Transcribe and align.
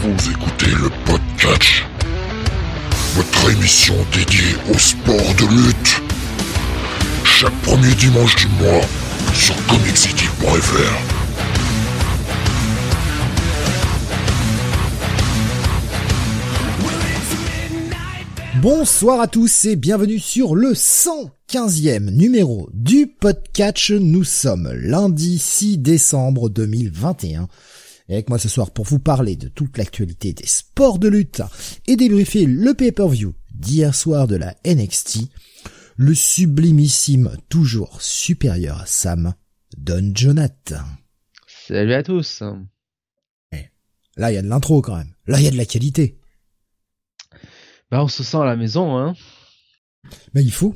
Vous 0.00 0.30
écoutez 0.30 0.70
le 0.70 0.90
podcast, 1.06 1.82
votre 3.16 3.50
émission 3.50 3.96
dédiée 4.14 4.54
au 4.72 4.78
sport 4.78 5.34
de 5.34 5.66
lutte. 5.66 6.00
Chaque 7.24 7.60
premier 7.62 7.92
dimanche 7.96 8.36
du 8.36 8.46
mois 8.62 8.80
sur 9.34 9.56
comiccity.fr. 9.66 11.18
Bonsoir 18.62 19.20
à 19.20 19.26
tous 19.26 19.64
et 19.64 19.74
bienvenue 19.74 20.20
sur 20.20 20.54
le 20.54 20.74
115e 20.74 22.10
numéro 22.10 22.68
du 22.72 23.08
podcast. 23.08 23.90
Nous 23.90 24.22
sommes 24.22 24.70
lundi 24.74 25.40
6 25.40 25.78
décembre 25.78 26.48
2021. 26.50 27.48
Et 28.08 28.14
avec 28.14 28.28
moi 28.28 28.38
ce 28.38 28.48
soir 28.48 28.70
pour 28.70 28.84
vous 28.86 28.98
parler 28.98 29.36
de 29.36 29.48
toute 29.48 29.76
l'actualité 29.76 30.32
des 30.32 30.46
sports 30.46 30.98
de 30.98 31.08
lutte 31.08 31.42
et 31.86 31.96
débriefer 31.96 32.46
le 32.46 32.72
pay-per-view 32.74 33.34
d'hier 33.54 33.94
soir 33.94 34.26
de 34.26 34.36
la 34.36 34.54
NXT, 34.64 35.20
le 35.96 36.14
sublimissime, 36.14 37.36
toujours 37.48 38.00
supérieur 38.00 38.80
à 38.80 38.86
Sam, 38.86 39.34
Don 39.76 40.12
Jonathan. 40.14 40.84
Salut 41.46 41.92
à 41.94 42.02
tous. 42.02 42.42
Là, 44.16 44.32
il 44.32 44.34
y 44.34 44.38
a 44.38 44.42
de 44.42 44.48
l'intro 44.48 44.82
quand 44.82 44.96
même. 44.96 45.14
Là, 45.28 45.38
il 45.38 45.44
y 45.44 45.48
a 45.48 45.52
de 45.52 45.56
la 45.56 45.64
qualité. 45.64 46.18
Bah, 47.90 48.02
on 48.02 48.08
se 48.08 48.24
sent 48.24 48.36
à 48.38 48.44
la 48.44 48.56
maison, 48.56 48.96
hein. 48.98 49.14
Mais 50.34 50.42
il 50.42 50.50
faut. 50.50 50.74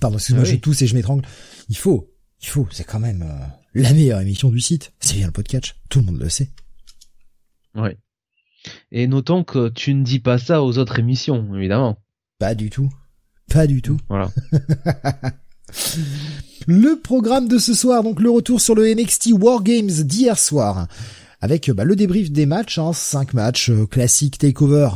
Pardon, 0.00 0.18
excuse-moi, 0.18 0.42
Ah 0.44 0.48
je 0.48 0.54
oui. 0.54 0.60
tousse 0.60 0.82
et 0.82 0.86
je 0.86 0.94
m'étrangle. 0.94 1.26
Il 1.70 1.76
faut. 1.78 2.12
Il 2.42 2.46
faut. 2.46 2.68
C'est 2.70 2.84
quand 2.84 3.00
même 3.00 3.22
euh, 3.22 3.46
la 3.74 3.92
meilleure 3.92 4.20
émission 4.20 4.50
du 4.50 4.60
site. 4.60 4.92
C'est 5.00 5.16
bien 5.16 5.26
le 5.26 5.32
podcast. 5.32 5.74
Tout 5.88 6.00
le 6.00 6.06
monde 6.06 6.20
le 6.20 6.28
sait. 6.28 6.50
Ouais. 7.74 7.96
Et 8.90 9.06
notons 9.06 9.44
que 9.44 9.68
tu 9.68 9.94
ne 9.94 10.04
dis 10.04 10.20
pas 10.20 10.38
ça 10.38 10.62
aux 10.62 10.78
autres 10.78 10.98
émissions, 10.98 11.54
évidemment. 11.54 11.98
Pas 12.38 12.54
du 12.54 12.70
tout. 12.70 12.90
Pas 13.48 13.66
du 13.66 13.82
tout. 13.82 13.98
Voilà. 14.08 14.30
Le 16.66 17.00
programme 17.00 17.48
de 17.48 17.56
ce 17.58 17.72
soir, 17.72 18.02
donc 18.02 18.20
le 18.20 18.30
retour 18.30 18.60
sur 18.60 18.74
le 18.74 18.92
NXT 18.94 19.30
War 19.32 19.62
Games 19.62 19.88
d'hier 19.88 20.38
soir, 20.38 20.86
avec 21.40 21.70
bah, 21.70 21.84
le 21.84 21.96
débrief 21.96 22.30
des 22.30 22.44
matchs, 22.44 22.78
hein, 22.78 22.92
5 22.92 23.32
matchs 23.32 23.70
euh, 23.70 23.86
classiques 23.86 24.36
takeover 24.36 24.90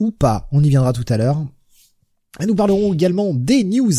ou 0.00 0.10
pas, 0.10 0.48
on 0.52 0.62
y 0.62 0.68
viendra 0.68 0.92
tout 0.92 1.04
à 1.08 1.16
l'heure. 1.16 1.46
Et 2.40 2.46
nous 2.46 2.56
parlerons 2.56 2.92
également 2.92 3.32
des 3.32 3.62
news 3.62 3.92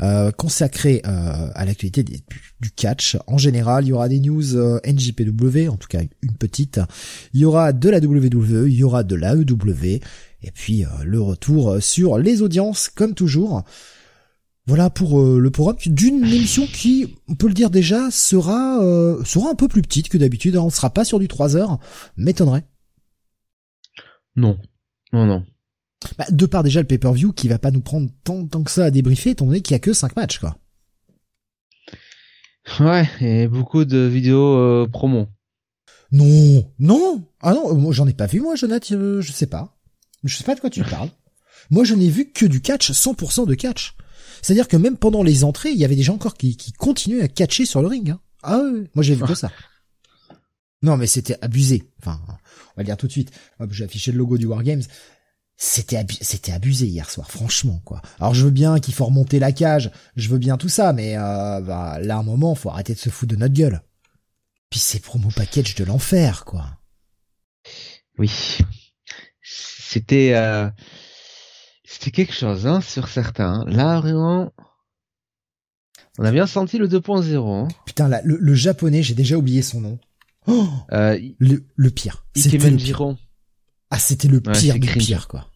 euh, 0.00 0.32
consacrées 0.32 1.00
euh, 1.06 1.48
à 1.54 1.64
l'actualité 1.64 2.02
du 2.02 2.70
catch. 2.72 3.16
En 3.28 3.38
général, 3.38 3.84
il 3.84 3.88
y 3.88 3.92
aura 3.92 4.08
des 4.08 4.18
news 4.18 4.56
euh, 4.56 4.80
NJPW, 4.84 5.68
en 5.68 5.76
tout 5.76 5.86
cas 5.86 6.00
une 6.22 6.36
petite. 6.36 6.80
Il 7.34 7.40
y 7.40 7.44
aura 7.44 7.72
de 7.72 7.88
la 7.88 7.98
WWE, 8.00 8.66
il 8.68 8.74
y 8.74 8.82
aura 8.82 9.04
de 9.04 9.14
l'AEW, 9.14 10.00
et 10.42 10.50
puis 10.52 10.84
euh, 10.84 10.88
le 11.04 11.20
retour 11.20 11.70
euh, 11.70 11.80
sur 11.80 12.18
les 12.18 12.42
audiences, 12.42 12.88
comme 12.88 13.14
toujours. 13.14 13.62
Voilà 14.66 14.90
pour 14.90 15.22
le 15.22 15.50
programme 15.50 15.78
d'une 15.86 16.24
émission 16.24 16.66
qui, 16.66 17.14
on 17.26 17.34
peut 17.36 17.48
le 17.48 17.54
dire 17.54 17.70
déjà, 17.70 18.10
sera 18.10 18.78
sera 19.24 19.50
un 19.50 19.54
peu 19.54 19.66
plus 19.66 19.80
petite 19.80 20.10
que 20.10 20.18
d'habitude. 20.18 20.56
hein. 20.56 20.60
On 20.62 20.68
sera 20.68 20.90
pas 20.90 21.06
sur 21.06 21.18
du 21.18 21.26
3 21.26 21.56
heures, 21.56 21.78
m'étonnerait. 22.18 22.66
Non. 24.36 24.58
Non, 25.14 25.24
non. 25.24 25.46
Bah, 26.16 26.26
de 26.30 26.46
part 26.46 26.62
déjà 26.62 26.80
le 26.80 26.86
pay-per-view 26.86 27.32
qui 27.32 27.48
va 27.48 27.58
pas 27.58 27.70
nous 27.70 27.80
prendre 27.80 28.08
tant, 28.24 28.46
tant 28.46 28.62
que 28.62 28.70
ça 28.70 28.84
à 28.84 28.90
débriefer, 28.90 29.30
étant 29.30 29.46
donné 29.46 29.62
qu'il 29.62 29.74
y 29.74 29.76
a 29.76 29.80
que 29.80 29.92
5 29.92 30.16
matchs, 30.16 30.38
quoi. 30.38 30.56
Ouais, 32.80 33.08
et 33.20 33.48
beaucoup 33.48 33.84
de 33.84 33.98
vidéos 33.98 34.56
euh, 34.56 34.86
promo. 34.86 35.26
Non, 36.12 36.70
non, 36.78 37.24
ah 37.40 37.52
non, 37.52 37.92
j'en 37.92 38.06
ai 38.06 38.14
pas 38.14 38.26
vu 38.26 38.40
moi, 38.40 38.54
Jonathan, 38.56 38.94
euh, 38.94 39.20
je 39.20 39.32
sais 39.32 39.46
pas. 39.46 39.78
Je 40.24 40.36
sais 40.36 40.44
pas 40.44 40.54
de 40.54 40.60
quoi 40.60 40.70
tu 40.70 40.82
parles. 40.82 41.10
Moi, 41.70 41.84
je 41.84 41.94
n'ai 41.94 42.08
vu 42.08 42.30
que 42.30 42.46
du 42.46 42.60
catch, 42.60 42.90
100% 42.92 43.46
de 43.46 43.54
catch. 43.54 43.94
C'est-à-dire 44.42 44.68
que 44.68 44.76
même 44.76 44.96
pendant 44.96 45.22
les 45.22 45.44
entrées, 45.44 45.70
il 45.70 45.78
y 45.78 45.84
avait 45.84 45.96
des 45.96 46.02
gens 46.02 46.14
encore 46.14 46.34
qui, 46.34 46.56
qui 46.56 46.72
continuaient 46.72 47.22
à 47.22 47.28
catcher 47.28 47.64
sur 47.64 47.82
le 47.82 47.88
ring. 47.88 48.10
Hein. 48.10 48.20
Ah 48.42 48.58
ouais, 48.58 48.84
moi 48.94 49.02
j'ai 49.02 49.14
vu 49.14 49.24
que 49.24 49.34
ça. 49.34 49.50
Non, 50.82 50.96
mais 50.96 51.06
c'était 51.06 51.36
abusé. 51.42 51.90
Enfin, 51.98 52.20
on 52.26 52.32
va 52.32 52.38
le 52.78 52.84
dire 52.84 52.96
tout 52.96 53.08
de 53.08 53.12
suite. 53.12 53.32
Hop, 53.58 53.72
j'ai 53.72 53.84
affiché 53.84 54.12
le 54.12 54.18
logo 54.18 54.38
du 54.38 54.46
Wargames. 54.46 54.82
C'était 55.60 55.96
abu- 55.96 56.16
c'était 56.20 56.52
abusé 56.52 56.86
hier 56.86 57.10
soir, 57.10 57.28
franchement 57.30 57.82
quoi. 57.84 58.00
Alors 58.20 58.32
je 58.32 58.44
veux 58.44 58.50
bien 58.52 58.78
qu'il 58.78 58.94
faut 58.94 59.04
remonter 59.06 59.40
la 59.40 59.50
cage, 59.52 59.90
je 60.16 60.28
veux 60.28 60.38
bien 60.38 60.56
tout 60.56 60.68
ça, 60.68 60.92
mais 60.92 61.16
euh, 61.18 61.60
bah, 61.60 61.98
là 62.00 62.16
un 62.18 62.22
moment, 62.22 62.54
faut 62.54 62.70
arrêter 62.70 62.94
de 62.94 62.98
se 62.98 63.10
foutre 63.10 63.34
de 63.34 63.40
notre 63.40 63.54
gueule. 63.54 63.82
Puis 64.70 64.78
c'est 64.78 65.00
promo 65.00 65.30
package 65.34 65.74
de 65.74 65.84
l'enfer 65.84 66.44
quoi. 66.44 66.78
Oui. 68.18 68.30
C'était... 69.42 70.32
Euh... 70.34 70.68
C'était 71.84 72.10
quelque 72.10 72.34
chose, 72.34 72.66
hein, 72.66 72.80
sur 72.80 73.08
certains. 73.08 73.64
Là, 73.66 73.98
vraiment... 74.00 74.52
On 76.18 76.24
a 76.24 76.30
bien 76.32 76.46
senti 76.46 76.76
le 76.78 76.86
2.0. 76.86 77.48
Hein. 77.64 77.68
Putain, 77.86 78.08
là, 78.08 78.20
le, 78.24 78.36
le 78.38 78.54
japonais, 78.54 79.02
j'ai 79.02 79.14
déjà 79.14 79.36
oublié 79.36 79.62
son 79.62 79.80
nom. 79.80 79.98
Oh, 80.46 80.68
Euh, 80.92 81.18
le, 81.38 81.66
le 81.74 81.90
pire. 81.90 82.26
C'était 82.36 82.58
le 82.70 82.76
pire. 82.76 82.86
Giron. 82.86 83.18
Ah, 83.90 83.98
c'était 83.98 84.28
le 84.28 84.40
pire 84.40 84.74
du 84.78 84.88
pire 84.98 85.28
quoi. 85.28 85.47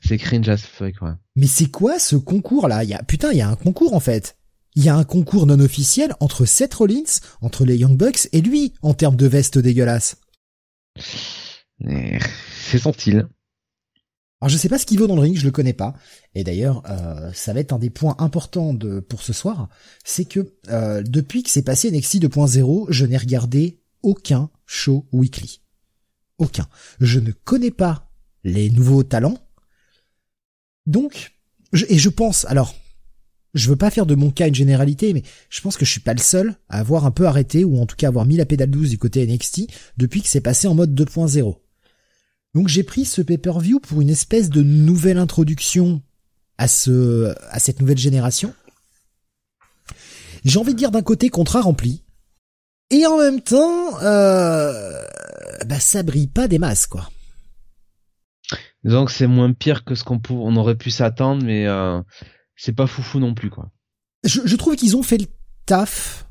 C'est 0.00 0.18
cringe 0.18 0.48
as 0.48 0.58
fuck, 0.58 1.02
ouais. 1.02 1.12
Mais 1.36 1.46
c'est 1.46 1.70
quoi 1.70 1.98
ce 1.98 2.16
concours 2.16 2.68
là 2.68 2.84
Il 2.84 2.90
y 2.90 2.94
a 2.94 3.02
putain, 3.02 3.32
il 3.32 3.38
y 3.38 3.42
a 3.42 3.48
un 3.48 3.56
concours 3.56 3.94
en 3.94 4.00
fait. 4.00 4.36
Il 4.76 4.84
y 4.84 4.88
a 4.88 4.96
un 4.96 5.04
concours 5.04 5.46
non 5.46 5.58
officiel 5.60 6.14
entre 6.20 6.44
Seth 6.44 6.74
Rollins, 6.74 7.20
entre 7.40 7.64
les 7.64 7.76
Young 7.76 7.96
Bucks 7.96 8.28
et 8.32 8.40
lui 8.40 8.72
en 8.82 8.94
termes 8.94 9.16
de 9.16 9.26
veste 9.26 9.58
dégueulasse. 9.58 10.16
Mais 11.80 12.18
C'est 12.64 12.78
son 12.78 12.92
style. 12.92 13.28
Alors 14.40 14.48
je 14.48 14.56
sais 14.56 14.70
pas 14.70 14.78
ce 14.78 14.86
qu'il 14.86 14.98
vaut 14.98 15.06
dans 15.06 15.16
le 15.16 15.20
ring, 15.20 15.36
je 15.36 15.44
le 15.44 15.50
connais 15.50 15.74
pas. 15.74 15.94
Et 16.34 16.44
d'ailleurs, 16.44 16.82
euh, 16.88 17.30
ça 17.34 17.52
va 17.52 17.60
être 17.60 17.72
un 17.72 17.78
des 17.78 17.90
points 17.90 18.16
importants 18.18 18.72
de 18.72 19.00
pour 19.00 19.22
ce 19.22 19.34
soir, 19.34 19.68
c'est 20.02 20.24
que 20.24 20.54
euh, 20.68 21.02
depuis 21.02 21.42
que 21.42 21.50
c'est 21.50 21.62
passé 21.62 21.90
NXT 21.90 22.22
2.0, 22.22 22.86
je 22.88 23.04
n'ai 23.04 23.18
regardé 23.18 23.80
aucun 24.02 24.48
show 24.64 25.06
weekly. 25.12 25.60
Aucun. 26.38 26.66
Je 27.00 27.20
ne 27.20 27.32
connais 27.32 27.70
pas 27.70 28.10
les 28.44 28.70
nouveaux 28.70 29.02
talents. 29.02 29.36
Donc, 30.86 31.32
et 31.88 31.98
je 31.98 32.08
pense, 32.08 32.44
alors, 32.46 32.74
je 33.54 33.68
veux 33.68 33.76
pas 33.76 33.90
faire 33.90 34.06
de 34.06 34.14
mon 34.14 34.30
cas 34.30 34.48
une 34.48 34.54
généralité, 34.54 35.12
mais 35.12 35.22
je 35.48 35.60
pense 35.60 35.76
que 35.76 35.84
je 35.84 35.90
suis 35.90 36.00
pas 36.00 36.14
le 36.14 36.20
seul 36.20 36.56
à 36.68 36.78
avoir 36.78 37.04
un 37.04 37.10
peu 37.10 37.26
arrêté, 37.26 37.64
ou 37.64 37.80
en 37.80 37.86
tout 37.86 37.96
cas 37.96 38.08
avoir 38.08 38.26
mis 38.26 38.36
la 38.36 38.46
pédale 38.46 38.70
douce 38.70 38.90
du 38.90 38.98
côté 38.98 39.26
NXT, 39.26 39.66
depuis 39.96 40.22
que 40.22 40.28
c'est 40.28 40.40
passé 40.40 40.68
en 40.68 40.74
mode 40.74 40.94
2.0. 40.94 41.56
Donc 42.54 42.68
j'ai 42.68 42.82
pris 42.82 43.04
ce 43.04 43.22
pay-per-view 43.22 43.80
pour 43.80 44.00
une 44.00 44.10
espèce 44.10 44.50
de 44.50 44.62
nouvelle 44.62 45.18
introduction 45.18 46.02
à 46.58 46.68
ce, 46.68 47.34
à 47.50 47.58
cette 47.58 47.80
nouvelle 47.80 47.98
génération. 47.98 48.52
J'ai 50.44 50.58
envie 50.58 50.72
de 50.72 50.78
dire 50.78 50.90
d'un 50.90 51.02
côté 51.02 51.28
contrat 51.28 51.60
rempli. 51.60 52.02
Et 52.90 53.06
en 53.06 53.18
même 53.18 53.40
temps, 53.40 54.02
euh, 54.02 55.02
bah 55.66 55.78
ça 55.78 56.02
brille 56.02 56.26
pas 56.26 56.48
des 56.48 56.58
masses, 56.58 56.86
quoi. 56.86 57.08
Disons 58.84 59.04
que 59.04 59.12
c'est 59.12 59.26
moins 59.26 59.52
pire 59.52 59.84
que 59.84 59.94
ce 59.94 60.04
qu'on 60.04 60.20
on 60.30 60.56
aurait 60.56 60.76
pu 60.76 60.90
s'attendre, 60.90 61.44
mais 61.44 61.66
euh, 61.66 62.00
c'est 62.56 62.72
pas 62.72 62.86
foufou 62.86 63.18
non 63.18 63.34
plus, 63.34 63.50
quoi. 63.50 63.70
Je, 64.24 64.40
je 64.44 64.56
trouve 64.56 64.76
qu'ils 64.76 64.96
ont 64.96 65.02
fait 65.02 65.18
le 65.18 65.26
taf 65.66 66.26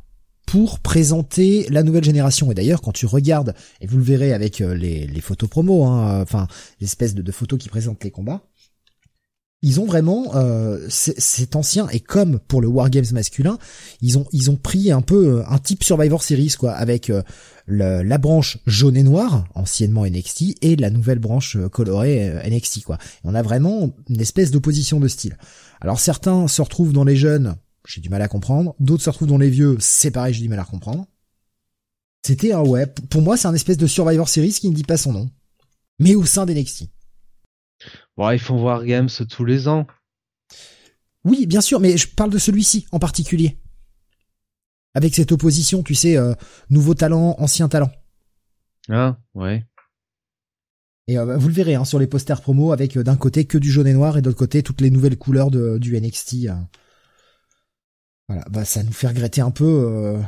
pour 0.46 0.80
présenter 0.80 1.68
la 1.70 1.84
nouvelle 1.84 2.04
génération. 2.04 2.52
Et 2.52 2.56
d'ailleurs, 2.56 2.82
quand 2.82 2.92
tu 2.92 3.06
regardes, 3.06 3.54
et 3.82 3.88
vous 3.88 3.98
le 3.98 4.04
verrez 4.04 4.34
avec 4.34 4.62
euh, 4.62 4.74
les, 4.74 5.06
les 5.06 5.22
photos 5.22 5.48
promo, 5.48 5.86
hein, 5.86 6.10
euh, 6.10 6.24
enfin 6.24 6.48
l'espèce 6.80 7.14
de, 7.14 7.22
de 7.22 7.32
photos 7.32 7.60
qui 7.60 7.70
présentent 7.70 8.04
les 8.04 8.10
combats, 8.10 8.42
ils 9.62 9.80
ont 9.82 9.86
vraiment 9.86 10.36
euh, 10.36 10.80
c'est- 10.90 11.56
ancien 11.56 11.90
et 11.90 12.00
comme 12.00 12.40
pour 12.48 12.62
le 12.62 12.68
Wargames 12.70 13.12
masculin, 13.12 13.58
ils 14.02 14.18
ont 14.18 14.26
ils 14.32 14.50
ont 14.50 14.56
pris 14.56 14.92
un 14.92 15.02
peu 15.02 15.40
euh, 15.40 15.44
un 15.50 15.58
type 15.60 15.84
Survivor 15.84 16.24
Series 16.24 16.56
quoi, 16.58 16.72
avec 16.72 17.10
euh, 17.10 17.22
le- 17.66 18.02
la 18.02 18.18
branche 18.18 18.58
jaune 18.66 18.96
et 18.96 19.04
noire 19.04 19.46
anciennement 19.56 20.06
NXT 20.06 20.56
et 20.62 20.76
la 20.78 20.90
nouvelle 20.90 21.20
branche 21.20 21.58
colorée 21.72 22.32
NXT 22.50 22.84
quoi. 22.84 22.98
On 23.26 23.36
a 23.36 23.42
vraiment 23.42 23.92
une 24.08 24.22
espèce 24.22 24.52
d'opposition 24.52 25.00
de 25.02 25.08
style. 25.10 25.38
Alors 25.82 26.00
certains 26.00 26.48
se 26.48 26.62
retrouvent 26.62 26.94
dans 26.94 27.04
les 27.04 27.18
jeunes, 27.18 27.56
j'ai 27.86 28.00
du 28.02 28.10
mal 28.10 28.22
à 28.22 28.28
comprendre. 28.30 28.76
D'autres 28.80 29.04
se 29.04 29.10
retrouvent 29.10 29.28
dans 29.28 29.38
les 29.38 29.50
vieux, 29.50 29.76
c'est 29.80 30.12
pareil, 30.12 30.34
j'ai 30.34 30.42
du 30.42 30.50
mal 30.50 30.60
à 30.60 30.64
comprendre. 30.66 31.06
C'était 32.26 32.54
un 32.54 32.62
ouais, 32.62 32.86
pour 33.10 33.22
moi 33.22 33.36
c'est 33.38 33.48
un 33.48 33.54
espèce 33.54 33.78
de 33.78 33.88
Survivor 33.88 34.28
Series 34.30 34.52
qui 34.54 34.70
ne 34.70 34.76
dit 34.76 34.84
pas 34.84 34.98
son 34.98 35.12
nom, 35.14 35.30
mais 36.00 36.16
au 36.16 36.26
sein 36.26 36.46
d'NXT. 36.46 36.86
Bon, 38.20 38.32
ils 38.32 38.40
font 38.40 38.58
voir 38.58 38.84
Games 38.84 39.08
tous 39.30 39.46
les 39.46 39.70
ans. 39.70 39.88
Oui, 41.24 41.46
bien 41.46 41.62
sûr, 41.62 41.80
mais 41.80 41.96
je 41.96 42.06
parle 42.06 42.30
de 42.30 42.38
celui-ci 42.38 42.86
en 42.92 43.00
particulier. 43.00 43.62
Avec 44.94 45.16
cette 45.16 45.32
opposition, 45.32 45.84
tu 45.84 45.96
sais, 45.96 46.18
euh, 46.18 46.34
nouveau 46.70 46.96
talent, 46.96 47.38
ancien 47.40 47.70
talent. 47.70 47.90
Hein, 48.90 49.18
ouais. 49.36 49.66
Et 51.08 51.18
euh, 51.18 51.38
vous 51.38 51.48
le 51.48 51.54
verrez 51.54 51.76
hein, 51.76 51.86
sur 51.86 51.98
les 51.98 52.08
posters 52.08 52.42
promo 52.42 52.74
avec 52.74 52.98
euh, 52.98 53.04
d'un 53.06 53.16
côté 53.16 53.46
que 53.46 53.58
du 53.58 53.72
jaune 53.72 53.88
et 53.88 53.94
noir 53.94 54.18
et 54.18 54.22
de 54.22 54.26
l'autre 54.26 54.38
côté 54.38 54.64
toutes 54.64 54.82
les 54.82 54.90
nouvelles 54.90 55.18
couleurs 55.18 55.50
de, 55.50 55.78
du 55.78 55.98
NXT. 55.98 56.50
Voilà, 58.28 58.44
bah 58.50 58.66
ça 58.66 58.84
nous 58.84 58.92
fait 58.92 59.08
regretter 59.08 59.40
un 59.40 59.52
peu 59.52 60.20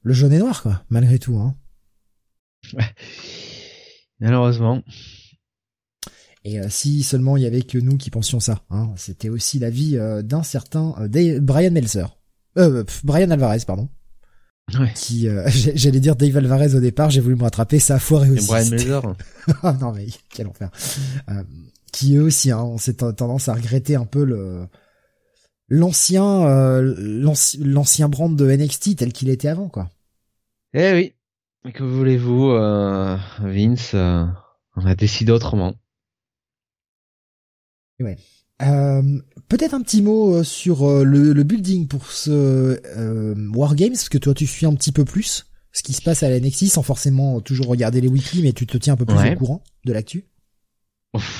le 0.00 0.12
jaune 0.14 0.32
et 0.32 0.38
noir 0.38 0.62
quoi, 0.62 0.84
malgré 0.88 1.18
tout. 1.18 1.36
Hein. 1.36 1.54
Malheureusement. 4.20 4.82
Et 6.46 6.60
euh, 6.60 6.66
si 6.68 7.02
seulement 7.02 7.36
il 7.36 7.42
y 7.42 7.46
avait 7.46 7.62
que 7.62 7.76
nous 7.76 7.96
qui 7.96 8.08
pensions 8.08 8.38
ça, 8.38 8.62
hein, 8.70 8.92
c'était 8.94 9.28
aussi 9.28 9.58
la 9.58 9.68
vie 9.68 9.96
euh, 9.96 10.22
d'un 10.22 10.44
certain 10.44 10.94
euh, 11.00 11.40
Brian 11.40 11.72
Melzer, 11.72 12.16
euh, 12.56 12.84
Brian 13.02 13.32
Alvarez, 13.32 13.58
pardon. 13.66 13.88
Ouais. 14.78 14.92
Qui, 14.94 15.26
j'allais 15.74 15.98
dire 15.98 16.14
Dave 16.14 16.36
Alvarez 16.36 16.76
au 16.76 16.80
départ, 16.80 17.10
j'ai 17.10 17.20
voulu 17.20 17.34
me 17.34 17.42
rattraper, 17.42 17.80
ça 17.80 17.96
a 17.96 17.98
foiré 17.98 18.30
aussi. 18.30 18.46
Brian 18.46 18.70
Melzer. 18.70 19.02
oh 19.04 19.72
non 19.80 19.90
mais 19.90 20.06
quel 20.32 20.46
enfer. 20.46 20.70
qui 21.92 22.14
eux 22.14 22.22
aussi, 22.22 22.52
hein, 22.52 22.62
on 22.62 22.78
s'est 22.78 22.94
tendance 22.94 23.48
à 23.48 23.54
regretter 23.54 23.96
un 23.96 24.06
peu 24.06 24.24
le 24.24 24.68
l'ancien 25.68 26.80
l'ancien 26.80 28.08
brand 28.08 28.36
de 28.36 28.48
NXT 28.48 28.98
tel 28.98 29.12
qu'il 29.12 29.30
était 29.30 29.48
avant, 29.48 29.68
quoi. 29.68 29.90
Eh 30.74 30.92
oui. 30.92 31.72
Que 31.72 31.82
voulez-vous, 31.82 32.50
Vince 33.40 33.94
On 33.94 34.86
a 34.86 34.94
décidé 34.94 35.32
autrement. 35.32 35.74
Ouais. 38.00 38.16
Euh, 38.62 39.02
Peut-être 39.48 39.74
un 39.74 39.82
petit 39.82 40.02
mot 40.02 40.34
euh, 40.34 40.42
sur 40.42 40.88
euh, 40.88 41.04
le, 41.04 41.32
le, 41.32 41.42
building 41.44 41.86
pour 41.86 42.10
ce 42.10 42.80
euh, 42.96 43.34
Wargames, 43.54 43.90
parce 43.90 44.08
que 44.08 44.18
toi 44.18 44.34
tu 44.34 44.46
suis 44.46 44.66
un 44.66 44.74
petit 44.74 44.90
peu 44.90 45.04
plus 45.04 45.46
ce 45.72 45.82
qui 45.82 45.92
se 45.92 46.02
passe 46.02 46.22
à 46.22 46.30
la 46.30 46.40
NXT 46.40 46.66
sans 46.66 46.82
forcément 46.82 47.40
toujours 47.40 47.66
regarder 47.66 48.00
les 48.00 48.08
wikis, 48.08 48.42
mais 48.42 48.52
tu 48.52 48.66
te 48.66 48.76
tiens 48.78 48.94
un 48.94 48.96
peu 48.96 49.04
plus 49.04 49.14
au 49.14 49.34
courant 49.36 49.62
de 49.84 49.92
l'actu. 49.92 50.26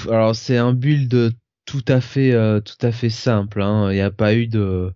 Alors 0.08 0.36
c'est 0.36 0.56
un 0.56 0.72
build 0.72 1.32
tout 1.64 1.84
à 1.88 2.00
fait 2.00 2.32
euh, 2.32 2.60
tout 2.60 2.86
à 2.86 2.92
fait 2.92 3.10
simple. 3.10 3.60
Hein. 3.60 3.90
Il 3.90 3.94
n'y 3.94 4.02
a 4.02 4.10
pas 4.10 4.34
eu 4.34 4.46
de 4.46 4.92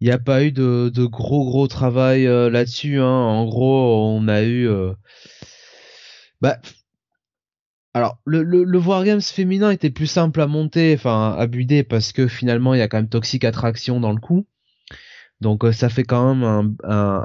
il 0.00 0.06
n'y 0.06 0.12
a 0.12 0.18
pas 0.18 0.44
eu 0.44 0.52
de, 0.52 0.92
de, 0.94 1.06
gros 1.06 1.44
gros 1.46 1.66
travail 1.66 2.24
là-dessus. 2.24 3.00
Hein. 3.00 3.04
En 3.04 3.46
gros, 3.46 4.14
on 4.14 4.28
a 4.28 4.42
eu 4.44 4.68
bah 6.40 6.58
alors, 7.96 8.18
le, 8.24 8.42
le, 8.42 8.64
le 8.64 8.78
Wargames 8.78 9.22
féminin 9.22 9.70
était 9.70 9.90
plus 9.90 10.08
simple 10.08 10.40
à 10.40 10.48
monter, 10.48 10.94
enfin 10.94 11.36
à 11.38 11.46
buder, 11.46 11.84
parce 11.84 12.10
que 12.10 12.26
finalement 12.26 12.74
il 12.74 12.78
y 12.78 12.82
a 12.82 12.88
quand 12.88 12.96
même 12.98 13.08
Toxic 13.08 13.44
Attraction 13.44 14.00
dans 14.00 14.12
le 14.12 14.20
coup. 14.20 14.46
Donc 15.40 15.64
euh, 15.64 15.72
ça 15.72 15.88
fait 15.88 16.02
quand 16.02 16.34
même 16.34 16.42
un, 16.42 16.74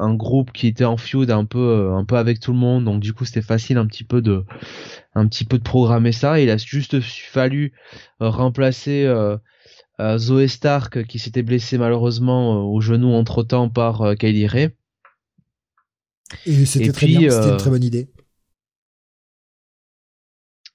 un, 0.01 0.13
groupe 0.13 0.51
qui 0.51 0.67
était 0.67 0.85
en 0.85 0.97
feud 0.97 1.31
un 1.31 1.45
peu 1.45 1.59
euh, 1.59 1.95
un 1.95 2.05
peu 2.05 2.17
avec 2.17 2.39
tout 2.39 2.51
le 2.51 2.59
monde. 2.59 2.85
Donc 2.85 2.99
du 2.99 3.13
coup 3.13 3.25
c'était 3.25 3.41
facile 3.41 3.77
un 3.77 3.87
petit 3.87 4.03
peu 4.03 4.21
de 4.21 4.45
un 5.15 5.27
petit 5.27 5.45
peu 5.45 5.57
de 5.57 5.63
programmer 5.63 6.11
ça. 6.11 6.39
Il 6.39 6.51
a 6.51 6.57
juste 6.57 6.99
fallu 6.99 7.73
euh, 8.21 8.29
remplacer 8.29 9.11
Zoé 10.17 10.47
Stark 10.47 11.05
qui 11.05 11.17
s'était 11.17 11.43
blessée 11.43 11.77
malheureusement 11.77 12.63
au 12.71 12.79
genou 12.79 13.13
entre 13.13 13.41
temps 13.43 13.69
par 13.69 14.15
Kylie 14.17 14.47
Ray. 14.47 14.69
Et 16.45 16.65
c'était 16.65 16.91
très 16.91 17.07
bien, 17.07 17.29
c'était 17.31 17.49
une 17.49 17.57
très 17.57 17.71
bonne 17.71 17.83
idée. 17.83 18.07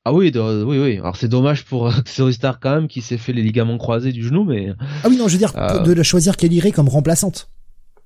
Ah 0.07 0.13
oui, 0.13 0.31
oui, 0.35 0.79
oui. 0.79 0.99
Alors 0.99 1.17
c'est 1.17 1.29
dommage 1.29 1.65
pour 1.65 1.89
euh, 1.89 2.31
Star 2.33 2.61
quand 2.61 2.75
même 2.75 2.89
qui 2.89 3.01
s'est 3.01 3.19
fait 3.19 3.33
les 3.33 3.43
ligaments 3.43 3.79
croisés 3.79 4.13
du 4.13 4.23
genou, 4.23 4.45
mais. 4.45 4.73
Ah 5.03 5.09
oui, 5.09 5.17
non, 5.17 5.29
je 5.29 5.33
veux 5.33 5.39
dire 5.39 5.57
euh, 5.57 5.81
de 5.81 5.93
la 5.93 6.03
choisir 6.03 6.37
Kelly 6.37 6.61
Ray 6.61 6.73
comme 6.73 6.89
remplaçante. 6.89 7.51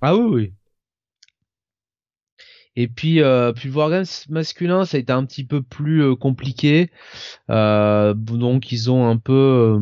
Ah 0.01 0.15
oui, 0.15 0.27
oui. 0.31 0.53
Et 2.81 2.87
puis, 2.87 3.21
euh, 3.23 3.53
puis 3.53 3.71
le 3.71 3.75
Wargames 3.75 4.07
masculin, 4.29 4.85
ça 4.85 4.99
a 4.99 5.01
été 5.01 5.13
un 5.13 5.25
petit 5.25 5.45
peu 5.45 5.63
plus 5.63 6.01
euh, 6.01 6.15
compliqué. 6.15 6.93
Euh, 7.51 8.15
donc 8.15 8.71
ils 8.71 8.89
ont 8.89 9.09
un 9.09 9.17
peu, 9.17 9.81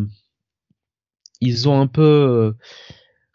ils 1.42 1.68
ont 1.68 1.78
un 1.78 1.88
peu 1.88 2.54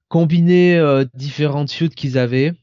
combiné 0.08 0.82
différentes 1.14 1.72
feuds 1.72 1.90
qu'ils 1.90 2.18
avaient. 2.18 2.54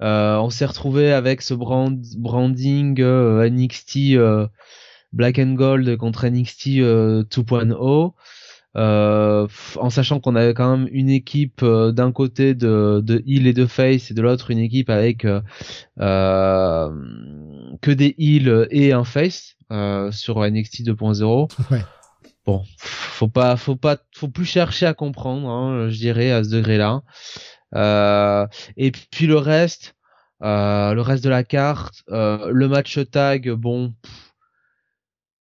on 0.00 0.48
s'est 0.48 0.64
retrouvé 0.64 1.12
avec 1.12 1.42
ce 1.42 1.52
brand, 1.52 2.02
branding 2.16 2.98
NXT 2.98 4.16
Black 5.14 5.38
and 5.38 5.54
Gold 5.54 5.96
contre 5.96 6.26
NXT 6.26 6.66
2.0. 6.66 7.72
Euh, 7.72 8.10
euh, 8.76 9.46
en 9.76 9.88
sachant 9.88 10.18
qu'on 10.18 10.34
avait 10.34 10.52
quand 10.52 10.76
même 10.76 10.88
une 10.90 11.08
équipe 11.08 11.62
euh, 11.62 11.92
d'un 11.92 12.10
côté 12.10 12.54
de, 12.54 13.00
de 13.04 13.22
heal 13.24 13.46
et 13.46 13.52
de 13.52 13.66
face 13.66 14.10
et 14.10 14.14
de 14.14 14.20
l'autre 14.20 14.50
une 14.50 14.58
équipe 14.58 14.90
avec 14.90 15.24
que 15.98 16.90
des 17.86 18.16
heal 18.18 18.66
et 18.70 18.92
un 18.92 19.04
face 19.04 19.54
sur 20.10 20.40
NXT 20.40 20.82
2.0. 20.82 21.48
Bon, 22.46 22.62
faut 22.76 23.28
pas, 23.28 23.56
faut 23.56 23.76
pas, 23.76 23.96
faut 24.14 24.28
plus 24.28 24.44
chercher 24.44 24.84
à 24.84 24.92
comprendre, 24.92 25.48
hein, 25.48 25.88
je 25.88 25.96
dirais 25.96 26.30
à 26.30 26.44
ce 26.44 26.50
degré-là. 26.50 27.02
et 28.76 28.90
puis 28.90 29.26
le 29.26 29.36
reste, 29.36 29.94
le 30.40 31.00
reste 31.00 31.22
de 31.22 31.30
la 31.30 31.44
carte, 31.44 32.02
le 32.08 32.66
match 32.66 32.98
tag, 33.10 33.50
bon. 33.50 33.94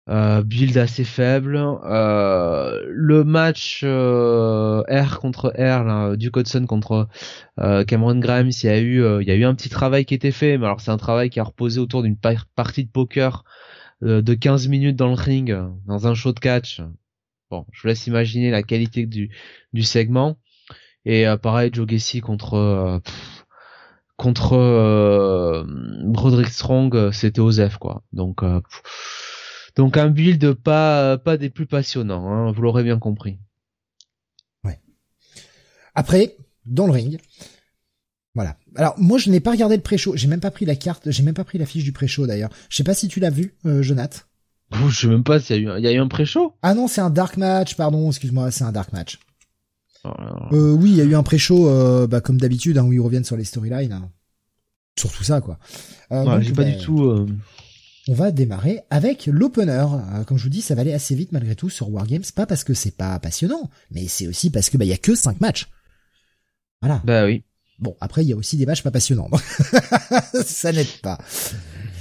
Euh, 0.09 0.41
build 0.41 0.77
assez 0.77 1.03
faible. 1.03 1.55
Euh, 1.57 2.83
le 2.87 3.23
match 3.23 3.81
euh, 3.83 4.81
R 4.89 5.19
contre 5.19 5.49
R, 5.55 5.83
là, 5.83 6.15
du 6.15 6.31
Codson 6.31 6.65
contre 6.65 7.07
euh, 7.59 7.83
Cameron 7.85 8.17
Grimes, 8.19 8.49
il 8.49 8.65
y 8.65 8.69
a 8.69 8.79
eu, 8.79 9.21
il 9.21 9.27
y 9.27 9.31
a 9.31 9.35
eu 9.35 9.45
un 9.45 9.53
petit 9.53 9.69
travail 9.69 10.05
qui 10.05 10.15
était 10.15 10.31
fait, 10.31 10.57
mais 10.57 10.65
alors 10.65 10.81
c'est 10.81 10.91
un 10.91 10.97
travail 10.97 11.29
qui 11.29 11.39
a 11.39 11.43
reposé 11.43 11.79
autour 11.79 12.01
d'une 12.01 12.17
partie 12.17 12.83
de 12.83 12.89
poker 12.89 13.43
de 14.01 14.33
15 14.33 14.67
minutes 14.67 14.95
dans 14.95 15.09
le 15.09 15.13
ring, 15.13 15.55
dans 15.85 16.07
un 16.07 16.15
show 16.15 16.33
de 16.33 16.39
catch. 16.39 16.81
Bon, 17.51 17.65
je 17.71 17.81
vous 17.81 17.87
laisse 17.87 18.07
imaginer 18.07 18.49
la 18.49 18.63
qualité 18.63 19.05
du, 19.05 19.29
du 19.73 19.83
segment. 19.83 20.37
Et 21.05 21.25
pareil, 21.41 21.69
Joe 21.71 21.87
Gessie 21.87 22.21
contre 22.21 23.01
contre 24.17 25.65
Broderick 26.05 26.49
Strong, 26.49 27.11
c'était 27.11 27.41
Osef 27.41 27.77
quoi. 27.77 28.01
Donc 28.11 28.41
donc 29.75 29.97
un 29.97 30.09
build 30.09 30.53
pas 30.53 31.17
pas 31.17 31.37
des 31.37 31.49
plus 31.49 31.65
passionnants, 31.65 32.29
hein, 32.29 32.51
vous 32.51 32.61
l'aurez 32.61 32.83
bien 32.83 32.99
compris. 32.99 33.39
Ouais. 34.63 34.79
Après, 35.95 36.35
dans 36.65 36.85
le 36.85 36.91
ring, 36.91 37.19
voilà. 38.33 38.57
Alors 38.75 38.95
moi 38.97 39.17
je 39.17 39.29
n'ai 39.29 39.39
pas 39.39 39.51
regardé 39.51 39.75
le 39.75 39.81
pré-show, 39.81 40.15
j'ai 40.15 40.27
même 40.27 40.39
pas 40.39 40.51
pris 40.51 40.65
la 40.65 40.75
carte, 40.75 41.09
j'ai 41.11 41.23
même 41.23 41.33
pas 41.33 41.43
pris 41.43 41.57
la 41.57 41.65
fiche 41.65 41.83
du 41.83 41.91
pré-show 41.91 42.27
d'ailleurs. 42.27 42.51
Je 42.69 42.77
sais 42.77 42.83
pas 42.83 42.93
si 42.93 43.07
tu 43.07 43.19
l'as 43.19 43.29
vu, 43.29 43.55
euh, 43.65 43.81
Jonath. 43.81 44.27
je 44.71 44.99
sais 45.01 45.07
même 45.07 45.23
pas 45.23 45.39
s'il 45.39 45.55
y 45.55 45.59
a 45.59 45.61
eu, 45.61 45.69
un... 45.69 45.77
il 45.77 45.83
y 45.83 45.87
a 45.87 45.91
eu 45.91 45.99
un 45.99 46.07
pré-show. 46.07 46.53
Ah 46.61 46.73
non, 46.73 46.87
c'est 46.87 47.01
un 47.01 47.09
dark 47.09 47.37
match, 47.37 47.75
pardon, 47.75 48.09
excuse-moi, 48.09 48.51
c'est 48.51 48.63
un 48.63 48.71
dark 48.71 48.93
match. 48.93 49.19
Oh 50.03 50.09
euh, 50.53 50.71
oui, 50.71 50.91
il 50.91 50.97
y 50.97 51.01
a 51.01 51.03
eu 51.03 51.15
un 51.15 51.23
pré-show, 51.23 51.69
euh, 51.69 52.07
bah, 52.07 52.21
comme 52.21 52.39
d'habitude, 52.39 52.77
hein, 52.77 52.83
où 52.83 52.93
ils 52.93 52.99
reviennent 52.99 53.23
sur 53.23 53.37
les 53.37 53.43
storylines. 53.43 53.91
Hein. 53.91 54.09
Surtout 54.97 55.23
ça, 55.23 55.41
quoi. 55.41 55.59
Euh, 56.11 56.41
j'ai 56.41 56.53
pas 56.53 56.63
du 56.63 56.71
bah, 56.71 56.77
tout. 56.83 57.27
On 58.11 58.13
va 58.13 58.31
démarrer 58.31 58.81
avec 58.89 59.27
l'opener. 59.27 59.85
Euh, 60.15 60.25
comme 60.25 60.37
je 60.37 60.43
vous 60.43 60.49
dis, 60.49 60.61
ça 60.61 60.75
va 60.75 60.81
aller 60.81 60.91
assez 60.91 61.15
vite 61.15 61.31
malgré 61.31 61.55
tout 61.55 61.69
sur 61.69 61.89
Wargames, 61.89 62.25
pas 62.35 62.45
parce 62.45 62.65
que 62.65 62.73
c'est 62.73 62.97
pas 62.97 63.17
passionnant, 63.19 63.69
mais 63.89 64.05
c'est 64.09 64.27
aussi 64.27 64.49
parce 64.49 64.69
que 64.69 64.75
bah 64.75 64.83
il 64.83 64.89
y 64.89 64.93
a 64.93 64.97
que 64.97 65.15
5 65.15 65.39
matchs. 65.39 65.69
Voilà. 66.81 67.01
Bah 67.05 67.23
oui. 67.23 67.45
Bon, 67.79 67.95
après 68.01 68.23
il 68.23 68.27
y 68.27 68.33
a 68.33 68.35
aussi 68.35 68.57
des 68.57 68.65
matchs 68.65 68.83
pas 68.83 68.91
passionnants. 68.91 69.29
ça 70.43 70.73
n'aide 70.73 70.99
pas. 71.01 71.19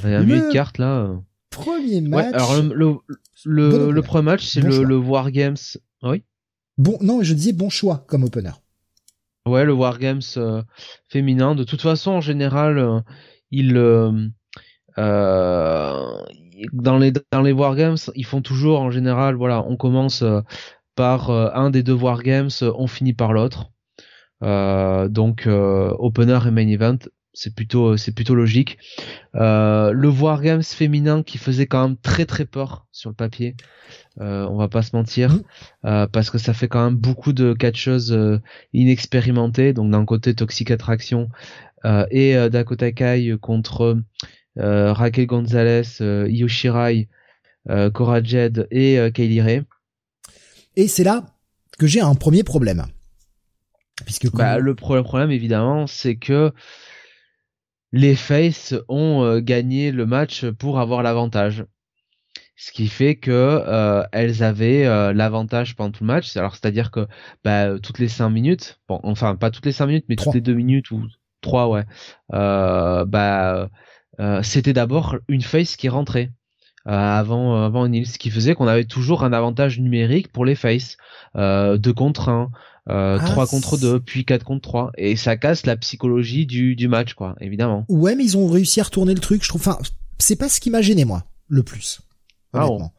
Il 0.02 0.10
y 0.10 0.14
a 0.14 0.24
de 0.24 0.52
cartes 0.52 0.78
là. 0.78 1.14
Premier 1.48 2.00
match. 2.00 2.34
alors 2.34 2.60
le 2.60 2.96
le, 3.44 3.92
le, 3.92 4.02
premier 4.02 4.24
match 4.24 4.46
c'est 4.48 4.62
le, 4.62 4.82
le 4.82 4.96
Wargames. 4.96 5.54
Oui. 6.02 6.24
Bon, 6.76 6.98
non, 7.00 7.22
je 7.22 7.34
disais 7.34 7.52
bon 7.52 7.70
choix 7.70 8.04
comme 8.08 8.24
opener. 8.24 8.50
Ouais, 9.46 9.64
le 9.64 9.72
Wargames 9.74 10.22
euh, 10.38 10.60
féminin. 11.08 11.54
De 11.54 11.62
toute 11.62 11.82
façon, 11.82 12.10
en 12.10 12.20
général, 12.20 12.78
euh, 12.78 13.00
il 13.52 13.76
euh, 13.76 14.26
dans 16.72 16.98
les 16.98 17.12
dans 17.32 17.42
les 17.42 17.52
wargames, 17.52 17.96
ils 18.14 18.26
font 18.26 18.42
toujours 18.42 18.80
en 18.80 18.90
général, 18.90 19.34
voilà, 19.34 19.64
on 19.66 19.76
commence 19.76 20.22
euh, 20.22 20.40
par 20.94 21.30
euh, 21.30 21.48
un 21.54 21.70
des 21.70 21.82
deux 21.82 21.94
wargames, 21.94 22.50
on 22.62 22.86
finit 22.86 23.14
par 23.14 23.32
l'autre. 23.32 23.70
donc 24.40 25.46
opener 25.46 26.38
et 26.46 26.50
main 26.50 26.68
event, 26.68 26.98
c'est 27.32 27.54
plutôt 27.54 27.96
c'est 27.96 28.12
plutôt 28.14 28.34
logique. 28.34 28.78
le 29.34 30.08
wargames 30.08 30.62
féminin 30.62 31.22
qui 31.22 31.38
faisait 31.38 31.66
quand 31.66 31.88
même 31.88 31.96
très 31.96 32.26
très 32.26 32.44
peur 32.44 32.86
sur 32.92 33.10
le 33.10 33.16
papier. 33.16 33.56
on 34.18 34.56
va 34.56 34.68
pas 34.68 34.82
se 34.82 34.96
mentir, 34.96 35.34
mmh. 35.84 36.06
parce 36.12 36.30
que 36.30 36.38
ça 36.38 36.54
fait 36.54 36.68
quand 36.68 36.84
même 36.84 36.96
beaucoup 36.96 37.32
de 37.32 37.52
catcheuses 37.52 38.18
inexpérimentées. 38.72 39.72
Donc 39.72 39.90
d'un 39.90 40.04
côté 40.04 40.34
Toxic 40.34 40.70
Attraction 40.70 41.28
et 42.10 42.34
Dakota 42.50 42.92
Kai 42.92 43.36
contre 43.40 43.82
euh, 43.82 44.02
Raquel 44.60 45.26
Gonzalez, 45.26 46.00
euh, 46.00 46.26
Yoshirai, 46.28 47.08
euh, 47.68 47.90
Cora 47.90 48.22
Jed 48.22 48.66
et 48.70 48.98
Kaylee 49.12 49.40
Ray. 49.40 49.62
Et 50.76 50.88
c'est 50.88 51.04
là 51.04 51.24
que 51.78 51.86
j'ai 51.86 52.00
un 52.00 52.14
premier 52.14 52.42
problème. 52.42 52.84
Puisque 54.04 54.30
bah, 54.32 54.58
le 54.58 54.74
problème 54.74 55.30
évidemment, 55.30 55.86
c'est 55.86 56.16
que 56.16 56.52
les 57.92 58.14
Faces 58.14 58.74
ont 58.88 59.40
gagné 59.40 59.92
le 59.92 60.06
match 60.06 60.46
pour 60.46 60.80
avoir 60.80 61.02
l'avantage. 61.02 61.64
Ce 62.56 62.72
qui 62.72 62.88
fait 62.88 63.16
que 63.16 64.04
elles 64.12 64.42
avaient 64.42 64.84
l'avantage 65.12 65.76
pendant 65.76 65.90
tout 65.90 66.04
le 66.04 66.08
match. 66.08 66.34
Alors 66.36 66.52
c'est-à-dire 66.54 66.90
que 66.90 67.06
bah, 67.44 67.78
toutes 67.78 67.98
les 67.98 68.08
5 68.08 68.30
minutes, 68.30 68.80
bon, 68.88 69.00
enfin 69.02 69.36
pas 69.36 69.50
toutes 69.50 69.66
les 69.66 69.72
5 69.72 69.86
minutes, 69.86 70.04
mais 70.08 70.16
toutes 70.16 70.34
les 70.34 70.40
2 70.40 70.54
minutes 70.54 70.90
ou 70.90 71.06
3 71.42 71.68
ouais, 71.68 71.84
bah 72.30 73.70
euh, 74.18 74.42
c'était 74.42 74.72
d'abord 74.72 75.16
une 75.28 75.42
face 75.42 75.76
qui 75.76 75.88
rentrait. 75.88 76.30
euh, 76.88 76.90
avant 76.92 77.56
euh, 77.56 77.66
avant 77.66 77.86
Nils, 77.88 78.06
ce 78.06 78.18
qui 78.18 78.30
faisait 78.30 78.54
qu'on 78.54 78.66
avait 78.66 78.84
toujours 78.86 79.22
un 79.24 79.32
avantage 79.32 79.78
numérique 79.78 80.32
pour 80.32 80.44
les 80.44 80.54
faces, 80.54 80.96
euh, 81.36 81.76
2 81.78 81.92
contre 81.92 82.28
1, 82.30 82.50
euh, 82.88 83.18
Ah, 83.20 83.24
3 83.24 83.46
contre 83.46 83.76
2, 83.78 84.00
puis 84.00 84.24
4 84.24 84.44
contre 84.44 84.62
3, 84.62 84.90
et 84.96 85.14
ça 85.16 85.36
casse 85.36 85.66
la 85.66 85.76
psychologie 85.76 86.46
du, 86.46 86.74
du 86.76 86.88
match, 86.88 87.12
quoi, 87.14 87.36
évidemment. 87.40 87.84
Ouais, 87.88 88.14
mais 88.16 88.24
ils 88.24 88.36
ont 88.38 88.48
réussi 88.48 88.80
à 88.80 88.84
retourner 88.84 89.14
le 89.14 89.20
truc. 89.20 89.42
Je 89.44 89.48
trouve. 89.48 89.60
Enfin, 89.60 89.78
c'est 90.18 90.36
pas 90.36 90.48
ce 90.48 90.58
qui 90.60 90.70
m'a 90.70 90.80
gêné 90.82 91.04
moi 91.04 91.24
le 91.48 91.62
plus. 91.62 92.00
Ah 92.52 92.66
bon. 92.66 92.90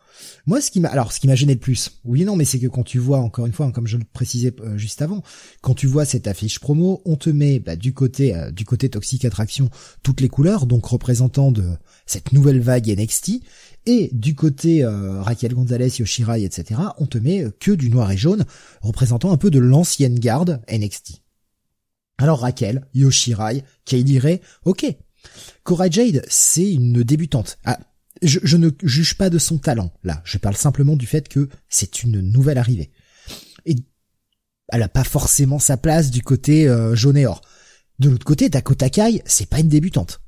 Moi, 0.45 0.61
ce 0.61 0.71
qui 0.71 0.79
m'a, 0.79 0.89
alors, 0.89 1.11
ce 1.11 1.19
qui 1.19 1.27
m'a 1.27 1.35
gêné 1.35 1.53
le 1.53 1.59
plus, 1.59 1.99
oui, 2.03 2.21
et 2.21 2.25
non, 2.25 2.35
mais 2.35 2.45
c'est 2.45 2.59
que 2.59 2.67
quand 2.67 2.83
tu 2.83 2.99
vois, 2.99 3.19
encore 3.19 3.45
une 3.45 3.53
fois, 3.53 3.65
hein, 3.65 3.71
comme 3.71 3.87
je 3.87 3.97
le 3.97 4.03
précisais 4.11 4.53
euh, 4.61 4.77
juste 4.77 5.01
avant, 5.01 5.23
quand 5.61 5.73
tu 5.73 5.87
vois 5.87 6.05
cette 6.05 6.27
affiche 6.27 6.59
promo, 6.59 7.01
on 7.05 7.15
te 7.15 7.29
met 7.29 7.59
bah, 7.59 7.75
du 7.75 7.93
côté, 7.93 8.35
euh, 8.35 8.51
du 8.51 8.65
côté 8.65 8.89
Toxic 8.89 9.25
Attraction 9.25 9.69
toutes 10.03 10.21
les 10.21 10.29
couleurs, 10.29 10.65
donc 10.65 10.85
représentant 10.85 11.51
de 11.51 11.63
cette 12.05 12.33
nouvelle 12.33 12.59
vague 12.59 12.87
NXT, 12.87 13.41
et 13.85 14.09
du 14.13 14.35
côté 14.35 14.83
euh, 14.83 15.21
Raquel 15.21 15.53
Gonzalez, 15.53 15.91
Yoshirai, 15.99 16.43
etc., 16.43 16.79
on 16.97 17.05
te 17.05 17.17
met 17.17 17.45
que 17.59 17.71
du 17.71 17.89
noir 17.89 18.11
et 18.11 18.17
jaune, 18.17 18.45
représentant 18.81 19.31
un 19.31 19.37
peu 19.37 19.49
de 19.49 19.59
l'ancienne 19.59 20.19
garde 20.19 20.61
NXT. 20.71 21.21
Alors 22.17 22.41
Raquel, 22.41 22.85
Yoshirai, 22.93 23.63
Kaylee 23.85 24.19
Ray, 24.19 24.41
ok. 24.65 24.85
Cora 25.63 25.89
Jade, 25.89 26.23
c'est 26.27 26.71
une 26.71 27.03
débutante. 27.03 27.57
Ah, 27.65 27.79
je, 28.21 28.57
ne 28.57 28.69
juge 28.83 29.15
pas 29.15 29.29
de 29.29 29.37
son 29.37 29.57
talent, 29.57 29.91
là. 30.03 30.21
Je 30.25 30.37
parle 30.37 30.55
simplement 30.55 30.95
du 30.95 31.07
fait 31.07 31.27
que 31.27 31.49
c'est 31.69 32.03
une 32.03 32.21
nouvelle 32.21 32.57
arrivée. 32.57 32.91
Et 33.65 33.75
elle 34.69 34.83
a 34.83 34.89
pas 34.89 35.03
forcément 35.03 35.59
sa 35.59 35.77
place 35.77 36.11
du 36.11 36.21
côté 36.21 36.67
euh, 36.67 36.95
jaune 36.95 37.17
et 37.17 37.25
or. 37.25 37.41
De 37.99 38.09
l'autre 38.09 38.25
côté, 38.25 38.49
Dakota 38.49 38.89
Kai, 38.89 39.21
c'est 39.25 39.49
pas 39.49 39.59
une 39.59 39.69
débutante. 39.69 40.21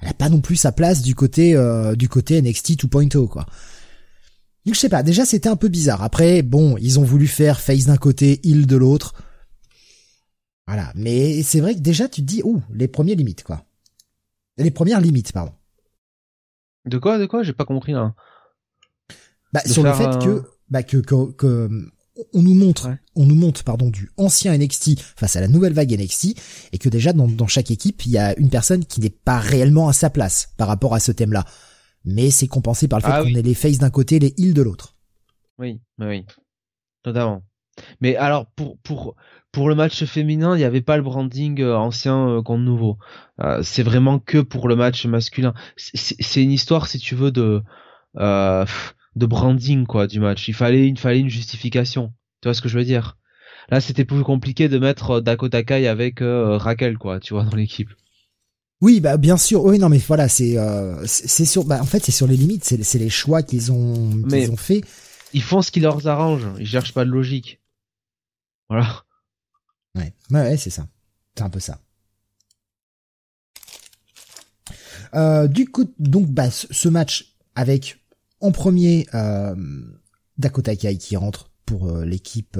Elle 0.00 0.08
a 0.08 0.14
pas 0.14 0.28
non 0.28 0.40
plus 0.40 0.56
sa 0.56 0.72
place 0.72 1.02
du 1.02 1.14
côté 1.14 1.54
euh, 1.54 1.94
du 1.94 2.08
côté 2.08 2.40
NXT 2.42 2.84
2.0 2.84 3.28
quoi. 3.28 3.46
Donc 4.64 4.74
je 4.74 4.80
sais 4.80 4.88
pas, 4.88 5.02
déjà 5.02 5.24
c'était 5.24 5.48
un 5.48 5.56
peu 5.56 5.68
bizarre. 5.68 6.02
Après, 6.02 6.42
bon, 6.42 6.76
ils 6.78 6.98
ont 6.98 7.04
voulu 7.04 7.26
faire 7.26 7.60
face 7.60 7.86
d'un 7.86 7.96
côté, 7.96 8.40
heel 8.44 8.66
de 8.66 8.76
l'autre. 8.76 9.14
Voilà, 10.66 10.92
mais 10.96 11.42
c'est 11.42 11.60
vrai 11.60 11.74
que 11.74 11.80
déjà 11.80 12.08
tu 12.08 12.22
dis, 12.22 12.42
ouh, 12.44 12.62
les 12.72 12.88
premières 12.88 13.16
limites 13.16 13.44
quoi. 13.44 13.64
Les 14.58 14.70
premières 14.70 15.00
limites, 15.00 15.32
pardon. 15.32 15.52
De 16.86 16.98
quoi, 16.98 17.18
de 17.18 17.26
quoi? 17.26 17.42
J'ai 17.42 17.52
pas 17.52 17.64
compris 17.64 17.92
là. 17.92 18.14
Bah, 19.52 19.60
De 19.64 19.70
sur 19.72 19.82
le 19.82 19.92
fait 19.92 20.04
un- 20.06 20.18
que, 20.18 20.42
bah, 20.68 20.82
que, 20.82 20.96
que, 20.98 21.32
que, 21.32 21.70
on 22.32 22.42
nous 22.42 22.54
montre, 22.54 22.88
Ouais. 22.88 22.98
on 23.14 23.26
nous 23.26 23.34
montre, 23.34 23.62
pardon, 23.64 23.90
du 23.90 24.10
ancien 24.16 24.56
NXT 24.56 25.00
face 25.00 25.36
à 25.36 25.40
la 25.40 25.48
nouvelle 25.48 25.72
vague 25.74 25.92
NXT, 25.92 26.34
et 26.72 26.78
que 26.78 26.88
déjà 26.88 27.12
dans, 27.12 27.28
dans 27.28 27.46
chaque 27.46 27.70
équipe, 27.70 28.06
il 28.06 28.12
y 28.12 28.18
a 28.18 28.38
une 28.38 28.50
personne 28.50 28.84
qui 28.84 29.00
n'est 29.00 29.10
pas 29.10 29.38
réellement 29.38 29.88
à 29.88 29.92
sa 29.92 30.10
place 30.10 30.52
par 30.56 30.68
rapport 30.68 30.94
à 30.94 31.00
ce 31.00 31.12
thème-là. 31.12 31.44
Mais 32.04 32.30
c'est 32.30 32.46
compensé 32.48 32.88
par 32.88 33.00
le 33.00 33.04
fait 33.04 33.10
Ah 33.12 33.20
qu'on 33.22 33.26
oui. 33.26 33.38
ait 33.38 33.42
les 33.42 33.54
faces 33.54 33.78
d'un 33.78 33.90
côté, 33.90 34.18
les 34.18 34.32
heels 34.38 34.54
de 34.54 34.62
l'autre. 34.62 34.94
Oui, 35.58 35.80
oui, 35.98 36.06
oui. 36.06 36.26
Totalement. 37.02 37.42
Mais 38.00 38.16
alors 38.16 38.46
pour 38.56 38.78
pour 38.78 39.16
pour 39.56 39.70
le 39.70 39.74
match 39.74 40.04
féminin, 40.04 40.54
il 40.54 40.58
n'y 40.58 40.64
avait 40.64 40.82
pas 40.82 40.98
le 40.98 41.02
branding 41.02 41.62
euh, 41.62 41.74
ancien 41.78 42.28
euh, 42.28 42.42
contre 42.42 42.62
nouveau. 42.62 42.98
Euh, 43.40 43.62
c'est 43.62 43.82
vraiment 43.82 44.18
que 44.18 44.36
pour 44.36 44.68
le 44.68 44.76
match 44.76 45.06
masculin. 45.06 45.54
C'est- 45.76 46.42
une 46.42 46.52
histoire, 46.52 46.88
si 46.88 46.98
tu 46.98 47.14
veux, 47.14 47.30
de 47.30 47.62
de 48.14 49.26
branding 49.26 49.86
quoi 49.86 50.06
du 50.06 50.20
match. 50.20 50.46
Il 50.48 50.52
fallait 50.52 50.88
il 50.88 50.98
fallait 50.98 51.20
une 51.20 51.30
justification. 51.30 52.12
Tu 52.42 52.48
vois 52.48 52.54
ce 52.54 52.60
que 52.60 52.68
je 52.68 52.76
veux 52.76 52.84
dire? 52.84 53.16
Là, 53.70 53.80
c'était 53.80 54.04
plus 54.04 54.22
compliqué 54.24 54.68
de 54.68 54.78
mettre 54.78 55.20
Dakota 55.20 55.62
Kai 55.62 55.88
avec 55.88 56.20
euh, 56.20 56.58
Raquel 56.58 56.98
quoi, 56.98 57.18
tu 57.18 57.32
vois, 57.32 57.44
dans 57.44 57.56
l'équipe. 57.56 57.88
Oui, 58.82 59.00
bah 59.00 59.16
bien 59.16 59.38
sûr. 59.38 59.64
Oui, 59.64 59.78
non, 59.78 59.88
mais 59.88 60.02
voilà, 60.06 60.28
c'est 60.28 60.58
euh, 60.58 61.02
c'est 61.06 61.46
sur. 61.46 61.64
Bah, 61.64 61.80
en 61.80 61.86
fait, 61.86 62.04
c'est 62.04 62.12
sur 62.12 62.26
les 62.26 62.36
limites. 62.36 62.64
C'est 62.64 62.98
les 62.98 63.08
choix 63.08 63.42
qu'ils 63.42 63.72
ont 63.72 64.22
qu'ils 64.28 64.50
ont 64.50 64.56
fait. 64.58 64.82
Ils 65.32 65.42
font 65.42 65.62
ce 65.62 65.70
qui 65.70 65.80
leur 65.80 66.06
arrange. 66.06 66.46
Ils 66.60 66.66
cherchent 66.66 66.92
pas 66.92 67.06
de 67.06 67.10
logique. 67.10 67.58
Voilà. 68.68 69.05
Ouais, 69.96 70.12
ouais, 70.30 70.40
ouais, 70.42 70.56
c'est 70.56 70.70
ça. 70.70 70.86
C'est 71.34 71.42
un 71.42 71.50
peu 71.50 71.60
ça. 71.60 71.80
Euh, 75.14 75.48
du 75.48 75.68
coup, 75.68 75.92
donc, 75.98 76.28
bah, 76.28 76.50
ce 76.50 76.88
match 76.88 77.34
avec 77.54 78.04
en 78.40 78.52
premier 78.52 79.06
euh, 79.14 79.54
Dakota 80.38 80.76
Kai 80.76 80.98
qui 80.98 81.16
rentre 81.16 81.50
pour 81.64 81.88
euh, 81.88 82.04
l'équipe 82.04 82.58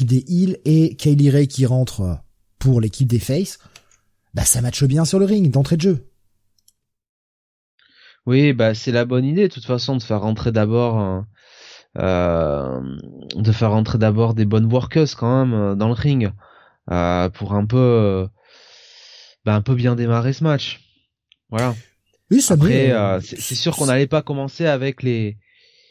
des 0.00 0.24
Heels 0.28 0.58
et 0.64 0.96
Kaylee 0.96 1.30
Ray 1.30 1.48
qui 1.48 1.66
rentre 1.66 2.18
pour 2.58 2.80
l'équipe 2.80 3.08
des 3.08 3.20
Face. 3.20 3.58
Bah, 4.34 4.44
ça 4.44 4.60
matche 4.60 4.84
bien 4.84 5.04
sur 5.04 5.18
le 5.18 5.24
ring 5.24 5.50
d'entrée 5.50 5.76
de 5.76 5.82
jeu. 5.82 6.04
Oui, 8.26 8.52
bah 8.52 8.74
c'est 8.74 8.92
la 8.92 9.06
bonne 9.06 9.24
idée 9.24 9.48
de 9.48 9.52
toute 9.54 9.64
façon 9.64 9.96
de 9.96 10.02
faire 10.02 10.20
rentrer 10.20 10.52
d'abord 10.52 11.24
de 11.96 13.52
faire 13.52 13.70
rentrer 13.70 13.98
d'abord 13.98 14.34
des 14.34 14.44
bonnes 14.44 14.70
workers 14.72 15.08
quand 15.16 15.44
même 15.46 15.54
euh, 15.54 15.74
dans 15.74 15.88
le 15.88 15.94
ring 15.94 16.30
euh, 16.90 17.28
pour 17.30 17.54
un 17.54 17.66
peu 17.66 17.76
euh, 17.76 18.26
bah, 19.44 19.54
un 19.54 19.62
peu 19.62 19.74
bien 19.74 19.94
démarrer 19.96 20.32
ce 20.32 20.44
match. 20.44 20.80
Voilà. 21.50 21.74
Oui, 22.30 22.40
ça 22.40 22.54
Après 22.54 22.92
euh, 22.92 23.20
c'est 23.20 23.54
sûr 23.54 23.74
qu'on 23.76 23.86
n'allait 23.86 24.06
pas 24.06 24.22
commencer 24.22 24.66
avec 24.66 25.02
les 25.02 25.38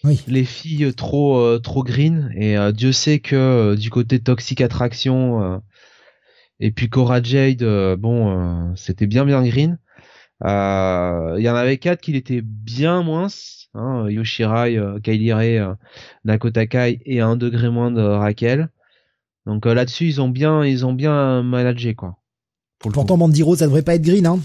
Oui. 0.04 0.24
les 0.28 0.46
filles 0.46 0.94
trop 0.94 1.40
euh, 1.40 1.60
trop 1.60 1.84
green 1.84 2.32
et 2.36 2.58
euh, 2.58 2.72
Dieu 2.72 2.92
sait 2.92 3.20
que 3.20 3.36
euh, 3.36 3.76
du 3.76 3.90
côté 3.90 4.20
Toxic 4.20 4.62
Attraction 4.62 5.42
euh, 5.42 5.58
et 6.60 6.72
puis 6.72 6.90
Cora 6.90 7.22
Jade 7.24 7.64
euh, 7.64 7.96
bon 7.98 8.30
euh, 8.30 8.72
c'était 8.76 9.08
bien 9.08 9.26
bien 9.26 9.44
green. 9.44 9.80
Euh, 10.46 11.36
Il 11.40 11.44
y 11.44 11.50
en 11.50 11.56
avait 11.56 11.80
quatre 11.80 12.00
qui 12.02 12.12
l'étaient 12.12 12.42
bien 12.44 13.02
moins, 13.02 13.28
hein, 13.74 14.10
Yoshirai, 14.10 14.78
euh, 14.78 15.00
Kylie 15.00 15.34
Ray, 15.34 15.58
euh, 15.58 15.74
et 17.06 17.22
un 17.22 17.36
degré 17.36 17.70
moins 17.70 17.92
de 17.92 18.02
Raquel. 18.02 18.70
Donc 19.46 19.66
euh, 19.66 19.74
là-dessus 19.74 20.08
ils 20.08 20.22
ont 20.22 20.30
bien 20.30 20.66
ils 20.66 20.86
ont 20.86 20.94
bien 20.94 21.42
managé 21.44 21.96
quoi. 21.96 22.18
Pour 22.80 22.92
coup. 22.92 22.96
Pourtant, 22.96 23.18
Mandy 23.18 23.42
Rose, 23.42 23.60
ça 23.60 23.66
devrait 23.66 23.82
pas 23.82 23.96
être 23.96 24.04
green, 24.04 24.26
hein. 24.28 24.40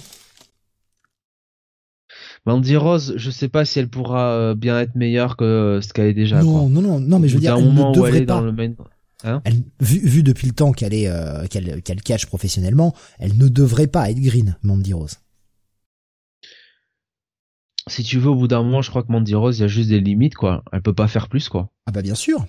Mandy 2.46 2.76
Rose, 2.76 3.14
je 3.16 3.30
sais 3.30 3.48
pas 3.48 3.64
si 3.64 3.78
elle 3.78 3.88
pourra 3.88 4.54
bien 4.54 4.80
être 4.80 4.96
meilleure 4.96 5.36
que 5.36 5.80
ce 5.82 5.92
qu'elle 5.92 6.06
est 6.06 6.14
déjà. 6.14 6.42
non, 6.42 6.60
quoi. 6.60 6.68
non, 6.68 6.82
non, 6.82 7.00
non, 7.00 7.18
mais 7.18 7.28
je 7.28 7.34
veux 7.34 7.40
dire, 7.40 7.56
elle 7.56 7.64
moment 7.64 7.92
ne 7.92 7.98
où 7.98 8.06
elle 8.06 8.12
devrait 8.12 8.22
est 8.22 8.26
dans 8.26 8.40
pas. 8.40 8.46
le 8.46 8.52
main. 8.52 8.74
Elle, 9.44 9.62
vu, 9.80 9.98
vu 10.00 10.22
depuis 10.22 10.46
le 10.46 10.52
temps 10.52 10.72
qu'elle 10.72 10.94
est 10.94 11.08
euh, 11.08 11.46
qu'elle 11.46 11.82
qu'elle 11.82 12.02
catch 12.02 12.26
professionnellement, 12.26 12.94
elle 13.18 13.36
ne 13.38 13.48
devrait 13.48 13.86
pas 13.86 14.10
être 14.10 14.20
green, 14.20 14.56
Mandy 14.62 14.92
Rose. 14.92 15.18
Si 17.88 18.02
tu 18.04 18.18
veux, 18.18 18.30
au 18.30 18.34
bout 18.34 18.48
d'un 18.48 18.62
moment, 18.62 18.82
je 18.82 18.90
crois 18.90 19.02
que 19.02 19.10
Mandy 19.10 19.34
Rose, 19.34 19.58
il 19.58 19.62
y 19.62 19.64
a 19.64 19.68
juste 19.68 19.88
des 19.88 20.00
limites 20.00 20.34
quoi. 20.34 20.62
Elle 20.72 20.82
peut 20.82 20.94
pas 20.94 21.08
faire 21.08 21.28
plus 21.28 21.48
quoi. 21.48 21.70
Ah 21.86 21.92
bah 21.92 22.02
bien 22.02 22.14
sûr, 22.14 22.46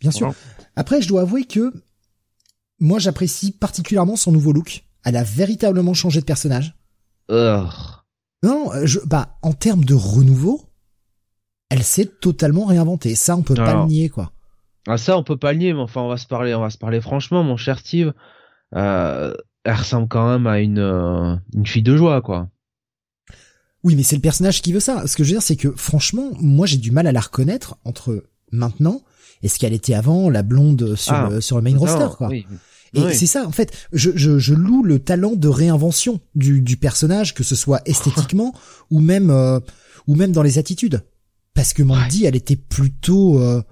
bien 0.00 0.10
sûr. 0.10 0.32
Après, 0.76 1.02
je 1.02 1.08
dois 1.08 1.22
avouer 1.22 1.44
que 1.44 1.72
moi 2.78 2.98
j'apprécie 2.98 3.52
particulièrement 3.52 4.16
son 4.16 4.32
nouveau 4.32 4.52
look. 4.52 4.84
Elle 5.04 5.16
a 5.16 5.22
véritablement 5.22 5.94
changé 5.94 6.20
de 6.20 6.24
personnage. 6.24 6.74
Urgh. 7.30 8.00
Non, 8.42 8.72
euh, 8.72 8.86
je, 8.86 9.00
bah 9.04 9.38
en 9.42 9.52
termes 9.52 9.84
de 9.84 9.94
renouveau, 9.94 10.62
elle 11.68 11.82
s'est 11.82 12.06
totalement 12.06 12.64
réinventée. 12.64 13.14
Ça, 13.14 13.36
on 13.36 13.42
peut 13.42 13.54
pas 13.54 13.82
le 13.82 13.86
nier 13.86 14.08
quoi. 14.08 14.32
Ah 14.88 14.96
ça, 14.96 15.18
on 15.18 15.22
peut 15.22 15.36
pas 15.36 15.52
le 15.52 15.58
nier, 15.58 15.74
mais 15.74 15.80
enfin, 15.80 16.00
on 16.00 16.08
va 16.08 16.16
se 16.16 16.26
parler, 16.26 16.54
on 16.54 16.60
va 16.62 16.70
se 16.70 16.78
parler 16.78 17.02
franchement, 17.02 17.42
mon 17.44 17.58
cher 17.58 17.78
Steve. 17.78 18.14
Euh, 18.74 19.34
elle 19.64 19.74
ressemble 19.74 20.08
quand 20.08 20.26
même 20.26 20.46
à 20.46 20.60
une 20.60 20.78
euh, 20.78 21.36
une 21.54 21.66
fille 21.66 21.82
de 21.82 21.96
joie 21.96 22.22
quoi. 22.22 22.48
Oui, 23.82 23.94
mais 23.96 24.02
c'est 24.02 24.16
le 24.16 24.22
personnage 24.22 24.60
qui 24.62 24.72
veut 24.72 24.80
ça. 24.80 25.06
Ce 25.06 25.16
que 25.16 25.24
je 25.24 25.30
veux 25.30 25.34
dire, 25.36 25.42
c'est 25.42 25.56
que 25.56 25.70
franchement, 25.76 26.30
moi 26.38 26.66
j'ai 26.66 26.76
du 26.76 26.90
mal 26.90 27.06
à 27.06 27.12
la 27.12 27.20
reconnaître 27.20 27.76
entre 27.84 28.24
maintenant 28.52 29.02
et 29.42 29.48
ce 29.48 29.58
qu'elle 29.58 29.72
était 29.72 29.94
avant, 29.94 30.28
la 30.28 30.42
blonde 30.42 30.94
sur 30.96 31.14
Ah, 31.14 31.28
le 31.30 31.40
sur 31.40 31.56
le 31.56 31.62
main 31.62 31.72
Non, 31.72 31.78
roster 31.80 32.06
quoi. 32.16 32.28
oui. 32.28 32.46
Et 32.92 33.00
Oui. 33.02 33.14
c'est 33.14 33.26
ça, 33.26 33.46
en 33.46 33.52
fait, 33.52 33.72
je, 33.92 34.10
je, 34.16 34.38
je 34.40 34.52
loue 34.52 34.82
le 34.82 34.98
talent 34.98 35.34
de 35.36 35.46
réinvention 35.48 36.20
du, 36.34 36.60
du 36.60 36.76
personnage, 36.76 37.34
que 37.34 37.44
ce 37.44 37.54
soit 37.54 37.80
esthétiquement 37.86 38.52
ou 38.90 38.98
même 39.00 39.30
euh, 39.30 39.60
ou 40.08 40.16
même 40.16 40.32
dans 40.32 40.42
les 40.42 40.58
attitudes. 40.58 41.02
Parce 41.54 41.72
que 41.72 41.82
Mandy, 41.84 42.24
elle 42.26 42.34
était 42.36 42.56
plutôt 42.56 43.38
euh, 43.40 43.62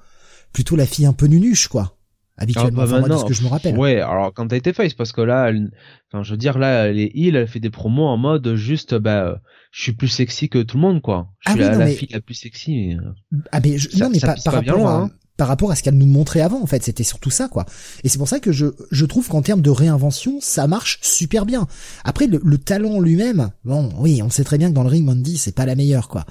plutôt 0.52 0.76
la 0.76 0.86
fille 0.86 1.04
un 1.06 1.12
peu 1.12 1.26
nunuche, 1.26 1.68
quoi. 1.68 1.96
Habituellement, 2.36 2.82
Ah, 2.82 2.86
bah, 2.86 2.92
enfin, 2.98 3.00
moi, 3.00 3.08
de 3.08 3.16
ce 3.20 3.24
que 3.24 3.34
je 3.34 3.42
me 3.42 3.48
rappelle. 3.48 3.76
Ouais, 3.76 4.00
alors 4.00 4.32
quand 4.32 4.52
elle 4.52 4.58
était 4.58 4.72
face, 4.72 4.94
parce 4.94 5.10
que 5.10 5.20
là, 5.20 5.48
elle, 5.48 5.72
enfin, 6.12 6.22
je 6.22 6.30
veux 6.30 6.36
dire, 6.36 6.56
là, 6.56 6.86
elle 6.86 7.00
est 7.00 7.10
heal, 7.14 7.34
elle 7.34 7.48
fait 7.48 7.58
des 7.60 7.70
promos 7.70 8.06
en 8.06 8.16
mode 8.16 8.54
juste, 8.54 8.94
bah, 8.94 9.24
euh, 9.26 9.34
je 9.78 9.82
suis 9.84 9.92
plus 9.92 10.08
sexy 10.08 10.48
que 10.48 10.60
tout 10.60 10.76
le 10.76 10.80
monde, 10.82 11.00
quoi. 11.00 11.28
Je 11.38 11.50
Ah 11.50 11.52
suis 11.52 11.60
oui, 11.60 11.66
la, 11.66 11.72
non, 11.74 11.78
la 11.78 11.84
mais- 11.84 11.94
fille 11.94 12.08
la 12.10 12.20
plus 12.20 12.34
sexy. 12.34 12.94
euh. 12.94 13.38
Ah 13.52 13.60
mais 13.62 13.78
je- 13.78 13.90
Ça- 13.90 13.98
non 14.04 14.10
mais 14.10 14.18
ça 14.18 14.26
pas- 14.26 14.34
pisse 14.34 14.42
par 14.42 14.54
pas 14.54 14.58
rapport 14.60 14.76
loin, 14.78 14.90
à 14.92 15.04
hein. 15.04 15.10
par 15.36 15.46
rapport 15.46 15.70
à 15.70 15.76
ce 15.76 15.84
qu'elle 15.84 15.94
nous 15.94 16.04
montrait 16.06 16.40
avant 16.40 16.60
en 16.60 16.66
fait, 16.66 16.82
c'était 16.82 17.04
surtout 17.04 17.30
ça 17.30 17.46
quoi. 17.46 17.64
Et 18.02 18.08
c'est 18.08 18.18
pour 18.18 18.26
ça 18.26 18.40
que 18.40 18.50
je 18.50 18.66
je 18.90 19.04
trouve 19.06 19.28
qu'en 19.28 19.40
termes 19.40 19.62
de 19.62 19.70
réinvention, 19.70 20.40
ça 20.40 20.66
marche 20.66 20.98
super 21.02 21.46
bien. 21.46 21.68
Après 22.02 22.26
le, 22.26 22.40
le 22.44 22.58
talent 22.58 22.98
lui-même, 22.98 23.50
bon 23.64 23.90
oui, 23.98 24.20
on 24.20 24.30
sait 24.30 24.42
très 24.42 24.58
bien 24.58 24.68
que 24.70 24.74
dans 24.74 24.82
le 24.82 24.88
ring 24.88 25.04
Mandy, 25.06 25.38
c'est 25.38 25.54
pas 25.54 25.64
la 25.64 25.76
meilleure 25.76 26.08
quoi. 26.08 26.26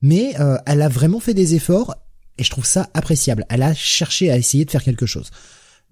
Mais 0.00 0.34
euh, 0.40 0.58
elle 0.66 0.82
a 0.82 0.88
vraiment 0.88 1.20
fait 1.20 1.34
des 1.34 1.54
efforts 1.54 1.94
et 2.36 2.42
je 2.42 2.50
trouve 2.50 2.66
ça 2.66 2.90
appréciable. 2.94 3.46
Elle 3.48 3.62
a 3.62 3.74
cherché 3.74 4.28
à 4.32 4.36
essayer 4.36 4.64
de 4.64 4.70
faire 4.72 4.82
quelque 4.82 5.06
chose. 5.06 5.30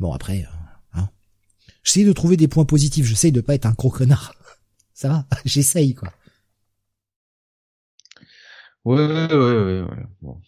Bon 0.01 0.13
après 0.13 0.41
euh, 0.41 0.99
hein. 1.01 1.09
J'essaye 1.85 2.05
de 2.05 2.13
trouver 2.13 2.37
des 2.37 2.49
points 2.49 2.65
positifs, 2.65 3.07
j'essaye 3.07 3.31
de 3.31 3.41
pas 3.41 3.55
être 3.55 3.67
un 3.67 3.75
gros 3.79 3.91
connard. 3.91 4.35
Ça 4.93 5.09
va, 5.09 5.27
j'essaye 5.45 5.95
quoi. 5.95 6.13
Ouais, 8.91 9.07
ouais, 9.07 9.37
ouais, 9.37 9.81
ouais. 9.83 10.07
Bon. 10.21 10.41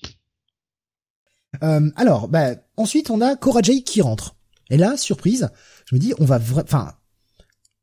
Euh, 1.63 1.91
alors, 1.95 2.27
bah, 2.27 2.57
ensuite 2.77 3.09
on 3.11 3.21
a 3.21 3.37
Cora 3.37 3.63
Jade 3.63 3.85
qui 3.85 4.03
rentre. 4.03 4.35
Et 4.69 4.77
là, 4.77 4.97
surprise, 4.97 5.49
je 5.87 5.95
me 5.95 6.01
dis, 6.01 6.13
on 6.19 6.25
va, 6.25 6.41
enfin, 6.57 6.95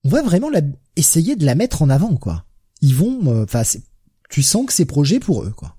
on 0.04 0.10
va 0.10 0.22
vraiment 0.22 0.50
la... 0.50 0.60
essayer 0.98 1.38
de 1.38 1.46
la 1.46 1.56
mettre 1.56 1.82
en 1.82 1.90
avant, 1.90 2.18
quoi. 2.18 2.44
Ils 2.82 2.94
vont, 2.94 3.20
euh, 3.28 3.46
tu 4.30 4.42
sens 4.42 4.66
que 4.66 4.74
c'est 4.74 4.86
projet 4.86 5.20
pour 5.22 5.44
eux, 5.44 5.52
quoi. 5.52 5.78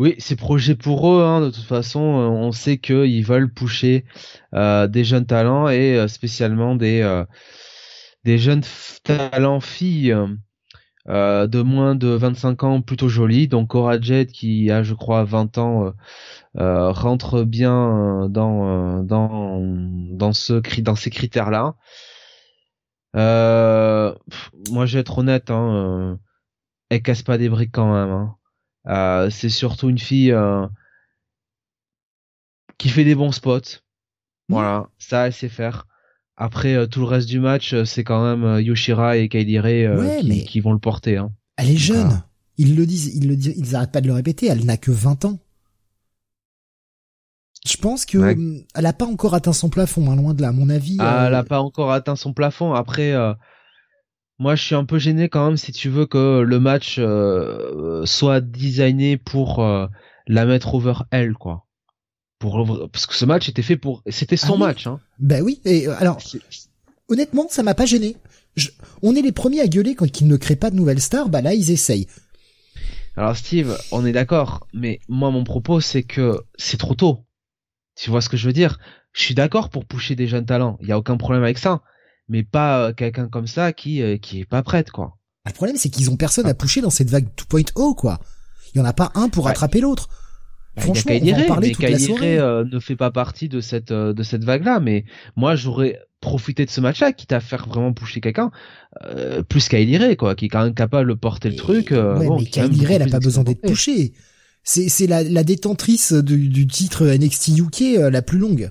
Oui, 0.00 0.16
c'est 0.18 0.36
projet 0.36 0.74
pour 0.74 1.08
eux. 1.08 1.22
Hein, 1.22 1.40
de 1.40 1.50
toute 1.50 1.64
façon, 1.64 2.00
euh, 2.00 2.26
on 2.26 2.50
sait 2.50 2.78
qu'ils 2.78 3.24
veulent 3.24 3.52
pousser 3.52 4.04
euh, 4.54 4.88
des 4.88 5.04
jeunes 5.04 5.26
talents 5.26 5.68
et 5.68 6.04
spécialement 6.08 6.74
des 6.74 7.24
des 8.24 8.38
jeunes 8.38 8.62
talents 9.04 9.60
filles 9.60 10.16
de 11.06 11.62
moins 11.62 11.94
de 11.94 12.08
25 12.08 12.62
ans, 12.64 12.80
plutôt 12.80 13.08
jolies. 13.08 13.48
Donc 13.48 13.70
Cora 13.70 14.00
Jet, 14.00 14.30
qui 14.30 14.70
a, 14.70 14.82
je 14.82 14.94
crois, 14.94 15.24
20 15.24 15.58
ans, 15.58 15.92
rentre 16.54 17.42
bien 17.44 18.28
dans 18.28 19.02
dans 19.02 19.60
dans 19.60 20.32
ce 20.32 20.54
dans 20.80 20.96
ces 20.96 21.10
critères-là. 21.10 21.74
moi, 23.14 24.86
je 24.86 24.94
vais 24.94 25.00
être 25.00 25.18
honnête, 25.18 25.50
hein, 25.50 26.18
elle 26.92 27.02
casse 27.02 27.22
pas 27.22 27.38
des 27.38 27.48
briques 27.48 27.72
quand 27.72 27.92
même. 27.92 28.10
Hein. 28.10 28.36
Euh, 28.88 29.30
c'est 29.30 29.48
surtout 29.48 29.88
une 29.88 29.98
fille 29.98 30.32
euh, 30.32 30.66
qui 32.78 32.88
fait 32.88 33.04
des 33.04 33.14
bons 33.14 33.32
spots. 33.32 33.80
Voilà, 34.48 34.88
ça 34.98 35.26
elle 35.26 35.32
sait 35.32 35.48
faire. 35.48 35.86
Après 36.42 36.74
euh, 36.74 36.86
tout 36.86 37.00
le 37.00 37.06
reste 37.06 37.28
du 37.28 37.40
match, 37.40 37.74
c'est 37.84 38.04
quand 38.04 38.22
même 38.22 38.60
Yoshira 38.60 39.16
et 39.16 39.28
Ray 39.32 40.44
qui, 40.44 40.60
vont 40.60 40.72
le 40.72 40.78
porter. 40.78 41.16
Hein. 41.16 41.30
Elle 41.56 41.70
est 41.70 41.76
jeune. 41.76 42.22
Ils 42.58 42.76
le 42.76 42.86
disent, 42.86 43.14
ils 43.14 43.28
le 43.28 43.36
disent, 43.36 43.54
ils 43.56 43.76
arrêtent 43.76 43.92
pas 43.92 44.00
de 44.00 44.06
le 44.08 44.14
répéter. 44.14 44.46
Elle 44.46 44.64
n'a 44.64 44.76
que 44.76 44.90
20 44.90 45.24
ans. 45.24 45.38
Je 47.64 47.76
pense 47.76 48.04
que 48.04 48.18
elle 48.74 48.86
a 48.86 48.92
pas 48.92 49.06
encore 49.06 49.34
atteint 49.34 49.52
son 49.52 49.68
plafond, 49.68 50.10
hein, 50.10 50.16
loin 50.16 50.34
de 50.34 50.42
là. 50.42 50.48
À 50.48 50.52
mon 50.52 50.68
avis. 50.68 50.96
Ah, 50.98 51.26
elle 51.28 51.34
a 51.34 51.44
pas 51.44 51.60
encore 51.60 51.92
atteint 51.92 52.16
son 52.16 52.32
plafond. 52.32 52.74
Après, 52.74 53.14
moi, 54.42 54.56
je 54.56 54.64
suis 54.64 54.74
un 54.74 54.84
peu 54.84 54.98
gêné 54.98 55.28
quand 55.28 55.46
même 55.46 55.56
si 55.56 55.70
tu 55.70 55.88
veux 55.88 56.04
que 56.04 56.40
le 56.40 56.58
match 56.58 56.96
euh, 56.98 58.04
soit 58.06 58.40
designé 58.40 59.16
pour 59.16 59.60
euh, 59.60 59.86
la 60.26 60.46
mettre 60.46 60.74
over 60.74 60.94
elle, 61.12 61.34
quoi. 61.34 61.66
Pour 62.42 62.88
parce 62.90 63.06
que 63.06 63.14
ce 63.14 63.24
match 63.24 63.48
était 63.48 63.62
fait 63.62 63.76
pour, 63.76 64.02
c'était 64.08 64.36
son 64.36 64.54
ah 64.54 64.66
match. 64.66 64.86
Hein. 64.86 65.00
Ben 65.18 65.42
oui. 65.42 65.60
Et 65.64 65.88
euh, 65.88 65.94
alors, 65.98 66.18
honnêtement, 67.08 67.46
ça 67.48 67.62
m'a 67.62 67.74
pas 67.74 67.86
gêné. 67.86 68.16
On 69.02 69.14
est 69.14 69.22
les 69.22 69.32
premiers 69.32 69.60
à 69.60 69.68
gueuler 69.68 69.94
quand 69.94 70.20
ils 70.20 70.26
ne 70.26 70.36
créent 70.36 70.56
pas 70.56 70.70
de 70.70 70.76
nouvelles 70.76 71.00
stars. 71.00 71.28
Bah 71.28 71.40
là, 71.40 71.54
ils 71.54 71.70
essayent. 71.70 72.08
Alors 73.16 73.36
Steve, 73.36 73.78
on 73.92 74.04
est 74.04 74.12
d'accord, 74.12 74.66
mais 74.72 75.00
moi 75.08 75.30
mon 75.30 75.44
propos 75.44 75.80
c'est 75.80 76.02
que 76.02 76.40
c'est 76.56 76.78
trop 76.78 76.94
tôt. 76.94 77.24
Tu 77.94 78.10
vois 78.10 78.20
ce 78.20 78.28
que 78.28 78.36
je 78.36 78.46
veux 78.46 78.52
dire? 78.52 78.78
Je 79.12 79.22
suis 79.22 79.34
d'accord 79.34 79.70
pour 79.70 79.84
pousser 79.84 80.16
des 80.16 80.26
jeunes 80.26 80.46
talents, 80.46 80.78
il 80.80 80.88
y 80.88 80.92
a 80.92 80.98
aucun 80.98 81.16
problème 81.16 81.44
avec 81.44 81.58
ça 81.58 81.82
mais 82.28 82.42
pas 82.42 82.88
euh, 82.88 82.92
quelqu'un 82.92 83.28
comme 83.28 83.46
ça 83.46 83.72
qui 83.72 84.02
euh, 84.02 84.16
qui 84.16 84.40
est 84.40 84.44
pas 84.44 84.62
prête 84.62 84.90
quoi. 84.90 85.18
Le 85.46 85.52
problème 85.52 85.76
c'est 85.76 85.90
qu'ils 85.90 86.10
ont 86.10 86.16
personne 86.16 86.46
à 86.46 86.50
ah. 86.50 86.54
pousser 86.54 86.80
dans 86.80 86.90
cette 86.90 87.10
vague 87.10 87.28
2.0 87.36 87.94
quoi. 87.94 88.20
Il 88.74 88.78
y 88.78 88.80
en 88.80 88.84
a 88.84 88.92
pas 88.92 89.12
un 89.14 89.28
pour 89.28 89.48
attraper 89.48 89.80
l'autre. 89.80 90.08
Bah, 90.76 90.82
Franchement, 90.82 91.12
soirée. 91.98 92.38
Euh, 92.38 92.64
ne 92.64 92.78
fait 92.78 92.96
pas 92.96 93.10
partie 93.10 93.48
de 93.48 93.60
cette 93.60 93.92
de 93.92 94.22
cette 94.22 94.44
vague 94.44 94.64
là, 94.64 94.80
mais 94.80 95.04
moi 95.36 95.54
j'aurais 95.54 95.98
profité 96.20 96.64
de 96.64 96.70
ce 96.70 96.80
match-là, 96.80 97.12
quitte 97.12 97.32
à 97.32 97.40
faire 97.40 97.66
vraiment 97.68 97.92
pousser 97.92 98.20
quelqu'un, 98.20 98.50
plus 99.48 99.68
Ray 99.68 100.16
quoi, 100.16 100.34
qui 100.34 100.46
est 100.46 100.48
quand 100.48 100.62
même 100.64 100.74
capable 100.74 101.10
de 101.10 101.14
porter 101.14 101.50
le 101.50 101.56
truc. 101.56 101.90
ouais, 101.90 102.26
bon, 102.26 102.38
mais 102.40 102.86
Ray 102.86 102.96
elle 102.96 103.02
a 103.02 103.06
pas 103.06 103.20
besoin 103.20 103.44
d'être 103.44 103.62
poussée. 103.62 104.12
C'est 104.62 104.88
c'est 104.88 105.08
la, 105.08 105.24
la 105.24 105.42
détentrice 105.42 106.12
du, 106.12 106.48
du 106.48 106.66
titre 106.68 107.04
NXT 107.06 107.58
UK 107.58 107.80
la 108.10 108.22
plus 108.22 108.38
longue. 108.38 108.70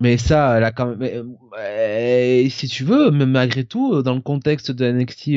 Mais 0.00 0.16
ça, 0.16 0.56
elle 0.56 0.64
a 0.64 0.72
quand 0.72 0.96
même. 0.96 1.36
Euh, 1.58 2.48
si 2.48 2.68
tu 2.68 2.84
veux, 2.84 3.10
même 3.10 3.32
malgré 3.32 3.64
tout, 3.64 3.92
euh, 3.94 4.02
dans 4.02 4.14
le 4.14 4.22
contexte 4.22 4.70
de 4.72 4.90
NXT 4.90 5.28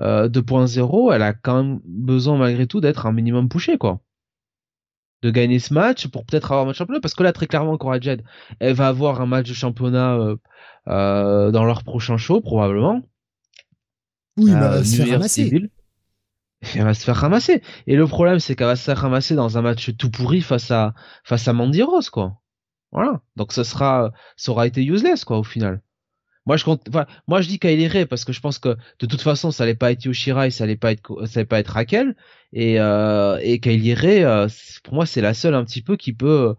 euh, 0.00 1.14
elle 1.14 1.22
a 1.22 1.32
quand 1.32 1.62
même 1.62 1.80
besoin 1.84 2.36
malgré 2.36 2.66
tout 2.66 2.80
d'être 2.80 3.06
un 3.06 3.12
minimum 3.12 3.48
poussé, 3.48 3.78
quoi. 3.78 4.00
De 5.22 5.30
gagner 5.30 5.58
ce 5.58 5.72
match 5.72 6.08
pour 6.08 6.26
peut-être 6.26 6.52
avoir 6.52 6.64
un 6.64 6.66
match 6.66 6.78
championnat. 6.78 7.00
Parce 7.00 7.14
que 7.14 7.22
là, 7.22 7.32
très 7.32 7.46
clairement, 7.46 7.76
Cora 7.78 8.00
Jed, 8.00 8.22
elle 8.58 8.74
va 8.74 8.88
avoir 8.88 9.20
un 9.20 9.26
match 9.26 9.48
de 9.48 9.54
championnat 9.54 10.18
dans 10.86 11.64
leur 11.64 11.84
prochain 11.84 12.16
show, 12.16 12.40
probablement. 12.40 13.02
Oui, 14.36 14.50
elle 14.50 14.58
va 14.58 14.84
se 14.84 14.96
faire 14.96 15.12
ramasser. 15.12 15.70
Elle 16.74 16.84
va 16.84 16.94
se 16.94 17.04
faire 17.04 17.16
ramasser. 17.16 17.60
Et 17.88 17.96
le 17.96 18.06
problème, 18.06 18.38
c'est 18.38 18.54
qu'elle 18.54 18.68
va 18.68 18.76
se 18.76 18.84
faire 18.84 18.98
ramasser 18.98 19.34
dans 19.34 19.58
un 19.58 19.62
match 19.62 19.96
tout 19.96 20.10
pourri 20.10 20.40
face 20.40 20.70
à 20.70 20.94
face 21.24 21.48
à 21.48 21.52
Mandy 21.52 21.82
Rose, 21.82 22.08
quoi. 22.08 22.36
Voilà. 22.92 23.20
Donc 23.36 23.52
ça 23.52 23.64
sera, 23.64 24.12
ça 24.36 24.52
aura 24.52 24.66
été 24.66 24.84
useless 24.84 25.24
quoi 25.24 25.38
au 25.38 25.42
final. 25.42 25.82
Moi 26.44 26.56
je 26.56 26.64
compte, 26.64 26.82
enfin, 26.88 27.06
moi 27.28 27.40
je 27.40 27.48
dis 27.48 27.58
Kylie 27.58 27.86
Ray 27.86 28.06
parce 28.06 28.24
que 28.24 28.32
je 28.32 28.40
pense 28.40 28.58
que 28.58 28.76
de 28.98 29.06
toute 29.06 29.20
façon 29.20 29.52
ça 29.52 29.62
allait 29.62 29.76
pas 29.76 29.92
être 29.92 30.04
Yoshirai, 30.04 30.50
ça 30.50 30.64
allait 30.64 30.76
pas 30.76 30.90
être, 30.90 31.26
ça 31.26 31.40
allait 31.40 31.46
pas 31.46 31.60
être 31.60 31.68
Raquel 31.68 32.16
et 32.52 32.80
euh, 32.80 33.38
et 33.42 33.60
Kylie 33.60 33.94
Ray, 33.94 34.24
euh, 34.24 34.48
pour 34.82 34.94
moi 34.94 35.06
c'est 35.06 35.20
la 35.20 35.34
seule 35.34 35.54
un 35.54 35.64
petit 35.64 35.82
peu 35.82 35.96
qui 35.96 36.12
peut 36.12 36.54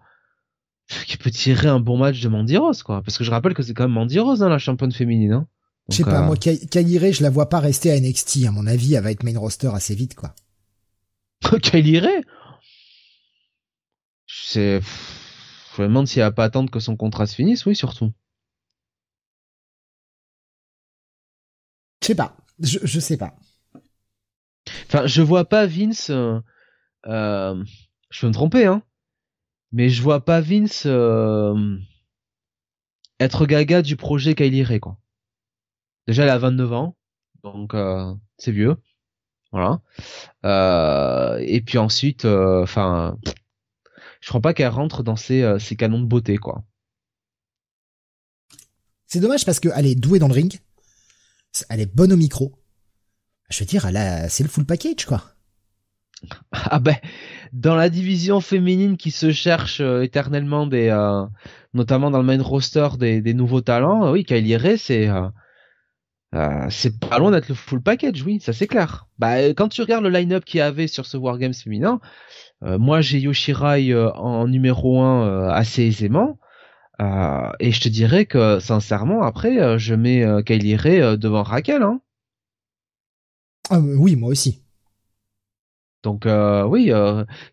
qui 1.07 1.17
peut 1.17 1.31
tirer 1.31 1.67
un 1.67 1.81
bon 1.81 1.97
match 1.97 2.21
de 2.21 2.29
Mandy 2.29 2.55
Rose 2.55 2.81
quoi. 2.81 3.01
Parce 3.01 3.17
que 3.17 3.25
je 3.25 3.31
rappelle 3.31 3.53
que 3.53 3.63
c'est 3.63 3.73
quand 3.73 3.83
même 3.83 3.91
Mandy 3.91 4.19
Rose 4.19 4.41
hein, 4.41 4.49
la 4.49 4.57
championne 4.57 4.93
féminine. 4.93 5.33
Hein. 5.33 5.47
Je 5.89 5.97
sais 5.97 6.03
pas, 6.03 6.21
euh, 6.21 6.25
moi 6.27 6.37
Kylie 6.37 6.97
Ray 6.97 7.11
je 7.11 7.23
la 7.23 7.29
vois 7.29 7.49
pas 7.49 7.59
rester 7.59 7.91
à 7.91 7.99
NXT. 7.99 8.45
À 8.47 8.51
mon 8.51 8.67
avis, 8.67 8.93
elle 8.93 9.03
va 9.03 9.11
être 9.11 9.23
main 9.23 9.37
roster 9.37 9.71
assez 9.73 9.95
vite 9.95 10.15
quoi. 10.15 10.33
Kylie 11.61 11.99
Ray, 11.99 12.21
c'est 14.27 14.79
je 15.75 15.81
me 15.81 15.87
demande 15.87 16.07
s'il 16.07 16.21
va 16.21 16.31
pas 16.31 16.43
attendre 16.43 16.69
que 16.69 16.79
son 16.79 16.95
contrat 16.95 17.25
se 17.25 17.35
finisse, 17.35 17.65
oui, 17.65 17.75
surtout. 17.75 18.11
Je 22.03 22.07
sais 22.07 22.15
pas. 22.15 22.35
Je, 22.59 22.99
sais 22.99 23.15
pas. 23.15 23.33
Enfin, 24.87 25.07
je 25.07 25.21
vois 25.21 25.45
pas 25.45 25.65
Vince. 25.65 26.09
Euh, 26.09 26.37
euh, 27.05 27.63
je 28.09 28.19
peux 28.19 28.27
me 28.27 28.33
tromper, 28.33 28.65
hein. 28.65 28.83
Mais 29.71 29.87
je 29.87 30.01
vois 30.01 30.25
pas 30.25 30.41
Vince 30.41 30.83
euh, 30.85 31.77
être 33.21 33.45
gaga 33.45 33.81
du 33.81 33.95
projet 33.95 34.35
Kylie 34.35 34.63
Ray, 34.63 34.81
quoi. 34.81 34.97
Déjà, 36.07 36.23
elle 36.23 36.29
a 36.29 36.37
29 36.37 36.73
ans, 36.73 36.97
donc 37.41 37.73
c'est 38.37 38.51
vieux. 38.51 38.75
Voilà. 39.53 39.79
et 41.39 41.61
puis 41.61 41.77
ensuite, 41.77 42.25
enfin, 42.25 43.17
je 44.19 44.27
crois 44.27 44.41
pas 44.41 44.53
qu'elle 44.53 44.67
rentre 44.67 45.03
dans 45.03 45.15
ses, 45.15 45.57
canons 45.77 46.01
de 46.01 46.05
beauté, 46.05 46.35
quoi. 46.35 46.65
C'est 49.07 49.21
dommage 49.21 49.45
parce 49.45 49.61
qu'elle 49.61 49.85
est 49.85 49.95
douée 49.95 50.19
dans 50.19 50.27
le 50.27 50.33
ring. 50.33 50.59
Elle 51.69 51.81
est 51.81 51.95
bonne 51.95 52.13
au 52.13 52.17
micro. 52.17 52.53
Je 53.49 53.59
veux 53.59 53.65
dire, 53.65 53.87
c'est 54.29 54.43
le 54.43 54.49
full 54.49 54.65
package, 54.65 55.05
quoi. 55.05 55.23
Ah 56.53 56.79
ben, 56.79 56.95
dans 57.51 57.75
la 57.75 57.89
division 57.89 58.39
féminine 58.39 58.95
qui 58.95 59.11
se 59.11 59.33
cherche 59.33 59.81
euh, 59.81 60.03
éternellement 60.03 60.65
des, 60.65 60.87
euh, 60.87 61.25
notamment 61.73 62.11
dans 62.11 62.19
le 62.19 62.23
main 62.23 62.41
roster 62.41 62.87
des, 62.97 63.33
nouveaux 63.33 63.59
talents, 63.59 64.09
oui, 64.11 64.23
Kylie 64.23 64.55
Ray, 64.55 64.77
c'est, 64.77 65.09
c'est 66.69 66.99
pas 66.99 67.19
loin 67.19 67.31
d'être 67.31 67.49
le 67.49 67.55
full 67.55 67.81
package, 67.81 68.23
oui, 68.23 68.39
ça 68.39 68.53
c'est 68.53 68.67
clair. 68.67 69.07
Bah, 69.19 69.49
quand 69.49 69.67
tu 69.67 69.81
regardes 69.81 70.05
le 70.05 70.09
line-up 70.09 70.45
qu'il 70.45 70.59
y 70.59 70.61
avait 70.61 70.87
sur 70.87 71.05
ce 71.05 71.17
Wargames 71.17 71.53
féminin, 71.53 71.99
euh, 72.63 72.79
moi, 72.79 73.01
j'ai 73.01 73.19
Yoshirai 73.19 73.91
euh, 73.91 74.11
en 74.13 74.47
numéro 74.47 75.01
1 75.01 75.27
euh, 75.27 75.49
assez 75.49 75.83
aisément. 75.83 76.39
Et 77.59 77.71
je 77.71 77.81
te 77.81 77.89
dirais 77.89 78.25
que, 78.25 78.59
sincèrement, 78.59 79.23
après, 79.23 79.79
je 79.79 79.95
mets 79.95 80.25
Kylie 80.45 80.75
Ray 80.75 81.17
devant 81.17 81.43
Raquel. 81.43 81.83
Hein. 81.83 82.01
Ah, 83.69 83.79
oui, 83.79 84.15
moi 84.15 84.29
aussi. 84.29 84.61
Donc 86.03 86.25
oui, 86.25 86.91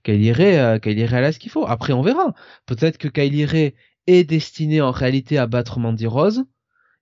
Kylie 0.03 0.33
Ray, 0.33 0.81
Kylie 0.81 1.07
Ray 1.07 1.25
a 1.25 1.33
ce 1.33 1.39
qu'il 1.39 1.51
faut. 1.51 1.67
Après, 1.67 1.93
on 1.93 2.03
verra. 2.03 2.35
Peut-être 2.67 2.99
que 2.99 3.09
Kylie 3.09 3.45
Ray 3.45 3.75
est 4.07 4.25
destinée 4.25 4.81
en 4.81 4.91
réalité 4.91 5.39
à 5.39 5.47
battre 5.47 5.79
Mandy 5.79 6.07
Rose 6.07 6.45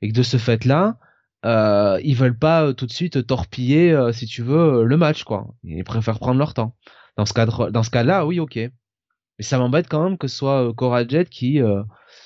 et 0.03 0.09
que 0.11 0.15
de 0.15 0.23
ce 0.23 0.37
fait-là, 0.37 0.99
euh, 1.45 2.01
ils 2.03 2.17
veulent 2.17 2.39
pas 2.39 2.75
tout 2.75 2.87
de 2.87 2.93
suite 2.93 3.27
torpiller, 3.27 3.97
si 4.13 4.27
tu 4.27 4.43
veux, 4.43 4.85
le 4.85 4.97
match 4.97 5.25
quoi. 5.25 5.47
Ils 5.65 5.85
préfèrent 5.85 6.19
prendre 6.19 6.39
leur 6.39 6.53
temps. 6.55 6.77
Dans 7.17 7.25
ce 7.27 7.33
cadre, 7.33 7.71
dans 7.71 7.83
ce 7.83 7.91
cas-là, 7.91 8.27
oui, 8.27 8.39
ok. 8.41 8.57
Mais 8.57 9.45
ça 9.45 9.59
m'embête 9.59 9.89
quand 9.89 10.03
même 10.03 10.19
que 10.19 10.29
ce 10.29 10.37
soit 10.37 10.69
euh, 10.69 10.73
Cora 10.73 11.07
Jet 11.07 11.29
qui. 11.29 11.61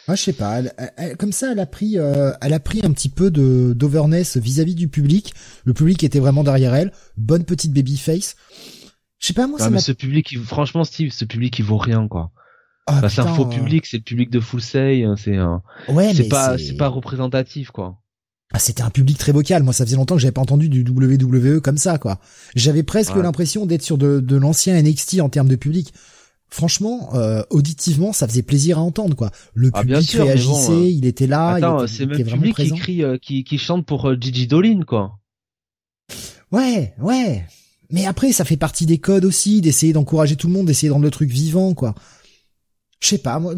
Ah, 0.09 0.17
je 0.17 0.23
sais 0.23 0.33
pas. 0.33 0.63
comme 1.19 1.33
ça, 1.33 1.53
elle 1.53 1.61
a 1.61 1.67
pris, 1.67 1.99
euh, 1.99 2.33
elle 2.41 2.53
a 2.53 2.61
pris 2.61 2.81
un 2.83 2.91
petit 2.93 3.09
peu 3.09 3.31
de 3.31 3.73
d'overness 3.73 4.37
vis-à-vis 4.37 4.75
du 4.75 4.89
public. 4.89 5.33
Le 5.65 5.75
public 5.75 6.03
était 6.03 6.19
vraiment 6.19 6.43
derrière 6.43 6.75
elle. 6.75 6.93
Bonne 7.17 7.45
petite 7.45 7.73
baby 7.73 7.97
face. 7.97 8.35
Je 9.21 9.29
sais 9.29 9.33
pas 9.33 9.47
moi. 9.47 9.59
ça 9.61 9.71
mais 9.71 9.79
ce 9.79 9.93
public, 9.93 10.37
franchement, 10.45 10.83
Steve, 10.85 11.13
ce 11.13 11.25
public, 11.25 11.59
il 11.59 11.65
vaut 11.65 11.79
rien 11.79 12.09
quoi. 12.09 12.33
Ah, 12.89 13.09
c'est 13.09 13.21
un 13.21 13.33
faux 13.33 13.47
public, 13.47 13.87
c'est 13.87 13.99
le 13.99 14.03
public 14.03 14.29
de 14.31 14.41
Full 14.41 14.61
Say, 14.61 15.05
hein, 15.05 15.15
c'est 15.17 15.37
un. 15.37 15.63
Ouais, 15.89 16.13
c'est 16.15 16.29
pas, 16.29 16.59
c'est 16.59 16.77
pas 16.77 16.89
représentatif 16.89 17.71
quoi. 17.71 17.99
ah, 18.53 18.59
c'était 18.59 18.83
un 18.83 18.91
public 18.91 19.17
très 19.19 19.31
vocal. 19.31 19.63
Moi, 19.63 19.73
ça 19.73 19.85
faisait 19.85 19.95
longtemps 19.97 20.17
que 20.17 20.21
j'avais 20.21 20.33
pas 20.33 20.41
entendu 20.41 20.69
du 20.69 20.83
WWE 20.83 21.61
comme 21.61 21.79
ça, 21.79 21.99
quoi. 21.99 22.19
J'avais 22.57 22.83
presque 22.83 23.15
l'impression 23.15 23.67
d'être 23.67 23.83
sur 23.83 23.99
de, 23.99 24.19
de 24.19 24.37
l'ancien 24.37 24.83
NXT 24.83 25.21
en 25.21 25.29
termes 25.29 25.49
de 25.49 25.55
public. 25.55 25.95
Franchement, 26.53 27.15
euh, 27.15 27.43
auditivement, 27.49 28.13
ça 28.13 28.29
faisait 28.29 28.43
plaisir 28.43 28.77
à 28.77 28.83
entendre, 28.83 29.17
quoi. 29.17 29.31
Le 29.55 29.71
Ah, 29.73 29.81
public 29.81 30.03
sûr, 30.03 30.27
réagissait, 30.27 30.69
bon, 30.69 30.83
euh, 30.83 30.87
il 30.87 31.07
était 31.07 31.27
là, 31.27 31.55
Attends, 31.55 31.79
il 31.79 31.85
était, 31.85 31.93
c'est 31.95 32.05
même 32.05 32.23
vraiment 32.23 32.43
public 32.43 32.57
qui 32.57 32.71
crie, 32.73 33.03
euh, 33.03 33.17
qui, 33.17 33.43
qui 33.43 33.57
chante 33.57 33.87
pour 33.87 34.07
euh, 34.07 34.19
Gigi 34.21 34.47
Dolin, 34.47 34.83
quoi. 34.87 35.19
Ouais, 36.53 36.93
ouais. 37.01 37.47
Mais 37.89 38.05
après, 38.05 38.33
ça 38.33 38.45
fait 38.45 38.59
partie 38.59 38.85
des 38.85 38.99
codes 38.99 39.25
aussi, 39.25 39.63
d'essayer 39.63 39.95
d'encourager 39.95 40.37
tout 40.37 40.47
le 40.47 40.53
monde, 40.53 40.67
d'essayer 40.67 40.89
de 40.89 40.93
rendre 40.93 41.07
le 41.07 41.11
truc 41.11 41.31
vivant, 41.31 41.73
quoi. 41.73 41.95
Je 43.01 43.09
sais 43.09 43.19
pas, 43.19 43.39
moi, 43.39 43.55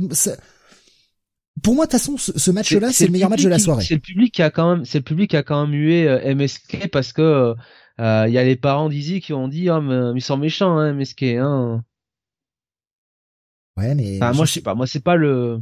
pour 1.65 1.75
moi, 1.75 1.87
de 1.87 1.91
toute 1.91 1.99
façon, 1.99 2.17
ce, 2.17 2.39
ce 2.39 2.51
match-là, 2.53 2.93
c'est 2.93 3.07
le 3.07 3.11
meilleur 3.13 3.29
match 3.29 3.43
de 3.43 3.49
la 3.49 3.59
soirée. 3.59 3.83
C'est 3.83 3.95
le 3.95 4.01
public 4.01 4.33
qui 4.33 4.43
a 4.43 4.51
quand 4.51 4.77
même, 4.77 4.85
c'est 4.85 4.99
le 4.99 5.05
public 5.05 5.31
qui 5.31 5.37
a 5.37 5.43
quand 5.43 5.67
même 5.67 5.75
hué 5.75 6.07
euh, 6.07 6.33
MSK 6.33 6.91
parce 6.93 7.13
que 7.13 7.57
il 7.99 8.33
y 8.33 8.39
a 8.39 8.45
les 8.45 8.55
parents 8.57 8.89
d'Izzy 8.89 9.21
qui 9.21 9.33
ont 9.33 9.49
dit, 9.49 9.69
ah 9.69 9.81
mais 9.81 10.17
ils 10.17 10.23
sont 10.23 10.37
méchants, 10.37 10.79
hein, 10.79 10.93
MSK. 10.93 11.25
Hein. 11.25 11.83
Ouais, 13.77 13.95
mais 13.95 14.19
Enfin, 14.23 14.33
moi 14.33 14.45
je 14.45 14.53
sais 14.53 14.61
pas, 14.61 14.75
moi 14.75 14.87
c'est 14.87 15.03
pas 15.03 15.17
le. 15.17 15.61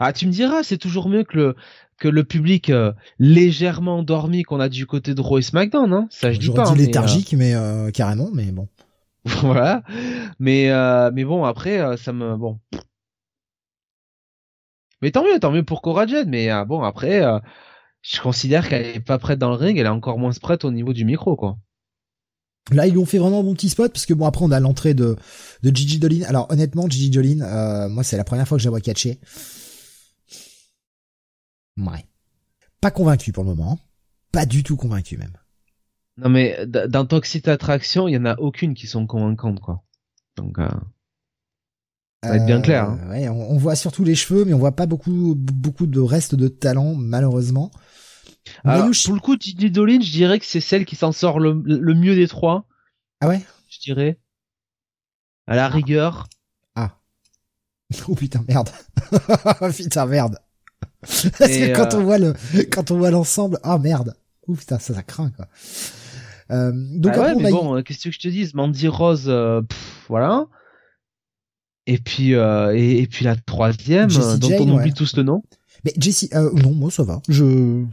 Ah 0.00 0.12
tu 0.12 0.26
me 0.26 0.32
diras, 0.32 0.62
c'est 0.62 0.78
toujours 0.78 1.08
mieux 1.08 1.24
que 1.24 1.36
le 1.36 1.56
que 1.98 2.08
le 2.08 2.24
public 2.24 2.70
euh, 2.70 2.92
légèrement 3.18 3.98
endormi 3.98 4.42
qu'on 4.42 4.60
a 4.60 4.68
du 4.68 4.86
côté 4.86 5.14
de 5.14 5.20
Raw 5.20 5.38
et 5.38 5.42
SmackDown, 5.42 5.92
hein. 5.92 6.06
Ça 6.10 6.32
je 6.32 6.38
dis 6.38 6.50
pas. 6.50 6.64
dit 6.64 6.70
hein, 6.70 6.74
mais, 6.76 6.84
léthargique, 6.86 7.32
mais 7.34 7.54
euh, 7.54 7.90
carrément, 7.90 8.30
mais 8.32 8.50
bon. 8.52 8.68
euh, 9.28 9.30
voilà. 9.42 9.82
Mais 10.38 10.70
euh, 10.70 11.10
mais 11.14 11.24
bon 11.24 11.44
après 11.44 11.78
euh, 11.80 11.96
ça 11.96 12.12
me 12.12 12.36
bon. 12.36 12.58
Mais 15.00 15.10
tant 15.10 15.24
mieux, 15.24 15.38
tant 15.40 15.50
mieux 15.50 15.64
pour 15.64 15.82
Cora 15.82 16.06
Jade. 16.06 16.28
Mais 16.28 16.50
euh, 16.50 16.64
bon 16.64 16.82
après, 16.82 17.22
euh, 17.22 17.38
je 18.02 18.20
considère 18.20 18.68
qu'elle 18.68 18.86
est 18.86 19.00
pas 19.00 19.18
prête 19.18 19.38
dans 19.38 19.50
le 19.50 19.56
ring, 19.56 19.76
elle 19.78 19.86
est 19.86 19.88
encore 19.88 20.18
moins 20.18 20.32
prête 20.40 20.64
au 20.64 20.70
niveau 20.70 20.92
du 20.92 21.04
micro 21.04 21.36
quoi. 21.36 21.56
Là, 22.70 22.86
ils 22.86 22.92
lui 22.92 22.98
ont 22.98 23.06
fait 23.06 23.18
vraiment 23.18 23.40
un 23.40 23.42
bon 23.42 23.54
petit 23.54 23.68
spot 23.68 23.92
parce 23.92 24.06
que 24.06 24.14
bon, 24.14 24.24
après, 24.24 24.44
on 24.44 24.50
a 24.52 24.60
l'entrée 24.60 24.94
de 24.94 25.16
de 25.62 25.76
Gigi 25.76 25.98
Dolin. 25.98 26.22
Alors, 26.28 26.50
honnêtement, 26.50 26.88
Gigi 26.88 27.10
Dolin, 27.10 27.40
euh, 27.40 27.88
moi, 27.88 28.04
c'est 28.04 28.16
la 28.16 28.24
première 28.24 28.46
fois 28.46 28.56
que 28.56 28.62
je 28.62 28.68
la 28.68 28.70
vois 28.70 28.80
catcher. 28.80 29.18
Ouais. 31.76 32.06
Pas 32.80 32.90
convaincu 32.90 33.32
pour 33.32 33.44
le 33.44 33.50
moment. 33.50 33.78
Pas 34.32 34.46
du 34.46 34.62
tout 34.62 34.76
convaincu 34.76 35.16
même. 35.16 35.36
Non 36.18 36.28
mais 36.28 36.66
dans 36.66 37.06
Toxic 37.06 37.48
Attraction, 37.48 38.06
il 38.06 38.12
y 38.12 38.16
en 38.18 38.26
a 38.26 38.38
aucune 38.38 38.74
qui 38.74 38.86
sont 38.86 39.06
convaincantes 39.06 39.60
quoi. 39.60 39.82
Donc 40.36 40.58
euh, 40.58 40.68
Ça 42.22 42.30
va 42.30 42.36
être 42.36 42.46
bien 42.46 42.60
clair, 42.60 42.90
hein. 42.90 42.98
Ouais, 43.08 43.28
on, 43.28 43.50
on 43.50 43.56
voit 43.56 43.76
surtout 43.76 44.04
les 44.04 44.14
cheveux, 44.14 44.44
mais 44.44 44.52
on 44.52 44.58
voit 44.58 44.76
pas 44.76 44.86
beaucoup 44.86 45.34
beaucoup 45.36 45.86
de 45.86 46.00
reste 46.00 46.34
de 46.34 46.48
talent, 46.48 46.94
malheureusement. 46.94 47.70
Alors, 48.64 48.90
pour 49.04 49.14
le 49.14 49.20
coup, 49.20 49.36
Dolin, 49.36 50.00
je 50.00 50.10
dirais 50.10 50.38
que 50.38 50.44
c'est 50.46 50.60
celle 50.60 50.84
qui 50.84 50.96
s'en 50.96 51.12
sort 51.12 51.38
le, 51.38 51.62
le 51.64 51.94
mieux 51.94 52.14
des 52.14 52.28
trois. 52.28 52.66
Ah 53.20 53.28
ouais? 53.28 53.40
Je 53.68 53.78
dirais. 53.80 54.18
À 55.46 55.56
la 55.56 55.68
rigueur. 55.68 56.28
Oh 58.08 58.14
putain 58.14 58.44
merde. 58.48 58.70
putain 59.76 60.06
merde. 60.06 60.38
Parce 61.00 61.24
Et, 61.50 61.72
que 61.72 61.76
quand 61.76 61.94
euh, 61.94 61.98
on 61.98 62.04
voit 62.04 62.18
le 62.18 62.34
quand 62.70 62.90
on 62.90 62.98
voit 62.98 63.10
l'ensemble, 63.10 63.58
ah 63.62 63.78
merde. 63.78 64.16
Ouh 64.46 64.54
putain, 64.54 64.78
ça 64.78 64.94
ça 64.94 65.02
craint 65.02 65.30
quoi. 65.30 65.48
Euh, 66.50 66.72
donc 66.74 67.12
Ah 67.16 67.20
ouais, 67.20 67.34
mais 67.34 67.48
a 67.48 67.50
bon, 67.50 67.76
euh, 67.76 67.82
qu'est-ce 67.82 68.04
que 68.04 68.10
je 68.10 68.18
te 68.18 68.28
dis 68.28 68.50
Mandy 68.54 68.88
Rose, 68.88 69.24
euh, 69.28 69.62
pff, 69.62 70.06
voilà. 70.08 70.46
Et 71.86 71.98
puis 71.98 72.34
euh, 72.34 72.74
et, 72.76 73.00
et 73.00 73.06
puis 73.06 73.24
la 73.24 73.36
troisième, 73.36 74.10
Jessie 74.10 74.38
dont 74.38 74.48
Jane, 74.48 74.60
on 74.62 74.74
oublie 74.76 74.90
ouais. 74.90 74.92
tous 74.92 75.16
le 75.16 75.22
nom. 75.22 75.42
Mais 75.84 75.92
Jessie, 75.96 76.30
non, 76.32 76.72
moi 76.72 76.90
ça 76.90 77.02
va. 77.02 77.20
Je, 77.28 77.84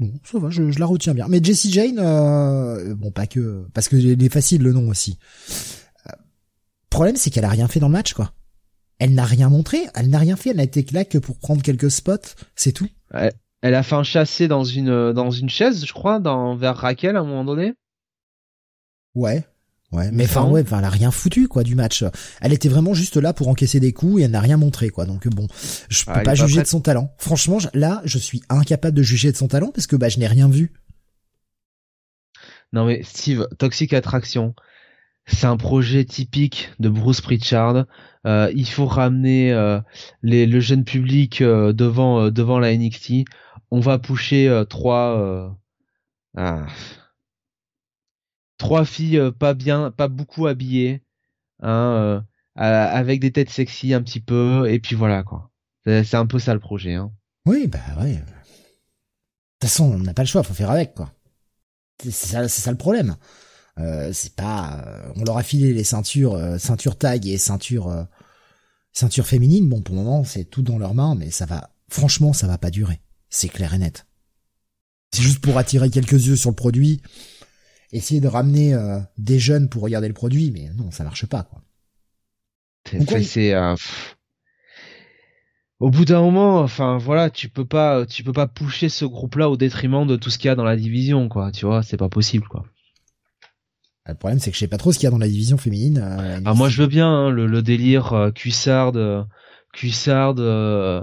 non, 0.00 0.12
ça 0.24 0.38
va, 0.38 0.48
je, 0.48 0.70
je 0.70 0.78
la 0.78 0.86
retiens 0.86 1.12
bien. 1.14 1.26
Mais 1.28 1.40
Jessie 1.42 1.70
Jane, 1.70 1.98
euh, 1.98 2.94
bon, 2.94 3.10
pas 3.10 3.26
que, 3.26 3.66
parce 3.74 3.88
que 3.88 3.96
est 3.96 4.32
facile 4.32 4.62
le 4.62 4.72
nom 4.72 4.88
aussi. 4.88 5.18
Euh, 6.06 6.12
problème, 6.88 7.16
c'est 7.16 7.30
qu'elle 7.30 7.44
a 7.44 7.50
rien 7.50 7.68
fait 7.68 7.80
dans 7.80 7.88
le 7.88 7.92
match, 7.92 8.14
quoi. 8.14 8.32
Elle 8.98 9.14
n'a 9.14 9.24
rien 9.24 9.48
montré, 9.50 9.78
elle 9.94 10.08
n'a 10.08 10.18
rien 10.18 10.36
fait, 10.36 10.50
elle 10.50 10.56
n'a 10.56 10.62
été 10.62 10.84
là 10.92 11.04
que 11.04 11.18
pour 11.18 11.38
prendre 11.38 11.62
quelques 11.62 11.90
spots, 11.90 12.34
c'est 12.54 12.72
tout. 12.72 12.88
Elle 13.12 13.74
a 13.74 13.82
fait 13.82 13.94
un 13.94 14.02
chassé 14.02 14.48
dans 14.48 14.64
une 14.64 15.12
dans 15.12 15.30
une 15.30 15.48
chaise, 15.50 15.84
je 15.84 15.92
crois, 15.92 16.18
dans 16.18 16.56
vers 16.56 16.76
Raquel 16.76 17.16
à 17.16 17.20
un 17.20 17.24
moment 17.24 17.44
donné. 17.44 17.74
Ouais. 19.14 19.44
Ouais, 19.92 20.10
mais 20.12 20.24
enfin 20.24 20.48
ouais, 20.48 20.62
enfin 20.62 20.78
elle 20.78 20.84
a 20.84 20.90
rien 20.90 21.10
foutu 21.10 21.48
quoi 21.48 21.64
du 21.64 21.74
match. 21.74 22.04
Elle 22.40 22.52
était 22.52 22.68
vraiment 22.68 22.94
juste 22.94 23.16
là 23.16 23.32
pour 23.32 23.48
encaisser 23.48 23.80
des 23.80 23.92
coups 23.92 24.20
et 24.20 24.24
elle 24.24 24.30
n'a 24.30 24.40
rien 24.40 24.56
montré 24.56 24.90
quoi. 24.90 25.04
Donc 25.04 25.26
bon, 25.28 25.48
je 25.88 26.04
peux 26.04 26.12
Ah, 26.12 26.18
elle 26.18 26.24
pas 26.24 26.34
juger 26.36 26.62
de 26.62 26.66
son 26.66 26.80
talent. 26.80 27.12
Franchement, 27.18 27.58
là, 27.74 28.00
je 28.04 28.18
suis 28.18 28.40
incapable 28.48 28.96
de 28.96 29.02
juger 29.02 29.32
de 29.32 29.36
son 29.36 29.48
talent 29.48 29.72
parce 29.74 29.88
que 29.88 29.96
bah 29.96 30.08
je 30.08 30.18
n'ai 30.20 30.28
rien 30.28 30.48
vu. 30.48 30.72
Non 32.72 32.86
mais 32.86 33.02
Steve, 33.02 33.48
Toxic 33.58 33.92
Attraction, 33.92 34.54
c'est 35.26 35.46
un 35.46 35.56
projet 35.56 36.04
typique 36.04 36.70
de 36.78 36.88
Bruce 36.88 37.20
Pritchard. 37.20 37.86
Euh, 38.26 38.52
il 38.54 38.68
faut 38.68 38.86
ramener 38.86 39.52
euh, 39.52 39.80
les, 40.22 40.46
le 40.46 40.60
jeune 40.60 40.84
public 40.84 41.40
euh, 41.40 41.72
devant 41.72 42.20
euh, 42.26 42.30
devant 42.30 42.58
la 42.58 42.76
NXT. 42.76 43.24
On 43.72 43.80
va 43.80 43.98
pusher 43.98 44.48
euh, 44.48 44.64
trois 44.64 45.18
euh, 45.18 45.48
ah, 46.36 46.66
trois 48.60 48.84
filles 48.84 49.18
euh, 49.18 49.32
pas 49.32 49.54
bien, 49.54 49.90
pas 49.90 50.06
beaucoup 50.06 50.46
habillées, 50.46 51.02
hein, 51.60 51.70
euh, 51.72 52.20
avec 52.54 53.18
des 53.18 53.32
têtes 53.32 53.50
sexy 53.50 53.92
un 53.94 54.02
petit 54.02 54.20
peu, 54.20 54.70
et 54.70 54.78
puis 54.78 54.94
voilà 54.94 55.24
quoi. 55.24 55.50
C'est 55.84 56.14
un 56.14 56.26
peu 56.26 56.38
ça 56.38 56.54
le 56.54 56.60
projet. 56.60 56.94
Hein. 56.94 57.10
Oui, 57.46 57.66
bah 57.66 57.80
ouais. 57.98 58.12
De 58.12 58.18
toute 58.18 59.62
façon, 59.62 59.84
on 59.86 59.98
n'a 59.98 60.14
pas 60.14 60.22
le 60.22 60.28
choix, 60.28 60.42
faut 60.42 60.54
faire 60.54 60.70
avec 60.70 60.94
quoi. 60.94 61.10
C'est 62.02 62.12
ça, 62.12 62.48
ça 62.48 62.70
le 62.70 62.76
problème. 62.76 63.16
Euh, 63.78 64.12
c'est 64.12 64.34
pas, 64.34 64.84
on 65.16 65.24
leur 65.24 65.38
a 65.38 65.42
filé 65.42 65.72
les 65.72 65.84
ceintures, 65.84 66.34
euh, 66.34 66.58
tag 66.98 67.26
et 67.26 67.38
ceinture, 67.38 68.06
ceinture 68.92 69.26
féminine. 69.26 69.68
Bon, 69.68 69.80
pour 69.80 69.94
le 69.94 70.02
moment, 70.02 70.22
c'est 70.24 70.44
tout 70.44 70.62
dans 70.62 70.78
leurs 70.78 70.94
mains, 70.94 71.14
mais 71.14 71.30
ça 71.30 71.46
va. 71.46 71.70
Franchement, 71.88 72.32
ça 72.32 72.46
va 72.46 72.58
pas 72.58 72.70
durer. 72.70 73.00
C'est 73.30 73.48
clair 73.48 73.72
et 73.74 73.78
net. 73.78 74.06
C'est 75.12 75.22
juste 75.22 75.40
pour 75.40 75.56
attirer 75.56 75.90
quelques 75.90 76.26
yeux 76.26 76.36
sur 76.36 76.50
le 76.50 76.56
produit, 76.56 77.00
essayer 77.92 78.20
de 78.20 78.28
ramener 78.28 78.74
euh, 78.74 78.98
des 79.18 79.38
jeunes 79.38 79.68
pour 79.68 79.82
regarder 79.82 80.08
le 80.08 80.14
produit, 80.14 80.50
mais 80.50 80.70
non, 80.76 80.90
ça 80.90 81.04
marche 81.04 81.26
pas 81.26 81.42
quoi. 81.44 81.62
C'est- 82.84 83.54
on- 83.54 83.72
euh, 83.72 83.76
au 85.80 85.90
bout 85.90 86.04
d'un 86.04 86.20
moment, 86.20 86.60
enfin 86.60 86.98
voilà, 86.98 87.30
tu 87.30 87.48
peux 87.48 87.64
pas, 87.64 88.04
tu 88.06 88.22
peux 88.22 88.32
pas 88.32 88.46
pousser 88.46 88.88
ce 88.88 89.04
groupe-là 89.04 89.48
au 89.48 89.56
détriment 89.56 90.06
de 90.06 90.16
tout 90.16 90.28
ce 90.30 90.38
qu'il 90.38 90.48
y 90.48 90.50
a 90.50 90.54
dans 90.54 90.64
la 90.64 90.76
division, 90.76 91.28
quoi. 91.28 91.52
Tu 91.52 91.64
vois, 91.64 91.82
c'est 91.82 91.96
pas 91.96 92.08
possible, 92.10 92.46
quoi. 92.48 92.64
Le 94.06 94.14
problème, 94.14 94.38
c'est 94.40 94.50
que 94.50 94.56
je 94.56 94.60
sais 94.60 94.68
pas 94.68 94.78
trop 94.78 94.92
ce 94.92 94.98
qu'il 94.98 95.04
y 95.04 95.08
a 95.08 95.10
dans 95.10 95.18
la 95.18 95.28
division 95.28 95.56
féminine. 95.56 95.98
euh, 96.02 96.40
Ah, 96.44 96.54
moi, 96.54 96.68
je 96.68 96.82
veux 96.82 96.88
bien 96.88 97.08
hein, 97.08 97.30
le, 97.30 97.46
le 97.46 97.62
délire 97.62 98.12
euh, 98.12 98.30
cuissarde, 98.30 98.96
euh, 98.96 99.22
cuissarde, 99.72 100.40
euh, 100.40 101.02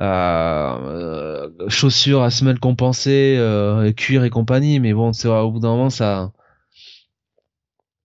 euh, 0.00 1.48
chaussures 1.68 2.22
à 2.22 2.30
semelle 2.30 2.58
compensée, 2.58 3.36
euh, 3.38 3.92
cuir 3.92 4.24
et 4.24 4.30
compagnie, 4.30 4.80
mais 4.80 4.92
bon, 4.94 5.12
c'est 5.12 5.28
au 5.28 5.50
bout 5.50 5.60
d'un 5.60 5.68
moment, 5.68 5.90
ça. 5.90 6.32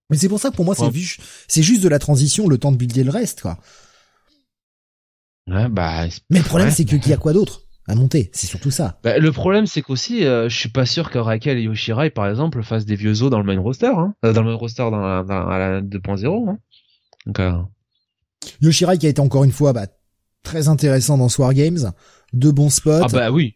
Mais 0.10 0.18
c'est 0.18 0.28
pour 0.30 0.40
ça 0.40 0.50
que 0.50 0.56
pour 0.56 0.66
moi, 0.66 0.76
c'est 0.76 0.84
Ouais. 0.84 0.90
vu- 0.90 1.18
c'est 1.48 1.64
juste 1.64 1.82
de 1.84 1.88
la 1.90 2.00
transition, 2.00 2.48
le 2.50 2.58
temps 2.58 2.72
de 2.72 2.78
builder 2.78 3.04
le 3.06 3.12
reste, 3.12 3.42
quoi. 3.42 3.58
Ouais, 5.48 5.68
bah, 5.70 6.06
Mais 6.30 6.40
le 6.40 6.44
problème, 6.46 6.68
Ouais. 6.70 6.74
c'est 6.74 6.86
que 6.86 6.96
qu'il 6.98 7.10
y 7.12 7.14
a 7.14 7.18
quoi 7.18 7.34
d'autre 7.34 7.62
à 7.88 7.96
monter? 7.96 8.30
C'est 8.34 8.48
surtout 8.48 8.72
ça. 8.72 9.00
bah, 9.04 9.18
le 9.18 9.32
problème, 9.32 9.66
c'est 9.66 9.82
qu'aussi, 9.82 10.24
euh, 10.26 10.50
je 10.50 10.58
suis 10.58 10.70
pas 10.70 10.86
sûr 10.86 11.10
que 11.10 11.18
Raquel 11.18 11.58
et 11.58 11.64
Yoshirai, 11.64 12.10
par 12.10 12.28
exemple, 12.28 12.62
fassent 12.64 12.86
des 12.86 12.96
vieux 12.96 13.22
os 13.24 13.30
dans 13.30 13.40
le 13.40 13.46
main 13.46 13.60
roster, 13.60 13.88
hein. 13.88 14.14
Euh, 14.26 14.34
dans 14.34 14.44
le 14.44 14.52
main 14.52 14.56
roster 14.56 14.84
dans 14.84 15.00
la, 15.00 15.24
dans, 15.24 15.48
à 15.48 15.58
la 15.58 15.82
2.0, 15.82 16.50
hein. 16.50 16.58
Donc, 17.26 17.40
euh, 17.40 17.54
Yoshirai 18.62 18.98
qui 18.98 19.06
a 19.08 19.10
été 19.10 19.22
encore 19.22 19.44
une 19.44 19.52
fois 19.52 19.72
bah, 19.74 19.88
très 20.44 20.68
intéressant 20.68 21.18
dans 21.18 21.28
War 21.38 21.54
Games, 21.54 21.92
deux 22.34 22.52
bons 22.52 22.70
spots. 22.70 23.04
ah 23.04 23.08
bah 23.08 23.32
oui. 23.32 23.56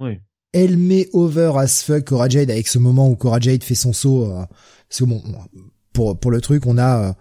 Oui. 0.00 0.18
Elle 0.52 0.76
met 0.76 1.08
over 1.12 1.52
as 1.56 1.82
fuck 1.82 2.04
Cora 2.04 2.28
Jade 2.28 2.50
avec 2.50 2.68
ce 2.68 2.78
moment 2.78 3.08
où 3.08 3.16
Cora 3.16 3.40
Jade 3.40 3.64
fait 3.64 3.74
son 3.74 3.92
saut. 3.92 4.24
Euh, 4.24 4.44
parce 4.88 5.00
que 5.00 5.04
bon, 5.04 5.22
pour 5.92 6.18
pour 6.18 6.30
le 6.30 6.40
truc, 6.40 6.66
on 6.66 6.78
a, 6.78 7.08
euh, 7.08 7.12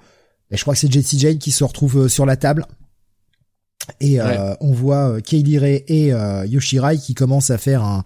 je 0.51 0.61
crois 0.61 0.73
que 0.75 0.79
c'est 0.79 0.91
Jessie 0.91 1.17
Jane 1.17 1.39
qui 1.39 1.51
se 1.51 1.63
retrouve 1.63 2.03
euh, 2.03 2.07
sur 2.07 2.25
la 2.25 2.37
table. 2.37 2.65
Et 3.99 4.21
euh, 4.21 4.53
on 4.61 4.71
voit 4.71 5.19
Kaylee 5.21 5.57
Ray 5.57 5.83
et 5.87 6.13
Yoshirai 6.47 6.97
qui 6.97 7.15
commencent 7.15 7.49
à 7.49 7.57
faire 7.57 7.83
un, 7.83 8.03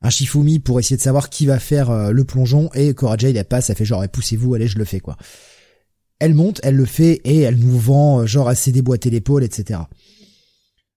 un 0.00 0.10
Shifumi 0.10 0.60
pour 0.60 0.80
essayer 0.80 0.96
de 0.96 1.02
savoir 1.02 1.28
qui 1.28 1.44
va 1.44 1.58
faire 1.58 2.10
le 2.10 2.24
plongeon. 2.24 2.70
Et 2.72 2.94
Cora 2.94 3.18
Jade, 3.18 3.36
elle 3.36 3.44
passe, 3.44 3.68
elle 3.68 3.76
fait 3.76 3.84
genre, 3.84 4.02
eh, 4.02 4.08
poussez-vous, 4.08 4.54
allez, 4.54 4.66
je 4.66 4.78
le 4.78 4.86
fais, 4.86 5.00
quoi. 5.00 5.18
Elle 6.20 6.34
monte, 6.34 6.60
elle 6.62 6.76
le 6.76 6.84
fait, 6.84 7.20
et 7.24 7.40
elle 7.40 7.58
nous 7.58 7.78
vend, 7.78 8.20
euh, 8.20 8.26
genre, 8.26 8.48
assez 8.48 8.72
déboîter 8.72 9.10
l'épaule, 9.10 9.44
etc. 9.44 9.80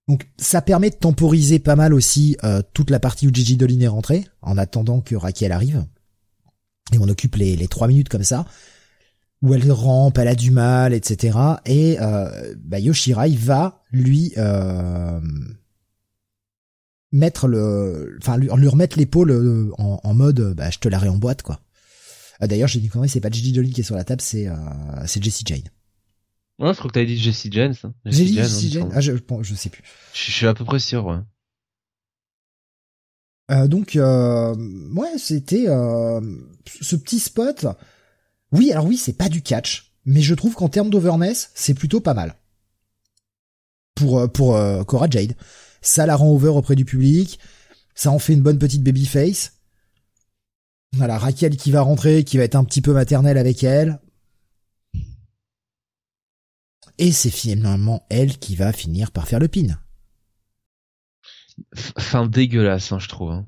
Donc, 0.08 0.26
ça 0.38 0.62
permet 0.62 0.88
de 0.88 0.96
temporiser 0.96 1.58
pas 1.58 1.76
mal 1.76 1.92
aussi 1.92 2.36
euh, 2.42 2.62
toute 2.72 2.90
la 2.90 2.98
partie 2.98 3.28
où 3.28 3.32
Gigi 3.32 3.58
Dolin 3.58 3.80
est 3.80 3.88
rentré, 3.88 4.24
en 4.40 4.56
attendant 4.56 5.00
que 5.00 5.14
Raquel 5.14 5.52
arrive. 5.52 5.84
Et 6.92 6.98
on 6.98 7.08
occupe 7.08 7.36
les, 7.36 7.68
trois 7.68 7.86
minutes 7.86 8.08
comme 8.08 8.24
ça 8.24 8.46
où 9.40 9.54
elle 9.54 9.70
rampe, 9.70 10.18
elle 10.18 10.26
a 10.26 10.34
du 10.34 10.50
mal, 10.50 10.92
etc. 10.92 11.38
Et 11.64 11.96
euh, 12.00 12.54
bah, 12.58 12.80
Yoshirai 12.80 13.36
va 13.36 13.82
lui 13.92 14.32
euh, 14.36 15.20
mettre 17.12 17.46
le, 17.46 18.18
enfin 18.20 18.36
lui, 18.36 18.48
remettre 18.48 18.98
l'épaule 18.98 19.72
en, 19.78 20.00
en, 20.02 20.14
mode, 20.14 20.54
bah, 20.56 20.70
je 20.70 20.78
te 20.78 20.88
la 20.88 20.98
boîte 20.98 21.42
quoi. 21.42 21.60
Euh, 22.42 22.46
D'ailleurs, 22.46 22.68
j'ai 22.68 22.80
dit 22.80 22.88
connerie, 22.88 23.08
c'est 23.08 23.20
pas 23.20 23.30
Gigi 23.30 23.52
Dolin 23.52 23.70
qui 23.70 23.80
est 23.80 23.84
sur 23.84 23.96
la 23.96 24.04
table, 24.04 24.20
c'est 24.20 24.48
euh, 24.48 24.54
c'est 25.06 25.22
Jesse 25.22 25.42
Jane. 25.44 25.62
Ouais, 26.58 26.72
je 26.72 26.78
crois 26.78 26.88
que 26.88 26.94
t'avais 26.94 27.06
dit 27.06 27.18
Jesse 27.18 27.46
Jane. 27.50 27.74
J'ai 28.04 28.24
dit 28.24 28.34
Jesse 28.34 28.70
Jane. 28.70 28.90
Ah, 28.92 29.00
je, 29.00 29.12
je 29.42 29.54
sais 29.54 29.70
plus. 29.70 29.82
Je, 30.12 30.30
suis 30.30 30.46
à 30.46 30.54
peu 30.54 30.64
près 30.64 30.80
sûr, 30.80 31.06
ouais. 31.06 31.18
Euh, 33.50 33.66
donc, 33.66 33.96
euh, 33.96 34.54
ouais, 34.94 35.18
c'était 35.18 35.66
euh, 35.68 36.20
ce 36.80 36.96
petit 36.96 37.18
spot. 37.18 37.66
Oui, 38.52 38.72
alors 38.72 38.86
oui, 38.86 38.96
c'est 38.96 39.16
pas 39.16 39.28
du 39.28 39.42
catch, 39.42 39.92
mais 40.04 40.20
je 40.20 40.34
trouve 40.34 40.54
qu'en 40.54 40.68
termes 40.68 40.90
d'overness, 40.90 41.50
c'est 41.54 41.74
plutôt 41.74 42.00
pas 42.00 42.14
mal 42.14 42.34
pour 43.94 44.30
pour 44.30 44.56
euh, 44.56 44.84
Cora 44.84 45.08
Jade. 45.08 45.34
Ça 45.80 46.06
la 46.06 46.16
rend 46.16 46.30
over 46.30 46.48
auprès 46.48 46.74
du 46.74 46.84
public, 46.84 47.38
ça 47.94 48.10
en 48.10 48.18
fait 48.18 48.32
une 48.32 48.42
bonne 48.42 48.58
petite 48.58 48.82
babyface. 48.82 49.57
Voilà, 50.92 51.18
Raquel 51.18 51.56
qui 51.56 51.70
va 51.70 51.82
rentrer, 51.82 52.24
qui 52.24 52.38
va 52.38 52.44
être 52.44 52.56
un 52.56 52.64
petit 52.64 52.80
peu 52.80 52.92
maternelle 52.92 53.38
avec 53.38 53.62
elle. 53.62 54.00
Et 56.98 57.12
c'est 57.12 57.30
finalement 57.30 58.04
elle 58.10 58.38
qui 58.38 58.56
va 58.56 58.72
finir 58.72 59.12
par 59.12 59.28
faire 59.28 59.38
le 59.38 59.48
pin. 59.48 59.78
Fin 61.74 62.26
dégueulasse, 62.26 62.92
hein, 62.92 62.98
je 62.98 63.08
trouve. 63.08 63.30
Hein. 63.30 63.46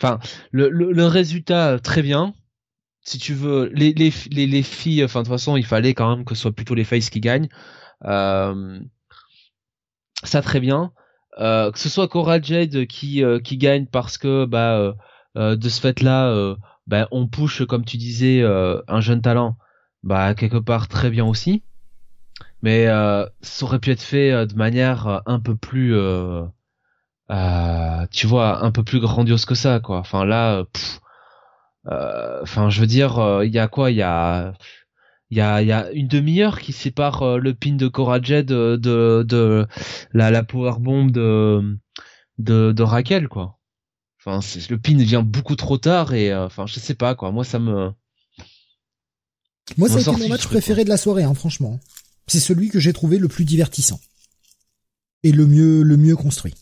Enfin, 0.00 0.18
le, 0.50 1.06
résultat 1.06 1.78
très 1.78 2.02
bien. 2.02 2.34
Si 3.02 3.18
tu 3.18 3.32
veux, 3.32 3.70
les, 3.72 3.94
les, 3.94 4.12
les, 4.30 4.46
les 4.46 4.62
filles, 4.62 5.04
enfin 5.04 5.20
de 5.20 5.24
toute 5.24 5.34
façon, 5.34 5.56
il 5.56 5.64
fallait 5.64 5.94
quand 5.94 6.14
même 6.14 6.24
que 6.24 6.34
ce 6.34 6.42
soit 6.42 6.52
plutôt 6.52 6.74
les 6.74 6.84
faces 6.84 7.08
qui 7.08 7.20
gagnent. 7.20 7.48
Euh, 8.04 8.80
ça 10.22 10.42
très 10.42 10.60
bien. 10.60 10.92
Euh, 11.38 11.70
que 11.70 11.78
ce 11.78 11.88
soit 11.88 12.08
Cora 12.08 12.40
Jade 12.40 12.86
qui 12.86 13.22
euh, 13.22 13.40
qui 13.40 13.56
gagne 13.56 13.86
parce 13.86 14.18
que 14.18 14.44
bah 14.44 14.76
euh, 14.78 14.92
euh 15.36 15.56
de 15.56 15.68
ce 15.68 15.80
fait 15.80 16.02
bah, 16.86 17.08
on 17.10 17.26
push 17.26 17.64
comme 17.66 17.84
tu 17.84 17.96
disais 17.96 18.42
un 18.42 19.00
jeune 19.00 19.22
talent 19.22 19.56
bah 20.02 20.34
quelque 20.34 20.56
part 20.56 20.88
très 20.88 21.10
bien 21.10 21.24
aussi. 21.26 21.62
Mais 22.62 22.86
ça 22.86 23.64
aurait 23.64 23.78
pu 23.78 23.90
être 23.90 24.02
fait 24.02 24.46
de 24.46 24.54
manière 24.54 25.22
un 25.26 25.40
peu 25.40 25.56
plus 25.56 25.94
tu 28.10 28.26
vois 28.26 28.64
un 28.64 28.70
peu 28.70 28.82
plus 28.84 29.00
grandiose 29.00 29.44
que 29.44 29.54
ça 29.54 29.80
quoi. 29.80 29.98
Enfin 29.98 30.24
là 30.24 30.64
enfin 31.86 32.70
je 32.70 32.80
veux 32.80 32.86
dire 32.86 33.40
il 33.44 33.52
y 33.52 33.58
a 33.58 33.68
quoi? 33.68 33.90
Il 33.90 33.96
y 33.96 34.02
a 34.02 34.54
il 35.30 35.38
y 35.38 35.40
a, 35.40 35.62
y 35.62 35.72
a 35.72 35.90
une 35.92 36.08
demi-heure 36.08 36.58
qui 36.58 36.72
sépare 36.72 37.22
euh, 37.22 37.38
le 37.38 37.54
pin 37.54 37.74
de 37.76 37.86
Cora 37.88 38.20
Jade 38.20 38.46
de, 38.46 38.76
de, 38.76 39.24
de 39.26 39.66
la, 40.12 40.30
la 40.32 40.42
powerbomb 40.42 41.06
de, 41.06 41.78
de, 42.38 42.72
de 42.72 42.82
Raquel, 42.82 43.28
quoi. 43.28 43.59
Enfin, 44.24 44.40
le 44.68 44.76
pin 44.76 44.96
vient 44.96 45.22
beaucoup 45.22 45.56
trop 45.56 45.78
tard 45.78 46.12
et 46.12 46.30
euh, 46.30 46.46
enfin, 46.46 46.66
je 46.66 46.78
sais 46.78 46.94
pas 46.94 47.14
quoi. 47.14 47.30
Moi, 47.32 47.44
ça 47.44 47.58
me. 47.58 47.90
Moi, 49.76 49.88
ça 49.88 49.96
a 49.96 50.00
été 50.00 50.16
mon 50.16 50.28
match 50.28 50.46
préféré 50.46 50.84
de 50.84 50.88
la 50.88 50.96
soirée, 50.96 51.22
hein, 51.22 51.34
franchement. 51.34 51.80
C'est 52.26 52.40
celui 52.40 52.68
que 52.68 52.78
j'ai 52.78 52.92
trouvé 52.92 53.18
le 53.18 53.28
plus 53.28 53.44
divertissant 53.44 54.00
et 55.22 55.32
le 55.32 55.46
mieux, 55.46 55.82
le 55.82 55.96
mieux 55.96 56.16
construit. 56.16 56.54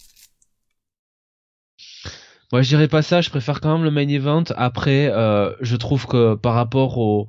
Moi, 2.53 2.62
je 2.62 2.68
dirais 2.68 2.88
pas 2.88 3.03
ça. 3.03 3.21
Je 3.21 3.31
préfère 3.31 3.61
quand 3.61 3.75
même 3.75 3.85
le 3.85 3.90
main 3.90 4.09
event. 4.09 4.44
Après, 4.57 5.11
euh, 5.12 5.53
je 5.61 5.77
trouve 5.77 6.07
que 6.07 6.35
par 6.35 6.55
rapport 6.55 6.99
au 6.99 7.29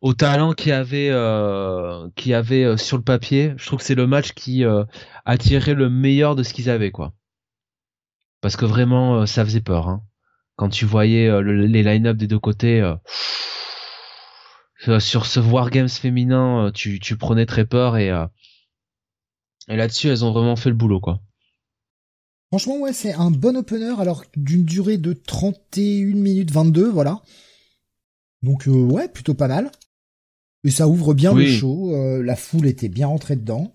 au 0.00 0.14
talent 0.14 0.52
qu'il 0.52 0.70
y 0.70 0.72
avait 0.72 1.10
euh, 1.10 2.08
qui 2.16 2.32
avait 2.32 2.64
euh, 2.64 2.76
sur 2.76 2.96
le 2.96 3.02
papier, 3.02 3.52
je 3.56 3.66
trouve 3.66 3.80
que 3.80 3.84
c'est 3.84 3.94
le 3.94 4.06
match 4.06 4.32
qui 4.32 4.64
euh, 4.64 4.84
a 5.24 5.36
tiré 5.36 5.74
le 5.74 5.90
meilleur 5.90 6.36
de 6.36 6.42
ce 6.42 6.54
qu'ils 6.54 6.70
avaient 6.70 6.90
quoi. 6.90 7.12
Parce 8.40 8.56
que 8.56 8.64
vraiment 8.64 9.20
euh, 9.20 9.26
ça 9.26 9.44
faisait 9.44 9.60
peur 9.60 9.88
hein. 9.88 10.02
Quand 10.56 10.68
tu 10.68 10.84
voyais 10.84 11.42
les 11.42 11.82
line-up 11.82 12.18
des 12.18 12.26
deux 12.26 12.38
côtés 12.38 12.86
sur 14.98 15.24
ce 15.24 15.40
Wargames 15.40 15.88
féminin, 15.88 16.70
tu, 16.74 17.00
tu 17.00 17.16
prenais 17.16 17.46
très 17.46 17.64
peur 17.64 17.96
et 17.96 18.10
et 19.68 19.76
là-dessus, 19.76 20.08
elles 20.08 20.24
ont 20.24 20.32
vraiment 20.32 20.56
fait 20.56 20.68
le 20.68 20.76
boulot 20.76 21.00
quoi. 21.00 21.22
Franchement, 22.48 22.78
ouais, 22.80 22.92
c'est 22.92 23.14
un 23.14 23.30
bon 23.30 23.56
opener 23.56 23.94
alors 23.98 24.24
d'une 24.36 24.64
durée 24.64 24.98
de 24.98 25.12
31 25.12 26.16
minutes 26.16 26.50
22, 26.50 26.90
voilà. 26.90 27.22
Donc 28.42 28.64
ouais, 28.66 29.08
plutôt 29.08 29.34
pas 29.34 29.46
mal. 29.46 29.70
Et 30.64 30.70
ça 30.70 30.88
ouvre 30.88 31.14
bien 31.14 31.32
le 31.32 31.46
show. 31.46 31.94
Euh, 31.94 32.22
la 32.22 32.36
foule 32.36 32.66
était 32.66 32.88
bien 32.88 33.06
rentrée 33.06 33.36
dedans. 33.36 33.72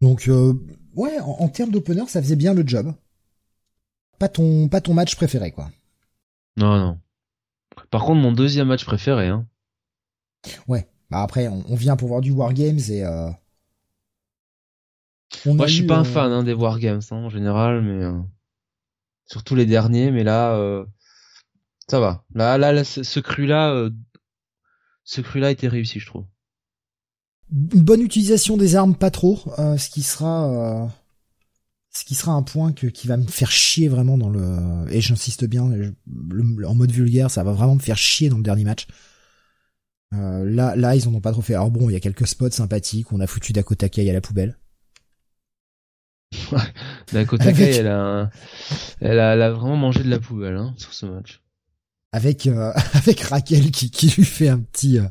Donc 0.00 0.28
euh, 0.28 0.54
ouais, 0.96 1.18
en, 1.20 1.48
termes 1.48 1.70
d'opener, 1.70 2.06
ça 2.08 2.20
faisait 2.20 2.36
bien 2.36 2.52
le 2.52 2.66
job. 2.66 2.92
Pas 4.18 4.28
ton, 4.28 4.68
pas 4.68 4.80
ton 4.80 4.94
match 4.94 5.16
préféré, 5.16 5.52
quoi. 5.52 5.70
Non, 6.56 6.76
non. 6.78 6.98
Par 7.90 8.04
contre, 8.04 8.20
mon 8.20 8.32
deuxième 8.32 8.68
match 8.68 8.84
préféré, 8.84 9.28
hein. 9.28 9.46
Ouais. 10.66 10.88
Bah 11.10 11.22
après, 11.22 11.48
on, 11.48 11.74
vient 11.74 11.96
pour 11.96 12.08
voir 12.08 12.20
du 12.20 12.32
Wargames 12.32 12.80
et. 12.90 13.04
Euh... 13.04 13.30
Moi, 15.46 15.66
je 15.66 15.74
suis 15.74 15.86
pas 15.86 15.96
un 15.96 16.00
euh, 16.00 16.04
fan 16.04 16.32
hein, 16.32 16.42
des 16.42 16.52
Wargames 16.52 17.00
hein, 17.10 17.16
en 17.16 17.30
général, 17.30 17.82
mais 17.82 18.04
surtout 19.26 19.54
les 19.54 19.66
derniers. 19.66 20.10
Mais 20.10 20.24
là, 20.24 20.84
ça 21.88 22.00
va. 22.00 22.24
Là, 22.34 22.58
là, 22.58 22.84
ce 22.84 23.20
cru-là 23.20 23.90
ce 25.08 25.22
cru-là 25.22 25.50
était 25.50 25.68
réussi, 25.68 26.00
je 26.00 26.06
trouve. 26.06 26.26
Une 27.50 27.82
bonne 27.82 28.02
utilisation 28.02 28.58
des 28.58 28.76
armes, 28.76 28.94
pas 28.94 29.10
trop, 29.10 29.40
euh, 29.58 29.78
ce 29.78 29.88
qui 29.88 30.02
sera, 30.02 30.50
euh, 30.50 30.86
ce 31.90 32.04
qui 32.04 32.14
sera 32.14 32.32
un 32.32 32.42
point 32.42 32.72
que, 32.72 32.86
qui 32.86 33.06
va 33.08 33.16
me 33.16 33.26
faire 33.26 33.50
chier 33.50 33.88
vraiment 33.88 34.18
dans 34.18 34.28
le, 34.28 34.86
et 34.90 35.00
j'insiste 35.00 35.44
bien, 35.44 35.64
en 35.64 36.74
mode 36.74 36.92
vulgaire, 36.92 37.30
ça 37.30 37.42
va 37.42 37.52
vraiment 37.52 37.74
me 37.74 37.80
faire 37.80 37.96
chier 37.98 38.28
dans 38.28 38.36
le 38.36 38.42
dernier 38.42 38.64
match. 38.64 38.86
Euh, 40.14 40.44
là, 40.44 40.76
là, 40.76 40.96
ils 40.96 41.06
en 41.08 41.14
ont 41.14 41.20
pas 41.20 41.32
trop 41.32 41.42
fait. 41.42 41.54
Alors 41.54 41.70
bon, 41.70 41.90
il 41.90 41.92
y 41.92 41.96
a 41.96 42.00
quelques 42.00 42.26
spots 42.26 42.50
sympathiques. 42.50 43.12
On 43.12 43.20
a 43.20 43.26
foutu 43.26 43.52
Dakota 43.52 43.88
Kai 43.88 44.08
à 44.08 44.12
la 44.12 44.20
poubelle. 44.20 44.58
Dakota 47.12 47.52
Kai, 47.52 47.76
elle 47.76 47.88
a, 47.88 48.30
elle 49.00 49.18
a, 49.18 49.34
elle 49.34 49.42
a 49.42 49.50
vraiment 49.50 49.76
mangé 49.76 50.02
de 50.02 50.10
la 50.10 50.18
poubelle 50.18 50.56
hein, 50.56 50.74
sur 50.78 50.94
ce 50.94 51.06
match 51.06 51.42
avec 52.12 52.46
euh, 52.46 52.72
avec 52.94 53.20
Raquel 53.20 53.70
qui, 53.70 53.90
qui 53.90 54.08
lui 54.08 54.24
fait 54.24 54.48
un 54.48 54.60
petit 54.60 54.98
euh, 54.98 55.08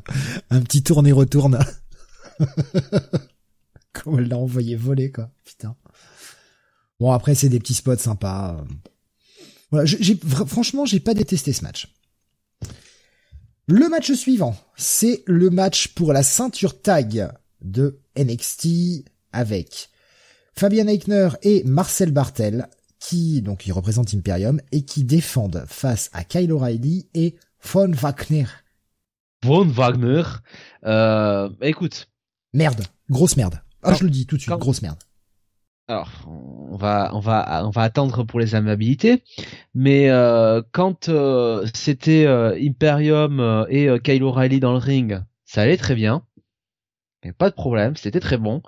un 0.50 0.60
petit 0.60 0.82
tourner 0.82 1.12
retourne 1.12 1.58
comme 3.92 4.18
elle 4.18 4.28
l'a 4.28 4.38
envoyé 4.38 4.76
voler 4.76 5.10
quoi 5.10 5.30
putain 5.44 5.76
bon 7.00 7.12
après 7.12 7.34
c'est 7.34 7.48
des 7.48 7.58
petits 7.58 7.74
spots 7.74 7.96
sympas 7.96 8.64
voilà 9.70 9.86
j'ai 9.86 10.18
franchement 10.46 10.84
j'ai 10.84 11.00
pas 11.00 11.14
détesté 11.14 11.52
ce 11.52 11.62
match 11.62 11.88
le 13.66 13.88
match 13.88 14.12
suivant 14.12 14.56
c'est 14.76 15.22
le 15.26 15.50
match 15.50 15.88
pour 15.88 16.12
la 16.12 16.22
ceinture 16.22 16.80
tag 16.80 17.30
de 17.60 18.00
NXT 18.16 19.04
avec 19.32 19.90
Fabian 20.54 20.86
Eichner 20.88 21.28
et 21.42 21.62
Marcel 21.64 22.10
Bartel 22.10 22.68
qui 22.98 23.42
donc 23.42 23.66
il 23.66 23.72
représente 23.72 24.14
Imperium 24.14 24.60
et 24.72 24.84
qui 24.84 25.04
défendent 25.04 25.64
face 25.66 26.10
à 26.12 26.24
Kyle 26.24 26.52
O'Reilly 26.52 27.08
et 27.14 27.36
Von 27.62 27.92
Wagner. 27.92 28.46
Von 29.44 29.66
Wagner, 29.66 30.22
euh, 30.84 31.48
écoute. 31.60 32.08
Merde, 32.52 32.84
grosse 33.10 33.36
merde. 33.36 33.60
Ah, 33.82 33.94
je 33.94 34.04
le 34.04 34.10
dis 34.10 34.26
tout 34.26 34.36
de 34.36 34.42
suite, 34.42 34.56
grosse 34.56 34.82
merde. 34.82 34.98
Alors, 35.90 36.10
on 36.26 36.76
va, 36.76 37.10
on 37.14 37.20
va, 37.20 37.62
on 37.64 37.70
va 37.70 37.82
attendre 37.82 38.22
pour 38.22 38.38
les 38.40 38.54
amabilités, 38.54 39.24
mais 39.74 40.10
euh, 40.10 40.60
quand 40.70 41.08
euh, 41.08 41.66
c'était 41.72 42.26
euh, 42.26 42.54
Imperium 42.60 43.66
et 43.70 43.88
Kyle 44.04 44.22
O'Reilly 44.22 44.60
dans 44.60 44.72
le 44.72 44.78
ring, 44.78 45.22
ça 45.46 45.62
allait 45.62 45.78
très 45.78 45.94
bien, 45.94 46.26
pas 47.38 47.48
de 47.48 47.54
problème, 47.54 47.96
c'était 47.96 48.20
très 48.20 48.36
bon. 48.36 48.62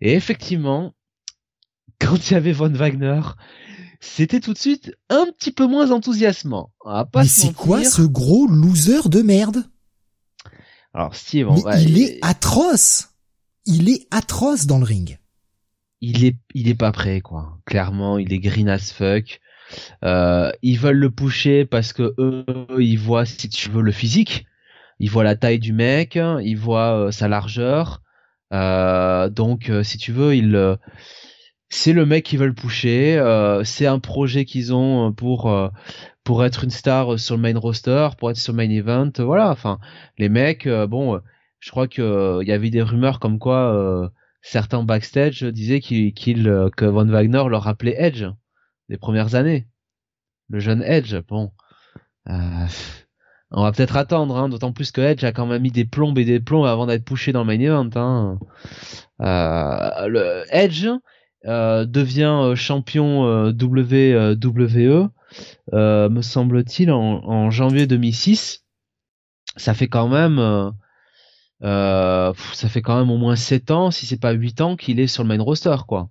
Et 0.00 0.14
effectivement, 0.14 0.94
quand 2.00 2.30
il 2.30 2.32
y 2.32 2.36
avait 2.36 2.52
Von 2.52 2.72
Wagner, 2.72 3.20
c'était 4.00 4.40
tout 4.40 4.54
de 4.54 4.58
suite 4.58 4.92
un 5.10 5.26
petit 5.36 5.52
peu 5.52 5.66
moins 5.66 5.90
enthousiasmant. 5.90 6.72
Mais 7.14 7.26
c'est 7.26 7.52
quoi 7.52 7.84
ce 7.84 8.00
gros 8.00 8.46
loser 8.46 9.10
de 9.10 9.20
merde? 9.20 9.64
Alors 10.94 11.14
Steve, 11.14 11.48
il 11.80 12.00
est 12.00 12.18
atroce. 12.22 13.10
Il 13.66 13.90
est 13.90 14.06
atroce 14.10 14.66
dans 14.66 14.78
le 14.78 14.84
ring. 14.84 15.18
Il 16.08 16.24
est, 16.24 16.36
il 16.54 16.68
est 16.68 16.78
pas 16.78 16.92
prêt 16.92 17.20
quoi. 17.20 17.58
Clairement, 17.64 18.16
il 18.18 18.32
est 18.32 18.38
green 18.38 18.68
as 18.68 18.92
fuck. 18.92 19.40
Euh, 20.04 20.52
ils 20.62 20.78
veulent 20.78 20.98
le 20.98 21.10
pusher 21.10 21.64
parce 21.64 21.92
que 21.92 22.14
eux, 22.18 22.44
ils 22.78 22.98
voient 22.98 23.24
si 23.26 23.48
tu 23.48 23.70
veux 23.70 23.82
le 23.82 23.90
physique, 23.90 24.46
ils 25.00 25.10
voient 25.10 25.24
la 25.24 25.34
taille 25.34 25.58
du 25.58 25.72
mec, 25.72 26.16
ils 26.16 26.56
voient 26.56 27.06
euh, 27.06 27.10
sa 27.10 27.26
largeur. 27.26 28.02
Euh, 28.52 29.28
donc, 29.28 29.72
si 29.82 29.98
tu 29.98 30.12
veux, 30.12 30.36
ils 30.36 30.78
c'est 31.68 31.92
le 31.92 32.06
mec 32.06 32.24
qui 32.24 32.36
veulent 32.36 32.54
euh, 32.84 33.64
c'est 33.64 33.86
un 33.86 33.98
projet 33.98 34.44
qu'ils 34.44 34.72
ont 34.72 35.12
pour 35.12 35.52
pour 36.22 36.44
être 36.44 36.62
une 36.62 36.70
star 36.70 37.18
sur 37.18 37.34
le 37.36 37.42
main 37.42 37.58
roster, 37.58 38.10
pour 38.16 38.30
être 38.30 38.36
sur 38.36 38.52
le 38.52 38.58
main 38.58 38.70
event, 38.70 39.10
voilà. 39.18 39.50
Enfin, 39.50 39.80
les 40.18 40.28
mecs, 40.28 40.68
bon, 40.68 41.20
je 41.58 41.70
crois 41.72 41.88
que 41.88 42.38
il 42.42 42.48
y 42.48 42.52
avait 42.52 42.70
des 42.70 42.82
rumeurs 42.82 43.18
comme 43.18 43.40
quoi 43.40 44.12
certains 44.46 44.84
backstage 44.84 45.42
disaient 45.42 45.80
qu'il 45.80 46.14
que 46.14 46.84
Von 46.84 47.06
Wagner 47.06 47.44
leur 47.48 47.64
rappelait 47.64 47.96
Edge. 47.98 48.24
des 48.88 48.96
premières 48.96 49.34
années. 49.34 49.66
Le 50.48 50.60
jeune 50.60 50.82
Edge, 50.82 51.16
bon. 51.28 51.50
Euh, 52.28 52.66
on 53.50 53.62
va 53.64 53.72
peut-être 53.72 53.96
attendre, 53.96 54.36
hein, 54.36 54.48
d'autant 54.48 54.72
plus 54.72 54.92
que 54.92 55.00
Edge 55.00 55.24
a 55.24 55.32
quand 55.32 55.46
même 55.46 55.62
mis 55.62 55.72
des 55.72 55.84
plombes 55.84 56.18
et 56.18 56.24
des 56.24 56.38
plombs 56.38 56.64
avant 56.64 56.86
d'être 56.86 57.04
poussé 57.04 57.32
dans 57.32 57.42
le 57.42 57.46
main 57.46 57.60
event. 57.60 57.90
Hein. 57.96 58.38
Euh, 59.20 60.08
le 60.08 60.44
Edge 60.50 60.88
euh, 61.46 61.84
devient 61.84 62.52
champion 62.54 63.48
WWE, 63.48 65.10
me 65.72 66.22
semble-t-il, 66.22 66.92
en, 66.92 67.24
en, 67.24 67.50
janvier 67.50 67.88
2006. 67.88 68.64
Ça 69.56 69.74
fait 69.74 69.88
quand 69.88 70.08
même 70.08 70.38
euh, 70.38 70.70
ça 71.60 72.68
fait 72.68 72.82
quand 72.82 72.98
même 72.98 73.10
au 73.10 73.18
moins 73.18 73.36
7 73.36 73.70
ans, 73.70 73.90
si 73.90 74.06
c'est 74.06 74.20
pas 74.20 74.32
8 74.32 74.60
ans, 74.60 74.76
qu'il 74.76 75.00
est 75.00 75.06
sur 75.06 75.22
le 75.22 75.28
main 75.28 75.42
roster, 75.42 75.76
quoi. 75.86 76.10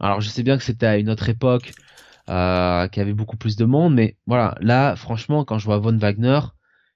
Alors 0.00 0.20
je 0.20 0.28
sais 0.28 0.42
bien 0.42 0.58
que 0.58 0.64
c'était 0.64 0.86
à 0.86 0.98
une 0.98 1.10
autre 1.10 1.28
époque, 1.28 1.72
euh, 2.28 2.88
qu'il 2.88 3.00
y 3.00 3.02
avait 3.02 3.12
beaucoup 3.12 3.36
plus 3.36 3.56
de 3.56 3.64
monde, 3.64 3.94
mais 3.94 4.16
voilà, 4.26 4.56
là, 4.60 4.96
franchement, 4.96 5.44
quand 5.44 5.58
je 5.58 5.66
vois 5.66 5.78
Von 5.78 5.96
Wagner, 5.98 6.40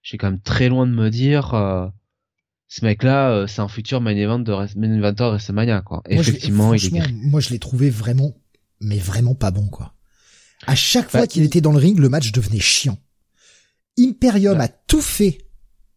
j'ai 0.02 0.16
quand 0.16 0.30
même 0.30 0.40
très 0.40 0.68
loin 0.68 0.86
de 0.86 0.92
me 0.92 1.10
dire, 1.10 1.54
euh, 1.54 1.86
ce 2.66 2.84
mec-là, 2.84 3.30
euh, 3.30 3.46
c'est 3.46 3.60
un 3.60 3.68
futur 3.68 4.00
main 4.00 4.16
event 4.16 4.38
de 4.38 4.52
main 4.52 4.96
eventer 4.96 5.24
WrestleMania, 5.24 5.82
quoi. 5.82 6.02
Effectivement, 6.08 6.74
il 6.74 6.96
est... 6.96 7.12
Moi, 7.12 7.40
je 7.40 7.50
l'ai 7.50 7.58
trouvé 7.58 7.90
vraiment, 7.90 8.34
mais 8.80 8.98
vraiment 8.98 9.34
pas 9.34 9.50
bon, 9.50 9.68
quoi. 9.68 9.94
À 10.66 10.74
chaque 10.74 11.10
fois 11.10 11.20
bah, 11.20 11.26
qu'il 11.26 11.44
était 11.44 11.60
dans 11.60 11.72
le 11.72 11.78
ring, 11.78 11.98
le 11.98 12.08
match 12.08 12.32
devenait 12.32 12.58
chiant. 12.58 12.98
Imperium 13.98 14.58
bah. 14.58 14.64
a 14.64 14.68
tout 14.68 15.00
fait 15.00 15.38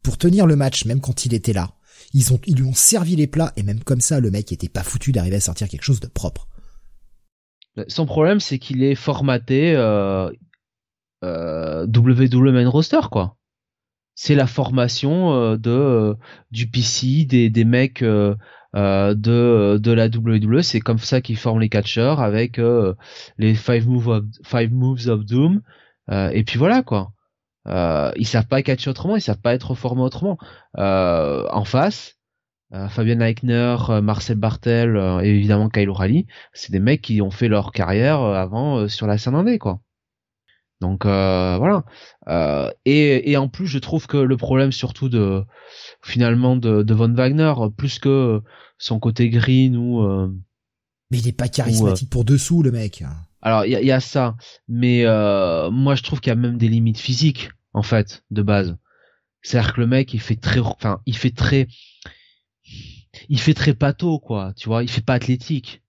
pour 0.04 0.18
tenir 0.18 0.46
le 0.46 0.56
match, 0.56 0.86
même 0.86 1.02
quand 1.02 1.26
il 1.26 1.34
était 1.34 1.54
là. 1.54 1.72
Ils 2.14 2.56
lui 2.56 2.64
ont 2.64 2.74
servi 2.74 3.16
les 3.16 3.28
plats 3.28 3.54
et 3.56 3.64
même 3.64 3.84
comme 3.84 4.02
ça, 4.02 4.20
le 4.20 4.32
mec 4.32 4.52
était 4.52 4.70
pas 4.70 4.84
foutu 4.84 5.12
d'arriver 5.12 5.38
à 5.38 5.42
sortir 5.42 5.70
quelque 5.70 5.84
chose 5.84 6.00
de 6.00 6.08
propre. 6.08 6.48
Son 7.88 8.06
problème, 8.06 8.40
c'est 8.40 8.60
qu'il 8.60 8.84
est 8.84 8.96
formaté 8.96 9.74
euh, 9.76 10.30
euh, 11.24 11.88
WWE 11.88 12.52
Main 12.52 12.70
Roster, 12.70 13.00
quoi. 13.10 13.38
C'est 14.16 14.36
la 14.36 14.48
formation 14.48 15.34
euh, 15.34 15.58
de 15.58 15.72
euh, 15.72 16.14
du 16.52 16.68
PC, 16.68 17.26
des, 17.26 17.64
mecs 17.64 18.02
euh, 18.04 18.36
de 18.74 19.78
de 19.78 19.92
la 19.92 20.08
WWE. 20.08 20.62
C'est 20.62 20.80
comme 20.80 21.00
ça 21.00 21.22
qu'ils 21.22 21.38
forment 21.38 21.62
les 21.62 21.70
catcheurs 21.70 22.20
avec 22.20 22.60
les 23.38 23.56
five 23.56 23.88
five 24.44 24.72
moves 24.72 25.08
of 25.08 25.26
Doom. 25.26 25.62
et 26.10 26.44
puis 26.44 26.60
voilà, 26.60 26.84
quoi. 26.84 27.14
Euh, 27.67 28.12
ils 28.15 28.28
savent 28.28 28.47
pas 28.47 28.62
catcher 28.63 28.89
autrement, 28.89 29.15
ils 29.15 29.21
savent 29.21 29.41
pas 29.41 29.54
être 29.54 29.76
formés 29.76 30.02
autrement. 30.02 30.38
Euh, 30.78 31.47
en 31.52 31.63
face, 31.65 32.17
euh, 32.74 32.88
Fabien 32.89 33.19
Eichner, 33.19 33.78
euh, 33.89 34.02
Marcel 34.02 34.38
Bartel 34.38 34.97
et 35.24 35.30
évidemment 35.30 35.69
Kyle 35.69 35.89
O'Reilly, 35.89 36.28
c'est 36.54 36.71
des 36.71 36.80
mecs 36.80 37.02
qui 37.02 37.21
ont 37.21 37.32
fait 37.32 37.47
leur 37.47 37.71
carrière 37.71 38.21
avant 38.21 38.88
sur 38.88 39.08
la 39.08 39.17
scène 39.17 39.36
indé, 39.36 39.60
quoi. 39.60 39.82
Donc 40.82 41.06
voilà. 41.06 41.84
Et, 42.86 43.32
et, 43.32 43.38
en 43.38 43.47
plus, 43.50 43.67
je 43.67 43.78
trouve 43.78 44.08
que 44.08 44.17
le 44.17 44.38
problème 44.38 44.71
surtout 44.71 45.10
de 45.10 45.43
finalement 46.02 46.56
de, 46.56 46.82
de 46.84 46.93
Von 46.95 47.13
Wagner, 47.13 47.54
plus 47.78 48.00
que 48.00 48.41
son 48.80 49.00
côté 49.00 49.30
green 49.30 49.78
ou 49.78 50.02
mais 51.12 51.19
il 51.19 51.28
est 51.28 51.34
pas 51.34 51.50
charismatique 51.50 52.10
pour 52.10 52.24
dessous, 52.24 52.63
le 52.63 52.71
mec. 52.71 53.04
Alors 53.41 53.65
il 53.65 53.71
y, 53.71 53.91
a 53.91 54.00
ça, 54.00 54.36
mais 54.67 55.04
euh, 55.06 55.69
moi 55.71 55.95
je 55.95 56.04
trouve 56.04 56.21
qu'il 56.21 56.30
y 56.30 56.34
a 56.34 56.36
même 56.36 56.58
des 56.58 56.69
limites 56.69 57.00
physiques 57.00 57.50
en 57.74 57.84
fait 57.84 58.24
de 58.32 58.41
base. 58.41 58.78
C'est-à-dire 59.41 59.74
que 59.74 59.82
le 59.82 59.88
mec 59.88 60.13
il 60.13 60.21
fait 60.21 60.36
très, 60.36 60.60
enfin 60.60 61.02
il 61.06 61.17
fait 61.17 61.36
très, 61.36 61.67
il 63.30 63.39
fait 63.39 63.56
très 63.56 63.74
pâteau 63.74 64.19
quoi, 64.19 64.54
tu 64.56 64.69
vois, 64.69 64.84
il 64.84 64.89
fait 64.89 65.02
pas 65.02 65.15
athlétique. 65.15 65.82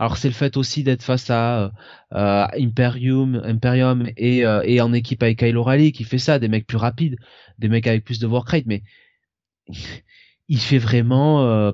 Alors 0.00 0.16
c'est 0.16 0.28
le 0.28 0.34
fait 0.34 0.56
aussi 0.56 0.82
d'être 0.82 1.04
face 1.04 1.30
à 1.30 1.72
euh, 2.12 2.46
Imperium, 2.58 3.40
Imperium 3.44 4.08
et, 4.16 4.44
euh, 4.44 4.62
et 4.64 4.80
en 4.80 4.92
équipe 4.92 5.22
avec 5.22 5.38
Kyle 5.38 5.56
O'Reilly 5.56 5.92
qui 5.92 6.02
fait 6.02 6.18
ça, 6.18 6.40
des 6.40 6.48
mecs 6.48 6.66
plus 6.66 6.76
rapides, 6.76 7.16
des 7.58 7.68
mecs 7.68 7.86
avec 7.86 8.04
plus 8.04 8.18
de 8.18 8.26
work 8.26 8.48
rate, 8.48 8.66
mais 8.66 8.82
il 10.48 10.58
fait 10.58 10.78
vraiment, 10.78 11.72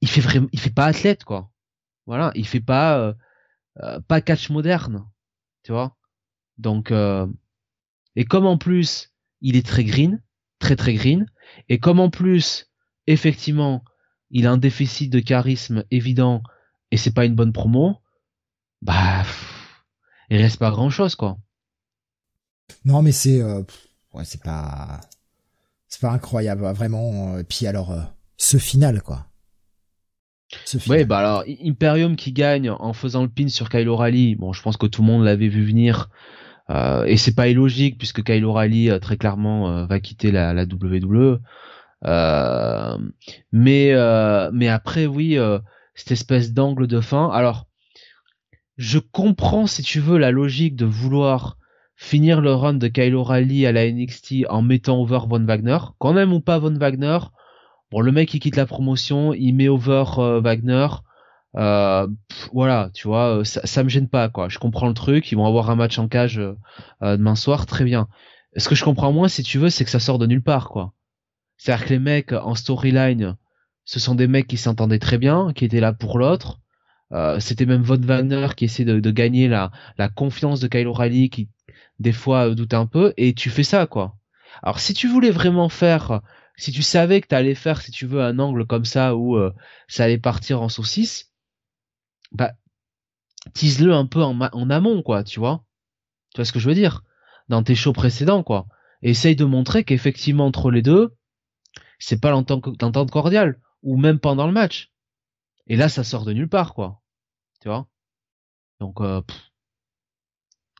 il 0.00 0.08
fait 0.08 0.20
vraiment, 0.20 0.48
il 0.52 0.58
fait 0.58 0.74
pas 0.74 0.86
athlète 0.86 1.22
quoi. 1.22 1.50
Voilà, 2.06 2.32
il 2.34 2.46
fait 2.46 2.60
pas 2.60 3.14
euh, 3.82 4.00
pas 4.06 4.20
catch 4.20 4.50
moderne, 4.50 5.04
tu 5.62 5.72
vois. 5.72 5.96
Donc 6.58 6.90
euh, 6.90 7.26
et 8.14 8.24
comme 8.24 8.46
en 8.46 8.58
plus 8.58 9.12
il 9.40 9.56
est 9.56 9.66
très 9.66 9.84
green, 9.84 10.22
très 10.58 10.76
très 10.76 10.94
green, 10.94 11.26
et 11.68 11.78
comme 11.80 12.00
en 12.00 12.10
plus 12.10 12.70
effectivement 13.06 13.84
il 14.30 14.46
a 14.46 14.52
un 14.52 14.58
déficit 14.58 15.10
de 15.10 15.20
charisme 15.20 15.84
évident 15.90 16.42
et 16.90 16.96
c'est 16.96 17.12
pas 17.12 17.24
une 17.24 17.34
bonne 17.34 17.52
promo, 17.52 18.00
bah 18.82 19.24
il 20.30 20.36
reste 20.36 20.58
pas 20.58 20.70
grand 20.70 20.90
chose 20.90 21.16
quoi. 21.16 21.38
Non 22.84 23.02
mais 23.02 23.12
c'est 23.12 23.42
euh, 23.42 23.62
ouais 24.12 24.24
c'est 24.24 24.42
pas 24.42 25.00
c'est 25.88 26.00
pas 26.00 26.12
incroyable 26.12 26.62
vraiment. 26.62 27.38
Et 27.38 27.44
puis 27.44 27.66
alors 27.66 27.92
ce 28.36 28.58
final 28.58 29.02
quoi. 29.02 29.26
Oui, 30.88 31.04
bah 31.04 31.18
alors 31.18 31.44
Imperium 31.64 32.16
qui 32.16 32.32
gagne 32.32 32.70
en 32.70 32.92
faisant 32.92 33.22
le 33.22 33.28
pin 33.28 33.48
sur 33.48 33.68
Kyle 33.68 33.88
O'Reilly. 33.88 34.36
Bon, 34.36 34.52
je 34.52 34.62
pense 34.62 34.76
que 34.76 34.86
tout 34.86 35.02
le 35.02 35.08
monde 35.08 35.24
l'avait 35.24 35.48
vu 35.48 35.64
venir. 35.64 36.10
Euh, 36.70 37.04
et 37.04 37.16
c'est 37.16 37.34
pas 37.34 37.48
illogique 37.48 37.98
puisque 37.98 38.22
Kyle 38.22 38.44
O'Reilly 38.44 38.90
euh, 38.90 38.98
très 38.98 39.16
clairement 39.18 39.68
euh, 39.68 39.86
va 39.86 40.00
quitter 40.00 40.30
la, 40.30 40.54
la 40.54 40.64
WWE. 40.64 41.40
Euh, 42.06 42.98
mais 43.52 43.92
mais 44.52 44.68
après 44.68 45.06
oui, 45.06 45.38
cette 45.94 46.12
espèce 46.12 46.52
d'angle 46.52 46.86
de 46.86 47.00
fin. 47.00 47.30
Alors, 47.30 47.66
je 48.76 48.98
comprends 48.98 49.66
si 49.66 49.82
tu 49.82 50.00
veux 50.00 50.18
la 50.18 50.30
logique 50.30 50.76
de 50.76 50.84
vouloir 50.84 51.56
finir 51.96 52.40
le 52.40 52.52
run 52.52 52.74
de 52.74 52.88
Kyle 52.88 53.14
O'Reilly 53.14 53.66
à 53.66 53.72
la 53.72 53.90
NXT 53.90 54.46
en 54.48 54.62
mettant 54.62 55.00
over 55.00 55.20
Von 55.28 55.44
Wagner. 55.44 55.78
Quand 55.98 56.12
même 56.12 56.32
ou 56.32 56.40
pas 56.40 56.58
Von 56.58 56.76
Wagner, 56.76 57.18
Bon, 57.94 58.00
le 58.00 58.10
mec 58.10 58.34
il 58.34 58.40
quitte 58.40 58.56
la 58.56 58.66
promotion, 58.66 59.34
il 59.34 59.52
met 59.52 59.68
over 59.68 60.04
euh, 60.18 60.40
Wagner. 60.40 60.88
Euh, 61.54 62.08
voilà, 62.52 62.90
tu 62.92 63.06
vois, 63.06 63.38
euh, 63.38 63.44
ça, 63.44 63.64
ça 63.64 63.84
me 63.84 63.88
gêne 63.88 64.08
pas 64.08 64.28
quoi. 64.28 64.48
Je 64.48 64.58
comprends 64.58 64.88
le 64.88 64.94
truc, 64.94 65.30
ils 65.30 65.36
vont 65.36 65.46
avoir 65.46 65.70
un 65.70 65.76
match 65.76 65.96
en 66.00 66.08
cage 66.08 66.42
demain 67.00 67.36
soir, 67.36 67.66
très 67.66 67.84
bien. 67.84 68.08
Ce 68.56 68.68
que 68.68 68.74
je 68.74 68.82
comprends 68.82 69.12
moins, 69.12 69.28
si 69.28 69.44
tu 69.44 69.58
veux, 69.58 69.70
c'est 69.70 69.84
que 69.84 69.92
ça 69.92 70.00
sort 70.00 70.18
de 70.18 70.26
nulle 70.26 70.42
part 70.42 70.70
quoi. 70.70 70.92
C'est-à-dire 71.56 71.86
que 71.86 71.90
les 71.90 72.00
mecs 72.00 72.32
en 72.32 72.56
storyline, 72.56 73.36
ce 73.84 74.00
sont 74.00 74.16
des 74.16 74.26
mecs 74.26 74.48
qui 74.48 74.56
s'entendaient 74.56 74.98
très 74.98 75.18
bien, 75.18 75.52
qui 75.52 75.64
étaient 75.64 75.78
là 75.78 75.92
pour 75.92 76.18
l'autre. 76.18 76.58
C'était 77.38 77.64
même 77.64 77.82
Von 77.84 78.00
Wagner 78.00 78.48
qui 78.56 78.64
essaie 78.64 78.84
de, 78.84 79.10
gagner 79.12 79.46
la, 79.46 79.70
la 79.98 80.08
confiance 80.08 80.58
de 80.58 80.66
Kyle 80.66 80.88
O'Reilly, 80.88 81.30
qui 81.30 81.48
des 82.00 82.10
fois 82.10 82.56
doute 82.56 82.74
un 82.74 82.86
peu, 82.86 83.14
et 83.16 83.34
tu 83.34 83.50
fais 83.50 83.62
ça 83.62 83.86
quoi. 83.86 84.16
Alors 84.64 84.80
si 84.80 84.94
tu 84.94 85.06
voulais 85.06 85.30
vraiment 85.30 85.68
faire 85.68 86.22
si 86.56 86.72
tu 86.72 86.82
savais 86.82 87.20
que 87.20 87.28
tu 87.28 87.34
allais 87.34 87.54
faire, 87.54 87.80
si 87.80 87.90
tu 87.90 88.06
veux, 88.06 88.22
un 88.22 88.38
angle 88.38 88.66
comme 88.66 88.84
ça 88.84 89.16
où 89.16 89.36
euh, 89.36 89.52
ça 89.88 90.04
allait 90.04 90.18
partir 90.18 90.62
en 90.62 90.68
saucisse, 90.68 91.32
bah, 92.32 92.52
tease-le 93.54 93.92
un 93.92 94.06
peu 94.06 94.22
en, 94.22 94.40
en, 94.40 94.70
amont, 94.70 95.02
quoi, 95.02 95.24
tu 95.24 95.40
vois? 95.40 95.64
Tu 96.34 96.38
vois 96.38 96.44
ce 96.44 96.52
que 96.52 96.58
je 96.58 96.68
veux 96.68 96.74
dire? 96.74 97.02
Dans 97.48 97.62
tes 97.62 97.74
shows 97.74 97.92
précédents, 97.92 98.42
quoi. 98.42 98.66
essaye 99.02 99.36
de 99.36 99.44
montrer 99.44 99.84
qu'effectivement, 99.84 100.46
entre 100.46 100.70
les 100.70 100.82
deux, 100.82 101.14
c'est 101.98 102.20
pas 102.20 102.30
l'entente 102.30 103.10
cordiale, 103.10 103.60
ou 103.82 103.96
même 103.96 104.18
pendant 104.18 104.46
le 104.46 104.52
match. 104.52 104.92
Et 105.66 105.76
là, 105.76 105.88
ça 105.88 106.04
sort 106.04 106.24
de 106.24 106.32
nulle 106.32 106.48
part, 106.48 106.74
quoi. 106.74 107.00
Tu 107.60 107.68
vois? 107.68 107.88
Donc, 108.80 109.00
euh, 109.00 109.22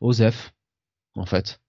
Osef, 0.00 0.54
en 1.16 1.26
fait. 1.26 1.60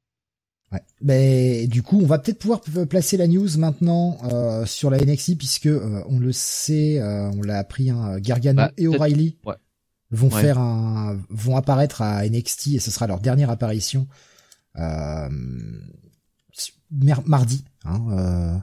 Ouais. 0.71 0.81
Mais 1.01 1.67
du 1.67 1.83
coup, 1.83 1.99
on 2.01 2.05
va 2.05 2.17
peut-être 2.17 2.39
pouvoir 2.39 2.61
placer 2.89 3.17
la 3.17 3.27
news 3.27 3.57
maintenant 3.57 4.17
euh, 4.31 4.65
sur 4.65 4.89
la 4.89 4.97
NXI 4.97 5.35
puisque 5.35 5.67
euh, 5.67 6.03
on 6.09 6.19
le 6.19 6.31
sait, 6.31 6.99
euh, 6.99 7.29
on 7.31 7.41
l'a 7.41 7.59
appris, 7.59 7.89
hein, 7.89 8.19
Gargano 8.19 8.63
bah, 8.63 8.71
et 8.77 8.87
O'Reilly 8.87 9.37
vont 10.11 10.29
faire 10.29 10.59
un, 10.59 11.19
vont 11.29 11.57
apparaître 11.57 12.01
à 12.01 12.27
NXT 12.27 12.67
et 12.67 12.79
ce 12.79 12.89
sera 12.89 13.07
leur 13.07 13.19
dernière 13.19 13.49
apparition 13.49 14.07
mardi. 17.25 17.65
Hein, 17.85 18.61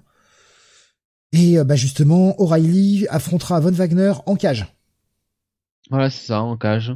et 1.33 1.63
bah 1.65 1.77
justement, 1.77 2.39
O'Reilly 2.41 3.07
affrontera 3.09 3.61
Von 3.61 3.71
Wagner 3.71 4.13
en 4.27 4.37
cage. 4.37 4.67
Voilà, 5.91 6.11
c'est 6.11 6.27
ça, 6.27 6.43
en 6.43 6.57
cage. 6.57 6.95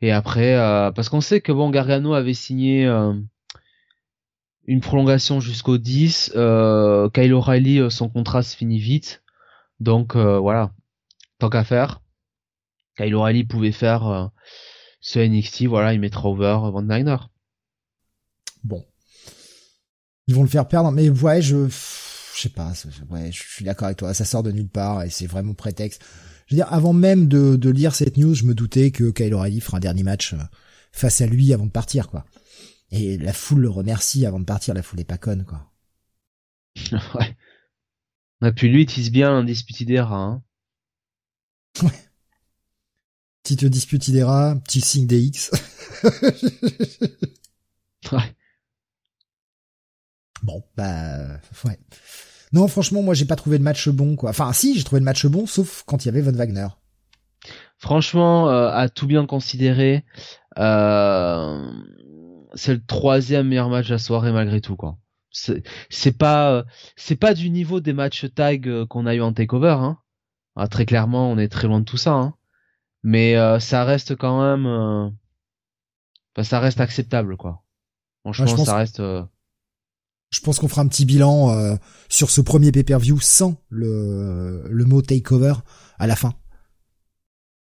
Et 0.00 0.10
après, 0.10 0.54
parce 0.94 1.08
qu'on 1.08 1.20
sait 1.20 1.40
que 1.40 1.52
bon, 1.52 1.70
Gargano 1.70 2.14
avait 2.14 2.34
signé 2.34 2.86
une 4.66 4.80
prolongation 4.80 5.40
jusqu'au 5.40 5.78
10. 5.78 6.32
Euh, 6.36 7.08
Kyle 7.10 7.34
O'Reilly, 7.34 7.80
euh, 7.80 7.90
son 7.90 8.08
contrat 8.08 8.42
se 8.42 8.56
finit 8.56 8.78
vite. 8.78 9.22
Donc 9.80 10.16
euh, 10.16 10.38
voilà, 10.38 10.72
tant 11.38 11.50
qu'à 11.50 11.64
faire. 11.64 12.00
Kyle 12.96 13.14
O'Reilly 13.14 13.44
pouvait 13.44 13.72
faire 13.72 14.06
euh, 14.06 14.26
ce 15.00 15.18
NXT, 15.18 15.64
voilà, 15.64 15.92
il 15.92 16.00
mettra 16.00 16.28
over 16.28 16.58
Van 16.72 16.84
Wagner. 16.84 17.16
Bon. 18.62 18.84
Ils 20.26 20.34
vont 20.34 20.42
le 20.42 20.48
faire 20.48 20.66
perdre, 20.66 20.90
mais 20.90 21.10
ouais, 21.10 21.42
je... 21.42 21.68
je 21.68 22.40
sais 22.40 22.48
pas, 22.48 22.72
ouais, 23.10 23.30
je 23.30 23.42
suis 23.42 23.64
d'accord 23.64 23.86
avec 23.86 23.98
toi, 23.98 24.14
ça 24.14 24.24
sort 24.24 24.42
de 24.42 24.50
nulle 24.50 24.68
part 24.68 25.02
et 25.02 25.10
c'est 25.10 25.26
vraiment 25.26 25.52
prétexte. 25.54 26.02
Je 26.46 26.54
veux 26.54 26.56
dire, 26.56 26.72
avant 26.72 26.92
même 26.92 27.26
de, 27.26 27.56
de 27.56 27.70
lire 27.70 27.94
cette 27.94 28.16
news, 28.16 28.34
je 28.34 28.44
me 28.44 28.54
doutais 28.54 28.90
que 28.90 29.10
Kyle 29.10 29.34
O'Reilly 29.34 29.60
fera 29.60 29.78
un 29.78 29.80
dernier 29.80 30.02
match 30.02 30.32
euh, 30.34 30.38
face 30.92 31.20
à 31.20 31.26
lui 31.26 31.52
avant 31.52 31.66
de 31.66 31.70
partir, 31.70 32.08
quoi. 32.08 32.24
Et 32.90 33.18
la 33.18 33.32
foule 33.32 33.60
le 33.60 33.70
remercie 33.70 34.26
avant 34.26 34.40
de 34.40 34.44
partir, 34.44 34.74
la 34.74 34.82
foule 34.82 35.00
est 35.00 35.04
pas 35.04 35.18
conne, 35.18 35.44
quoi. 35.44 35.70
ouais. 37.14 37.36
Et 38.42 38.52
puis 38.52 38.68
lui, 38.68 38.82
il 38.82 38.86
tisse 38.86 39.10
bien 39.10 39.32
un 39.32 39.44
Disputidera, 39.44 40.16
hein. 40.16 40.42
Ouais. 41.82 41.90
Petite 43.42 43.64
Disputidera, 43.64 44.56
petit 44.64 44.80
signe 44.80 45.06
DX. 45.06 45.50
ouais. 48.12 48.34
Bon, 50.42 50.62
bah, 50.76 51.40
ouais. 51.64 51.78
Non, 52.52 52.68
franchement, 52.68 53.02
moi, 53.02 53.14
j'ai 53.14 53.24
pas 53.24 53.36
trouvé 53.36 53.58
le 53.58 53.64
match 53.64 53.88
bon, 53.88 54.16
quoi. 54.16 54.30
Enfin, 54.30 54.52
si, 54.52 54.76
j'ai 54.76 54.84
trouvé 54.84 55.00
le 55.00 55.04
match 55.04 55.26
bon, 55.26 55.46
sauf 55.46 55.82
quand 55.86 56.04
il 56.04 56.06
y 56.06 56.08
avait 56.08 56.20
Von 56.20 56.32
Wagner. 56.32 56.68
Franchement, 57.78 58.48
euh, 58.48 58.70
à 58.70 58.88
tout 58.88 59.06
bien 59.06 59.26
considérer, 59.26 60.04
euh, 60.58 61.70
c'est 62.54 62.74
le 62.74 62.84
troisième 62.84 63.48
meilleur 63.48 63.68
match 63.68 63.88
de 63.88 63.92
la 63.92 63.98
soirée 63.98 64.32
malgré 64.32 64.60
tout, 64.60 64.76
quoi. 64.76 64.98
C'est 65.30 66.16
pas, 66.16 66.64
c'est 66.96 67.16
pas 67.16 67.34
du 67.34 67.50
niveau 67.50 67.80
des 67.80 67.92
matchs 67.92 68.26
tag 68.34 68.68
euh, 68.68 68.86
qu'on 68.86 69.06
a 69.06 69.14
eu 69.14 69.20
en 69.20 69.32
takeover, 69.32 69.76
hein. 69.80 69.98
Ah, 70.54 70.68
très 70.68 70.86
clairement, 70.86 71.30
on 71.30 71.38
est 71.38 71.48
très 71.48 71.66
loin 71.66 71.80
de 71.80 71.84
tout 71.84 71.96
ça, 71.96 72.12
hein. 72.12 72.34
Mais 73.02 73.36
euh, 73.36 73.58
ça 73.58 73.84
reste 73.84 74.14
quand 74.16 74.40
même, 74.40 74.66
euh, 74.66 75.10
bah, 76.36 76.44
ça 76.44 76.60
reste 76.60 76.80
acceptable, 76.80 77.36
quoi. 77.36 77.64
Franchement, 78.22 78.64
ça 78.64 78.76
reste. 78.76 79.02
Je 80.30 80.40
pense 80.40 80.58
qu'on 80.58 80.68
fera 80.68 80.82
un 80.82 80.88
petit 80.88 81.04
bilan 81.04 81.50
euh, 81.50 81.76
sur 82.08 82.30
ce 82.30 82.40
premier 82.40 82.72
pay-per-view 82.72 83.20
sans 83.20 83.56
le, 83.68 84.64
le 84.68 84.84
mot 84.84 85.02
takeover 85.02 85.54
à 85.98 86.06
la 86.06 86.16
fin. 86.16 86.34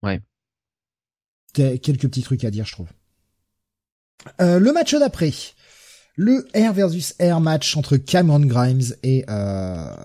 Ouais. 0.01 0.21
Quelques 1.53 2.07
petits 2.07 2.23
trucs 2.23 2.43
à 2.43 2.51
dire, 2.51 2.65
je 2.65 2.71
trouve. 2.71 2.89
Euh, 4.41 4.59
le 4.59 4.72
match 4.74 4.93
d'après. 4.95 5.32
Le 6.15 6.47
Air 6.53 6.74
versus 6.74 7.13
Air 7.20 7.39
match 7.41 7.78
entre 7.78 7.97
Cameron 7.97 8.45
Grimes 8.45 8.93
et... 9.03 9.26
Euh... 9.30 9.95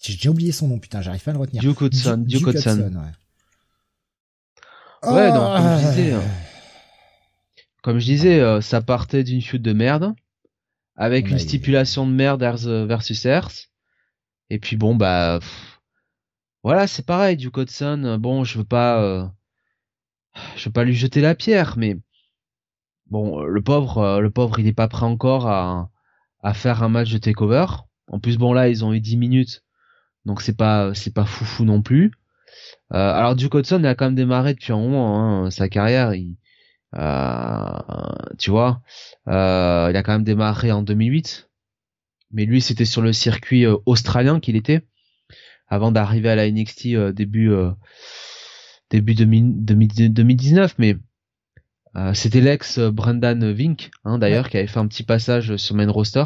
J'ai 0.00 0.14
déjà 0.14 0.30
oublié 0.30 0.50
son 0.50 0.66
nom, 0.66 0.78
putain, 0.80 1.00
j'arrive 1.00 1.22
pas 1.22 1.30
à 1.30 1.34
le 1.34 1.40
retenir. 1.40 1.62
Duke 1.62 1.80
Hudson. 1.80 2.24
Duke, 2.26 2.48
Hudson. 2.48 2.92
ouais. 5.04 5.12
Ouais, 5.12 5.32
donc, 5.32 5.56
comme 5.56 5.78
je 5.78 5.88
disais, 5.88 6.12
hein. 6.12 6.22
comme 7.82 7.98
je 7.98 8.04
disais, 8.04 8.40
euh, 8.40 8.60
ça 8.60 8.80
partait 8.80 9.24
d'une 9.24 9.40
chute 9.40 9.62
de 9.62 9.72
merde 9.72 10.14
avec 10.96 11.28
une 11.28 11.38
stipulation 11.38 12.06
de 12.06 12.12
merde 12.12 12.42
versus 12.42 13.24
Earth. 13.24 13.70
Et 14.50 14.58
puis 14.58 14.76
bon 14.76 14.94
bah 14.94 15.40
voilà, 16.62 16.86
c'est 16.86 17.04
pareil 17.04 17.36
du 17.36 17.50
Codson. 17.50 18.18
Bon, 18.20 18.44
je 18.44 18.58
veux 18.58 18.64
pas 18.64 19.32
je 20.56 20.64
veux 20.66 20.72
pas 20.72 20.84
lui 20.84 20.94
jeter 20.94 21.20
la 21.20 21.34
pierre 21.34 21.74
mais 21.76 21.96
bon, 23.12 23.42
le 23.42 23.62
pauvre 23.62 23.98
euh, 23.98 24.20
le 24.20 24.30
pauvre, 24.30 24.58
il 24.58 24.66
est 24.66 24.72
pas 24.72 24.88
prêt 24.88 25.06
encore 25.06 25.46
à 25.48 25.90
à 26.42 26.54
faire 26.54 26.82
un 26.82 26.88
match 26.88 27.12
de 27.12 27.18
takeover. 27.18 27.66
En 28.08 28.18
plus 28.18 28.38
bon 28.38 28.52
là, 28.52 28.68
ils 28.68 28.84
ont 28.84 28.92
eu 28.92 29.00
10 29.00 29.16
minutes. 29.16 29.62
Donc 30.24 30.42
c'est 30.42 30.56
pas 30.56 30.94
c'est 30.94 31.14
pas 31.14 31.26
foufou 31.26 31.64
non 31.64 31.82
plus. 31.82 32.12
Euh, 32.94 32.96
alors 33.14 33.36
Duke 33.36 33.54
Hudson 33.54 33.78
il 33.80 33.86
a 33.86 33.94
quand 33.94 34.06
même 34.06 34.14
démarré 34.14 34.54
depuis 34.54 34.72
un 34.72 34.78
moment 34.78 35.44
hein, 35.44 35.50
sa 35.50 35.68
carrière, 35.68 36.14
il, 36.14 36.36
euh, 36.96 37.78
tu 38.38 38.50
vois, 38.50 38.82
euh, 39.28 39.88
il 39.90 39.96
a 39.96 40.02
quand 40.02 40.12
même 40.12 40.24
démarré 40.24 40.72
en 40.72 40.82
2008, 40.82 41.48
mais 42.32 42.44
lui 42.44 42.60
c'était 42.60 42.84
sur 42.84 43.02
le 43.02 43.12
circuit 43.12 43.64
euh, 43.66 43.76
australien 43.86 44.40
qu'il 44.40 44.56
était 44.56 44.82
avant 45.68 45.92
d'arriver 45.92 46.28
à 46.28 46.36
la 46.36 46.50
NXT 46.50 46.86
euh, 46.88 47.12
début 47.12 47.50
début 48.90 49.14
2019, 49.14 50.74
mais 50.78 50.96
c'était 52.14 52.40
l'ex 52.40 52.78
Brendan 52.78 53.52
Vink, 53.52 53.90
hein, 54.04 54.18
d'ailleurs, 54.18 54.48
qui 54.48 54.56
avait 54.56 54.66
fait 54.66 54.80
un 54.80 54.86
petit 54.86 55.02
passage 55.02 55.56
sur 55.56 55.74
main 55.74 55.90
roster 55.90 56.24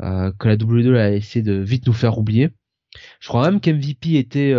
que 0.00 0.48
la 0.48 0.54
WWE 0.54 0.96
a 0.96 1.10
essayé 1.10 1.42
de 1.42 1.54
vite 1.54 1.86
nous 1.86 1.92
faire 1.92 2.18
oublier. 2.18 2.50
Je 3.20 3.28
crois 3.28 3.50
même 3.50 3.60
qu'MVP 3.60 4.14
était 4.16 4.54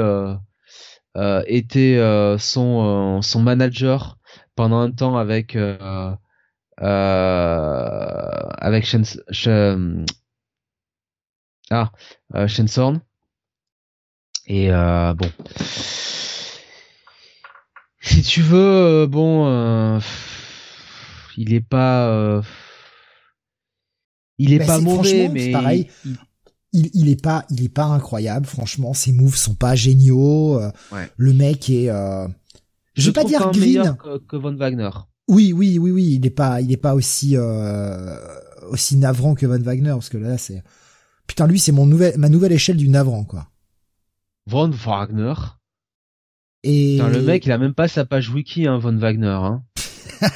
était 1.48 2.36
son 2.38 3.22
son 3.22 3.42
manager 3.42 4.18
pendant 4.56 4.80
un 4.80 4.92
temps 4.92 5.18
avec 5.18 5.56
euh, 5.56 6.16
euh, 6.82 8.40
avec 8.58 8.86
Shen, 8.86 9.04
Shen, 9.32 10.06
ah 11.70 11.92
euh, 12.36 12.48
Shensorn 12.48 13.02
et 14.46 14.72
euh, 14.72 15.14
bon 15.14 15.32
si 18.04 18.22
tu 18.22 18.42
veux 18.42 19.08
bon 19.08 19.48
euh, 19.48 20.00
il 21.38 21.54
est 21.54 21.68
pas 21.68 22.08
euh, 22.10 22.42
il 24.38 24.54
est 24.54 24.60
bah 24.60 24.68
pas 24.68 24.80
mauvais 24.80 25.30
mais 25.30 25.52
pareil 25.52 25.90
il, 26.74 26.90
il 26.94 27.10
est 27.10 27.22
pas 27.22 27.46
il 27.50 27.64
est 27.64 27.74
pas 27.74 27.86
incroyable 27.86 28.46
franchement 28.46 28.94
ses 28.94 29.12
moves 29.12 29.36
sont 29.36 29.56
pas 29.56 29.76
géniaux 29.76 30.60
ouais. 30.92 31.10
le 31.18 31.34
mec 31.34 31.70
est 31.70 31.90
je, 32.96 33.08
veux 33.08 33.14
pas 33.14 33.24
dire 33.24 33.50
green 33.52 33.98
que, 33.98 34.20
que, 34.20 34.36
Von 34.36 34.56
Wagner. 34.56 34.90
Oui, 35.28 35.54
oui, 35.54 35.80
oui, 35.80 35.92
oui, 35.92 36.16
il 36.16 36.26
est 36.26 36.32
pas, 36.32 36.62
il 36.62 36.72
est 36.72 36.78
pas 36.78 36.94
aussi 36.94 37.36
euh, 37.36 38.18
aussi 38.70 38.98
navrant 38.98 39.36
que 39.36 39.46
Von 39.46 39.60
Wagner 39.60 39.92
parce 39.92 40.10
que 40.10 40.18
là 40.18 40.38
c'est 40.38 40.64
putain 41.28 41.48
lui 41.48 41.60
c'est 41.60 41.72
mon 41.72 41.86
nouvelle 41.86 42.18
ma 42.18 42.30
nouvelle 42.30 42.52
échelle 42.52 42.78
du 42.78 42.90
navrant 42.90 43.24
quoi. 43.24 43.50
Von 44.46 44.70
Wagner? 44.70 45.34
Et 46.64 46.98
putain, 46.98 47.10
le 47.10 47.22
mec 47.22 47.46
il 47.46 47.52
a 47.52 47.58
même 47.58 47.74
pas 47.74 47.88
sa 47.88 48.06
page 48.06 48.30
wiki 48.30 48.68
hein 48.68 48.78
Von 48.78 48.98
Wagner 48.98 49.28
hein. 49.28 49.64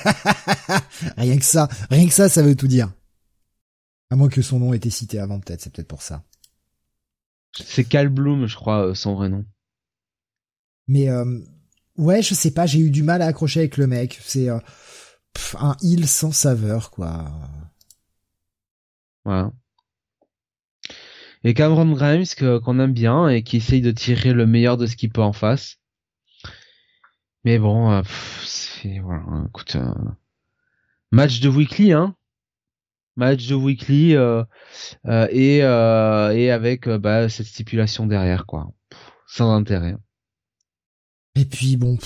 rien 1.17 1.37
que 1.37 1.45
ça, 1.45 1.69
rien 1.89 2.07
que 2.07 2.13
ça 2.13 2.27
ça 2.29 2.41
veut 2.41 2.55
tout 2.55 2.67
dire. 2.67 2.91
À 4.09 4.15
moins 4.15 4.29
que 4.29 4.41
son 4.41 4.59
nom 4.59 4.73
ait 4.73 4.77
été 4.77 4.89
cité 4.89 5.19
avant 5.19 5.39
peut-être, 5.39 5.61
c'est 5.61 5.71
peut-être 5.71 5.87
pour 5.87 6.01
ça. 6.01 6.23
C'est 7.53 7.85
Cal 7.85 8.09
Bloom 8.09 8.47
je 8.47 8.55
crois 8.55 8.87
euh, 8.87 8.93
son 8.93 9.15
vrai 9.15 9.29
nom. 9.29 9.45
Mais 10.87 11.09
euh, 11.09 11.39
Ouais, 11.97 12.21
je 12.21 12.35
sais 12.35 12.51
pas, 12.51 12.67
j'ai 12.67 12.79
eu 12.79 12.91
du 12.91 13.01
mal 13.01 13.21
à 13.21 13.25
accrocher 13.25 13.61
avec 13.61 13.77
le 13.77 13.87
mec. 13.87 14.19
C'est 14.21 14.49
euh, 14.49 14.59
un 15.59 15.75
heal 15.81 16.07
sans 16.07 16.31
saveur, 16.31 16.91
quoi. 16.91 17.31
Voilà. 19.25 19.51
Et 21.43 21.53
Cameron 21.53 21.91
Grimes 21.93 22.25
qu'on 22.37 22.79
aime 22.79 22.93
bien 22.93 23.27
et 23.29 23.43
qui 23.43 23.57
essaye 23.57 23.81
de 23.81 23.91
tirer 23.91 24.33
le 24.33 24.45
meilleur 24.45 24.77
de 24.77 24.85
ce 24.85 24.95
qu'il 24.95 25.11
peut 25.11 25.21
en 25.21 25.33
face. 25.33 25.77
Mais 27.47 27.59
bon, 27.59 27.89
euh, 27.89 28.01
c'est 28.43 28.99
voilà, 28.99 29.23
écoute, 29.47 29.77
euh, 29.77 29.93
match 31.13 31.39
de 31.39 31.47
weekly, 31.47 31.93
hein. 31.93 32.13
Match 33.15 33.47
de 33.47 33.55
weekly 33.55 34.17
euh, 34.17 34.43
euh 35.05 35.27
et 35.31 35.59
et 35.59 36.51
avec 36.51 36.89
bah, 36.89 37.29
cette 37.29 37.45
stipulation 37.45 38.05
derrière, 38.05 38.45
quoi. 38.47 38.67
sans 39.27 39.49
intérêt. 39.55 39.95
Et 41.35 41.45
puis 41.45 41.77
bon, 41.77 41.97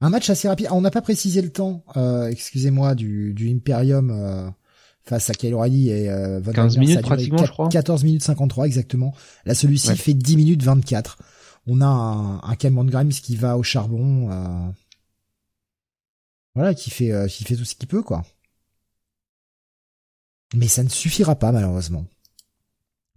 un 0.00 0.08
match 0.08 0.30
assez 0.30 0.48
rapide. 0.48 0.68
Ah, 0.70 0.74
on 0.74 0.80
n'a 0.80 0.90
pas 0.90 1.02
précisé 1.02 1.42
le 1.42 1.52
temps, 1.52 1.84
excusez-moi, 2.30 2.94
du, 2.94 3.34
du 3.34 3.50
Imperium 3.50 4.54
face 5.08 5.30
à 5.30 5.34
Kyle 5.34 5.54
O'Reilly 5.54 5.90
et 5.90 6.10
euh, 6.10 6.40
15 6.40 6.78
minutes 6.78 7.02
pratiquement, 7.02 7.38
4, 7.38 7.46
je 7.46 7.52
crois. 7.52 7.68
14 7.68 8.04
minutes 8.04 8.22
53 8.22 8.66
exactement. 8.66 9.14
Là, 9.44 9.54
celui-ci 9.54 9.96
fait 9.96 10.14
10 10.14 10.36
minutes 10.36 10.62
24. 10.62 11.18
On 11.68 11.80
a 11.80 11.86
un, 11.86 12.38
un 12.42 12.56
Cameron 12.56 12.84
Grimes 12.84 13.10
qui 13.10 13.36
va 13.36 13.56
au 13.56 13.62
charbon, 13.62 14.30
euh, 14.30 14.70
voilà, 16.54 16.74
qui 16.74 16.90
fait, 16.90 17.12
euh, 17.12 17.28
qui 17.28 17.44
fait 17.44 17.56
tout 17.56 17.64
ce 17.64 17.74
qu'il 17.74 17.88
peut, 17.88 18.02
quoi. 18.02 18.24
Mais 20.54 20.68
ça 20.68 20.82
ne 20.82 20.88
suffira 20.88 21.36
pas 21.36 21.52
malheureusement. 21.52 22.06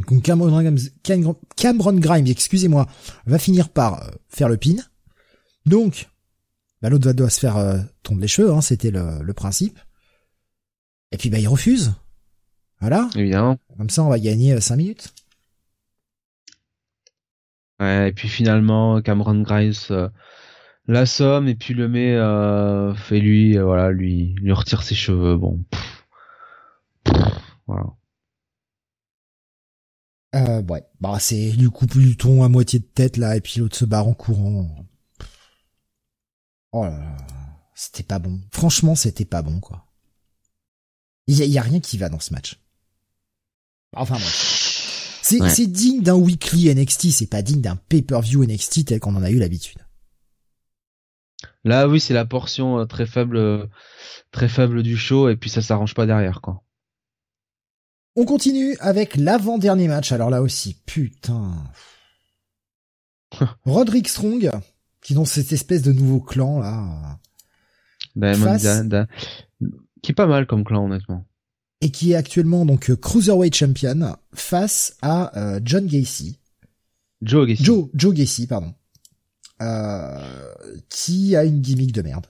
Donc 0.10 0.24
Cameron 0.24 0.62
Grimes, 0.62 1.36
Cameron 1.56 1.94
Grimes, 1.94 2.28
excusez-moi, 2.28 2.88
va 3.26 3.40
finir 3.40 3.70
par 3.70 4.04
euh, 4.04 4.12
faire 4.30 4.50
le 4.50 4.58
pin. 4.58 4.76
Donc, 5.66 6.10
bah, 6.82 6.90
l'autre 6.90 7.12
doit 7.14 7.30
se 7.30 7.40
faire 7.40 7.58
euh, 7.58 7.80
tomber 8.04 8.22
les 8.22 8.28
cheveux, 8.28 8.52
hein, 8.52 8.62
c'était 8.62 8.92
le, 8.92 9.22
le, 9.22 9.34
principe. 9.34 9.80
Et 11.12 11.18
puis 11.18 11.30
bah 11.30 11.40
il 11.40 11.48
refuse. 11.48 11.94
Voilà. 12.80 13.10
Évidemment. 13.16 13.58
Comme 13.78 13.90
ça, 13.90 14.04
on 14.04 14.10
va 14.10 14.20
gagner 14.20 14.60
5 14.60 14.74
euh, 14.74 14.78
minutes. 14.78 15.14
Ouais, 17.82 18.10
et 18.10 18.12
puis 18.14 18.30
finalement, 18.30 19.02
Cameron 19.02 19.42
Grimes 19.42 19.74
euh, 19.90 20.08
l'assomme 20.88 21.48
et 21.48 21.56
puis 21.56 21.74
le 21.74 21.88
met, 21.90 22.14
euh, 22.16 22.94
fait 22.94 23.20
lui, 23.20 23.58
voilà, 23.58 23.92
lui, 23.92 24.36
lui 24.36 24.54
retire 24.54 24.84
ses 24.84 24.96
cheveux. 24.96 25.36
Bon, 25.36 25.64
voilà. 27.68 27.86
Euh, 30.36 30.62
ouais, 30.62 30.84
bah 31.02 31.18
c'est 31.20 31.52
du 31.52 31.70
coup 31.70 31.88
plus 31.88 32.16
ton 32.16 32.44
à 32.44 32.50
moitié 32.50 32.80
de 32.80 32.86
tête 32.86 33.18
là, 33.18 33.36
et 33.36 33.42
puis 33.42 33.60
l'autre 33.60 33.76
se 33.76 33.84
barre 33.86 34.08
en 34.08 34.14
courant. 34.14 34.86
Oh 36.72 36.86
là 36.86 36.92
là, 36.92 37.18
c'était 37.76 38.04
pas 38.04 38.20
bon. 38.20 38.40
Franchement, 38.52 38.96
c'était 38.96 39.26
pas 39.26 39.42
bon 39.42 39.60
quoi. 39.60 39.88
Il 41.28 41.36
y, 41.38 41.58
a 41.58 41.62
rien 41.62 41.80
qui 41.80 41.98
va 41.98 42.10
dans 42.10 42.20
ce 42.20 42.34
match. 42.34 42.60
Enfin 43.94 44.16
bref. 44.16 44.81
C'est 45.50 45.68
digne 45.68 46.02
d'un 46.02 46.16
weekly 46.16 46.74
NXT, 46.74 47.12
c'est 47.12 47.30
pas 47.30 47.42
digne 47.42 47.62
d'un 47.62 47.76
pay-per-view 47.76 48.46
NXT 48.46 48.86
tel 48.86 49.00
qu'on 49.00 49.16
en 49.16 49.24
a 49.24 49.30
eu 49.30 49.40
l'habitude. 49.40 49.80
Là, 51.64 51.88
oui, 51.88 52.00
c'est 52.00 52.14
la 52.14 52.26
portion 52.26 52.80
euh, 52.80 52.86
très 52.86 53.06
faible, 53.06 53.38
euh, 53.38 53.66
très 54.32 54.48
faible 54.48 54.84
du 54.84 54.98
show, 54.98 55.30
et 55.30 55.36
puis 55.36 55.50
ça 55.50 55.62
s'arrange 55.62 55.94
pas 55.94 56.06
derrière, 56.06 56.42
quoi. 56.42 56.64
On 58.16 58.26
continue 58.26 58.76
avec 58.80 59.16
l'avant-dernier 59.16 59.88
match. 59.88 60.12
Alors 60.12 60.30
là 60.30 60.42
aussi, 60.42 60.76
putain. 60.86 61.54
Roderick 63.64 64.10
Strong, 64.10 64.52
qui 65.02 65.14
dans 65.14 65.24
cette 65.24 65.54
espèce 65.54 65.82
de 65.82 65.94
nouveau 65.94 66.20
clan 66.20 66.60
là. 66.60 67.20
Ben, 68.16 68.36
qui 70.02 70.12
est 70.12 70.16
pas 70.16 70.28
mal 70.28 70.46
comme 70.46 70.66
clan 70.66 70.86
honnêtement. 70.86 71.26
Et 71.82 71.90
qui 71.90 72.12
est 72.12 72.16
actuellement 72.16 72.66
donc 72.66 72.90
euh, 72.90 72.96
cruiserweight 72.96 73.56
champion 73.56 74.16
face 74.34 74.96
à 75.02 75.38
euh, 75.38 75.60
John 75.64 75.88
Gacy. 75.88 76.38
Joe 77.22 77.48
Gacy. 77.48 77.64
Joe, 77.64 77.90
Joe 77.94 78.14
Gacy, 78.14 78.48
pardon. 78.48 78.74
Euh, 79.62 80.54
qui 80.90 81.36
a 81.36 81.44
une 81.44 81.62
gimmick 81.62 81.92
de 81.92 82.02
merde. 82.02 82.28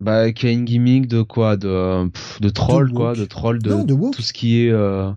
Bah, 0.00 0.32
qui 0.32 0.46
a 0.46 0.50
une 0.50 0.64
gimmick 0.64 1.08
de 1.08 1.22
quoi, 1.22 1.56
de 1.56 2.10
de 2.40 2.48
troll 2.48 2.90
quoi, 2.92 3.14
de 3.14 3.26
troll 3.26 3.60
de, 3.60 4.10
tout 4.12 4.22
ce 4.22 4.32
qui 4.32 4.62
est 4.62 4.70
euh, 4.70 5.12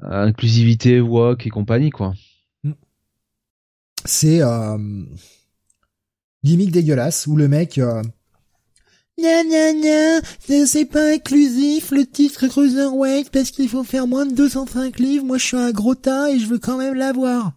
inclusivité, 0.00 1.00
walk 1.00 1.46
et 1.46 1.50
compagnie 1.50 1.90
quoi. 1.90 2.14
Mm. 2.64 2.72
C'est 4.06 4.40
euh, 4.40 4.78
gimmick 6.42 6.70
dégueulasse 6.70 7.26
où 7.26 7.36
le 7.36 7.48
mec 7.48 7.76
euh, 7.76 8.02
Nya 9.20 9.44
nya 9.44 9.72
nya, 9.72 10.20
c'est 10.66 10.86
pas 10.86 11.12
inclusif 11.12 11.90
le 11.90 12.06
titre 12.06 12.46
Cruiserweight 12.46 13.30
parce 13.30 13.50
qu'il 13.50 13.68
faut 13.68 13.84
faire 13.84 14.06
moins 14.06 14.24
de 14.24 14.34
205 14.34 14.98
livres, 14.98 15.24
moi 15.24 15.36
je 15.36 15.44
suis 15.44 15.56
un 15.56 15.72
gros 15.72 15.94
tas 15.94 16.30
et 16.30 16.38
je 16.38 16.46
veux 16.46 16.58
quand 16.58 16.78
même 16.78 16.94
l'avoir. 16.94 17.52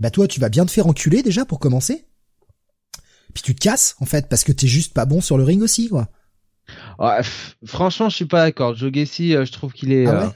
Bah 0.00 0.10
toi 0.10 0.26
tu 0.26 0.40
vas 0.40 0.48
bien 0.48 0.64
te 0.64 0.70
faire 0.70 0.86
enculer 0.86 1.22
déjà 1.22 1.44
pour 1.44 1.58
commencer. 1.58 2.06
Puis 3.34 3.42
tu 3.42 3.54
te 3.54 3.60
casses 3.60 3.96
en 4.00 4.06
fait 4.06 4.28
parce 4.28 4.44
que 4.44 4.52
t'es 4.52 4.66
juste 4.66 4.94
pas 4.94 5.04
bon 5.04 5.20
sur 5.20 5.36
le 5.36 5.44
ring 5.44 5.62
aussi 5.62 5.88
quoi. 5.88 6.08
Ouais, 6.98 7.20
franchement 7.64 8.08
je 8.08 8.16
suis 8.16 8.24
pas 8.24 8.44
d'accord. 8.44 8.74
Joe 8.74 8.90
Gacy, 8.90 9.34
euh, 9.34 9.44
je 9.44 9.52
trouve 9.52 9.72
qu'il 9.72 9.92
est... 9.92 10.06
Ah 10.06 10.22
euh, 10.22 10.28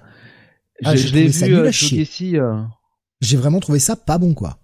ah, 0.85 0.97
je 0.97 1.09
l'ai 1.15 1.29
vu, 1.29 1.45
euh, 1.45 1.73
Joe 1.73 1.93
Gacy... 1.93 2.37
J'ai 3.21 3.37
vraiment 3.37 3.61
trouvé 3.61 3.79
ça 3.79 3.97
pas 3.97 4.19
bon 4.19 4.35
quoi. 4.35 4.59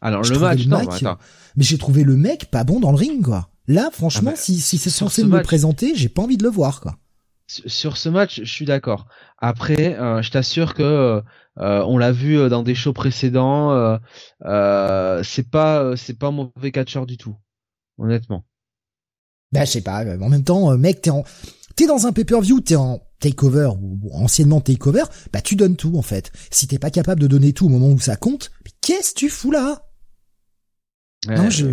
Alors 0.00 0.22
le 0.22 0.38
match, 0.38 0.66
non, 0.66 0.78
attends. 0.78 1.18
Mais 1.56 1.64
j'ai 1.64 1.78
trouvé 1.78 2.02
le 2.02 2.16
mec 2.16 2.50
pas 2.50 2.64
bon 2.64 2.80
dans 2.80 2.90
le 2.90 2.96
ring 2.96 3.24
quoi. 3.24 3.51
Là, 3.68 3.90
franchement, 3.92 4.32
ah 4.32 4.36
bah, 4.36 4.40
si, 4.40 4.60
si 4.60 4.78
c'est 4.78 4.90
censé 4.90 5.24
me 5.24 5.36
le 5.36 5.42
présenter, 5.42 5.94
j'ai 5.94 6.08
pas 6.08 6.22
envie 6.22 6.36
de 6.36 6.42
le 6.42 6.50
voir, 6.50 6.80
quoi. 6.80 6.96
Sur 7.46 7.96
ce 7.96 8.08
match, 8.08 8.40
je 8.42 8.50
suis 8.50 8.64
d'accord. 8.64 9.06
Après, 9.38 9.98
euh, 9.98 10.22
je 10.22 10.30
t'assure 10.30 10.74
que 10.74 11.22
euh, 11.58 11.84
on 11.86 11.98
l'a 11.98 12.12
vu 12.12 12.38
euh, 12.38 12.48
dans 12.48 12.62
des 12.62 12.74
shows 12.74 12.92
précédents. 12.92 13.98
c'est 14.40 15.50
pas, 15.50 15.96
c'est 15.96 16.18
pas 16.18 16.28
un 16.28 16.32
mauvais 16.32 16.72
catcheur 16.72 17.06
du 17.06 17.16
tout, 17.16 17.36
honnêtement. 17.98 18.44
Bah, 19.52 19.64
je 19.64 19.70
sais 19.70 19.80
pas. 19.82 20.04
En 20.18 20.28
même 20.28 20.44
temps, 20.44 20.76
mec, 20.78 21.02
t'es 21.02 21.10
en, 21.10 21.24
t'es 21.76 21.86
dans 21.86 22.06
un 22.06 22.12
pay-per-view, 22.12 22.60
t'es 22.60 22.76
en 22.76 23.02
takeover 23.20 23.70
ou 23.80 24.10
anciennement 24.12 24.60
takeover. 24.60 25.04
Bah, 25.32 25.42
tu 25.42 25.56
donnes 25.56 25.76
tout 25.76 25.96
en 25.96 26.02
fait. 26.02 26.32
Si 26.50 26.66
t'es 26.66 26.78
pas 26.78 26.90
capable 26.90 27.20
de 27.20 27.26
donner 27.26 27.52
tout 27.52 27.66
au 27.66 27.68
moment 27.68 27.88
où 27.88 28.00
ça 28.00 28.16
compte, 28.16 28.50
qu'est-ce 28.80 29.12
que 29.12 29.18
tu 29.18 29.28
fous 29.28 29.50
là? 29.50 29.91
Non, 31.28 31.50
je 31.50 31.66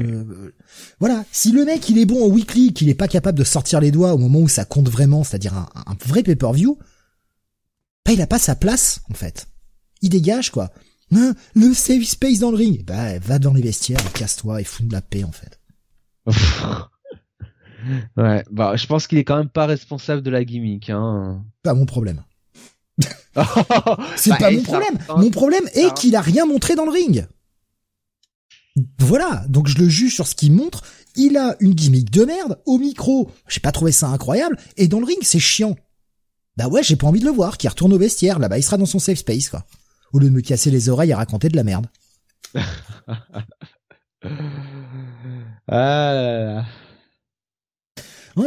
voilà. 1.00 1.26
Si 1.32 1.52
le 1.52 1.66
mec 1.66 1.90
il 1.90 1.98
est 1.98 2.06
bon 2.06 2.24
en 2.24 2.28
weekly, 2.28 2.74
qu'il 2.74 2.90
est 2.90 2.96
pas 2.96 3.08
capable 3.08 3.38
de 3.38 3.44
sortir 3.44 3.80
les 3.80 3.92
doigts 3.92 4.14
au 4.14 4.18
moment 4.18 4.40
où 4.40 4.48
ça 4.48 4.66
compte 4.66 4.90
vraiment, 4.90 5.24
c'est-à-dire 5.24 5.54
un, 5.56 5.98
vrai 6.06 6.22
pay-per-view, 6.22 6.78
bah 8.06 8.12
il 8.12 8.22
a 8.22 8.28
pas 8.28 8.38
sa 8.38 8.56
place 8.56 9.02
en 9.10 9.16
fait. 9.16 9.48
Il 10.02 10.10
dégage 10.10 10.52
quoi. 10.52 10.70
Hein, 11.12 11.34
le 11.56 11.74
safe 11.74 12.04
space 12.04 12.40
dans 12.40 12.52
le 12.52 12.58
ring, 12.58 12.86
bah 12.86 13.18
va 13.18 13.40
dans 13.40 13.54
les 13.54 13.64
vestiaires, 13.64 14.14
casse-toi 14.14 14.62
et 14.62 14.64
fous 14.64 14.84
de 14.84 14.94
la 14.94 15.02
paix 15.02 15.24
en 15.24 15.32
fait. 15.32 15.60
ouais, 18.18 18.44
bah 18.52 18.76
je 18.76 18.86
pense 18.86 19.08
qu'il 19.08 19.18
est 19.18 19.24
quand 19.24 19.38
même 19.38 19.50
pas 19.50 19.66
responsable 19.66 20.22
de 20.22 20.30
la 20.30 20.44
gimmick. 20.44 20.92
Hein. 20.92 21.44
Pas 21.64 21.74
mon 21.74 21.88
problème. 21.88 22.24
C'est 24.16 24.30
bah, 24.32 24.38
pas 24.38 24.52
mon 24.52 24.62
problème. 24.62 25.00
Mon 25.18 25.32
problème 25.32 25.68
est 25.74 25.92
qu'il 25.96 26.16
a 26.16 26.22
rien 26.22 26.46
montré 26.46 26.76
dans 26.76 26.86
le 26.86 26.92
ring. 26.92 27.26
Voilà, 29.00 29.46
donc 29.48 29.68
je 29.68 29.78
le 29.78 29.90
juge 29.90 30.14
sur 30.14 30.28
ce 30.28 30.36
qu'il 30.36 30.52
montre. 30.52 30.84
Il 31.16 31.38
a 31.38 31.56
une 31.60 31.74
gimmick 31.74 32.12
de 32.12 32.26
merde 32.26 32.60
au 32.66 32.78
micro. 32.78 33.32
J'ai 33.48 33.60
pas 33.60 33.72
trouvé 33.72 33.92
ça 33.92 34.08
incroyable 34.08 34.58
et 34.78 34.88
dans 34.88 35.00
le 35.00 35.06
ring 35.06 35.20
c'est 35.22 35.40
chiant. 35.40 35.76
Bah 36.58 36.68
ouais, 36.68 36.84
j'ai 36.84 36.96
pas 36.96 37.08
envie 37.08 37.20
de 37.20 37.26
le 37.26 37.32
voir. 37.32 37.58
Qui 37.58 37.68
retourne 37.68 37.94
au 37.94 37.98
vestiaire. 37.98 38.40
Là-bas, 38.40 38.58
il 38.58 38.64
sera 38.64 38.78
dans 38.78 38.86
son 38.86 39.00
safe 39.00 39.20
space 39.20 39.50
quoi. 39.50 39.66
Au 40.14 40.20
lieu 40.20 40.30
de 40.30 40.34
me 40.34 40.42
casser 40.42 40.72
les 40.72 40.90
oreilles 40.90 41.12
et 41.12 41.16
raconter 41.16 41.50
de 41.50 41.56
la 41.56 41.64
merde. 41.64 41.88
ah 45.68 46.66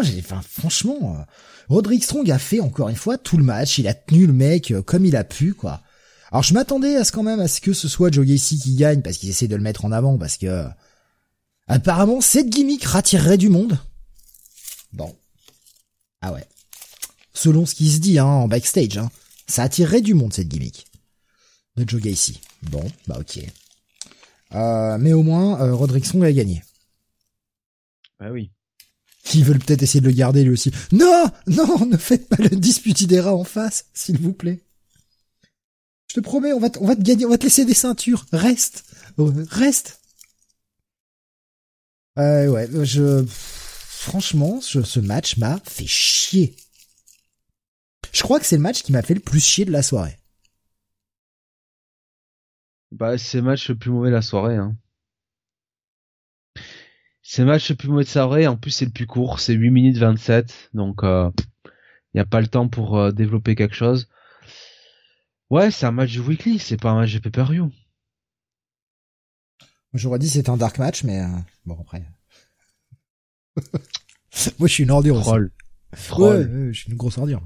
j'ai, 0.03 0.21
enfin, 0.21 0.41
franchement, 0.43 1.17
euh, 1.19 1.25
Roderick 1.69 2.05
Strong 2.05 2.31
a 2.31 2.39
fait 2.39 2.61
encore 2.61 2.89
une 2.89 2.97
fois 2.97 3.19
tout 3.19 3.37
le 3.37 3.45
match. 3.45 3.79
Il 3.79 3.89
a 3.89 3.95
tenu 3.95 4.27
le 4.27 4.33
mec 4.33 4.71
euh, 4.71 4.83
comme 4.83 5.05
il 5.05 5.17
a 5.17 5.25
pu, 5.25 5.55
quoi. 5.55 5.83
Alors 6.33 6.43
je 6.43 6.55
m'attendais 6.55 6.97
à 6.97 7.05
ce 7.05 7.13
quand 7.13 7.23
même 7.23 7.41
à 7.41 7.47
ce 7.47 7.61
que 7.61 7.75
ce 7.75 7.89
soit 7.89 8.11
Joe 8.11 8.27
Gacy 8.27 8.59
qui 8.59 8.75
gagne 8.75 9.03
parce 9.03 9.19
qu'il 9.19 9.29
essaie 9.29 9.49
de 9.49 9.57
le 9.57 9.63
mettre 9.63 9.85
en 9.85 9.93
avant 9.93 10.17
parce 10.17 10.39
que 10.39 10.65
apparemment 11.69 12.23
cette 12.23 12.49
gimmick 12.49 12.85
rattirerait 12.85 13.37
du 13.37 13.51
monde. 13.51 13.79
Bon. 14.95 15.15
Ah 16.23 16.33
ouais. 16.33 16.47
Selon 17.35 17.67
ce 17.67 17.75
qui 17.75 17.91
se 17.91 17.99
dit 17.99 18.19
hein, 18.19 18.25
en 18.25 18.49
backstage, 18.49 18.97
hein, 18.97 19.11
ça 19.47 19.63
attirerait 19.63 20.01
du 20.01 20.15
monde 20.15 20.33
cette 20.33 20.49
gimmick 20.49 20.87
de 21.77 21.87
Joe 21.87 22.01
Gacy. 22.01 22.41
Bon, 22.63 22.85
bah 23.07 23.19
ok. 23.21 23.41
Euh, 24.55 24.97
mais 24.99 25.13
au 25.13 25.23
moins, 25.23 25.61
euh, 25.61 25.75
Rodrickson 25.75 26.23
a 26.23 26.33
gagné. 26.33 26.63
Bah 28.19 28.31
oui. 28.31 28.51
Qui 29.25 29.43
veulent 29.43 29.59
peut-être 29.59 29.83
essayer 29.83 30.01
de 30.01 30.09
le 30.09 30.15
garder 30.15 30.45
lui 30.45 30.53
aussi. 30.53 30.71
Non, 30.93 31.25
non, 31.47 31.85
ne 31.87 31.97
faites 31.97 32.29
pas 32.29 32.37
le 32.37 32.49
Disputidera 32.51 33.35
en 33.35 33.45
face, 33.45 33.87
s'il 33.93 34.19
vous 34.19 34.33
plaît. 34.33 34.63
Je 36.13 36.21
te 36.21 36.25
promets, 36.25 36.53
on 36.53 36.61
va, 36.61 36.69
te 36.69 37.01
gagner, 37.01 37.25
on 37.25 37.31
va 37.31 37.39
te 37.39 37.45
laisser 37.45 37.65
des 37.65 37.73
ceintures. 37.73 38.27
Reste, 38.33 38.85
reste. 39.17 39.99
Euh, 42.19 42.49
ouais, 42.49 42.69
je, 42.85 43.25
franchement, 43.27 44.61
ce, 44.61 45.01
match 45.01 45.39
m'a 45.39 45.59
fait 45.65 45.87
chier. 45.87 46.55
Je 48.13 48.21
crois 48.21 48.39
que 48.39 48.45
c'est 48.45 48.57
le 48.57 48.63
match 48.63 48.83
qui 48.83 48.93
m'a 48.93 49.01
fait 49.01 49.15
le 49.15 49.21
plus 49.21 49.41
chier 49.41 49.65
de 49.65 49.71
la 49.71 49.83
soirée. 49.83 50.19
Bah, 52.91 53.17
c'est 53.17 53.39
le 53.39 53.45
match 53.45 53.71
le 53.71 53.79
plus 53.79 53.91
mauvais 53.91 54.11
de 54.11 54.15
la 54.15 54.21
soirée, 54.21 54.57
hein. 54.57 54.77
C'est 57.23 57.41
le 57.41 57.49
match 57.49 57.71
le 57.71 57.77
plus 57.77 57.89
mauvais 57.89 58.05
de 58.05 58.09
la 58.09 58.13
soirée, 58.13 58.47
en 58.47 58.59
plus 58.59 58.71
c'est 58.71 58.85
le 58.85 58.91
plus 58.91 59.07
court, 59.07 59.41
c'est 59.41 59.55
8 59.55 59.71
minutes 59.71 59.97
27, 59.97 60.69
donc 60.75 60.99
il 61.05 61.07
euh, 61.07 61.31
n'y 62.13 62.21
a 62.21 62.27
pas 62.27 62.43
le 62.43 62.49
temps 62.49 62.69
pour 62.69 62.99
euh, 62.99 63.13
développer 63.13 63.55
quelque 63.55 63.77
chose. 63.77 64.11
Ouais, 65.53 65.71
c'est 65.71 65.85
un 65.85 65.93
match 65.93 66.17
weekly, 66.17 66.59
c'est 66.59 66.79
pas 66.79 66.93
un 66.93 67.01
match 67.01 67.13
de 67.13 67.19
pay-per-view. 67.19 67.71
J'aurais 69.93 70.19
dit 70.19 70.31
c'est 70.31 70.49
un 70.49 70.57
dark 70.57 70.79
match, 70.79 71.05
mais 71.05 71.21
euh, 71.21 71.29
bon 71.67 71.79
après. 71.79 72.03
Moi, 74.59 74.67
je 74.67 74.73
suis 74.73 74.85
une 74.85 74.91
ordure. 74.91 75.21
Troll. 75.21 75.53
Troll. 76.09 76.71
je 76.73 76.81
suis 76.81 76.91
une 76.91 76.97
grosse 76.97 77.19
ordure. 77.19 77.43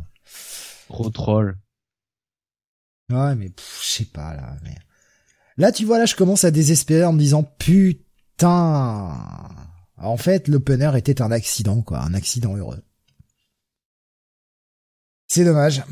Gros 0.88 1.10
troll. 1.10 1.58
Ouais, 3.10 3.34
mais 3.34 3.48
je 3.48 3.84
sais 3.84 4.04
pas 4.04 4.36
là. 4.36 4.56
Mais... 4.62 4.76
Là, 5.56 5.72
tu 5.72 5.84
vois, 5.84 5.98
là, 5.98 6.06
je 6.06 6.14
commence 6.14 6.44
à 6.44 6.52
désespérer 6.52 7.04
en 7.04 7.12
me 7.12 7.18
disant 7.18 7.42
putain. 7.42 9.18
En 9.96 10.16
fait, 10.16 10.46
l'opener 10.46 10.92
était 10.96 11.22
un 11.22 11.32
accident, 11.32 11.82
quoi, 11.82 12.02
un 12.02 12.14
accident 12.14 12.54
heureux. 12.54 12.84
C'est 15.26 15.44
dommage. 15.44 15.82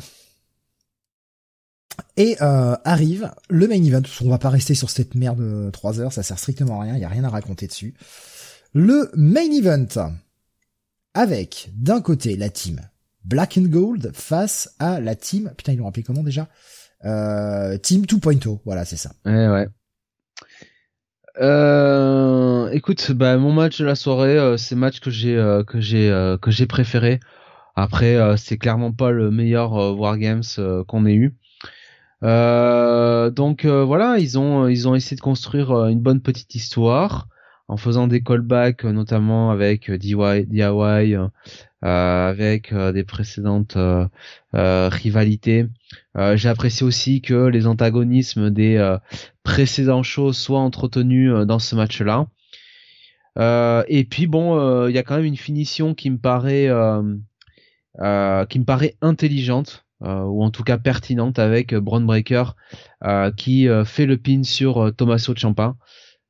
Et 2.16 2.36
euh, 2.40 2.76
arrive 2.84 3.30
le 3.48 3.68
main 3.68 3.82
event. 3.82 4.02
On 4.22 4.30
va 4.30 4.38
pas 4.38 4.50
rester 4.50 4.74
sur 4.74 4.90
cette 4.90 5.14
merde 5.14 5.38
de 5.38 5.70
3 5.70 6.00
heures, 6.00 6.12
ça 6.12 6.22
sert 6.22 6.38
strictement 6.38 6.80
à 6.80 6.84
rien, 6.84 6.96
il 6.96 7.00
y 7.00 7.04
a 7.04 7.08
rien 7.08 7.24
à 7.24 7.28
raconter 7.28 7.66
dessus. 7.66 7.94
Le 8.72 9.10
main 9.14 9.50
event 9.52 10.12
avec 11.14 11.70
d'un 11.74 12.00
côté 12.00 12.36
la 12.36 12.48
team 12.48 12.80
Black 13.24 13.56
and 13.56 13.66
Gold 13.66 14.10
face 14.12 14.74
à 14.78 15.00
la 15.00 15.14
team 15.14 15.52
putain 15.56 15.72
ils 15.72 15.78
l'ont 15.78 15.88
appelé 15.88 16.02
comment 16.02 16.22
déjà? 16.22 16.48
Euh, 17.04 17.76
Team 17.78 18.02
2.0, 18.02 18.60
voilà 18.64 18.84
c'est 18.84 18.96
ça. 18.96 19.12
Ouais 19.24 19.48
ouais. 19.48 19.68
Euh, 21.40 22.70
écoute, 22.70 23.10
bah 23.12 23.36
mon 23.36 23.52
match 23.52 23.80
de 23.80 23.84
la 23.84 23.96
soirée, 23.96 24.38
euh, 24.38 24.56
c'est 24.56 24.76
match 24.76 25.00
euh, 25.06 25.64
euh, 25.64 26.36
que 26.38 26.50
j'ai 26.50 26.66
préféré. 26.66 27.20
Après, 27.76 28.16
c'est 28.36 28.56
clairement 28.56 28.92
pas 28.92 29.10
le 29.10 29.32
meilleur 29.32 29.72
Wargames 29.98 30.44
qu'on 30.86 31.06
ait 31.06 31.14
eu. 31.14 31.36
Euh, 32.22 33.30
donc 33.30 33.64
euh, 33.64 33.84
voilà, 33.84 34.18
ils 34.18 34.38
ont 34.38 34.68
ils 34.68 34.88
ont 34.88 34.94
essayé 34.94 35.16
de 35.16 35.20
construire 35.20 35.72
euh, 35.72 35.88
une 35.88 36.00
bonne 36.00 36.20
petite 36.20 36.54
histoire 36.54 37.28
en 37.68 37.76
faisant 37.76 38.06
des 38.06 38.22
callbacks, 38.22 38.84
notamment 38.84 39.50
avec 39.50 39.90
DIY, 39.90 40.46
DIY 40.46 41.16
avec 41.80 42.74
des 42.74 43.04
précédentes 43.04 43.78
rivalités. 44.52 45.66
J'ai 46.34 46.48
apprécié 46.48 46.86
aussi 46.86 47.22
que 47.22 47.46
les 47.46 47.66
antagonismes 47.66 48.50
des 48.50 48.96
précédents 49.44 50.02
shows 50.02 50.34
soient 50.34 50.60
entretenus 50.60 51.32
dans 51.46 51.58
ce 51.58 51.74
match-là. 51.74 52.26
et 53.88 54.04
puis 54.04 54.26
bon, 54.26 54.86
il 54.88 54.94
y 54.94 54.98
a 54.98 55.02
quand 55.02 55.16
même 55.16 55.24
une 55.24 55.36
finition 55.36 55.94
qui 55.94 56.10
me 56.10 56.18
paraît 56.18 56.68
qui 57.96 58.58
me 58.58 58.64
paraît 58.64 58.96
intelligente 59.00 59.83
euh, 59.83 59.83
ou 60.04 60.42
en 60.42 60.50
tout 60.50 60.62
cas 60.62 60.78
pertinente 60.78 61.38
avec 61.38 61.72
euh, 61.72 61.80
Braun 61.80 62.02
Breaker 62.02 62.44
euh, 63.04 63.30
qui 63.32 63.66
fait 63.84 64.06
le 64.06 64.16
pin 64.16 64.42
sur 64.42 64.92
Tommaso 64.96 65.34
Ciampa. 65.34 65.76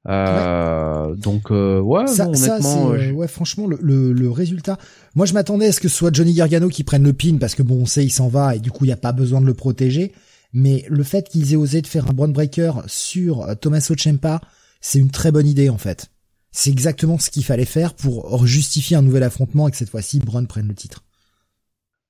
Euh, 0.07 1.15
donc 1.17 1.51
ouais, 1.51 2.07
ça, 2.07 2.29
honnêtement, 2.29 2.89
ouais, 2.89 3.29
franchement, 3.29 3.67
le, 3.67 4.13
le, 4.13 4.31
résultat. 4.31 4.77
Moi, 5.15 5.25
je 5.25 5.33
m'attendais 5.33 5.69
à 5.69 5.73
ce 5.73 5.81
que 5.81 5.89
ce 5.89 5.97
soit 5.97 6.15
Johnny 6.15 6.35
Gargano 6.35 6.69
qui 6.69 6.85
prenne 6.85 7.03
le 7.03 7.15
pin 7.15 7.39
parce 7.39 7.55
que 7.55 7.63
bon, 7.63 7.83
on 7.83 7.87
sait 7.87 8.05
il 8.05 8.11
s'en 8.11 8.29
va 8.29 8.55
et 8.55 8.59
du 8.59 8.71
coup 8.71 8.85
il 8.85 8.89
n'y 8.89 8.93
a 8.93 8.99
pas 8.99 9.13
besoin 9.13 9.41
de 9.41 9.47
le 9.47 9.55
protéger. 9.55 10.13
Mais 10.53 10.85
le 10.89 11.03
fait 11.03 11.29
qu'ils 11.29 11.53
aient 11.53 11.57
osé 11.57 11.83
de 11.83 11.87
faire 11.87 12.09
un 12.09 12.13
Braun 12.13 12.29
Breaker 12.29 12.73
sur 12.87 13.47
Tommaso 13.61 13.95
Ciampa, 13.97 14.41
c'est 14.81 14.99
une 14.99 15.11
très 15.11 15.33
bonne 15.33 15.47
idée 15.47 15.69
en 15.69 15.79
fait. 15.79 16.11
C'est 16.53 16.71
exactement 16.71 17.19
ce 17.19 17.31
qu'il 17.31 17.45
fallait 17.45 17.65
faire 17.65 17.95
pour 17.95 18.47
justifier 18.47 18.97
un 18.97 19.03
nouvel 19.03 19.25
affrontement 19.25 19.67
et 19.67 19.71
que 19.73 19.77
cette 19.77 19.91
fois-ci 19.91 20.21
Braun 20.21 20.45
prenne 20.45 20.69
le 20.69 20.75
titre. 20.75 21.03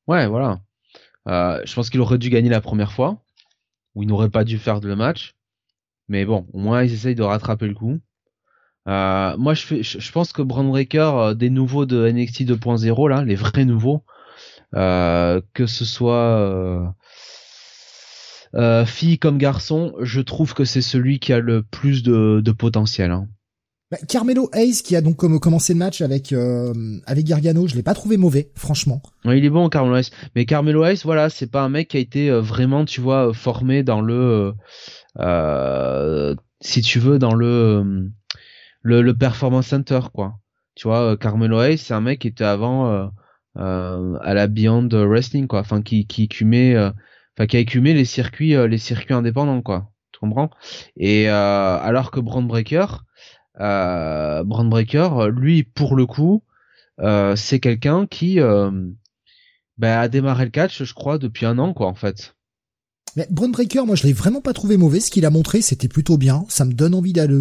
Ouais, 0.06 0.26
voilà. 0.26 0.60
Euh, 1.28 1.60
je 1.64 1.74
pense 1.74 1.90
qu'il 1.90 2.00
aurait 2.00 2.18
dû 2.18 2.30
gagner 2.30 2.50
la 2.50 2.60
première 2.60 2.92
fois, 2.92 3.22
où 3.94 4.02
il 4.02 4.08
n'aurait 4.08 4.30
pas 4.30 4.44
dû 4.44 4.58
faire 4.58 4.80
le 4.80 4.96
match. 4.96 5.34
Mais 6.08 6.24
bon, 6.24 6.46
au 6.52 6.58
moins 6.58 6.82
ils 6.82 6.92
essayent 6.92 7.14
de 7.14 7.22
rattraper 7.22 7.66
le 7.66 7.74
coup. 7.74 7.98
Euh, 8.86 9.36
moi, 9.38 9.54
je, 9.54 9.64
fais, 9.64 9.82
je, 9.82 10.12
pense 10.12 10.32
que 10.32 10.42
Braun 10.42 10.68
Breaker, 10.68 11.10
euh, 11.14 11.34
des 11.34 11.48
nouveaux 11.48 11.86
de 11.86 12.10
NXT 12.10 12.42
2.0 12.42 13.08
là, 13.08 13.24
les 13.24 13.34
vrais 13.34 13.64
nouveaux, 13.64 14.04
que 14.72 15.66
ce 15.66 15.84
soit 15.84 16.94
fille 18.86 19.18
comme 19.18 19.38
garçon, 19.38 19.94
je 20.00 20.20
trouve 20.20 20.54
que 20.54 20.64
c'est 20.64 20.82
celui 20.82 21.18
qui 21.18 21.32
a 21.32 21.38
le 21.38 21.62
plus 21.62 22.02
de, 22.02 22.42
de 22.44 22.52
potentiel. 22.52 23.10
Hein. 23.10 23.28
Bah, 23.90 23.98
Carmelo 24.08 24.48
Hayes 24.54 24.82
qui 24.82 24.96
a 24.96 25.02
donc 25.02 25.16
commencé 25.16 25.74
le 25.74 25.78
match 25.78 26.00
avec 26.00 26.32
euh, 26.32 26.72
avec 27.06 27.26
Gargano, 27.26 27.68
je 27.68 27.74
l'ai 27.74 27.82
pas 27.82 27.92
trouvé 27.92 28.16
mauvais, 28.16 28.50
franchement. 28.54 29.02
Il 29.26 29.44
est 29.44 29.50
bon 29.50 29.68
Carmelo 29.68 29.96
Hayes, 29.96 30.10
mais 30.34 30.46
Carmelo 30.46 30.84
Hayes, 30.84 31.00
voilà, 31.04 31.28
c'est 31.28 31.50
pas 31.50 31.62
un 31.62 31.68
mec 31.68 31.88
qui 31.88 31.98
a 31.98 32.00
été 32.00 32.30
euh, 32.30 32.40
vraiment, 32.40 32.86
tu 32.86 33.02
vois, 33.02 33.28
euh, 33.28 33.32
formé 33.34 33.82
dans 33.82 34.00
le, 34.00 34.54
si 36.60 36.80
tu 36.80 36.98
veux, 36.98 37.18
dans 37.18 37.34
le, 37.34 38.10
le, 38.82 39.12
performance 39.12 39.66
center, 39.66 40.00
quoi. 40.14 40.38
Tu 40.74 40.88
vois, 40.88 41.16
Carmelo 41.18 41.60
Hayes, 41.60 41.78
c'est 41.78 41.94
un 41.94 42.00
mec 42.00 42.20
qui 42.20 42.28
était 42.28 42.44
avant 42.44 43.10
à 43.56 44.34
la 44.34 44.46
Beyond 44.46 44.88
Wrestling, 44.92 45.46
quoi, 45.46 45.60
enfin 45.60 45.82
qui 45.82 46.06
enfin 47.38 47.56
a 47.56 47.58
écumé 47.58 47.92
les 47.92 48.04
circuits, 48.06 48.54
les 48.66 48.78
circuits 48.78 49.14
indépendants, 49.14 49.60
quoi. 49.60 49.90
Tu 50.12 50.20
comprends? 50.20 50.48
Et 50.96 51.28
alors 51.28 52.10
que 52.10 52.20
Brand 52.20 52.46
Breaker 52.48 52.86
euh, 53.60 54.44
Brandbreaker, 54.44 55.28
lui, 55.28 55.62
pour 55.62 55.96
le 55.96 56.06
coup, 56.06 56.42
euh, 57.00 57.36
c'est 57.36 57.60
quelqu'un 57.60 58.06
qui 58.06 58.40
euh, 58.40 58.70
bah, 59.78 60.00
a 60.00 60.08
démarré 60.08 60.44
le 60.44 60.50
catch, 60.50 60.82
je 60.82 60.94
crois, 60.94 61.18
depuis 61.18 61.46
un 61.46 61.58
an, 61.58 61.74
quoi, 61.74 61.86
en 61.86 61.94
fait. 61.94 62.34
Mais 63.16 63.28
Breaker, 63.30 63.84
moi, 63.86 63.94
je 63.94 64.02
l'ai 64.02 64.12
vraiment 64.12 64.40
pas 64.40 64.52
trouvé 64.52 64.76
mauvais. 64.76 64.98
Ce 64.98 65.10
qu'il 65.10 65.24
a 65.24 65.30
montré, 65.30 65.62
c'était 65.62 65.86
plutôt 65.86 66.16
bien. 66.16 66.44
Ça 66.48 66.64
me 66.64 66.72
donne 66.72 66.94
envie 66.94 67.12
d'aller 67.12 67.38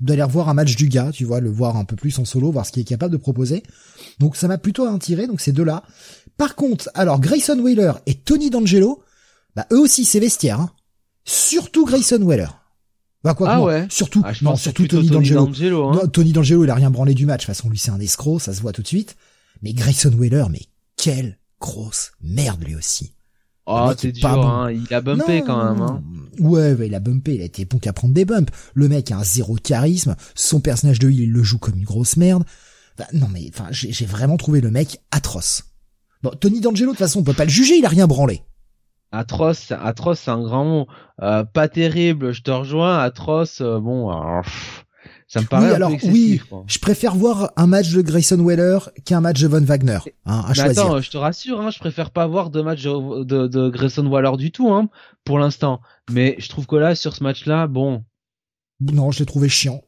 d'aller 0.00 0.22
revoir 0.22 0.48
un 0.48 0.54
match 0.54 0.76
du 0.76 0.88
gars, 0.88 1.10
tu 1.12 1.24
vois, 1.24 1.40
le 1.40 1.50
voir 1.50 1.76
un 1.76 1.84
peu 1.84 1.96
plus 1.96 2.18
en 2.18 2.24
solo, 2.24 2.50
voir 2.50 2.66
ce 2.66 2.72
qu'il 2.72 2.82
est 2.82 2.86
capable 2.86 3.12
de 3.12 3.18
proposer. 3.18 3.62
Donc, 4.20 4.36
ça 4.36 4.46
m'a 4.48 4.58
plutôt 4.58 4.86
attiré. 4.86 5.26
Donc, 5.26 5.40
ces 5.40 5.52
deux-là. 5.52 5.82
Par 6.36 6.54
contre, 6.54 6.88
alors 6.94 7.20
Grayson 7.20 7.58
Wheeler 7.58 7.92
et 8.06 8.14
Tony 8.14 8.50
D'Angelo, 8.50 9.02
bah 9.54 9.66
eux 9.72 9.78
aussi, 9.78 10.04
c'est 10.04 10.20
vestiaire. 10.20 10.60
Hein. 10.60 10.70
Surtout 11.24 11.84
Grayson 11.84 12.22
Wheeler. 12.22 12.48
Bah 13.24 13.34
quoi, 13.34 13.50
ah 13.50 13.62
ouais. 13.62 13.86
Surtout, 13.88 14.22
ah, 14.24 14.32
non, 14.42 14.56
surtout 14.56 14.86
Tony, 14.88 15.08
D'Angelo. 15.08 15.88
Hein. 15.88 16.08
Tony 16.12 16.32
D'Angelo, 16.32 16.64
il 16.64 16.70
a 16.70 16.74
rien 16.74 16.90
branlé 16.90 17.14
du 17.14 17.24
match. 17.24 17.42
De 17.42 17.46
toute 17.46 17.54
façon, 17.54 17.70
lui, 17.70 17.78
c'est 17.78 17.90
un 17.90 18.00
escroc, 18.00 18.40
ça 18.40 18.52
se 18.52 18.60
voit 18.60 18.72
tout 18.72 18.82
de 18.82 18.88
suite. 18.88 19.16
Mais 19.62 19.72
Grayson 19.72 20.12
Wheeler, 20.12 20.44
mais 20.50 20.62
quelle 20.96 21.38
grosse 21.60 22.12
merde, 22.20 22.64
lui 22.64 22.74
aussi. 22.74 23.12
Oh, 23.66 23.92
c'est 23.96 24.10
dur, 24.10 24.28
hein. 24.28 24.72
Il 24.72 24.92
a 24.92 25.00
bumpé 25.00 25.42
quand 25.46 25.72
même, 25.72 25.82
hein. 25.82 26.02
Ouais, 26.40 26.72
ouais, 26.72 26.88
il 26.88 26.94
a 26.96 27.00
bumpé. 27.00 27.36
Il 27.36 27.42
a 27.42 27.44
été 27.44 27.64
bon 27.64 27.78
qu'à 27.78 27.92
prendre 27.92 28.12
des 28.12 28.24
bumps. 28.24 28.50
Le 28.74 28.88
mec 28.88 29.12
a 29.12 29.18
un 29.18 29.24
zéro 29.24 29.54
charisme. 29.54 30.16
Son 30.34 30.58
personnage 30.58 30.98
de 30.98 31.08
il 31.08 31.30
le 31.30 31.42
joue 31.44 31.58
comme 31.58 31.76
une 31.76 31.84
grosse 31.84 32.16
merde. 32.16 32.44
non, 33.12 33.28
mais, 33.32 33.48
enfin, 33.54 33.68
j'ai 33.70 34.06
vraiment 34.06 34.36
trouvé 34.36 34.60
le 34.60 34.72
mec 34.72 35.00
atroce. 35.12 35.62
Bon, 36.24 36.30
Tony 36.30 36.60
D'Angelo, 36.60 36.90
de 36.90 36.96
toute 36.96 37.04
façon, 37.04 37.20
on 37.20 37.24
peut 37.24 37.32
pas 37.34 37.44
le 37.44 37.50
juger, 37.50 37.76
il 37.76 37.84
a 37.84 37.88
rien 37.88 38.08
branlé 38.08 38.42
atroce 39.12 39.72
atroce 39.72 40.20
c'est 40.20 40.30
un 40.30 40.42
grand 40.42 40.64
mot. 40.64 40.86
Euh, 41.22 41.44
pas 41.44 41.68
terrible 41.68 42.32
je 42.32 42.42
te 42.42 42.50
rejoins 42.50 42.98
atroce 42.98 43.60
euh, 43.60 43.78
bon 43.78 44.10
ça 45.32 45.40
me 45.40 45.46
paraît 45.46 45.68
oui, 45.68 45.74
alors 45.74 45.92
oui 46.04 46.40
je 46.66 46.78
préfère 46.78 47.14
voir 47.14 47.52
un 47.56 47.66
match 47.66 47.90
de 47.92 48.02
Grayson 48.02 48.44
Weller 48.44 48.78
qu'un 49.06 49.20
match 49.20 49.40
de 49.40 49.48
Von 49.48 49.62
Wagner 49.62 49.98
hein, 50.26 50.44
à 50.46 50.52
choisir. 50.52 50.82
attends 50.82 51.00
je 51.00 51.10
te 51.10 51.16
rassure 51.16 51.60
hein, 51.60 51.70
je 51.70 51.78
préfère 51.78 52.10
pas 52.10 52.26
voir 52.26 52.50
de 52.50 52.60
match 52.60 52.82
de, 52.82 53.46
de, 53.46 53.68
Grayson 53.70 54.08
Weller 54.10 54.36
du 54.36 54.50
tout 54.52 54.70
hein, 54.70 54.90
pour 55.24 55.38
l'instant. 55.38 55.80
Mais 56.10 56.36
je 56.38 56.48
trouve 56.50 56.66
que 56.66 56.76
là 56.76 56.94
sur 56.94 57.14
ce 57.14 57.22
match 57.22 57.46
là 57.46 57.66
bon. 57.66 58.04
Non 58.80 59.10
je 59.10 59.20
l'ai 59.20 59.26
trouvé 59.26 59.48
chiant. 59.48 59.82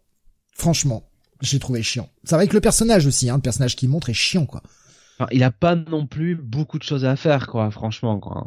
Franchement 0.54 1.10
j'ai 1.42 1.58
trouvé 1.58 1.82
chiant. 1.82 2.08
Ça 2.24 2.36
va 2.36 2.40
avec 2.40 2.54
le 2.54 2.62
personnage 2.62 3.06
aussi 3.06 3.28
hein, 3.28 3.36
le 3.36 3.42
personnage 3.42 3.76
qu'il 3.76 3.90
montre 3.90 4.08
est 4.08 4.14
chiant 4.14 4.46
quoi. 4.46 4.62
Enfin, 5.18 5.28
il 5.30 5.42
a 5.44 5.50
pas 5.50 5.76
non 5.76 6.06
plus 6.06 6.36
beaucoup 6.36 6.78
de 6.78 6.84
choses 6.84 7.04
à 7.04 7.16
faire 7.16 7.48
quoi 7.48 7.70
franchement 7.70 8.18
quoi 8.18 8.46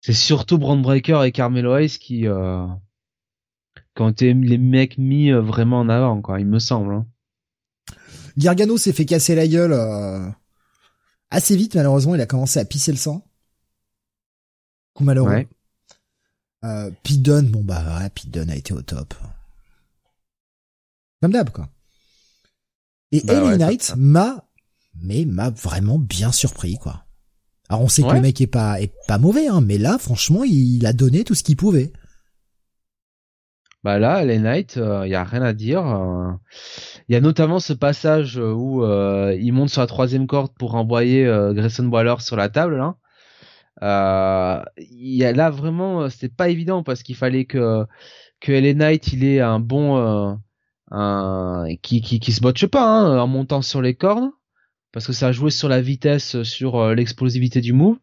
c'est 0.00 0.12
surtout 0.12 0.58
Brand 0.58 0.80
Breaker 0.80 1.22
et 1.24 1.32
Carmelo 1.32 1.76
Hayes 1.76 1.98
qui, 1.98 2.26
euh, 2.26 2.66
qui 3.94 4.02
ont 4.02 4.10
été 4.10 4.32
les 4.32 4.58
mecs 4.58 4.98
mis 4.98 5.30
euh, 5.30 5.40
vraiment 5.40 5.80
en 5.80 5.88
avant, 5.88 6.20
quoi, 6.20 6.40
il 6.40 6.46
me 6.46 6.58
semble. 6.58 6.94
Hein. 6.94 7.06
Gargano 8.36 8.78
s'est 8.78 8.92
fait 8.92 9.04
casser 9.04 9.34
la 9.34 9.48
gueule 9.48 9.72
euh, 9.72 10.28
assez 11.30 11.56
vite, 11.56 11.74
malheureusement, 11.74 12.14
il 12.14 12.20
a 12.20 12.26
commencé 12.26 12.60
à 12.60 12.64
pisser 12.64 12.92
le 12.92 12.98
sang. 12.98 13.26
Coup 14.94 15.04
malheureux. 15.04 15.30
Ouais. 15.30 15.48
Euh, 16.64 16.90
Dunne, 17.04 17.50
bon 17.50 17.62
bah 17.62 18.00
ouais, 18.00 18.10
Dunne 18.26 18.50
a 18.50 18.56
été 18.56 18.72
au 18.72 18.82
top. 18.82 19.14
Comme 21.20 21.32
d'hab, 21.32 21.50
quoi. 21.50 21.68
Et 23.10 23.22
bah 23.24 23.56
Knight 23.56 23.94
m'a, 23.96 24.44
mais 24.94 25.24
m'a 25.24 25.50
vraiment 25.50 25.98
bien 25.98 26.30
surpris, 26.30 26.76
quoi. 26.78 27.07
Alors 27.68 27.82
on 27.82 27.88
sait 27.88 28.02
que 28.02 28.12
le 28.12 28.20
mec 28.20 28.40
est 28.40 28.46
pas 28.46 28.80
est 28.80 28.92
pas 29.06 29.18
mauvais, 29.18 29.48
hein, 29.48 29.60
mais 29.60 29.78
là 29.78 29.98
franchement 29.98 30.42
il 30.44 30.84
a 30.86 30.92
donné 30.92 31.24
tout 31.24 31.34
ce 31.34 31.42
qu'il 31.42 31.56
pouvait. 31.56 31.92
Bah 33.84 33.98
là, 33.98 34.24
les 34.24 34.38
Knights, 34.38 34.74
il 34.76 34.82
euh, 34.82 35.06
y 35.06 35.14
a 35.14 35.22
rien 35.22 35.42
à 35.42 35.52
dire. 35.52 35.82
Il 35.82 35.92
euh. 35.92 36.32
y 37.10 37.16
a 37.16 37.20
notamment 37.20 37.60
ce 37.60 37.72
passage 37.72 38.36
où 38.36 38.82
euh, 38.82 39.36
il 39.40 39.52
monte 39.52 39.70
sur 39.70 39.80
la 39.80 39.86
troisième 39.86 40.26
corde 40.26 40.52
pour 40.58 40.74
envoyer 40.74 41.24
Grayson 41.54 41.88
Waller 41.88 42.16
sur 42.18 42.36
la 42.36 42.48
table. 42.48 42.76
Là, 43.80 44.64
il 44.78 45.14
y 45.14 45.24
a 45.24 45.32
là 45.32 45.50
vraiment, 45.50 46.08
pas 46.36 46.48
évident 46.48 46.82
parce 46.82 47.02
qu'il 47.02 47.16
fallait 47.16 47.44
que 47.44 47.86
que 48.40 48.52
LA 48.52 48.74
Knight 48.74 49.12
il 49.12 49.24
ait 49.24 49.40
un 49.40 49.60
bon 49.60 50.38
un 50.90 51.66
qui, 51.82 52.00
qui 52.00 52.20
qui 52.20 52.32
se 52.32 52.40
botche 52.40 52.66
pas 52.66 52.84
hein, 52.84 53.18
en 53.18 53.26
montant 53.26 53.62
sur 53.62 53.82
les 53.82 53.94
cordes 53.94 54.30
parce 54.92 55.06
que 55.06 55.12
ça 55.12 55.28
a 55.28 55.32
joué 55.32 55.50
sur 55.50 55.68
la 55.68 55.80
vitesse, 55.80 56.42
sur 56.42 56.76
euh, 56.76 56.94
l'explosivité 56.94 57.60
du 57.60 57.72
move. 57.72 57.98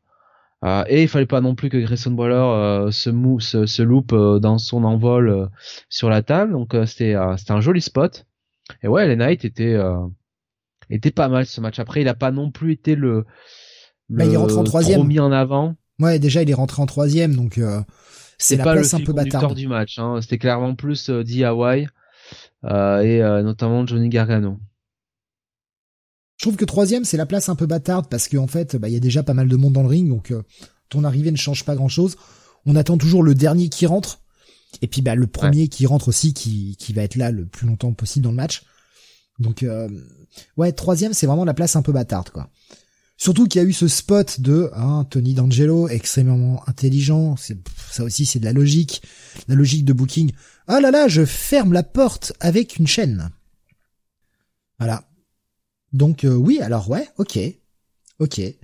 Euh, 0.63 0.83
et 0.87 1.03
il 1.03 1.07
fallait 1.07 1.25
pas 1.25 1.41
non 1.41 1.53
plus 1.53 1.69
que 1.69 1.77
Grayson 1.77 2.13
Waller 2.13 2.35
euh, 2.35 2.91
se, 2.91 3.09
move, 3.09 3.41
se, 3.41 3.65
se 3.65 3.83
loupe 3.83 4.15
dans 4.15 4.57
son 4.57 4.83
envol 4.83 5.49
sur 5.89 6.09
la 6.09 6.21
table. 6.21 6.53
Donc 6.53 6.75
c'était 6.85 7.15
un 7.15 7.61
joli 7.61 7.81
spot. 7.81 8.25
Et 8.81 8.87
ouais, 8.87 9.07
les 9.07 9.15
Knight 9.15 9.45
était 9.45 9.77
était 10.89 11.11
pas 11.11 11.27
mal 11.27 11.45
ce 11.45 11.61
match. 11.61 11.79
Après, 11.79 12.01
il 12.01 12.07
a 12.07 12.13
pas 12.13 12.31
non 12.31 12.51
plus 12.51 12.71
été 12.73 12.95
le, 12.95 13.25
le 14.09 14.17
bah, 14.17 14.25
il 14.25 14.37
en 14.37 14.63
troisième. 14.63 14.99
trop 14.99 15.07
mis 15.07 15.19
en 15.19 15.31
avant. 15.31 15.75
Ouais, 15.99 16.19
déjà 16.19 16.41
il 16.41 16.49
est 16.49 16.55
rentré 16.55 16.81
en 16.81 16.85
troisième, 16.85 17.35
donc 17.35 17.59
c'est 18.37 18.57
pas 18.57 18.75
le 18.75 18.95
un 18.95 18.99
peu 18.99 19.55
du 19.55 19.67
match. 19.67 19.99
Hein. 19.99 20.19
C'était 20.21 20.37
clairement 20.37 20.73
plus 20.75 21.09
DIY 21.09 21.87
et 22.63 23.19
notamment 23.43 23.85
Johnny 23.85 24.09
Gargano. 24.09 24.59
Je 26.37 26.43
trouve 26.43 26.57
que 26.57 26.65
troisième, 26.65 27.05
c'est 27.05 27.17
la 27.17 27.25
place 27.25 27.49
un 27.49 27.55
peu 27.55 27.65
bâtarde 27.65 28.07
parce 28.09 28.27
qu'en 28.27 28.47
fait, 28.47 28.75
bah, 28.75 28.89
il 28.89 28.93
y 28.93 28.97
a 28.97 28.99
déjà 28.99 29.23
pas 29.23 29.33
mal 29.33 29.47
de 29.47 29.55
monde 29.55 29.73
dans 29.73 29.83
le 29.83 29.87
ring, 29.87 30.09
donc 30.09 30.31
euh, 30.31 30.43
ton 30.89 31.03
arrivée 31.03 31.31
ne 31.31 31.37
change 31.37 31.63
pas 31.63 31.75
grand-chose. 31.75 32.17
On 32.65 32.75
attend 32.75 32.97
toujours 32.97 33.23
le 33.23 33.35
dernier 33.35 33.69
qui 33.69 33.85
rentre, 33.85 34.19
et 34.81 34.87
puis 34.87 35.01
bah, 35.01 35.15
le 35.15 35.27
premier 35.27 35.67
qui 35.67 35.85
rentre 35.85 36.09
aussi, 36.09 36.33
qui, 36.33 36.75
qui 36.77 36.93
va 36.93 37.03
être 37.03 37.15
là 37.15 37.31
le 37.31 37.45
plus 37.45 37.67
longtemps 37.67 37.93
possible 37.93 38.23
dans 38.23 38.31
le 38.31 38.37
match. 38.37 38.63
Donc 39.39 39.63
euh, 39.63 39.89
ouais, 40.57 40.71
troisième, 40.71 41.13
c'est 41.13 41.27
vraiment 41.27 41.45
la 41.45 41.53
place 41.53 41.75
un 41.75 41.81
peu 41.81 41.91
bâtarde, 41.91 42.29
quoi. 42.29 42.49
Surtout 43.17 43.47
qu'il 43.47 43.61
y 43.61 43.65
a 43.65 43.67
eu 43.67 43.71
ce 43.71 43.87
spot 43.87 44.41
de 44.41 44.69
hein, 44.75 45.07
Tony 45.09 45.33
D'Angelo, 45.33 45.87
extrêmement 45.87 46.67
intelligent. 46.67 47.35
Ça 47.37 48.03
aussi, 48.03 48.25
c'est 48.25 48.39
de 48.39 48.45
la 48.45 48.51
logique, 48.51 49.01
la 49.47 49.55
logique 49.55 49.85
de 49.85 49.93
booking. 49.93 50.33
Ah 50.67 50.81
là 50.81 50.91
là, 50.91 51.07
je 51.07 51.23
ferme 51.23 51.71
la 51.71 51.83
porte 51.83 52.33
avec 52.41 52.75
une 52.75 52.87
chaîne. 52.87 53.29
Voilà. 54.79 55.05
Donc 55.95 56.25
euh, 56.25 56.35
oui, 56.35 56.59
alors 56.59 56.89
ouais, 56.89 57.07
ok, 57.17 57.39
ok. 58.19 58.39
Et 58.39 58.57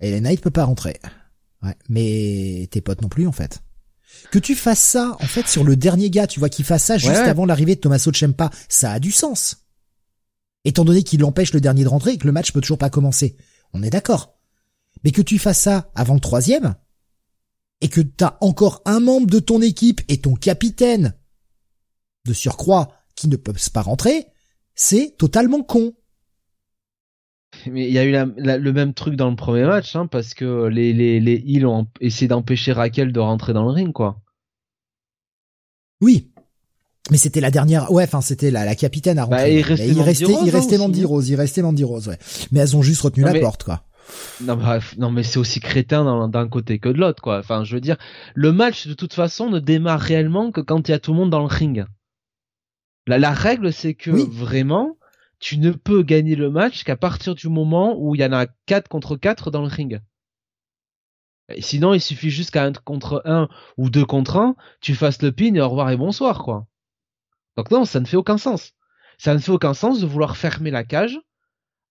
les 0.00 0.20
Knight 0.20 0.40
peut 0.40 0.50
pas 0.50 0.64
rentrer. 0.64 1.00
Ouais, 1.62 1.76
mais 1.88 2.68
tes 2.72 2.80
potes 2.80 3.02
non 3.02 3.08
plus 3.08 3.26
en 3.26 3.32
fait. 3.32 3.62
Que 4.32 4.40
tu 4.40 4.56
fasses 4.56 4.80
ça 4.80 5.16
en 5.20 5.26
fait 5.26 5.46
sur 5.46 5.62
le 5.62 5.76
dernier 5.76 6.10
gars, 6.10 6.26
tu 6.26 6.40
vois, 6.40 6.48
qu'il 6.48 6.64
fasse 6.64 6.84
ça 6.84 6.98
juste 6.98 7.16
avant 7.16 7.46
l'arrivée 7.46 7.76
de 7.76 7.80
Tommaso 7.80 8.12
Ciampa, 8.12 8.50
ça 8.68 8.92
a 8.92 8.98
du 8.98 9.12
sens. 9.12 9.68
Étant 10.64 10.84
donné 10.84 11.04
qu'il 11.04 11.24
empêche 11.24 11.52
le 11.52 11.60
dernier 11.60 11.84
de 11.84 11.88
rentrer 11.88 12.12
et 12.12 12.18
que 12.18 12.26
le 12.26 12.32
match 12.32 12.52
peut 12.52 12.60
toujours 12.60 12.78
pas 12.78 12.90
commencer. 12.90 13.36
On 13.72 13.82
est 13.82 13.90
d'accord. 13.90 14.38
Mais 15.04 15.12
que 15.12 15.22
tu 15.22 15.38
fasses 15.38 15.60
ça 15.60 15.90
avant 15.94 16.14
le 16.14 16.20
troisième, 16.20 16.74
et 17.80 17.88
que 17.88 18.00
t'as 18.00 18.38
encore 18.40 18.82
un 18.84 19.00
membre 19.00 19.26
de 19.26 19.40
ton 19.40 19.60
équipe 19.60 20.00
et 20.08 20.20
ton 20.20 20.34
capitaine 20.34 21.14
de 22.24 22.32
surcroît 22.32 22.92
qui 23.16 23.28
ne 23.28 23.36
peuvent 23.36 23.70
pas 23.70 23.82
rentrer, 23.82 24.26
c'est 24.74 25.16
totalement 25.18 25.62
con. 25.62 25.92
Mais 27.70 27.86
il 27.86 27.92
y 27.92 27.98
a 27.98 28.04
eu 28.04 28.12
le 28.12 28.72
même 28.72 28.94
truc 28.94 29.14
dans 29.14 29.30
le 29.30 29.36
premier 29.36 29.64
match, 29.64 29.94
hein, 29.94 30.06
parce 30.06 30.34
que 30.34 30.66
les, 30.66 30.92
les, 30.92 31.20
les 31.20 31.42
Heels 31.46 31.66
ont 31.66 31.86
essayé 32.00 32.28
d'empêcher 32.28 32.72
Raquel 32.72 33.12
de 33.12 33.20
rentrer 33.20 33.52
dans 33.52 33.64
le 33.64 33.70
ring, 33.70 33.92
quoi. 33.92 34.20
Oui. 36.00 36.30
Mais 37.10 37.16
c'était 37.16 37.40
la 37.40 37.50
dernière, 37.50 37.90
ouais, 37.90 38.04
enfin, 38.04 38.20
c'était 38.20 38.50
la, 38.50 38.64
la 38.64 38.74
capitaine 38.74 39.18
à 39.18 39.26
bah, 39.26 39.36
rentrer. 39.36 39.58
il 39.58 39.62
restait, 39.62 39.88
il 39.88 40.00
restait, 40.00 40.36
il 40.44 40.50
restait 40.50 40.78
Mandy 40.78 41.04
Rose, 41.04 41.28
il 41.28 41.36
restait 41.36 41.62
Mandy 41.62 41.84
Rose, 41.84 42.08
ouais. 42.08 42.18
Mais 42.52 42.60
elles 42.60 42.76
ont 42.76 42.82
juste 42.82 43.02
retenu 43.02 43.24
la 43.24 43.38
porte, 43.38 43.64
quoi. 43.64 43.84
Non, 44.42 44.56
bref, 44.56 44.94
non, 44.98 45.10
mais 45.10 45.22
c'est 45.22 45.38
aussi 45.38 45.60
crétin 45.60 46.28
d'un 46.28 46.48
côté 46.48 46.78
que 46.78 46.88
de 46.88 46.98
l'autre, 46.98 47.22
quoi. 47.22 47.38
Enfin, 47.38 47.64
je 47.64 47.74
veux 47.74 47.80
dire, 47.80 47.96
le 48.34 48.52
match, 48.52 48.86
de 48.86 48.94
toute 48.94 49.14
façon, 49.14 49.50
ne 49.50 49.58
démarre 49.58 50.00
réellement 50.00 50.50
que 50.50 50.60
quand 50.60 50.88
il 50.88 50.92
y 50.92 50.94
a 50.94 50.98
tout 50.98 51.12
le 51.12 51.18
monde 51.18 51.30
dans 51.30 51.40
le 51.40 51.46
ring. 51.46 51.84
La, 53.06 53.18
la 53.18 53.32
règle, 53.32 53.72
c'est 53.72 53.94
que 53.94 54.10
vraiment, 54.10 54.96
tu 55.42 55.58
ne 55.58 55.72
peux 55.72 56.04
gagner 56.04 56.36
le 56.36 56.50
match 56.50 56.84
qu'à 56.84 56.96
partir 56.96 57.34
du 57.34 57.48
moment 57.48 57.96
où 57.98 58.14
il 58.14 58.20
y 58.20 58.24
en 58.24 58.32
a 58.32 58.46
4 58.66 58.88
contre 58.88 59.16
4 59.16 59.50
dans 59.50 59.62
le 59.62 59.66
ring. 59.66 60.00
Et 61.48 61.60
sinon, 61.60 61.94
il 61.94 62.00
suffit 62.00 62.30
juste 62.30 62.52
qu'à 62.52 62.64
1 62.64 62.74
contre 62.84 63.22
1 63.24 63.48
ou 63.76 63.90
2 63.90 64.06
contre 64.06 64.36
1, 64.36 64.54
tu 64.80 64.94
fasses 64.94 65.20
le 65.20 65.32
pin 65.32 65.52
et 65.52 65.60
au 65.60 65.68
revoir 65.68 65.90
et 65.90 65.96
bonsoir, 65.96 66.44
quoi. 66.44 66.68
Donc 67.56 67.72
non, 67.72 67.84
ça 67.84 67.98
ne 67.98 68.04
fait 68.04 68.16
aucun 68.16 68.38
sens. 68.38 68.74
Ça 69.18 69.34
ne 69.34 69.40
fait 69.40 69.50
aucun 69.50 69.74
sens 69.74 70.00
de 70.00 70.06
vouloir 70.06 70.36
fermer 70.36 70.70
la 70.70 70.84
cage 70.84 71.18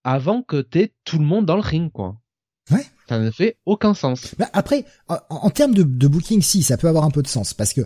avant 0.06 0.44
que 0.44 0.62
t'aies 0.62 0.94
tout 1.04 1.20
le 1.20 1.26
monde 1.26 1.46
dans 1.46 1.58
le 1.58 1.62
ring, 1.62 1.92
quoi. 1.92 2.22
Ouais. 2.72 2.86
Ça 3.10 3.20
ne 3.20 3.32
fait 3.32 3.58
aucun 3.66 3.94
sens. 3.94 4.34
Bah 4.40 4.50
après, 4.54 4.86
en, 5.10 5.50
termes 5.50 5.74
de, 5.74 5.84
de, 5.84 6.08
booking, 6.08 6.42
si, 6.42 6.64
ça 6.64 6.78
peut 6.78 6.88
avoir 6.88 7.04
un 7.04 7.12
peu 7.12 7.22
de 7.22 7.28
sens, 7.28 7.54
parce 7.54 7.74
que 7.74 7.82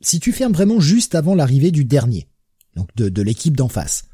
si 0.00 0.18
tu 0.18 0.32
fermes 0.32 0.52
vraiment 0.52 0.80
juste 0.80 1.14
avant 1.14 1.36
l'arrivée 1.36 1.70
du 1.70 1.84
dernier, 1.84 2.28
donc 2.74 2.88
de, 2.96 3.08
de 3.08 3.22
l'équipe 3.22 3.56
d'en 3.56 3.68
face, 3.68 4.08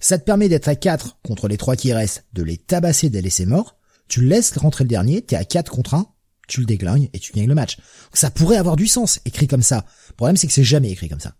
ça 0.00 0.18
te 0.18 0.24
permet 0.24 0.48
d'être 0.48 0.68
à 0.68 0.76
4 0.76 1.18
contre 1.22 1.48
les 1.48 1.56
3 1.56 1.76
qui 1.76 1.92
restent, 1.92 2.24
de 2.32 2.42
les 2.42 2.58
tabasser, 2.58 3.08
de 3.08 3.14
les 3.14 3.22
laisser 3.22 3.46
morts. 3.46 3.78
Tu 4.08 4.24
laisses 4.24 4.56
rentrer 4.56 4.84
le 4.84 4.88
dernier, 4.88 5.22
t'es 5.22 5.36
à 5.36 5.44
4 5.44 5.70
contre 5.70 5.94
1, 5.94 6.06
tu 6.48 6.60
le 6.60 6.66
déglingues 6.66 7.08
et 7.12 7.18
tu 7.18 7.32
gagnes 7.32 7.48
le 7.48 7.54
match. 7.54 7.78
ça 8.12 8.30
pourrait 8.30 8.56
avoir 8.56 8.76
du 8.76 8.86
sens, 8.86 9.20
écrit 9.24 9.46
comme 9.46 9.62
ça. 9.62 9.86
Le 10.08 10.14
problème, 10.14 10.36
c'est 10.36 10.46
que 10.46 10.52
c'est 10.52 10.64
jamais 10.64 10.90
écrit 10.90 11.08
comme 11.08 11.20
ça. 11.20 11.34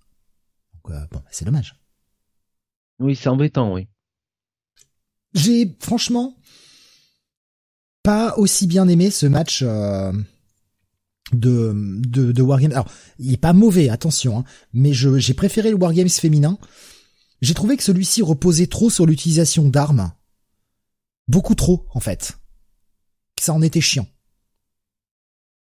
Donc, 0.74 0.94
euh, 0.94 1.06
bon, 1.10 1.22
c'est 1.30 1.44
dommage. 1.44 1.74
Oui, 2.98 3.16
c'est 3.16 3.28
embêtant, 3.28 3.72
oui. 3.74 3.88
J'ai, 5.34 5.76
franchement, 5.80 6.36
pas 8.02 8.36
aussi 8.36 8.66
bien 8.66 8.88
aimé 8.88 9.10
ce 9.10 9.26
match 9.26 9.62
euh, 9.62 10.12
de, 11.32 11.72
de, 11.74 12.32
de 12.32 12.42
Wargames. 12.42 12.72
Alors, 12.72 12.90
il 13.18 13.32
est 13.32 13.38
pas 13.38 13.52
mauvais, 13.52 13.88
attention, 13.88 14.38
hein, 14.38 14.44
mais 14.72 14.92
j'ai 14.92 15.34
préféré 15.34 15.70
le 15.70 15.76
Wargames 15.76 16.08
féminin 16.08 16.58
j'ai 17.42 17.54
trouvé 17.54 17.76
que 17.76 17.82
celui-ci 17.82 18.22
reposait 18.22 18.68
trop 18.68 18.88
sur 18.88 19.04
l'utilisation 19.04 19.68
d'armes. 19.68 20.12
Beaucoup 21.28 21.54
trop, 21.54 21.86
en 21.90 22.00
fait. 22.00 22.38
Ça 23.38 23.52
en 23.52 23.60
était 23.60 23.80
chiant. 23.80 24.06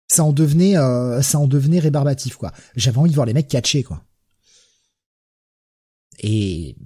Ça 0.08 0.24
en 0.24 0.32
devenait, 0.32 0.76
euh, 0.76 1.22
ça 1.22 1.38
en 1.38 1.46
devenait 1.46 1.78
rébarbatif, 1.78 2.36
quoi. 2.36 2.52
J'avais 2.74 2.98
envie 2.98 3.10
de 3.10 3.14
voir 3.14 3.26
les 3.26 3.32
mecs 3.32 3.48
catcher, 3.48 3.84
quoi. 3.84 4.04
Et, 6.18 6.76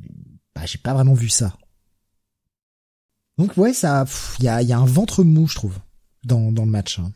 bah, 0.54 0.66
j'ai 0.66 0.78
pas 0.78 0.92
vraiment 0.92 1.14
vu 1.14 1.30
ça. 1.30 1.56
Donc 3.38 3.56
ouais, 3.56 3.72
ça, 3.72 4.04
il 4.40 4.44
y 4.44 4.48
a, 4.48 4.78
un 4.78 4.84
ventre 4.84 5.24
mou, 5.24 5.48
je 5.48 5.54
trouve, 5.54 5.78
dans, 6.24 6.52
dans 6.52 6.66
le 6.66 6.70
match. 6.70 6.98
Hein. 6.98 7.12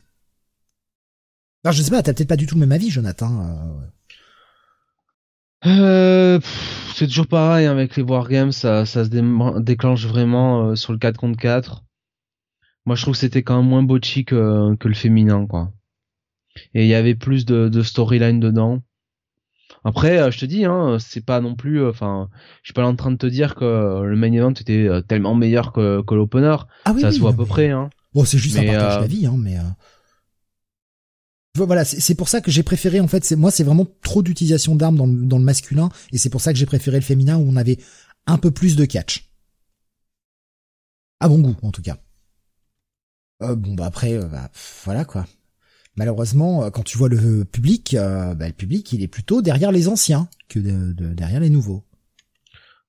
Alors 1.63 1.75
je 1.75 1.83
sais 1.83 1.91
pas, 1.91 2.03
t'as 2.03 2.15
peut-être 2.15 2.29
pas 2.29 2.37
du 2.37 2.47
tout 2.47 2.55
le 2.55 2.61
même 2.61 2.73
avis, 2.73 2.91
Jonathan. 2.91 3.45
Euh, 3.45 3.87
euh 5.67 6.41
c'est 6.97 7.07
toujours 7.09 7.27
pareil 7.27 7.67
hein, 7.67 7.73
avec 7.73 7.95
les 7.97 8.03
wargames, 8.03 8.53
ça, 8.53 8.87
ça 8.87 9.05
se 9.05 9.11
déclenche 9.61 10.07
vraiment 10.07 10.69
euh, 10.69 10.77
sur 10.77 10.93
le 10.93 10.99
4 10.99 11.19
contre 11.19 11.39
4. 11.39 11.85
Moi, 12.87 12.97
je 12.97 13.03
trouve 13.03 13.13
que 13.13 13.21
c'était 13.21 13.43
quand 13.43 13.59
même 13.59 13.69
moins 13.69 13.83
botchy 13.83 14.25
que, 14.25 14.75
que 14.77 14.89
le 14.89 14.95
féminin, 14.95 15.47
quoi. 15.47 15.73
Et 16.73 16.85
il 16.85 16.89
y 16.89 16.95
avait 16.95 17.15
plus 17.15 17.45
de, 17.45 17.69
de 17.69 17.83
storyline 17.83 18.41
dedans. 18.41 18.81
Après, 19.85 20.19
euh, 20.19 20.31
je 20.31 20.39
te 20.39 20.47
dis, 20.47 20.65
hein, 20.65 20.97
c'est 20.99 21.25
pas 21.25 21.43
non 21.43 21.55
plus, 21.55 21.83
euh, 21.83 21.91
enfin, 21.91 22.31
je 22.63 22.69
suis 22.69 22.73
pas 22.73 22.87
en 22.87 22.97
train 22.97 23.11
de 23.11 23.17
te 23.17 23.27
dire 23.27 23.57
que 23.57 24.03
le 24.03 24.17
main 24.17 24.33
event 24.33 24.53
était 24.53 24.89
tellement 25.07 25.35
meilleur 25.35 25.73
que, 25.73 26.01
que 26.01 26.15
l'opener. 26.15 26.57
Ah 26.87 26.93
oui, 26.95 27.03
ça 27.03 27.13
se 27.13 27.21
voit 27.21 27.33
à 27.33 27.35
peu 27.35 27.45
près, 27.45 27.69
hein. 27.69 27.91
Bon, 28.15 28.25
c'est 28.25 28.39
juste 28.39 28.57
un 28.57 28.65
partage 28.65 29.01
d'avis, 29.03 29.27
hein, 29.27 29.35
mais 29.37 29.57
voilà, 31.65 31.85
c'est 31.85 32.15
pour 32.15 32.29
ça 32.29 32.41
que 32.41 32.51
j'ai 32.51 32.63
préféré 32.63 33.01
en 33.01 33.09
fait. 33.09 33.33
Moi, 33.33 33.51
c'est 33.51 33.65
vraiment 33.65 33.87
trop 34.03 34.23
d'utilisation 34.23 34.75
d'armes 34.75 34.97
dans, 34.97 35.39
le, 35.39 35.45
masculin, 35.45 35.89
et 36.13 36.19
c'est 36.19 36.31
pour 36.31 36.41
ça 36.41 36.53
que 36.53 36.59
j'ai 36.59 36.67
préféré 36.67 36.99
le 36.99 37.05
féminin 37.05 37.37
où 37.37 37.47
on 37.49 37.57
avait 37.57 37.79
un 38.27 38.39
peu 38.39 38.51
plus 38.51 38.77
de 38.77 38.85
catch. 38.85 39.31
À 41.21 41.29
bon 41.29 41.39
goût, 41.39 41.57
en 41.63 41.71
tout 41.71 41.83
cas. 41.83 41.97
Euh, 43.43 43.55
bon 43.55 43.75
bah 43.75 43.87
après, 43.87 44.15
euh, 44.15 44.27
bah, 44.27 44.51
voilà 44.85 45.05
quoi. 45.05 45.27
Malheureusement, 45.97 46.65
euh, 46.65 46.71
quand 46.71 46.83
tu 46.83 46.99
vois 46.99 47.09
le 47.09 47.45
public, 47.45 47.95
bah, 47.95 48.47
le 48.47 48.53
public 48.53 48.93
il 48.93 49.03
est 49.03 49.09
plutôt 49.09 49.43
derrière 49.43 49.73
les 49.73 49.89
anciens 49.89 50.29
que 50.49 50.59
derrière 50.59 51.41
les 51.41 51.51
nouveaux. 51.51 51.85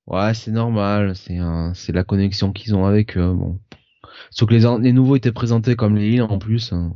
Ouais, 0.08 0.34
c'est 0.34 0.52
normal, 0.52 1.16
c'est 1.16 1.92
la 1.92 2.04
connexion 2.04 2.54
qu'ils 2.54 2.76
ont 2.76 2.86
avec 2.86 3.18
eux. 3.18 3.34
Bon, 3.34 3.60
sauf 4.32 4.48
que 4.48 4.54
les, 4.54 4.94
nouveaux 4.94 5.18
étaient 5.18 5.34
présentés 5.34 5.76
comme 5.76 5.96
les 5.98 6.08
îles 6.08 6.22
en 6.22 6.40
plus, 6.40 6.72
hein, 6.72 6.94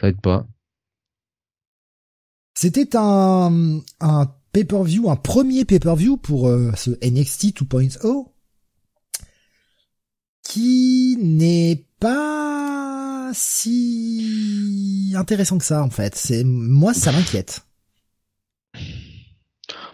ça 0.00 0.08
aide 0.08 0.20
pas. 0.20 0.46
C'était 2.54 2.96
un, 2.96 3.90
pay-per-view, 4.52 5.10
un 5.10 5.16
premier 5.16 5.64
pay-per-view 5.64 6.16
pour 6.16 6.48
euh, 6.48 6.70
ce 6.76 6.90
NXT 6.90 7.62
2.0 7.62 8.28
qui 10.44 11.18
n'est 11.20 11.84
pas 11.98 13.32
si 13.34 15.12
intéressant 15.16 15.58
que 15.58 15.64
ça 15.64 15.82
en 15.82 15.90
fait. 15.90 16.32
Moi 16.44 16.94
ça 16.94 17.10
m'inquiète. 17.10 17.66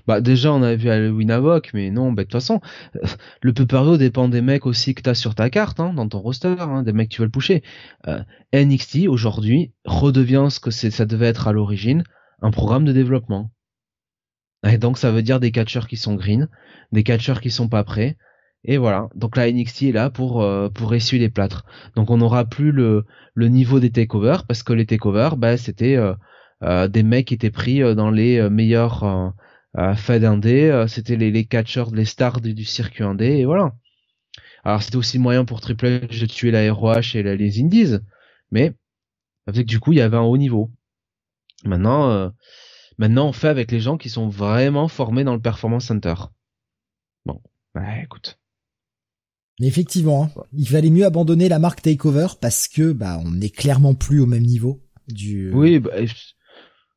Bah 0.06 0.20
déjà 0.20 0.52
on 0.52 0.62
avait 0.62 0.76
vu 0.76 0.90
Halloween 0.90 1.30
Havoc, 1.30 1.70
mais 1.72 1.90
non, 1.90 2.12
bah 2.12 2.24
de 2.24 2.28
toute 2.28 2.32
façon, 2.32 2.60
euh, 2.96 3.06
le 3.42 3.52
pay-per-view 3.54 3.96
dépend 3.96 4.28
des 4.28 4.40
mecs 4.40 4.66
aussi 4.66 4.94
que 4.94 5.02
t'as 5.02 5.14
sur 5.14 5.34
ta 5.34 5.50
carte, 5.50 5.80
hein, 5.80 5.92
dans 5.94 6.08
ton 6.08 6.18
roster, 6.18 6.56
hein, 6.58 6.82
des 6.82 6.92
mecs 6.92 7.08
qui 7.08 7.18
veulent 7.18 7.30
pusher. 7.30 7.62
Euh, 8.08 8.22
NXT 8.52 9.08
aujourd'hui 9.08 9.72
redevient 9.84 10.48
ce 10.50 10.60
que 10.60 10.70
ça 10.70 11.06
devait 11.06 11.28
être 11.28 11.48
à 11.48 11.52
l'origine, 11.52 12.02
un 12.42 12.50
programme 12.50 12.84
de 12.84 12.92
développement. 12.92 13.50
Et 14.66 14.78
donc 14.78 14.98
ça 14.98 15.10
veut 15.10 15.22
dire 15.22 15.40
des 15.40 15.52
catcheurs 15.52 15.88
qui 15.88 15.96
sont 15.96 16.14
green, 16.14 16.48
des 16.92 17.02
catcheurs 17.02 17.40
qui 17.40 17.50
sont 17.50 17.68
pas 17.68 17.84
prêts. 17.84 18.16
Et 18.64 18.76
voilà. 18.76 19.08
Donc 19.14 19.36
la 19.36 19.50
NXT 19.50 19.84
est 19.84 19.92
là 19.92 20.10
pour 20.10 20.42
euh, 20.42 20.68
pour 20.68 20.94
essuyer 20.94 21.20
les 21.20 21.30
plâtres. 21.30 21.64
Donc 21.96 22.10
on 22.10 22.18
n'aura 22.18 22.44
plus 22.44 22.72
le 22.72 23.06
le 23.34 23.48
niveau 23.48 23.80
des 23.80 23.90
takeovers 23.90 24.46
parce 24.46 24.62
que 24.62 24.72
les 24.72 24.86
takeovers, 24.86 25.36
bah 25.36 25.56
c'était 25.56 25.96
euh, 25.96 26.14
euh, 26.62 26.88
des 26.88 27.02
mecs 27.02 27.28
qui 27.28 27.34
étaient 27.34 27.50
pris 27.50 27.80
dans 27.94 28.10
les 28.10 28.48
meilleurs 28.50 29.32
euh, 29.78 29.94
Fed 29.94 30.24
indé, 30.24 30.84
c'était 30.88 31.16
les 31.16 31.30
les 31.30 31.44
catcheurs, 31.44 31.90
les 31.92 32.04
stars 32.04 32.40
du, 32.40 32.64
circuit 32.64 33.04
indé 33.04 33.38
et 33.38 33.44
voilà. 33.46 33.72
Alors 34.64 34.82
c'était 34.82 34.96
aussi 34.96 35.16
le 35.16 35.22
moyen 35.22 35.44
pour 35.44 35.60
Triple 35.60 35.86
H 35.86 36.20
de 36.20 36.26
tuer 36.26 36.50
la 36.50 36.72
ROH 36.72 37.14
et 37.14 37.22
les 37.22 37.62
Indies, 37.62 37.96
mais 38.50 38.74
avec 39.46 39.66
du 39.66 39.80
coup 39.80 39.92
il 39.92 39.98
y 39.98 40.02
avait 40.02 40.16
un 40.16 40.22
haut 40.22 40.36
niveau. 40.36 40.70
Maintenant, 41.64 42.10
euh, 42.10 42.28
maintenant, 42.98 43.28
on 43.28 43.32
fait 43.32 43.48
avec 43.48 43.70
les 43.70 43.80
gens 43.80 43.96
qui 43.96 44.08
sont 44.08 44.28
vraiment 44.28 44.88
formés 44.88 45.24
dans 45.24 45.34
le 45.34 45.40
Performance 45.40 45.86
Center. 45.86 46.14
Bon, 47.26 47.40
bah 47.74 48.02
écoute. 48.02 48.38
Effectivement, 49.60 50.24
hein. 50.24 50.42
il 50.52 50.66
fallait 50.66 50.90
mieux 50.90 51.04
abandonner 51.04 51.48
la 51.48 51.58
marque 51.58 51.82
Takeover 51.82 52.28
parce 52.40 52.66
que 52.66 52.92
bah 52.92 53.18
on 53.22 53.30
n'est 53.30 53.50
clairement 53.50 53.94
plus 53.94 54.20
au 54.20 54.26
même 54.26 54.44
niveau 54.44 54.80
du. 55.06 55.50
Euh, 55.50 55.54
oui, 55.54 55.78
bah, 55.80 55.90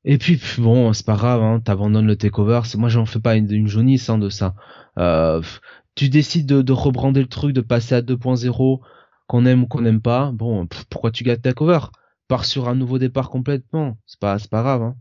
et 0.05 0.17
puis 0.17 0.39
bon, 0.57 0.91
c'est 0.93 1.05
pas 1.05 1.15
grave, 1.15 1.41
hein, 1.41 1.59
t'abandonnes 1.59 2.07
le 2.07 2.15
Takeover. 2.15 2.61
Moi, 2.75 2.89
j'en 2.89 3.05
fais 3.05 3.19
pas 3.19 3.35
une, 3.35 3.51
une 3.51 3.67
jaunisse 3.67 4.09
hein, 4.09 4.17
de 4.17 4.29
ça. 4.29 4.55
Euh, 4.97 5.41
tu 5.95 6.09
décides 6.09 6.45
de, 6.45 6.61
de 6.61 6.73
rebrander 6.73 7.21
le 7.21 7.27
truc, 7.27 7.53
de 7.53 7.61
passer 7.61 7.95
à 7.95 8.01
2.0, 8.01 8.79
qu'on 9.27 9.45
aime 9.45 9.63
ou 9.63 9.67
qu'on 9.67 9.81
n'aime 9.81 10.01
pas. 10.01 10.31
Bon, 10.33 10.67
pourquoi 10.89 11.11
tu 11.11 11.23
gâtes 11.23 11.41
Takeover? 11.41 11.79
Part 12.27 12.45
sur 12.45 12.69
un 12.69 12.75
nouveau 12.75 12.99
départ 12.99 13.29
complètement. 13.29 13.97
C'est 14.05 14.19
pas, 14.19 14.39
c'est 14.39 14.49
pas 14.49 14.61
grave. 14.61 14.81
Hein. 14.83 14.95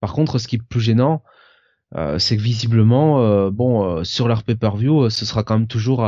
Par 0.00 0.12
contre, 0.12 0.38
ce 0.38 0.48
qui 0.48 0.56
est 0.56 0.62
plus 0.62 0.80
gênant, 0.80 1.22
c'est 2.18 2.36
que 2.36 2.42
visiblement, 2.42 3.50
bon, 3.50 4.04
sur 4.04 4.28
leur 4.28 4.44
pay-per-view, 4.44 5.10
ce 5.10 5.24
sera 5.24 5.42
quand 5.42 5.58
même 5.58 5.66
toujours 5.66 6.06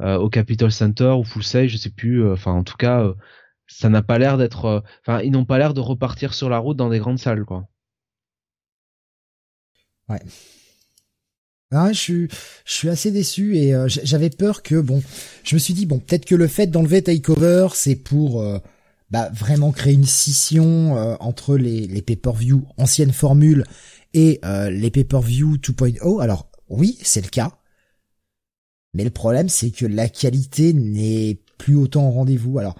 au 0.00 0.28
Capitol 0.30 0.72
Center 0.72 1.10
ou 1.18 1.24
Full 1.24 1.44
Sail, 1.44 1.68
je 1.68 1.76
sais 1.76 1.90
plus. 1.90 2.30
Enfin, 2.32 2.52
en 2.52 2.64
tout 2.64 2.76
cas, 2.76 3.12
ça 3.66 3.88
n'a 3.90 4.02
pas 4.02 4.18
l'air 4.18 4.38
d'être. 4.38 4.82
Enfin, 5.00 5.20
ils 5.20 5.32
n'ont 5.32 5.44
pas 5.44 5.58
l'air 5.58 5.74
de 5.74 5.80
repartir 5.80 6.32
sur 6.34 6.48
la 6.48 6.58
route 6.58 6.76
dans 6.76 6.88
des 6.88 6.98
grandes 6.98 7.18
salles, 7.18 7.44
quoi. 7.44 7.68
Ouais. 10.08 10.20
Ah, 11.70 11.92
je 11.92 11.98
suis, 11.98 12.28
je 12.64 12.72
suis 12.72 12.88
assez 12.88 13.10
déçu 13.10 13.56
et 13.56 13.74
euh, 13.74 13.88
j'avais 13.88 14.30
peur 14.30 14.62
que 14.62 14.80
bon, 14.80 15.02
je 15.42 15.56
me 15.56 15.58
suis 15.58 15.74
dit 15.74 15.86
bon, 15.86 15.98
peut-être 15.98 16.24
que 16.24 16.36
le 16.36 16.46
fait 16.46 16.68
d'enlever 16.68 17.02
Takeover, 17.02 17.68
c'est 17.74 17.96
pour 17.96 18.40
euh, 18.40 18.58
bah, 19.14 19.30
vraiment 19.32 19.72
créer 19.72 19.94
une 19.94 20.04
scission 20.04 20.96
euh, 20.96 21.16
entre 21.20 21.56
les, 21.56 21.86
les 21.86 22.02
pay-per-view 22.02 22.66
anciennes 22.76 23.12
formules 23.12 23.64
et 24.12 24.40
les 24.70 24.90
pay-per-view 24.90 25.56
2.0. 25.56 26.22
Alors 26.22 26.50
oui, 26.68 26.98
c'est 27.02 27.20
le 27.20 27.28
cas, 27.28 27.58
mais 28.92 29.02
le 29.02 29.10
problème 29.10 29.48
c'est 29.48 29.70
que 29.70 29.86
la 29.86 30.08
qualité 30.08 30.72
n'est 30.72 31.40
plus 31.58 31.74
autant 31.74 32.08
au 32.08 32.10
rendez-vous. 32.12 32.58
Alors 32.58 32.76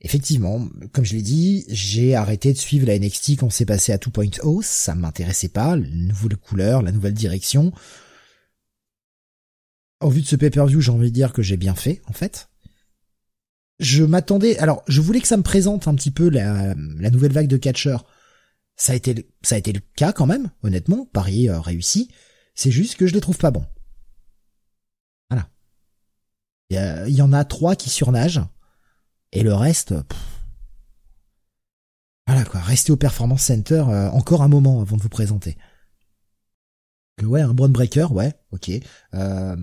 effectivement, 0.00 0.66
comme 0.92 1.04
je 1.04 1.14
l'ai 1.14 1.22
dit, 1.22 1.64
j'ai 1.68 2.16
arrêté 2.16 2.52
de 2.52 2.58
suivre 2.58 2.86
la 2.86 2.98
NXT 2.98 3.36
quand 3.38 3.50
c'est 3.50 3.64
passé 3.64 3.92
à 3.92 3.96
2.0, 3.96 4.62
ça 4.62 4.94
m'intéressait 4.96 5.48
pas, 5.48 5.76
la 5.76 5.86
nouvelle 5.88 6.36
couleur, 6.36 6.82
la 6.82 6.90
nouvelle 6.90 7.14
direction 7.14 7.72
au 10.00 10.10
vu 10.10 10.22
de 10.22 10.26
ce 10.26 10.36
pay-per-view, 10.36 10.80
j'ai 10.80 10.92
envie 10.92 11.10
de 11.10 11.14
dire 11.14 11.32
que 11.32 11.42
j'ai 11.42 11.56
bien 11.56 11.74
fait, 11.74 12.02
en 12.06 12.12
fait. 12.12 12.48
Je 13.78 14.04
m'attendais, 14.04 14.58
alors, 14.58 14.82
je 14.88 15.00
voulais 15.00 15.20
que 15.20 15.28
ça 15.28 15.36
me 15.36 15.42
présente 15.42 15.86
un 15.88 15.94
petit 15.94 16.10
peu 16.10 16.28
la, 16.28 16.74
nouvelle 16.74 17.32
vague 17.32 17.48
de 17.48 17.56
catcheurs. 17.56 18.06
Ça 18.76 18.92
a 18.92 18.96
été, 18.96 19.28
ça 19.42 19.54
a 19.54 19.58
été 19.58 19.72
le 19.72 19.80
cas 19.96 20.12
quand 20.12 20.26
même, 20.26 20.50
honnêtement. 20.62 21.06
Paris 21.12 21.48
euh, 21.48 21.60
réussi. 21.60 22.10
C'est 22.54 22.70
juste 22.70 22.96
que 22.96 23.06
je 23.06 23.14
les 23.14 23.20
trouve 23.20 23.38
pas 23.38 23.50
bons. 23.50 23.66
Voilà. 25.30 25.48
Il 26.70 27.14
y, 27.14 27.22
en 27.22 27.32
a 27.32 27.44
trois 27.44 27.76
qui 27.76 27.90
surnagent. 27.90 28.42
Et 29.32 29.42
le 29.42 29.54
reste, 29.54 29.94
voilà 32.26 32.44
quoi. 32.44 32.60
Restez 32.60 32.92
au 32.92 32.96
Performance 32.96 33.42
Center 33.42 33.84
euh, 33.88 34.10
encore 34.10 34.42
un 34.42 34.48
moment 34.48 34.80
avant 34.80 34.96
de 34.96 35.02
vous 35.02 35.08
présenter 35.08 35.56
ouais, 37.22 37.40
un 37.40 37.54
Brown 37.54 37.72
Breaker, 37.72 38.06
ouais, 38.10 38.34
ok. 38.52 38.70
Euh, 39.14 39.56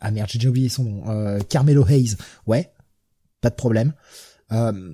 ah 0.00 0.10
merde, 0.10 0.28
j'ai 0.30 0.38
déjà 0.38 0.48
oublié 0.48 0.68
son 0.68 0.84
nom. 0.84 1.10
Euh, 1.10 1.40
Carmelo 1.40 1.86
Hayes, 1.86 2.16
ouais, 2.46 2.72
pas 3.46 3.50
de 3.50 3.54
problème. 3.54 3.92
Euh, 4.50 4.92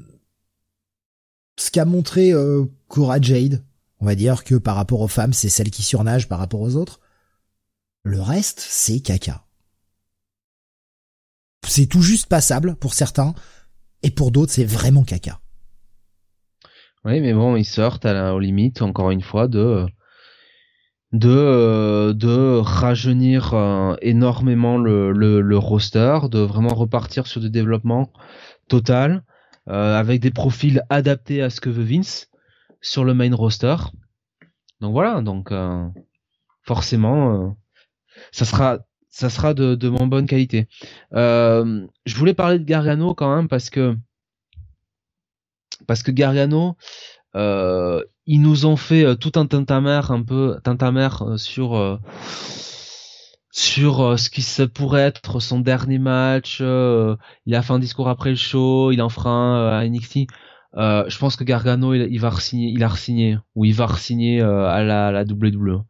ce 1.59 1.70
qu'a 1.70 1.86
montré 1.86 2.32
euh, 2.32 2.66
Cora 2.88 3.18
Jade, 3.18 3.64
on 3.98 4.05
va 4.05 4.14
dire 4.14 4.44
que 4.44 4.57
par 4.57 4.76
rapport 4.76 5.00
aux 5.00 5.09
femmes, 5.09 5.32
c'est 5.32 5.48
celle 5.48 5.70
qui 5.70 5.82
surnage 5.82 6.28
par 6.28 6.38
rapport 6.38 6.61
aux 6.61 6.76
autres. 6.76 7.00
Le 8.03 8.20
reste, 8.20 8.61
c'est 8.61 9.00
caca. 9.00 9.46
C'est 11.66 11.86
tout 11.86 12.03
juste 12.03 12.26
passable 12.26 12.74
pour 12.74 12.92
certains, 12.92 13.34
et 14.03 14.11
pour 14.11 14.32
d'autres, 14.32 14.53
c'est 14.53 14.66
vraiment 14.66 15.05
caca. 15.05 15.40
Oui, 17.07 17.22
mais 17.22 17.32
bon, 17.32 17.57
ils 17.57 17.64
sortent 17.64 18.05
à 18.05 18.12
la, 18.12 18.34
aux 18.34 18.40
limites, 18.40 18.82
encore 18.82 19.12
une 19.12 19.22
fois, 19.22 19.48
de 19.48 19.86
de 21.12 21.28
euh, 21.28 22.12
de 22.14 22.58
rajeunir 22.58 23.54
euh, 23.54 23.94
énormément 24.00 24.78
le, 24.78 25.12
le, 25.12 25.58
roster, 25.58 26.18
de 26.30 26.38
vraiment 26.38 26.74
repartir 26.74 27.26
sur 27.26 27.40
du 27.40 27.50
développement 27.50 28.10
total 28.68 29.22
euh, 29.68 29.98
avec 29.98 30.20
des 30.20 30.30
profils 30.30 30.82
adaptés 30.88 31.42
à 31.42 31.50
ce 31.50 31.60
que 31.60 31.70
veut 31.70 31.84
Vince 31.84 32.30
sur 32.80 33.04
le 33.04 33.14
main 33.14 33.34
roster. 33.34 33.76
Donc 34.80 34.92
voilà, 34.92 35.20
donc 35.20 35.52
forcément 36.62 37.56
ça 38.32 38.44
sera 38.44 38.78
ça 39.10 39.30
sera 39.30 39.54
de, 39.54 39.74
de 39.74 39.88
mon 39.88 40.06
bonne 40.06 40.26
qualité. 40.26 40.66
je 41.12 42.16
voulais 42.16 42.34
parler 42.34 42.58
de 42.58 42.64
Gargano 42.64 43.14
quand 43.14 43.36
même 43.36 43.48
parce 43.48 43.70
que 43.70 43.96
parce 45.86 46.02
que 46.02 46.10
Gargano 46.10 46.76
euh, 47.34 48.04
ils 48.27 48.41
nous 48.41 48.66
ont 48.66 48.77
fait 48.77 49.05
euh, 49.05 49.14
tout 49.14 49.33
un 49.37 49.47
tintamer 49.47 50.01
un 50.11 50.23
peu 50.23 50.59
tintamer 50.62 51.09
euh, 51.23 51.37
sur 51.37 51.77
euh, 51.77 51.99
sur 53.51 54.18
ce 54.18 54.31
qui 54.31 54.41
se 54.41 54.62
pourrait 54.62 55.03
être 55.03 55.39
son 55.39 55.61
dernier 55.61 55.99
match. 55.99 56.61
il 56.61 57.55
a 57.55 57.61
fait 57.61 57.73
un 57.75 57.79
discours 57.79 58.09
après 58.09 58.31
le 58.31 58.37
show, 58.37 58.93
il 58.93 59.03
en 59.03 59.11
fera 59.11 59.29
un 59.29 59.79
à 59.79 59.87
NXT. 59.87 60.20
je 60.75 61.18
pense 61.18 61.37
que 61.37 61.45
Gargano 61.45 61.93
il, 61.93 62.18
va 62.18 62.31
re-signer, 62.31 62.70
il 62.70 62.83
a 62.83 62.89
re-signé 62.89 63.37
ou 63.55 63.66
il 63.66 63.75
va 63.75 63.85
re-signer 63.85 64.41
à 64.41 64.83
la, 64.83 65.12
la 65.12 65.25
WWE. 65.25 65.85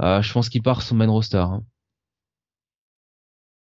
je 0.00 0.32
pense 0.32 0.48
qu'il 0.48 0.62
part 0.64 0.82
sur 0.82 0.96
main 0.96 1.06
roster. 1.06 1.38
Hein. 1.38 1.62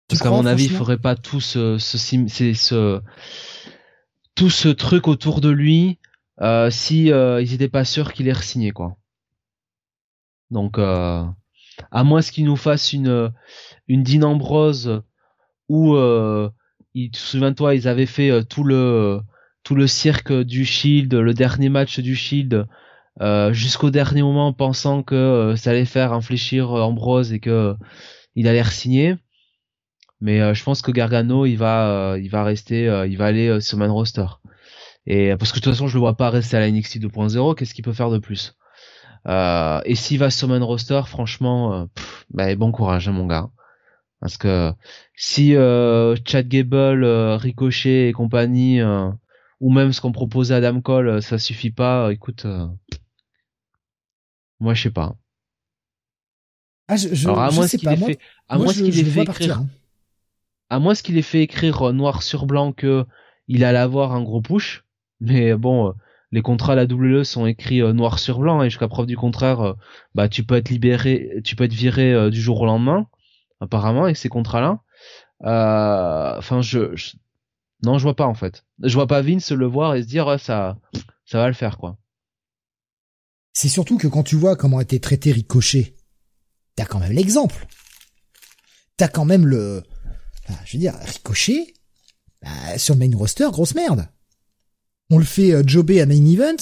Parce 0.08 0.22
qu'à 0.22 0.30
mon 0.30 0.46
avis, 0.46 0.66
il 0.68 0.72
ferait 0.72 0.98
pas 0.98 1.18
tout 1.18 1.42
ce, 1.42 1.78
ce, 1.78 1.98
ce, 1.98 3.02
tout 4.36 4.50
ce 4.50 4.70
truc 4.70 5.10
autour 5.10 5.42
de 5.42 5.50
lui 5.50 6.00
euh, 6.42 6.70
si 6.70 7.12
euh, 7.12 7.42
ils 7.42 7.54
étaient 7.54 7.70
pas 7.70 7.86
sûrs 7.86 8.14
qu'il 8.14 8.28
ait 8.28 8.34
re-signé 8.34 8.72
quoi. 8.72 8.98
Donc 10.52 10.78
euh, 10.78 11.24
à 11.92 12.04
moins 12.04 12.22
qu'ils 12.22 12.46
nous 12.46 12.56
fassent 12.56 12.94
une 12.94 13.32
une 13.88 14.04
Dean 14.04 14.24
Ambrose 14.24 15.02
où 15.70 15.96
euh, 15.96 16.50
souviens-toi 17.14 17.76
ils 17.76 17.88
avaient 17.88 18.06
fait 18.06 18.30
euh, 18.30 18.44
tout 18.44 18.64
le 18.64 19.22
tout 19.64 19.76
le 19.76 19.88
cirque 19.88 20.34
du 20.34 20.66
Shield, 20.66 21.14
le 21.14 21.34
dernier 21.34 21.70
match 21.70 22.00
du 22.00 22.16
Shield 22.16 22.68
jusqu'au 23.52 23.92
dernier 23.92 24.24
moment 24.24 24.54
pensant 24.54 25.04
que 25.04 25.54
ça 25.56 25.70
allait 25.70 25.86
faire 25.86 26.14
infléchir 26.14 26.72
Ambrose 26.72 27.32
et 27.32 27.40
que 27.40 27.76
il 28.36 28.48
allait 28.48 28.62
re-signer. 28.62 29.16
Mais 30.20 30.54
je 30.54 30.64
pense 30.64 30.82
que 30.82 30.92
Gargano 30.92 31.46
il 31.46 31.56
va 31.56 32.16
il 32.20 32.30
va 32.30 32.44
rester 32.44 33.06
il 33.08 33.18
va 33.18 33.26
aller 33.28 33.62
sur 33.62 33.78
main 33.78 33.90
roster. 33.90 34.26
Et 35.06 35.36
parce 35.36 35.52
que 35.52 35.60
de 35.60 35.64
toute 35.64 35.74
façon, 35.74 35.88
je 35.88 35.96
le 35.96 36.00
vois 36.00 36.16
pas 36.16 36.30
rester 36.30 36.58
à 36.58 36.60
la 36.62 36.72
NXT 36.72 37.00
2.0. 37.00 37.56
Qu'est-ce 37.56 37.74
qu'il 37.74 37.84
peut 37.84 37.94
faire 37.94 38.10
de 38.10 38.20
plus? 38.20 38.56
Euh, 39.28 39.82
Et 39.86 39.96
s'il 39.96 40.20
va 40.20 40.30
sur 40.30 40.48
main 40.48 40.64
roster, 40.64 41.02
franchement, 41.06 41.74
euh, 41.74 41.86
bah, 42.30 42.54
bon 42.56 42.72
courage, 42.72 43.08
hein, 43.08 43.14
mon 43.14 43.26
gars. 43.26 43.50
Parce 44.20 44.38
que 44.38 44.72
si 45.18 45.54
euh, 45.56 46.16
Chad 46.26 46.48
Gable, 46.48 47.04
euh, 47.04 47.36
Ricochet 47.36 48.08
et 48.08 48.14
compagnie, 48.14 48.80
euh, 48.80 49.10
ou 49.60 49.70
même 49.70 49.92
ce 49.92 50.00
qu'on 50.00 50.14
proposait 50.14 50.54
à 50.54 50.58
Adam 50.58 50.80
Cole, 50.80 51.22
ça 51.22 51.38
suffit 51.38 51.72
pas. 51.72 52.10
Écoute, 52.14 52.46
moi 54.62 54.74
je 54.74 54.84
sais 54.84 54.92
pas. 54.92 55.16
Ah, 56.88 56.96
je, 56.96 57.14
je, 57.14 57.28
Alors, 57.28 57.42
à 57.42 57.52
moins 57.52 57.68
qu'il 57.68 57.88
ait 57.88 57.98
fait, 57.98 58.20
à 58.48 58.58
moins 58.58 58.74
qu'il 58.74 58.98
ait 58.98 59.04
fait 59.04 59.24
écrire, 59.24 59.58
hein. 59.60 59.68
à 60.70 60.80
moins 60.80 60.94
qu'il 60.96 61.18
ait 61.18 61.22
fait 61.22 61.42
écrire 61.42 61.92
noir 61.92 62.24
sur 62.24 62.46
blanc 62.46 62.72
que 62.72 63.06
il 63.50 63.66
allait 63.66 63.78
avoir 63.78 64.14
un 64.14 64.22
gros 64.22 64.42
push 64.42 64.86
mais 65.20 65.56
bon, 65.56 65.90
euh, 65.90 65.92
les 66.32 66.42
contrats 66.42 66.74
à 66.74 66.76
la 66.76 66.86
WWE 66.86 67.24
sont 67.24 67.46
écrits 67.46 67.82
euh, 67.82 67.94
noir 67.94 68.20
sur 68.20 68.40
blanc 68.40 68.64
et 68.64 68.70
jusqu'à 68.70 68.88
preuve 68.88 69.06
du 69.06 69.18
contraire, 69.18 69.62
euh, 69.62 69.74
bah 70.16 70.28
tu 70.28 70.44
peux 70.44 70.56
être 70.56 70.70
libéré, 70.70 71.42
tu 71.44 71.56
peux 71.56 71.64
être 71.64 71.74
viré 71.74 72.30
du 72.32 72.42
jour 72.42 72.62
au 72.62 72.66
lendemain, 72.66 73.08
apparemment 73.60 74.06
avec 74.06 74.18
ces 74.18 74.30
contrats-là. 74.30 74.80
Enfin, 75.42 76.62
je, 76.62 76.96
non, 77.84 77.98
je 77.98 78.04
vois 78.04 78.16
pas 78.16 78.26
en 78.26 78.34
fait. 78.34 78.66
Je 78.82 78.94
vois 78.94 79.08
pas 79.08 79.22
Vince 79.22 79.52
le 79.52 79.66
voir 79.66 79.96
et 79.96 80.04
se 80.04 80.08
dire 80.08 80.40
ça, 80.40 80.78
ça 81.26 81.38
va 81.38 81.48
le 81.48 81.54
faire 81.54 81.78
quoi. 81.78 81.98
C'est 83.54 83.70
surtout 83.70 83.98
que 83.98 84.08
quand 84.08 84.24
tu 84.24 84.36
vois 84.36 84.56
comment 84.56 84.80
a 84.80 84.82
été 84.82 85.00
traité 85.00 85.32
Ricochet, 85.32 85.96
t'as 86.76 86.86
quand 86.86 87.00
même 87.00 87.12
l'exemple. 87.12 87.68
T'as 88.98 89.08
quand 89.08 89.26
même 89.26 89.46
le, 89.46 89.84
je 90.66 90.74
veux 90.74 90.80
dire, 90.80 90.96
Ricochet, 90.96 91.74
bah, 92.42 92.78
sur 92.78 92.96
le 92.96 93.00
main 93.08 93.16
roster, 93.16 93.48
grosse 93.52 93.76
merde 93.76 94.08
on 95.14 95.20
le 95.20 95.26
fait 95.26 95.54
euh, 95.54 95.64
jobber 95.66 96.02
à 96.02 96.06
main 96.06 96.26
event, 96.26 96.58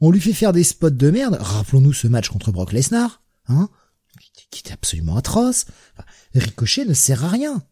on 0.00 0.10
lui 0.10 0.20
fait 0.20 0.32
faire 0.32 0.52
des 0.52 0.64
spots 0.64 0.90
de 0.90 1.10
merde. 1.10 1.38
Rappelons-nous 1.40 1.92
ce 1.92 2.08
match 2.08 2.28
contre 2.28 2.50
Brock 2.50 2.72
Lesnar, 2.72 3.22
hein, 3.48 3.68
qui 4.50 4.60
était 4.60 4.72
absolument 4.72 5.16
atroce. 5.16 5.66
Ricochet 6.34 6.84
ne 6.84 6.94
sert 6.94 7.24
à 7.24 7.28
rien. 7.28 7.62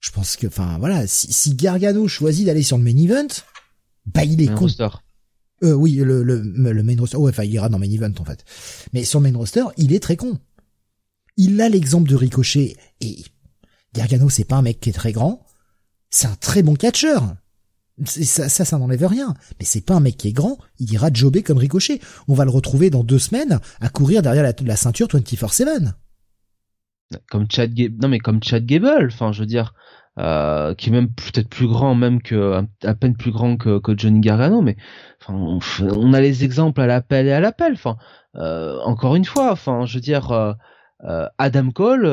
Je 0.00 0.10
pense 0.10 0.36
que, 0.36 0.46
enfin 0.46 0.78
voilà, 0.78 1.06
si, 1.06 1.54
Gargano 1.54 2.06
choisit 2.08 2.46
d'aller 2.46 2.62
sur 2.62 2.78
le 2.78 2.84
main 2.84 2.96
event, 2.96 3.28
bah 4.06 4.24
il 4.24 4.40
est 4.42 4.52
con. 4.52 4.66
Euh, 5.64 5.72
oui, 5.72 5.94
le, 5.94 6.22
le, 6.22 6.40
le 6.40 6.82
main 6.82 6.96
roster. 6.98 7.16
Ouais, 7.16 7.30
enfin, 7.30 7.44
il 7.44 7.52
ira 7.52 7.68
dans 7.68 7.78
main 7.78 7.90
event 7.90 8.12
en 8.18 8.24
fait. 8.24 8.44
Mais 8.92 9.04
sur 9.04 9.20
le 9.20 9.30
main 9.30 9.36
roster, 9.36 9.64
il 9.76 9.92
est 9.92 10.00
très 10.00 10.16
con. 10.16 10.38
Il 11.36 11.60
a 11.60 11.68
l'exemple 11.68 12.08
de 12.08 12.16
Ricochet 12.16 12.76
et 13.00 13.24
Gargano, 13.94 14.28
c'est 14.28 14.44
pas 14.44 14.56
un 14.56 14.62
mec 14.62 14.80
qui 14.80 14.90
est 14.90 14.92
très 14.92 15.12
grand. 15.12 15.44
C'est 16.10 16.26
un 16.26 16.36
très 16.36 16.62
bon 16.62 16.74
catcheur. 16.74 17.36
Ça, 18.04 18.48
ça, 18.48 18.64
ça 18.64 18.78
n'enlève 18.78 19.06
rien. 19.06 19.34
Mais 19.58 19.64
c'est 19.64 19.84
pas 19.84 19.94
un 19.94 20.00
mec 20.00 20.16
qui 20.16 20.28
est 20.28 20.32
grand, 20.32 20.58
il 20.78 20.92
ira 20.92 21.10
jobber 21.12 21.42
comme 21.42 21.58
Ricochet. 21.58 22.00
On 22.28 22.34
va 22.34 22.44
le 22.44 22.50
retrouver 22.50 22.90
dans 22.90 23.04
deux 23.04 23.18
semaines 23.18 23.60
à 23.80 23.88
courir 23.88 24.22
derrière 24.22 24.52
la, 24.64 24.76
ceinture 24.76 25.08
24-7. 25.08 25.92
Comme 27.30 27.46
Chad 27.50 27.72
Gable, 27.72 27.96
non 28.00 28.08
mais 28.08 28.18
comme 28.18 28.42
Chad 28.42 28.66
Gable, 28.66 29.08
enfin 29.10 29.32
je 29.32 29.40
veux 29.40 29.46
dire, 29.46 29.72
euh, 30.18 30.74
qui 30.74 30.88
est 30.88 30.92
même 30.92 31.12
peut-être 31.12 31.48
plus 31.48 31.68
grand 31.68 31.94
même 31.94 32.20
que 32.20 32.60
à 32.82 32.94
peine 32.94 33.16
plus 33.16 33.30
grand 33.30 33.56
que, 33.56 33.80
Johnny 33.96 34.18
Gargano 34.18 34.62
mais 34.62 34.76
on, 35.28 35.60
a 36.12 36.20
les 36.20 36.42
exemples 36.42 36.80
à 36.80 36.88
l'appel 36.88 37.28
et 37.28 37.32
à 37.32 37.38
l'appel 37.38 37.74
enfin 37.74 37.98
euh, 38.34 38.80
encore 38.80 39.14
une 39.14 39.24
fois 39.24 39.52
enfin 39.52 39.86
je 39.86 39.94
veux 39.94 40.00
dire 40.00 40.32
euh, 40.32 41.26
Adam 41.38 41.70
Cole 41.70 42.06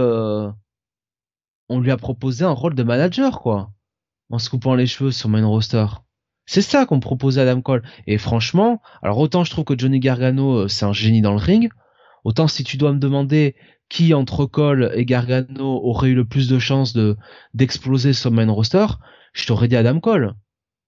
on 1.67 1.79
lui 1.79 1.89
a 1.89 1.97
proposé 1.97 2.45
un 2.45 2.51
rôle 2.51 2.75
de 2.75 2.83
manager 2.83 3.41
quoi 3.41 3.71
en 4.29 4.39
se 4.39 4.49
coupant 4.49 4.75
les 4.75 4.87
cheveux 4.87 5.11
sur 5.11 5.29
main 5.29 5.45
roster 5.45 5.85
c'est 6.47 6.61
ça 6.61 6.85
qu'on 6.85 6.99
proposait 6.99 7.41
à 7.41 7.43
Adam 7.49 7.61
Cole 7.61 7.83
et 8.07 8.17
franchement 8.17 8.81
alors 9.01 9.17
autant 9.19 9.43
je 9.43 9.51
trouve 9.51 9.65
que 9.65 9.77
Johnny 9.77 9.99
Gargano 9.99 10.67
c'est 10.67 10.85
un 10.85 10.93
génie 10.93 11.21
dans 11.21 11.33
le 11.33 11.39
ring 11.39 11.69
autant 12.23 12.47
si 12.47 12.63
tu 12.63 12.77
dois 12.77 12.93
me 12.93 12.99
demander 12.99 13.55
qui 13.89 14.13
entre 14.13 14.45
Cole 14.45 14.91
et 14.95 15.05
Gargano 15.05 15.79
aurait 15.83 16.09
eu 16.09 16.15
le 16.15 16.25
plus 16.25 16.47
de 16.47 16.59
chances 16.59 16.93
de 16.93 17.17
d'exploser 17.53 18.13
sur 18.13 18.31
main 18.31 18.49
roster, 18.49 18.87
je 19.33 19.45
t'aurais 19.45 19.67
dit 19.67 19.75
Adam 19.75 19.99
Cole. 19.99 20.33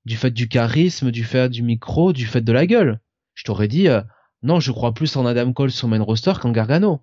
Du 0.06 0.16
fait 0.16 0.32
du 0.32 0.48
charisme, 0.48 1.12
du 1.12 1.24
fait 1.24 1.50
du 1.50 1.64
micro, 1.64 2.14
du 2.14 2.26
fait 2.26 2.42
de 2.42 2.52
la 2.52 2.66
gueule. 2.66 3.00
Je 3.34 3.44
t'aurais 3.44 3.68
dit 3.68 3.88
euh, 3.88 4.02
non, 4.42 4.60
je 4.60 4.72
crois 4.72 4.94
plus 4.94 5.16
en 5.16 5.26
Adam 5.26 5.52
Cole 5.54 5.72
sur 5.72 5.88
main 5.88 6.02
roster 6.02 6.34
qu'en 6.42 6.52
Gargano. 6.52 7.02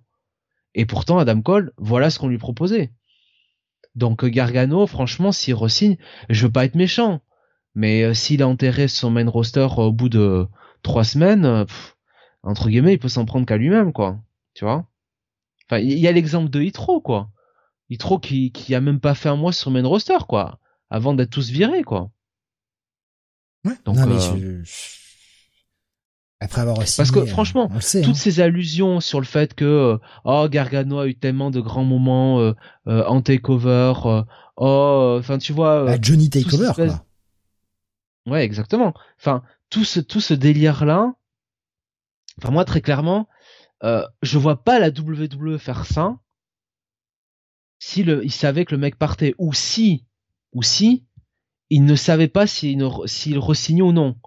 Et 0.73 0.85
pourtant 0.85 1.19
Adam 1.19 1.41
Cole, 1.41 1.71
voilà 1.77 2.09
ce 2.09 2.19
qu'on 2.19 2.27
lui 2.27 2.37
proposait. 2.37 2.91
Donc 3.95 4.25
Gargano, 4.25 4.85
franchement, 4.87 5.31
s'il 5.31 5.55
resigne, 5.55 5.97
je 6.29 6.45
veux 6.45 6.51
pas 6.51 6.65
être 6.65 6.75
méchant, 6.75 7.21
mais 7.75 8.03
euh, 8.03 8.13
s'il 8.13 8.41
a 8.41 8.47
enterré 8.47 8.87
son 8.87 9.09
main 9.09 9.27
roster 9.29 9.67
au 9.77 9.91
bout 9.91 10.09
de 10.09 10.47
trois 10.83 11.03
semaines, 11.03 11.45
euh, 11.45 11.65
entre 12.43 12.69
guillemets, 12.69 12.93
il 12.93 12.99
peut 12.99 13.09
s'en 13.09 13.25
prendre 13.25 13.45
qu'à 13.45 13.57
lui-même, 13.57 13.93
quoi. 13.93 14.19
Tu 14.53 14.65
vois? 14.65 14.85
Enfin, 15.67 15.79
il 15.79 15.97
y 15.97 16.07
a 16.07 16.11
l'exemple 16.11 16.49
de 16.49 16.61
Hitro, 16.61 17.01
quoi. 17.01 17.29
Hitro 17.89 18.19
qui, 18.19 18.51
qui 18.51 18.75
a 18.75 18.81
même 18.81 18.99
pas 18.99 19.15
fait 19.15 19.29
un 19.29 19.35
mois 19.35 19.51
sur 19.51 19.71
main 19.71 19.85
roster, 19.85 20.17
quoi. 20.27 20.59
Avant 20.89 21.13
d'être 21.13 21.31
tous 21.31 21.49
virés, 21.49 21.83
quoi. 21.83 22.11
Ouais. 23.63 23.73
Donc, 23.85 23.97
non, 23.97 24.05
mais 24.05 24.43
euh, 24.43 24.63
Après 26.41 26.61
avoir 26.61 26.79
aussi. 26.79 26.97
Parce 26.97 27.11
que 27.11 27.25
franchement, 27.25 27.69
toutes 27.69 28.07
hein. 28.07 28.13
ces 28.13 28.39
allusions 28.41 28.99
sur 28.99 29.19
le 29.19 29.25
fait 29.25 29.53
que 29.53 29.65
euh, 29.65 29.97
oh 30.25 30.47
Gargano 30.49 30.99
a 30.99 31.07
eu 31.07 31.15
tellement 31.15 31.49
de 31.49 31.61
grands 31.61 31.85
moments 31.85 32.39
euh, 32.39 32.53
en 32.85 33.21
takeover, 33.21 33.93
oh 34.57 35.17
enfin 35.19 35.37
tu 35.37 35.53
vois. 35.53 35.85
Bah, 35.85 35.97
Johnny 36.01 36.29
takeover 36.29 36.71
quoi. 36.75 37.05
Ouais 38.27 38.43
exactement. 38.43 38.93
Enfin 39.19 39.43
tout 39.69 39.85
ce 39.85 39.99
tout 39.99 40.19
ce 40.19 40.33
délire 40.33 40.85
là. 40.85 41.13
Enfin 42.41 42.51
moi 42.51 42.65
très 42.65 42.81
clairement, 42.81 43.29
euh, 43.83 44.05
je 44.21 44.37
vois 44.37 44.63
pas 44.63 44.79
la 44.79 44.89
WWE 44.89 45.57
faire 45.57 45.85
ça 45.85 46.17
si 47.79 48.03
le, 48.03 48.23
il 48.25 48.31
savait 48.31 48.65
que 48.65 48.73
le 48.73 48.81
mec 48.81 48.97
partait 48.97 49.35
ou 49.37 49.53
si 49.53 50.05
ou 50.53 50.63
si 50.63 51.05
il 51.69 51.85
ne 51.85 51.95
savait 51.95 52.27
pas 52.27 52.47
s'il 52.47 52.83
s'il 53.05 53.39
re-signait 53.39 53.81
ou 53.81 53.91
non. 53.91 54.17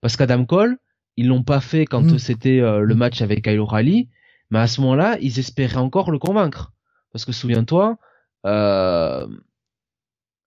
Parce 0.00 0.16
qu'Adam 0.16 0.44
Cole, 0.44 0.78
ils 1.16 1.28
l'ont 1.28 1.42
pas 1.42 1.60
fait 1.60 1.86
quand 1.86 2.02
mm. 2.02 2.18
c'était 2.18 2.60
euh, 2.60 2.80
le 2.80 2.94
match 2.94 3.22
avec 3.22 3.44
Kyle 3.44 3.60
O'Reilly, 3.60 4.08
mais 4.50 4.58
à 4.58 4.66
ce 4.66 4.80
moment-là, 4.80 5.16
ils 5.20 5.38
espéraient 5.38 5.76
encore 5.76 6.10
le 6.10 6.18
convaincre. 6.18 6.72
Parce 7.12 7.24
que 7.24 7.32
souviens-toi, 7.32 7.98
euh, 8.46 9.26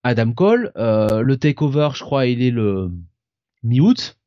Adam 0.03 0.33
Cole, 0.33 0.71
le 0.75 1.35
takeover, 1.35 1.89
je 1.93 2.03
crois, 2.03 2.27
il 2.27 2.41
est 2.41 2.51
le 2.51 2.91
mi-août. 3.63 4.17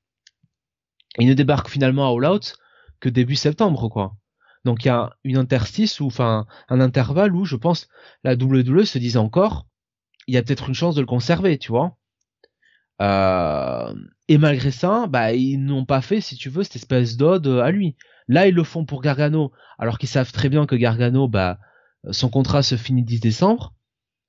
Il 1.19 1.29
ne 1.29 1.35
débarque 1.35 1.69
finalement 1.69 2.07
à 2.07 2.17
All 2.17 2.33
Out 2.33 2.57
que 3.01 3.09
début 3.09 3.37
septembre, 3.37 3.89
quoi. 3.89 4.15
Donc 4.65 4.85
il 4.85 4.89
y 4.89 4.91
a 4.91 5.11
une 5.25 5.39
interstice 5.39 6.01
ou 6.01 6.07
enfin 6.07 6.47
un 6.69 6.81
intervalle 6.81 7.35
où 7.35 7.45
je 7.45 7.57
pense 7.57 7.89
la 8.25 8.35
WWE 8.35 8.85
se 8.85 8.99
disait 8.99 9.19
encore 9.19 9.67
il 10.27 10.35
y 10.35 10.37
a 10.37 10.43
peut-être 10.43 10.69
une 10.69 10.75
chance 10.75 10.95
de 10.95 11.01
le 11.01 11.07
conserver, 11.07 11.59
tu 11.59 11.73
vois. 11.73 11.97
Euh, 13.01 13.95
et 14.29 14.39
malgré 14.39 14.71
ça, 14.71 15.07
bah 15.09 15.33
ils 15.33 15.59
n'ont 15.59 15.85
pas 15.85 16.01
fait, 16.03 16.21
si 16.21 16.37
tu 16.37 16.51
veux, 16.51 16.63
cette 16.63 16.77
espèce 16.77 17.17
d'ode 17.17 17.47
à 17.47 17.71
lui. 17.71 17.97
Là, 18.29 18.47
ils 18.47 18.55
le 18.55 18.65
font 18.65 18.85
pour 18.85 19.03
Gargano, 19.03 19.53
alors 19.79 19.99
qu'ils 19.99 20.09
savent 20.09 20.33
très 20.33 20.49
bien 20.49 20.67
que 20.67 20.77
Gargano, 20.77 21.29
bah 21.29 21.59
son 22.11 22.29
contrat 22.29 22.63
se 22.63 22.77
finit 22.77 23.03
10 23.03 23.21
décembre. 23.21 23.75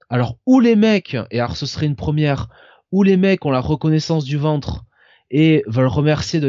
Alors 0.09 0.37
où 0.45 0.59
les 0.59 0.75
mecs, 0.75 1.15
et 1.31 1.39
alors 1.39 1.55
ce 1.55 1.65
serait 1.65 1.85
une 1.85 1.95
première, 1.95 2.49
où 2.91 3.03
les 3.03 3.17
mecs 3.17 3.45
ont 3.45 3.51
la 3.51 3.59
reconnaissance 3.59 4.25
du 4.25 4.37
ventre 4.37 4.85
et 5.29 5.63
veulent 5.67 5.87
remercier 5.87 6.41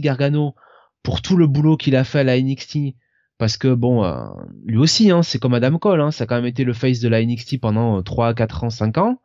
Gargano 0.00 0.54
pour 1.02 1.22
tout 1.22 1.36
le 1.36 1.46
boulot 1.46 1.76
qu'il 1.76 1.96
a 1.96 2.04
fait 2.04 2.20
à 2.20 2.24
la 2.24 2.40
NXT 2.40 2.94
parce 3.38 3.56
que 3.56 3.74
bon 3.74 4.04
euh, 4.04 4.24
lui 4.64 4.78
aussi 4.78 5.10
hein, 5.10 5.22
c'est 5.22 5.38
comme 5.38 5.54
Adam 5.54 5.78
Cole 5.78 6.00
hein, 6.00 6.10
ça 6.10 6.24
a 6.24 6.26
quand 6.26 6.36
même 6.36 6.46
été 6.46 6.64
le 6.64 6.72
face 6.72 7.00
de 7.00 7.08
la 7.08 7.24
NXT 7.24 7.60
pendant 7.60 8.02
3 8.02 8.34
4 8.34 8.64
ans 8.64 8.70
5 8.70 8.98
ans 8.98 9.20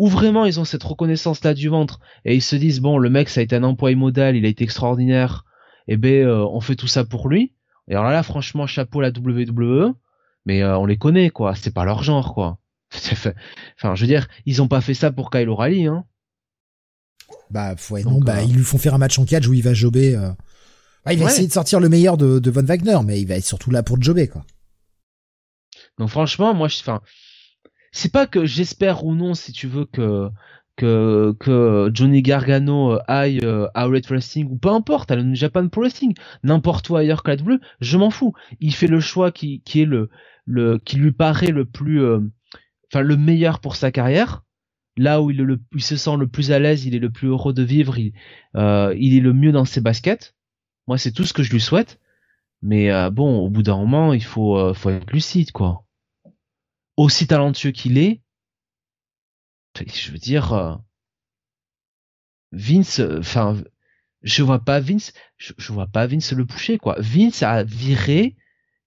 où 0.00 0.06
vraiment 0.08 0.46
ils 0.46 0.58
ont 0.58 0.64
cette 0.64 0.82
reconnaissance 0.82 1.44
là 1.44 1.52
du 1.52 1.68
ventre. 1.68 2.00
Et 2.24 2.34
ils 2.34 2.42
se 2.42 2.56
disent 2.56 2.80
bon 2.80 2.96
le 2.96 3.10
mec 3.10 3.28
ça 3.28 3.40
a 3.40 3.42
été 3.42 3.54
un 3.54 3.62
employé 3.62 3.94
modèle 3.96 4.34
il 4.34 4.46
a 4.46 4.48
été 4.48 4.64
extraordinaire. 4.64 5.44
Et 5.88 5.94
eh 5.94 5.96
ben 5.98 6.26
euh, 6.26 6.46
on 6.46 6.60
fait 6.60 6.74
tout 6.74 6.86
ça 6.86 7.04
pour 7.04 7.28
lui. 7.28 7.52
Et 7.86 7.92
alors 7.92 8.10
là 8.10 8.22
franchement 8.22 8.66
chapeau 8.66 9.00
à 9.00 9.02
la 9.02 9.10
WWE 9.10 9.94
mais 10.46 10.62
euh, 10.62 10.78
on 10.78 10.86
les 10.86 10.96
connaît 10.96 11.28
quoi. 11.28 11.54
C'est 11.54 11.74
pas 11.74 11.84
leur 11.84 12.02
genre 12.02 12.32
quoi. 12.32 12.58
Enfin 13.76 13.94
je 13.94 14.00
veux 14.00 14.06
dire 14.06 14.26
ils 14.46 14.62
ont 14.62 14.68
pas 14.68 14.80
fait 14.80 14.94
ça 14.94 15.12
pour 15.12 15.30
Kyle 15.30 15.50
O'Reilly 15.50 15.86
hein. 15.86 16.04
Bah 17.50 17.74
ouais, 17.90 18.02
non 18.02 18.20
bah 18.20 18.42
ils 18.42 18.54
lui 18.54 18.64
font 18.64 18.78
faire 18.78 18.94
un 18.94 18.98
match 18.98 19.18
en 19.18 19.26
catch 19.26 19.46
où 19.46 19.52
il 19.52 19.62
va 19.62 19.74
jobber 19.74 20.18
il 21.10 21.18
va 21.18 21.26
essayer 21.26 21.46
de 21.46 21.52
sortir 21.52 21.78
le 21.80 21.88
meilleur 21.88 22.16
de, 22.16 22.38
de 22.38 22.50
Von 22.50 22.62
Wagner, 22.62 22.98
mais 23.04 23.20
il 23.20 23.26
va 23.26 23.36
être 23.36 23.44
surtout 23.44 23.70
là 23.70 23.82
pour 23.82 24.00
jobber, 24.00 24.28
quoi. 24.28 24.44
Donc 25.98 26.08
franchement, 26.10 26.54
moi, 26.54 26.68
je, 26.68 26.78
enfin, 26.80 27.00
c'est 27.92 28.12
pas 28.12 28.26
que 28.26 28.44
j'espère 28.46 29.04
ou 29.04 29.14
non, 29.14 29.34
si 29.34 29.52
tu 29.52 29.66
veux, 29.66 29.84
que 29.86 30.30
que, 30.76 31.36
que 31.38 31.90
Johnny 31.92 32.22
Gargano 32.22 32.92
euh, 32.92 32.98
aille 33.06 33.40
euh, 33.44 33.68
à 33.74 33.84
Red 33.84 34.06
Wrestling 34.08 34.48
ou 34.50 34.56
peu 34.56 34.70
importe, 34.70 35.10
à 35.10 35.16
le 35.16 35.34
Japan 35.34 35.68
Pro 35.68 35.82
Wrestling, 35.82 36.14
n'importe 36.42 36.88
où 36.88 36.96
ailleurs 36.96 37.22
que 37.22 37.30
la 37.30 37.36
bleu, 37.36 37.60
je 37.80 37.98
m'en 37.98 38.10
fous. 38.10 38.32
Il 38.60 38.74
fait 38.74 38.86
le 38.86 39.00
choix 39.00 39.30
qui, 39.30 39.60
qui 39.62 39.82
est 39.82 39.86
le, 39.86 40.08
le 40.46 40.78
qui 40.78 40.96
lui 40.96 41.12
paraît 41.12 41.50
le 41.52 41.66
plus, 41.66 42.02
euh, 42.02 42.20
enfin 42.90 43.02
le 43.02 43.16
meilleur 43.16 43.60
pour 43.60 43.76
sa 43.76 43.92
carrière. 43.92 44.42
Là 44.96 45.22
où 45.22 45.30
il, 45.30 45.36
le, 45.38 45.60
il 45.74 45.82
se 45.82 45.96
sent 45.96 46.16
le 46.18 46.26
plus 46.28 46.52
à 46.52 46.58
l'aise, 46.58 46.86
il 46.86 46.94
est 46.94 46.98
le 46.98 47.10
plus 47.10 47.28
heureux 47.28 47.52
de 47.52 47.62
vivre, 47.62 47.98
il, 47.98 48.12
euh, 48.56 48.94
il 48.98 49.16
est 49.16 49.20
le 49.20 49.32
mieux 49.32 49.52
dans 49.52 49.64
ses 49.64 49.80
baskets. 49.80 50.34
Moi, 50.86 50.98
c'est 50.98 51.12
tout 51.12 51.24
ce 51.24 51.32
que 51.32 51.42
je 51.42 51.52
lui 51.52 51.60
souhaite. 51.60 52.00
Mais 52.62 52.90
euh, 52.90 53.10
bon, 53.10 53.40
au 53.40 53.50
bout 53.50 53.62
d'un 53.62 53.76
moment, 53.76 54.12
il 54.12 54.24
faut, 54.24 54.58
euh, 54.58 54.74
faut 54.74 54.90
être 54.90 55.10
lucide, 55.12 55.52
quoi. 55.52 55.84
Aussi 57.00 57.26
talentueux 57.26 57.70
qu'il 57.70 57.96
est, 57.96 58.20
je 59.74 60.12
veux 60.12 60.18
dire, 60.18 60.52
euh, 60.52 60.76
Vince, 62.52 63.00
enfin, 63.00 63.58
je 64.20 64.42
vois 64.42 64.58
pas 64.58 64.80
Vince, 64.80 65.14
je, 65.38 65.72
vois 65.72 65.86
pas 65.86 66.06
Vince 66.06 66.32
le 66.32 66.44
pousser, 66.44 66.76
quoi. 66.76 66.96
Vince 66.98 67.42
a 67.42 67.64
viré 67.64 68.36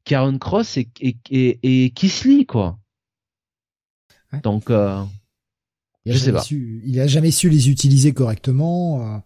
Karen 0.03 0.37
Cross 0.37 0.77
et, 0.77 0.91
et, 0.99 1.85
et, 1.85 1.89
Kisly, 1.89 2.45
quoi. 2.45 2.77
Donc, 4.43 4.69
je 4.69 5.07
sais 6.15 6.31
pas. 6.31 6.43
il 6.51 6.99
a 6.99 7.07
jamais 7.07 7.31
su 7.31 7.49
les 7.49 7.67
utiliser 7.71 8.13
correctement. 8.13 9.23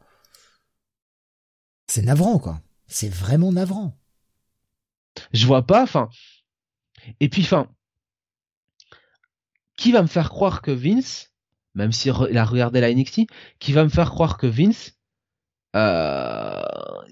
C'est 1.87 2.03
navrant, 2.03 2.39
quoi. 2.39 2.61
C'est 2.85 3.13
vraiment 3.13 3.51
navrant. 3.51 3.99
Je 5.33 5.45
vois 5.45 5.67
pas, 5.67 5.83
enfin. 5.83 6.07
Et 7.19 7.27
puis, 7.27 7.41
enfin. 7.41 7.69
Qui 9.77 9.91
va 9.91 10.01
me 10.01 10.07
faire 10.07 10.29
croire 10.29 10.61
que 10.61 10.71
Vince, 10.71 11.31
même 11.75 11.91
s'il 11.91 12.11
a 12.11 12.45
regardé 12.45 12.81
la 12.81 12.93
NXT, 12.93 13.21
qui 13.59 13.71
va 13.71 13.83
me 13.83 13.89
faire 13.89 14.09
croire 14.09 14.37
que 14.37 14.47
Vince, 14.47 14.97
euh, 15.75 16.63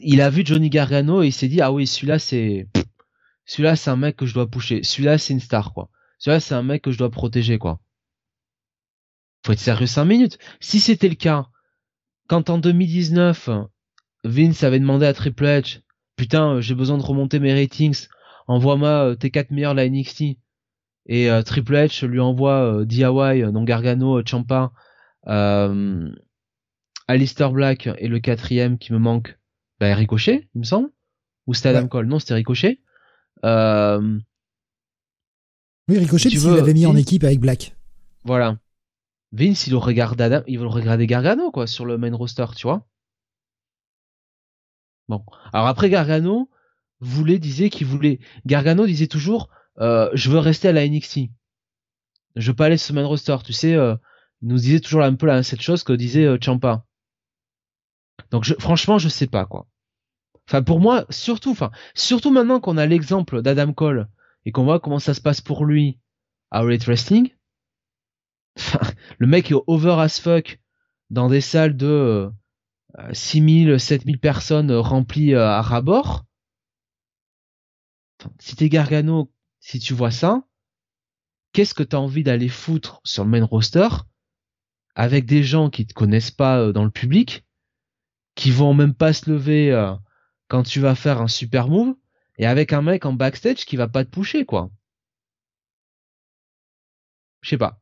il 0.02 0.22
a 0.22 0.30
vu 0.30 0.44
Johnny 0.46 0.70
Gargano 0.70 1.22
et 1.22 1.28
il 1.28 1.32
s'est 1.32 1.48
dit 1.48 1.62
ah 1.62 1.72
oui 1.72 1.86
celui-là 1.86 2.20
c'est 2.20 2.68
celui-là 3.46 3.76
c'est 3.76 3.92
un 3.92 3.98
mec 3.98 4.16
que 4.16 4.26
je 4.26 4.34
dois 4.34 4.50
pousser 4.50 4.82
celui-là 4.82 5.18
c'est 5.18 5.34
une 5.34 5.40
star 5.40 5.74
quoi. 5.74 5.90
Celui-là 6.18 6.40
c'est 6.40 6.56
un 6.56 6.64
mec 6.64 6.82
que 6.82 6.92
je 6.92 6.98
dois 6.98 7.12
protéger 7.12 7.60
quoi. 7.60 7.80
Faut 9.46 9.52
être 9.52 9.60
sérieux 9.60 9.86
5 9.86 10.06
minutes. 10.06 10.40
Si 10.60 10.80
c'était 10.80 11.10
le 11.10 11.16
cas 11.16 11.48
quand 12.28 12.50
en 12.50 12.58
2019 12.58 13.50
Vince 14.24 14.64
avait 14.64 14.80
demandé 14.80 15.06
à 15.06 15.14
Triple 15.14 15.46
H, 15.46 15.82
putain, 16.16 16.60
j'ai 16.60 16.74
besoin 16.74 16.98
de 16.98 17.04
remonter 17.04 17.40
mes 17.40 17.54
ratings, 17.54 18.08
envoie-moi 18.48 18.90
euh, 18.90 19.16
tes 19.16 19.30
quatre 19.30 19.52
meilleurs 19.52 19.76
la 19.76 19.88
NXT. 19.88 20.38
Et 21.08 21.30
euh, 21.30 21.44
Triple 21.44 21.76
H 21.76 22.06
lui 22.06 22.20
envoie 22.20 22.84
DIY, 22.86 23.52
donc 23.52 23.68
Gargano, 23.68 24.22
Champa, 24.26 24.72
Alistair 27.08 27.52
Black 27.52 27.90
et 27.98 28.08
le 28.08 28.20
quatrième 28.20 28.78
qui 28.78 28.94
me 28.94 29.00
manque, 29.00 29.38
bah, 29.80 29.94
Ricochet, 29.94 30.50
il 30.56 30.60
me 30.60 30.64
semble. 30.64 30.90
Ou 31.48 31.54
c'était 31.54 31.70
Adam 31.70 31.88
Cole 31.88 32.08
Non, 32.08 32.20
c'était 32.20 32.34
Ricochet. 32.34 32.82
Oui, 33.44 34.24
Ricochet, 35.90 36.30
tu 36.30 36.38
l'avait 36.38 36.74
mis 36.74 36.88
en 36.88 36.96
équipe 36.96 37.24
avec 37.24 37.40
Black. 37.40 37.76
Voilà. 38.24 38.58
Vince, 39.32 39.68
il 39.68 39.76
aurait 39.76 40.00
Adam, 40.00 40.42
il 40.48 40.60
le 40.60 40.68
regarder 40.68 41.06
Gargano, 41.06 41.52
quoi, 41.52 41.68
sur 41.68 41.86
le 41.86 41.98
main 41.98 42.16
roster, 42.16 42.46
tu 42.56 42.66
vois. 42.66 42.88
Bon. 45.08 45.24
Alors 45.54 45.68
après 45.68 45.90
Gargano 45.90 46.50
voulait 47.00 47.38
disait 47.38 47.70
qu'il 47.70 47.86
voulait 47.86 48.20
Gargano 48.46 48.88
disait 48.88 49.08
toujours 49.08 49.50
euh, 49.80 50.10
je 50.14 50.30
veux 50.30 50.40
rester 50.40 50.70
à 50.70 50.72
la 50.72 50.88
NXT. 50.88 51.30
je 52.36 52.52
veux 52.52 52.56
pas 52.56 52.66
aller 52.66 52.78
sur 52.78 52.96
main 52.96 53.06
roster. 53.06 53.38
Tu 53.44 53.54
sais, 53.54 53.76
euh, 53.76 53.96
nous 54.42 54.56
disait 54.56 54.80
toujours 54.80 55.04
un 55.04 55.16
peu 55.16 55.26
la, 55.26 55.44
cette 55.44 55.62
chose 55.62 55.84
que 55.84 55.94
disait 55.94 56.26
euh, 56.26 56.38
Champa. 56.42 56.86
Donc 58.32 58.44
je, 58.44 58.54
franchement, 58.56 58.98
je 58.98 59.10
sais 59.10 59.28
pas 59.28 59.46
quoi. 59.46 59.68
Enfin 60.48 60.64
pour 60.64 60.80
moi, 60.80 61.06
surtout, 61.10 61.52
enfin 61.52 61.72
surtout 61.96 62.32
maintenant 62.32 62.60
qu'on 62.60 62.78
a 62.78 62.86
l'exemple 62.86 63.42
d'Adam 63.42 63.74
Cole 63.74 64.08
et 64.46 64.52
qu'on 64.52 64.64
voit 64.64 64.80
comment 64.80 65.00
ça 65.00 65.14
se 65.14 65.22
passe 65.22 65.42
pour 65.42 65.66
lui 65.66 66.00
à 66.52 66.62
Rate 66.62 66.86
Wrestling. 66.86 67.32
le 69.20 69.28
mec 69.28 69.52
est 69.52 69.56
over 69.68 69.96
as 70.00 70.20
fuck 70.20 70.60
dans 71.10 71.30
des 71.30 71.42
salles 71.42 71.76
de 71.76 72.32
6000, 73.12 73.80
7000 73.80 74.20
personnes 74.20 74.72
remplies 74.72 75.36
à 75.36 75.62
rabord. 75.62 76.24
si 78.40 78.56
t'es 78.56 78.70
Gargano, 78.70 79.30
si 79.66 79.80
tu 79.80 79.96
vois 79.96 80.12
ça, 80.12 80.44
qu'est-ce 81.52 81.74
que 81.74 81.82
t'as 81.82 81.98
envie 81.98 82.22
d'aller 82.22 82.50
foutre 82.50 83.02
sur 83.04 83.24
le 83.24 83.32
main 83.32 83.44
roster 83.44 83.88
avec 84.94 85.26
des 85.26 85.44
gens 85.44 85.72
qui 85.72 85.88
te 85.88 85.94
connaissent 85.96 86.30
pas 86.30 86.60
euh, 86.60 86.72
dans 86.72 86.84
le 86.84 86.92
public, 86.92 87.48
qui 88.36 88.52
vont 88.52 88.76
même 88.76 88.94
pas 88.94 89.12
se 89.12 89.28
lever 89.28 89.72
euh, 89.72 89.96
quand 90.50 90.62
tu 90.62 90.80
vas 90.80 90.94
faire 90.94 91.20
un 91.20 91.28
super 91.28 91.68
move, 91.68 91.96
et 92.38 92.46
avec 92.46 92.74
un 92.74 92.84
mec 92.84 93.08
en 93.08 93.14
backstage 93.14 93.66
qui 93.66 93.76
va 93.76 93.88
pas 93.88 94.06
te 94.06 94.12
pousser, 94.12 94.46
quoi? 94.46 94.70
Je 97.42 97.50
sais 97.50 97.58
pas. 97.58 97.82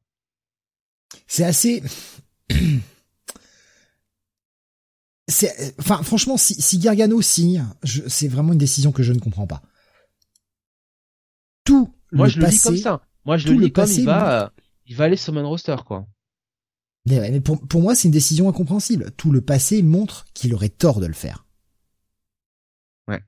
C'est 1.27 1.43
assez. 1.43 1.83
enfin, 5.79 6.01
franchement, 6.01 6.37
si, 6.37 6.53
si 6.61 6.79
Gargano 6.79 7.21
signe, 7.21 7.65
c'est 7.83 8.29
vraiment 8.29 8.53
une 8.53 8.59
décision 8.59 8.93
que 8.93 9.03
je 9.03 9.11
ne 9.11 9.19
comprends 9.19 9.47
pas. 9.47 9.61
Tout 11.63 11.93
Moi, 12.11 12.27
je 12.27 12.39
le 12.39 12.47
dis 12.47 12.59
comme 12.59 12.77
ça. 12.77 13.01
Moi, 13.25 13.37
je 13.37 13.47
le 13.47 13.57
dis 13.57 13.71
comme 13.71 13.89
il 13.89 14.05
va, 14.05 14.43
euh, 14.43 14.49
il 14.85 14.95
va 14.95 15.05
aller 15.05 15.17
sur 15.17 15.33
main 15.33 15.43
roster, 15.43 15.77
quoi. 15.85 16.05
Mais, 17.05 17.41
pour, 17.41 17.65
pour 17.67 17.81
moi, 17.81 17.95
c'est 17.95 18.07
une 18.07 18.13
décision 18.13 18.47
incompréhensible. 18.47 19.11
Tout 19.17 19.31
le 19.31 19.41
passé 19.41 19.81
montre 19.81 20.25
qu'il 20.33 20.53
aurait 20.53 20.69
tort 20.69 20.99
de 20.99 21.05
le 21.05 21.13
faire. 21.13 21.45
Ouais. 23.07 23.21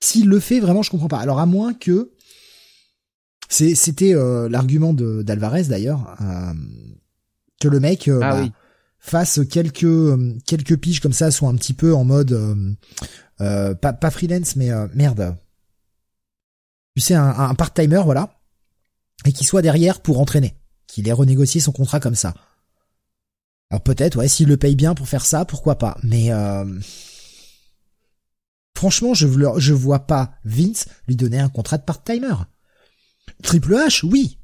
S'il 0.00 0.28
le 0.28 0.40
fait, 0.40 0.58
vraiment, 0.58 0.82
je 0.82 0.90
comprends 0.90 1.08
pas. 1.08 1.20
Alors, 1.20 1.38
à 1.38 1.46
moins 1.46 1.74
que 1.74 2.12
c'était 3.48 4.14
euh, 4.14 4.48
l'argument 4.48 4.92
d'Alvarez 4.92 5.64
d'ailleurs, 5.64 6.16
euh, 6.20 6.52
que 7.60 7.68
le 7.68 7.80
mec 7.80 8.08
euh, 8.08 8.20
ah 8.22 8.42
bah, 8.42 8.48
fasse 8.98 9.40
quelques 9.48 9.86
quelques 10.44 10.76
piges 10.76 11.00
comme 11.00 11.12
ça, 11.12 11.30
soit 11.30 11.48
un 11.48 11.54
petit 11.54 11.72
peu 11.72 11.94
en 11.94 12.04
mode 12.04 12.38
pas, 13.38 13.74
pas 13.74 14.10
freelance, 14.10 14.56
mais 14.56 14.70
merde. 14.94 15.36
Tu 16.98 17.02
sais, 17.02 17.14
un, 17.14 17.28
un 17.28 17.54
part-timer, 17.54 18.02
voilà, 18.04 18.42
et 19.24 19.32
qui 19.32 19.44
soit 19.44 19.62
derrière 19.62 20.00
pour 20.02 20.18
entraîner, 20.18 20.58
qu'il 20.88 21.06
ait 21.06 21.12
renégocié 21.12 21.60
son 21.60 21.70
contrat 21.70 22.00
comme 22.00 22.16
ça. 22.16 22.34
Alors 23.70 23.84
peut-être, 23.84 24.16
ouais, 24.16 24.26
s'il 24.26 24.48
le 24.48 24.56
paye 24.56 24.74
bien 24.74 24.96
pour 24.96 25.06
faire 25.06 25.24
ça, 25.24 25.44
pourquoi 25.44 25.78
pas. 25.78 25.96
Mais 26.02 26.30
franchement, 28.76 29.14
je, 29.14 29.28
je 29.58 29.72
vois 29.72 30.08
pas 30.08 30.34
Vince 30.42 30.86
lui 31.06 31.14
donner 31.14 31.38
un 31.38 31.48
contrat 31.48 31.78
de 31.78 31.84
part-timer. 31.84 32.34
Triple 33.44 33.74
H, 33.74 34.04
oui. 34.04 34.40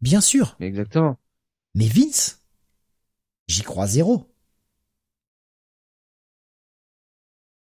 Bien 0.00 0.20
sûr. 0.20 0.56
Exactement. 0.58 1.16
Mais 1.76 1.86
Vince, 1.86 2.40
j'y 3.46 3.62
crois 3.62 3.86
zéro. 3.86 4.34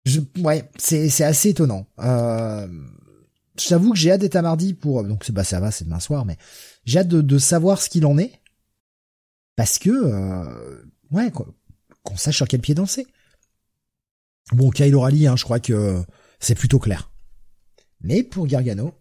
Je, 0.05 0.21
ouais, 0.39 0.67
c'est, 0.79 1.07
c'est 1.09 1.23
assez 1.23 1.49
étonnant. 1.49 1.85
Euh, 1.99 2.67
j'avoue 3.57 3.91
que 3.91 3.97
j'ai 3.97 4.11
hâte 4.11 4.21
d'être 4.21 4.35
à 4.35 4.41
mardi 4.41 4.73
pour, 4.73 5.03
donc 5.03 5.29
bah 5.31 5.43
ça 5.43 5.59
va, 5.59 5.71
c'est 5.71 5.85
demain 5.85 5.99
soir, 5.99 6.25
mais 6.25 6.37
j'ai 6.85 6.99
hâte 6.99 7.07
de, 7.07 7.37
savoir 7.37 7.81
ce 7.81 7.89
qu'il 7.89 8.05
en 8.05 8.17
est. 8.17 8.39
Parce 9.55 9.79
que, 9.79 9.89
euh, 9.89 10.83
ouais, 11.11 11.31
qu'on 11.31 12.17
sache 12.17 12.37
sur 12.37 12.47
quel 12.47 12.61
pied 12.61 12.73
danser. 12.73 13.05
Bon, 14.53 14.69
Kyle 14.69 14.95
O'Reilly, 14.95 15.27
hein, 15.27 15.35
je 15.35 15.43
crois 15.43 15.59
que 15.59 16.03
c'est 16.39 16.55
plutôt 16.55 16.79
clair. 16.79 17.11
Mais 18.01 18.23
pour 18.23 18.47
Gargano, 18.47 18.93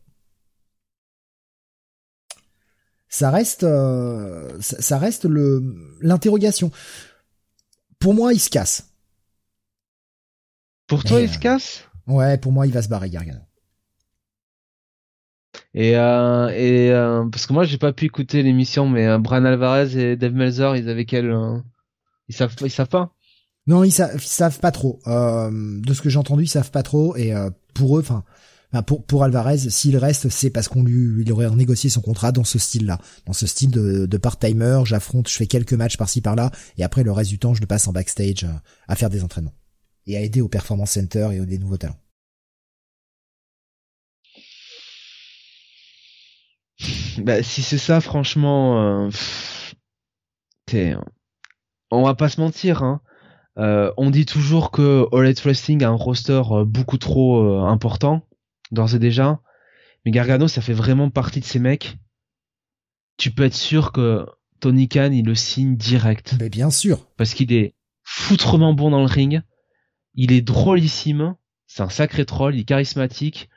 ça 3.09 3.31
reste, 3.31 3.65
euh, 3.65 4.61
ça 4.61 4.99
reste 4.99 5.25
le 5.25 5.97
l'interrogation. 6.01 6.71
Pour 7.99 8.15
moi, 8.15 8.33
il 8.33 8.41
se 8.41 8.51
casse. 8.51 8.87
Pour 10.87 11.05
toi, 11.05 11.21
il 11.21 11.29
se 11.29 11.37
euh, 11.37 11.41
casse 11.41 11.85
Ouais, 12.07 12.39
pour 12.39 12.53
moi, 12.53 12.67
il 12.67 12.73
va 12.73 12.83
se 12.83 12.89
barrer, 12.89 13.11
Gargano. 13.11 13.41
Et, 15.75 15.97
euh, 15.97 16.49
et 16.49 16.91
euh, 16.91 17.25
parce 17.31 17.47
que 17.47 17.53
moi, 17.53 17.65
j'ai 17.65 17.79
pas 17.79 17.93
pu 17.93 18.07
écouter 18.07 18.43
l'émission, 18.43 18.89
mais 18.89 19.07
euh, 19.07 19.19
Brian 19.19 19.45
Alvarez 19.45 19.97
et 19.97 20.17
Dave 20.17 20.35
Melzer, 20.35 20.77
ils 20.77 20.89
avaient 20.89 21.05
quel 21.05 21.33
Ils 22.29 22.35
savent, 22.35 22.55
ils 22.63 22.71
savent 22.71 22.89
pas? 22.89 23.13
Non, 23.67 23.85
ils 23.85 23.93
savent, 23.93 24.13
ils 24.15 24.21
savent 24.21 24.59
pas 24.59 24.73
trop. 24.73 25.01
de 25.07 25.95
ce 25.95 26.01
que 26.01 26.11
j'ai 26.11 26.19
entendu, 26.19 26.45
ils 26.45 26.49
savent 26.49 26.71
pas 26.71 26.83
trop. 26.83 27.17
Et 27.17 27.33
pour 27.75 27.99
eux, 27.99 28.01
enfin, 28.01 28.25
pour, 28.87 29.05
pour 29.05 29.25
Alvarez, 29.25 29.59
s'il 29.59 29.97
reste, 29.97 30.29
c'est 30.29 30.51
parce 30.51 30.69
qu'on 30.69 30.83
lui, 30.83 31.23
il 31.23 31.33
aurait 31.33 31.51
négocié 31.51 31.91
son 31.91 32.01
contrat 32.01 32.33
dans 32.33 32.45
ce 32.45 32.59
style-là, 32.59 32.99
dans 33.27 33.33
ce 33.33 33.47
style 33.47 33.71
de, 33.71 34.07
de 34.07 34.17
part-timer. 34.17 34.83
J'affronte, 34.85 35.29
je 35.29 35.37
fais 35.37 35.47
quelques 35.47 35.75
matchs 35.75 35.97
par-ci 35.97 36.21
par-là, 36.21 36.51
et 36.79 36.85
après 36.85 37.03
le 37.03 37.13
reste 37.13 37.31
du 37.31 37.39
temps, 37.39 37.55
je 37.55 37.61
le 37.61 37.67
passe 37.67 37.87
en 37.87 37.93
backstage 37.93 38.45
euh, 38.45 38.53
à 38.89 38.97
faire 38.97 39.11
des 39.11 39.23
entraînements 39.23 39.55
et 40.07 40.17
à 40.17 40.21
aider 40.21 40.41
au 40.41 40.49
performance 40.49 40.93
center 40.93 41.29
et 41.33 41.41
aux 41.41 41.47
nouveaux 41.47 41.77
talents. 41.77 41.99
Bah, 47.19 47.43
si 47.43 47.63
c'est 47.63 47.79
ça, 47.79 48.01
franchement, 48.01 49.09
euh, 50.73 50.97
on 51.91 52.03
va 52.03 52.15
pas 52.15 52.29
se 52.29 52.41
mentir, 52.41 52.83
hein. 52.83 53.01
Euh, 53.59 53.93
on 53.97 54.11
dit 54.11 54.27
toujours 54.27 54.71
que 54.71 55.07
All 55.13 55.27
Elite 55.27 55.41
Wrestling 55.43 55.83
a 55.83 55.89
un 55.89 55.95
roster 55.95 56.41
euh, 56.53 56.65
beaucoup 56.65 56.99
trop 56.99 57.63
important 57.67 58.27
d'ores 58.71 58.95
et 58.95 58.99
déjà. 58.99 59.41
Mais 60.05 60.13
Gargano, 60.13 60.49
ça 60.49 60.63
fait 60.63 60.73
vraiment 60.73 61.11
partie 61.11 61.41
de 61.41 61.45
ces 61.45 61.59
mecs. 61.59 61.99
Tu 63.19 63.33
peux 63.33 63.45
être 63.45 63.55
sûr 63.55 63.93
que 63.93 64.25
Tony 64.61 64.89
Khan, 64.89 65.11
il 65.13 65.27
le 65.27 65.35
signe 65.35 65.77
direct. 65.77 66.37
Mais 66.39 66.49
bien 66.49 66.71
sûr. 66.71 67.07
Parce 67.17 67.35
qu'il 67.35 67.53
est 67.53 67.75
foutrement 68.03 68.73
bon 68.73 68.91
dans 68.91 69.01
le 69.01 69.07
ring. 69.07 69.43
Il 70.15 70.33
est 70.33 70.43
drôlissime. 70.43 71.35
C'est 71.67 71.83
un 71.83 71.91
sacré 71.91 72.25
troll. 72.25 72.55
Il 72.55 72.61
est 72.61 72.65
charismatique. 72.65 73.51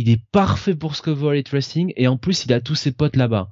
Il 0.00 0.10
est 0.10 0.22
parfait 0.30 0.76
pour 0.76 0.94
ce 0.94 1.02
que 1.02 1.10
veut 1.10 1.34
Elite 1.34 1.48
Wrestling. 1.48 1.92
Et 1.96 2.06
en 2.06 2.16
plus, 2.16 2.44
il 2.44 2.52
a 2.52 2.60
tous 2.60 2.76
ses 2.76 2.92
potes 2.92 3.16
là-bas. 3.16 3.50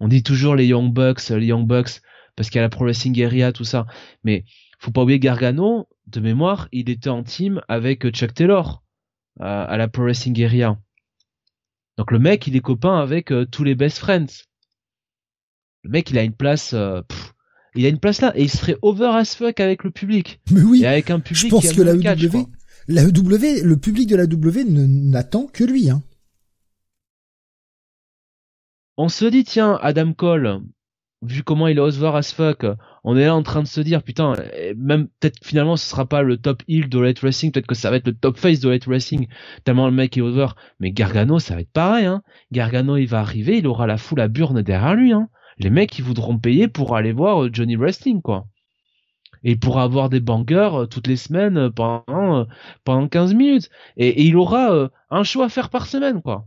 On 0.00 0.08
dit 0.08 0.24
toujours 0.24 0.56
les 0.56 0.66
Young 0.66 0.92
Bucks, 0.92 1.28
les 1.28 1.46
Young 1.46 1.68
Bucks, 1.68 2.00
parce 2.34 2.50
qu'il 2.50 2.56
y 2.56 2.58
a 2.58 2.62
la 2.62 2.68
Pro 2.68 2.82
Wrestling 2.82 3.24
Area, 3.24 3.52
tout 3.52 3.62
ça. 3.62 3.86
Mais 4.24 4.44
faut 4.80 4.90
pas 4.90 5.02
oublier 5.02 5.20
Gargano, 5.20 5.86
de 6.08 6.18
mémoire, 6.18 6.66
il 6.72 6.90
était 6.90 7.10
en 7.10 7.22
team 7.22 7.62
avec 7.68 8.08
Chuck 8.10 8.34
Taylor 8.34 8.82
à, 9.38 9.76
la 9.76 9.86
Pro 9.86 10.02
Wrestling 10.02 10.44
Area. 10.44 10.76
Donc 11.96 12.10
le 12.10 12.18
mec, 12.18 12.44
il 12.48 12.56
est 12.56 12.60
copain 12.60 12.98
avec 12.98 13.30
euh, 13.30 13.46
tous 13.46 13.62
les 13.62 13.76
best 13.76 13.98
friends. 13.98 14.42
Le 15.84 15.90
mec, 15.90 16.10
il 16.10 16.18
a 16.18 16.24
une 16.24 16.34
place, 16.34 16.72
euh, 16.74 17.02
il 17.76 17.86
a 17.86 17.88
une 17.88 18.00
place 18.00 18.20
là 18.20 18.32
et 18.34 18.42
il 18.42 18.50
serait 18.50 18.76
over 18.82 19.12
as 19.14 19.36
fuck 19.36 19.60
avec 19.60 19.84
le 19.84 19.92
public. 19.92 20.40
Mais 20.50 20.62
oui. 20.62 20.82
Et 20.82 20.86
avec 20.88 21.10
un 21.10 21.20
public. 21.20 21.44
Je 21.44 21.48
pense 21.48 21.72
que 21.72 21.82
la 21.82 21.94
EW, 21.94 22.48
la 22.88 23.02
EW, 23.02 23.62
le 23.62 23.76
public 23.76 24.08
de 24.08 24.16
la 24.16 24.24
EW 24.24 24.64
n'attend 24.68 25.46
que 25.46 25.64
lui. 25.64 25.90
Hein. 25.90 26.02
On 28.96 29.08
se 29.08 29.24
dit 29.24 29.44
tiens, 29.44 29.78
Adam 29.82 30.12
Cole, 30.12 30.60
vu 31.22 31.42
comment 31.42 31.68
il 31.68 31.78
est 31.78 31.80
over 31.80 32.12
as 32.14 32.32
fuck, 32.32 32.64
on 33.02 33.16
est 33.16 33.26
là 33.26 33.34
en 33.34 33.42
train 33.42 33.62
de 33.62 33.66
se 33.66 33.80
dire 33.80 34.02
putain 34.02 34.34
eh, 34.54 34.74
même 34.74 35.08
peut-être 35.20 35.44
finalement 35.44 35.76
ce 35.76 35.88
sera 35.88 36.06
pas 36.06 36.22
le 36.22 36.36
top 36.36 36.62
heel 36.68 36.88
de 36.88 36.98
Light 36.98 37.18
Racing 37.20 37.52
peut-être 37.52 37.66
que 37.66 37.74
ça 37.74 37.90
va 37.90 37.96
être 37.96 38.06
le 38.06 38.14
top 38.14 38.38
face 38.38 38.60
de 38.60 38.68
Light 38.68 38.84
Racing 38.86 39.28
tellement 39.64 39.86
le 39.86 39.92
mec 39.92 40.16
est 40.16 40.20
over 40.20 40.48
mais 40.80 40.90
Gargano 40.90 41.38
ça 41.38 41.54
va 41.54 41.60
être 41.60 41.72
pareil 41.72 42.06
hein 42.06 42.22
Gargano 42.52 42.96
il 42.96 43.06
va 43.06 43.20
arriver 43.20 43.58
il 43.58 43.66
aura 43.66 43.86
la 43.86 43.98
foule 43.98 44.20
à 44.20 44.28
burne 44.28 44.62
derrière 44.62 44.94
lui 44.94 45.12
hein 45.12 45.28
les 45.58 45.70
mecs 45.70 45.98
ils 45.98 46.04
voudront 46.04 46.38
payer 46.38 46.68
pour 46.68 46.96
aller 46.96 47.12
voir 47.12 47.44
euh, 47.44 47.50
Johnny 47.52 47.76
Wrestling 47.76 48.22
quoi 48.22 48.46
il 49.52 49.60
pourra 49.60 49.84
avoir 49.84 50.08
des 50.08 50.20
bangers 50.20 50.70
euh, 50.74 50.86
toutes 50.86 51.06
les 51.06 51.16
semaines 51.16 51.56
euh, 51.56 51.70
pendant 51.70 52.46
pendant 52.84 53.08
15 53.08 53.34
minutes 53.34 53.70
et, 53.96 54.22
il 54.24 54.36
aura 54.36 54.90
un 55.10 55.24
show 55.24 55.42
à 55.42 55.48
faire 55.48 55.70
par 55.70 55.86
semaine 55.86 56.22
quoi 56.22 56.46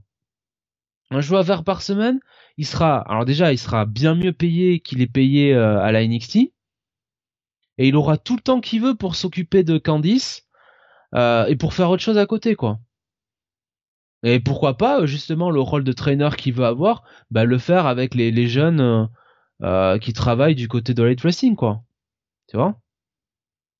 un 1.11 1.22
show 1.22 1.38
à 1.38 1.44
faire 1.44 1.64
par 1.64 1.82
semaine 1.82 2.19
il 2.57 2.65
sera, 2.65 2.99
alors 2.99 3.26
déjà, 3.26 3.53
il 3.53 3.57
sera 3.57 3.86
bien 3.86 4.15
mieux 4.15 4.34
payé 4.34 4.80
qu'il 4.80 5.02
est 5.02 5.07
payé 5.07 5.53
euh, 5.53 5.80
à 5.80 5.91
la 5.91 6.06
NXT, 6.06 6.38
et 7.80 7.88
il 7.88 7.95
aura 7.95 8.18
tout 8.18 8.36
le 8.36 8.41
temps 8.41 8.60
qu'il 8.60 8.82
veut 8.82 8.95
pour 8.95 9.15
s'occuper 9.15 9.64
de 9.64 9.78
Candice 9.78 10.48
euh, 11.14 11.45
et 11.45 11.56
pour 11.56 11.74
faire 11.74 11.91
autre 11.91 12.02
chose 12.02 12.18
à 12.18 12.26
côté, 12.26 12.56
quoi. 12.56 12.80
Et 14.24 14.40
pourquoi 14.40 14.78
pas, 14.78 15.06
justement, 15.06 15.52
le 15.52 15.61
rôle 15.61 15.84
de 15.84 15.91
trainer 15.91 16.30
qu'il 16.36 16.53
veut 16.53 16.65
avoir, 16.65 17.03
bah, 17.30 17.45
le 17.45 17.60
faire 17.60 17.86
avec 17.86 18.15
les, 18.15 18.48
jeunes 18.48 19.07
euh, 19.61 19.99
qui 19.99 20.14
travaillent 20.14 20.56
du 20.56 20.68
côté 20.68 20.95
de 20.95 21.03
Light 21.03 21.22
Wrestling, 21.22 21.56
quoi. 21.56 21.84
Tu 22.49 22.57
vois? 22.57 22.80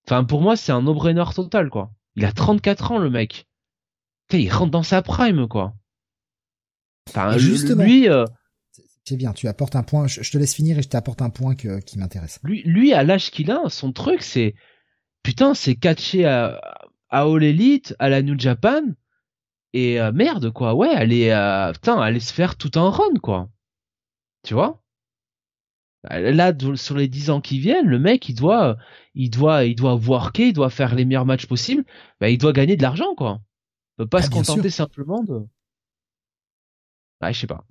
Enfin, 0.08 0.24
pour 0.24 0.42
moi, 0.42 0.56
c'est 0.56 0.72
un 0.72 0.82
no-brainer 0.82 1.26
total, 1.36 1.70
quoi. 1.70 1.92
Il 2.16 2.26
a 2.26 2.32
34 2.32 2.92
ans, 2.94 2.98
le 2.98 3.10
mec. 3.10 3.48
il 4.32 4.52
rentre 4.52 4.72
dans 4.72 4.84
sa 4.84 5.02
prime, 5.02 5.48
quoi. 5.48 5.74
Enfin, 7.10 7.38
justement. 7.38 7.84
lui, 7.84 8.08
C'est 9.06 9.18
bien, 9.18 9.34
tu 9.34 9.48
apportes 9.48 9.76
un 9.76 9.84
point, 9.84 10.08
je, 10.08 10.30
te 10.30 10.38
laisse 10.38 10.56
finir 10.56 10.78
et 10.78 10.82
je 10.82 10.90
t'apporte 10.90 11.22
un 11.22 11.30
point 11.30 11.56
qui 11.56 11.98
m'intéresse. 11.98 12.40
Lui, 12.44 12.64
lui, 12.64 12.94
à 12.94 13.04
l'âge 13.04 13.32
qu'il 13.32 13.52
a, 13.52 13.70
son 13.70 13.92
truc, 13.92 14.22
c'est, 14.22 14.56
putain, 15.24 15.54
c'est 15.54 15.76
catcher 15.76 16.26
à, 16.26 16.60
à 17.10 17.22
All 17.22 17.44
Elite, 17.44 17.96
à 18.00 18.10
la 18.10 18.22
New 18.22 18.38
Japan, 18.40 18.82
et 19.74 20.00
euh, 20.00 20.12
merde, 20.12 20.52
quoi, 20.52 20.74
ouais, 20.74 20.90
aller, 20.90 21.30
euh, 21.30 21.72
putain, 21.74 22.00
aller 22.00 22.20
se 22.20 22.34
faire 22.34 22.56
tout 22.56 22.72
un 22.76 22.90
run, 22.90 23.14
quoi. 23.22 23.50
Tu 24.44 24.54
vois? 24.54 24.82
Là, 26.10 26.54
sur 26.76 26.96
les 26.96 27.08
10 27.08 27.30
ans 27.32 27.42
qui 27.42 27.60
viennent, 27.60 27.88
le 27.88 28.00
mec, 28.00 28.30
il 28.30 28.36
doit, 28.36 28.78
il 29.14 29.30
doit, 29.30 29.66
il 29.66 29.76
doit 29.76 29.96
worker, 29.96 30.48
il 30.48 30.54
doit 30.54 30.70
faire 30.70 30.96
les 30.96 31.06
meilleurs 31.06 31.26
matchs 31.26 31.48
possibles, 31.48 31.84
bah, 32.22 32.30
il 32.30 32.38
doit 32.38 32.54
gagner 32.54 32.78
de 32.78 32.82
l'argent, 32.82 33.14
quoi. 33.16 33.42
Il 33.94 34.04
peut 34.04 34.08
pas 34.08 34.20
ah, 34.20 34.22
se 34.22 34.30
contenter 34.30 34.70
simplement 34.70 35.24
de, 35.24 35.48
bah, 37.20 37.32
je 37.32 37.40
sais 37.40 37.48
pas. 37.48 37.66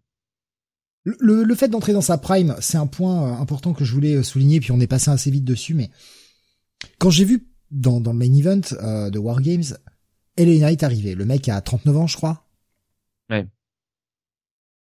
Le, 1.05 1.45
le 1.45 1.55
fait 1.55 1.69
d'entrer 1.69 1.93
dans 1.93 2.01
sa 2.01 2.19
prime, 2.19 2.57
c'est 2.61 2.79
un 2.79 2.89
point 2.89 3.29
euh, 3.29 3.41
important 3.41 3.73
que 3.73 3.85
je 3.85 3.93
voulais 3.93 4.15
euh, 4.15 4.23
souligner, 4.25 4.59
puis 4.59 4.73
on 4.73 4.81
est 4.81 4.89
passé 4.89 5.11
assez 5.11 5.31
vite 5.31 5.45
dessus, 5.45 5.75
mais 5.75 5.91
quand 6.99 7.11
j'ai 7.11 7.25
vu 7.25 7.49
dans, 7.71 8.01
dans 8.01 8.13
le 8.13 8.19
main 8.19 8.35
event 8.35 8.61
euh, 8.73 9.09
de 9.11 9.19
Wargames, 9.19 9.77
LA 10.37 10.59
Knight 10.59 10.83
arrivé, 10.83 11.15
le 11.15 11.25
mec 11.25 11.49
a 11.49 11.61
39 11.61 11.97
ans, 11.97 12.07
je 12.09 12.17
crois. 12.17 12.49
Ouais. 13.31 13.47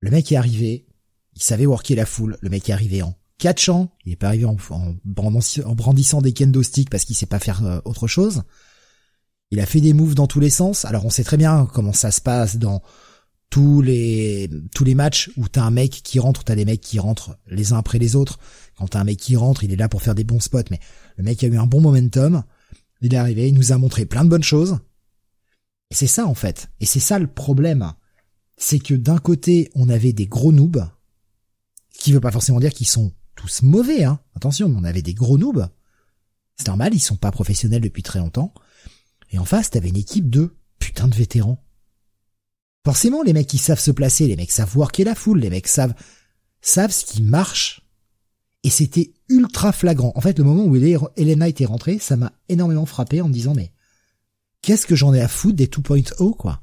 Le 0.00 0.10
mec 0.10 0.30
est 0.32 0.36
arrivé, 0.36 0.86
il 1.34 1.42
savait 1.42 1.66
worker 1.66 1.96
la 1.96 2.06
foule, 2.06 2.36
le 2.40 2.50
mec 2.50 2.68
est 2.68 2.72
arrivé 2.72 3.02
en 3.02 3.14
catchant, 3.38 3.90
il 4.04 4.12
est 4.12 4.16
pas 4.16 4.28
arrivé 4.28 4.44
en, 4.44 4.56
en, 4.70 4.94
brandissant 5.04 6.20
des 6.20 6.32
kendo 6.32 6.62
sticks 6.62 6.90
parce 6.90 7.04
qu'il 7.04 7.16
sait 7.16 7.26
pas 7.26 7.38
faire 7.38 7.80
autre 7.84 8.06
chose. 8.06 8.42
Il 9.50 9.60
a 9.60 9.66
fait 9.66 9.80
des 9.80 9.94
moves 9.94 10.14
dans 10.14 10.26
tous 10.26 10.40
les 10.40 10.50
sens. 10.50 10.84
Alors 10.84 11.06
on 11.06 11.10
sait 11.10 11.24
très 11.24 11.36
bien 11.36 11.66
comment 11.72 11.92
ça 11.92 12.10
se 12.10 12.20
passe 12.20 12.56
dans 12.56 12.82
tous 13.50 13.80
les 13.80 14.50
tous 14.74 14.84
les 14.84 14.94
matchs 14.94 15.30
où 15.36 15.48
t'as 15.48 15.62
un 15.62 15.70
mec 15.70 15.90
qui 15.90 16.18
rentre, 16.18 16.44
t'as 16.44 16.54
des 16.54 16.64
mecs 16.64 16.82
qui 16.82 16.98
rentrent 16.98 17.38
les 17.46 17.72
uns 17.72 17.78
après 17.78 17.98
les 17.98 18.14
autres. 18.16 18.38
Quand 18.76 18.88
t'as 18.88 19.00
un 19.00 19.04
mec 19.04 19.18
qui 19.18 19.36
rentre, 19.36 19.64
il 19.64 19.72
est 19.72 19.76
là 19.76 19.88
pour 19.88 20.02
faire 20.02 20.14
des 20.14 20.24
bons 20.24 20.40
spots, 20.40 20.70
mais 20.70 20.80
le 21.16 21.24
mec 21.24 21.42
a 21.42 21.46
eu 21.46 21.56
un 21.56 21.66
bon 21.66 21.80
momentum. 21.80 22.44
Il 23.00 23.14
est 23.14 23.16
arrivé, 23.16 23.48
il 23.48 23.54
nous 23.54 23.72
a 23.72 23.78
montré 23.78 24.04
plein 24.04 24.24
de 24.24 24.30
bonnes 24.30 24.42
choses. 24.42 24.78
Et 25.90 25.94
c'est 25.94 26.06
ça 26.06 26.26
en 26.26 26.34
fait. 26.34 26.68
Et 26.80 26.86
c'est 26.86 27.00
ça 27.00 27.18
le 27.18 27.26
problème. 27.26 27.92
C'est 28.56 28.80
que 28.80 28.94
d'un 28.94 29.18
côté, 29.18 29.70
on 29.74 29.88
avait 29.88 30.12
des 30.12 30.26
gros 30.26 30.52
noobs, 30.52 30.84
qui 31.98 32.12
veut 32.12 32.20
pas 32.20 32.32
forcément 32.32 32.60
dire 32.60 32.72
qu'ils 32.72 32.88
sont 32.88 33.12
tous 33.38 33.62
mauvais, 33.62 34.02
hein. 34.02 34.18
Attention, 34.34 34.66
on 34.76 34.82
avait 34.82 35.00
des 35.00 35.14
gros 35.14 35.38
noobs. 35.38 35.68
C'est 36.56 36.66
normal, 36.66 36.92
ils 36.92 37.00
sont 37.00 37.16
pas 37.16 37.30
professionnels 37.30 37.80
depuis 37.80 38.02
très 38.02 38.18
longtemps. 38.18 38.52
Et 39.30 39.38
en 39.38 39.44
face, 39.44 39.70
t'avais 39.70 39.90
une 39.90 39.96
équipe 39.96 40.28
de 40.28 40.56
putain 40.80 41.06
de 41.06 41.14
vétérans. 41.14 41.64
Forcément, 42.84 43.22
les 43.22 43.32
mecs 43.32 43.46
qui 43.46 43.58
savent 43.58 43.78
se 43.78 43.92
placer, 43.92 44.26
les 44.26 44.34
mecs 44.34 44.50
savent 44.50 44.76
worker 44.76 45.04
la 45.04 45.14
foule, 45.14 45.38
les 45.38 45.50
mecs 45.50 45.68
savent, 45.68 45.94
savent 46.60 46.90
ce 46.90 47.04
qui 47.04 47.22
marche. 47.22 47.82
Et 48.64 48.70
c'était 48.70 49.12
ultra 49.28 49.70
flagrant. 49.70 50.12
En 50.16 50.20
fait, 50.20 50.38
le 50.38 50.44
moment 50.44 50.64
où 50.64 50.74
Elena 50.74 51.48
était 51.48 51.64
rentrée, 51.64 52.00
ça 52.00 52.16
m'a 52.16 52.32
énormément 52.48 52.86
frappé 52.86 53.20
en 53.20 53.28
me 53.28 53.32
disant, 53.32 53.54
mais, 53.54 53.72
qu'est-ce 54.62 54.86
que 54.86 54.96
j'en 54.96 55.14
ai 55.14 55.20
à 55.20 55.28
foutre 55.28 55.56
des 55.56 55.68
2.0, 55.68 56.36
quoi? 56.36 56.60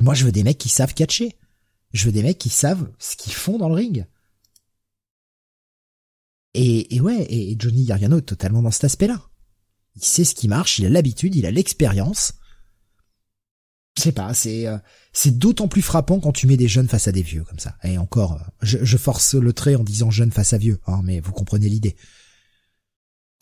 Moi, 0.00 0.12
je 0.12 0.26
veux 0.26 0.32
des 0.32 0.44
mecs 0.44 0.58
qui 0.58 0.68
savent 0.68 0.92
catcher. 0.92 1.38
Je 1.94 2.04
veux 2.04 2.12
des 2.12 2.22
mecs 2.22 2.38
qui 2.38 2.50
savent 2.50 2.90
ce 2.98 3.16
qu'ils 3.16 3.32
font 3.32 3.56
dans 3.56 3.68
le 3.70 3.74
ring. 3.74 4.06
Et, 6.56 6.96
et 6.96 7.00
ouais, 7.00 7.26
et 7.28 7.56
Johnny 7.58 7.84
Gargano 7.84 8.18
est 8.18 8.22
totalement 8.22 8.62
dans 8.62 8.70
cet 8.70 8.84
aspect-là. 8.84 9.22
Il 9.94 10.04
sait 10.04 10.24
ce 10.24 10.34
qui 10.34 10.48
marche, 10.48 10.78
il 10.78 10.86
a 10.86 10.88
l'habitude, 10.88 11.34
il 11.34 11.46
a 11.46 11.50
l'expérience 11.50 12.34
je 13.96 14.02
sais 14.02 14.12
pas, 14.12 14.34
c'est 14.34 14.66
euh, 14.66 14.76
c'est 15.12 15.38
d'autant 15.38 15.68
plus 15.68 15.82
frappant 15.82 16.20
quand 16.20 16.32
tu 16.32 16.46
mets 16.46 16.58
des 16.58 16.68
jeunes 16.68 16.88
face 16.88 17.08
à 17.08 17.12
des 17.12 17.22
vieux 17.22 17.44
comme 17.44 17.58
ça. 17.58 17.76
Et 17.82 17.96
encore, 17.96 18.34
euh, 18.34 18.44
je, 18.60 18.78
je 18.82 18.96
force 18.96 19.34
le 19.34 19.52
trait 19.52 19.74
en 19.74 19.84
disant 19.84 20.10
jeunes 20.10 20.32
face 20.32 20.52
à 20.52 20.58
vieux, 20.58 20.78
hein, 20.86 21.00
mais 21.02 21.20
vous 21.20 21.32
comprenez 21.32 21.68
l'idée. 21.68 21.96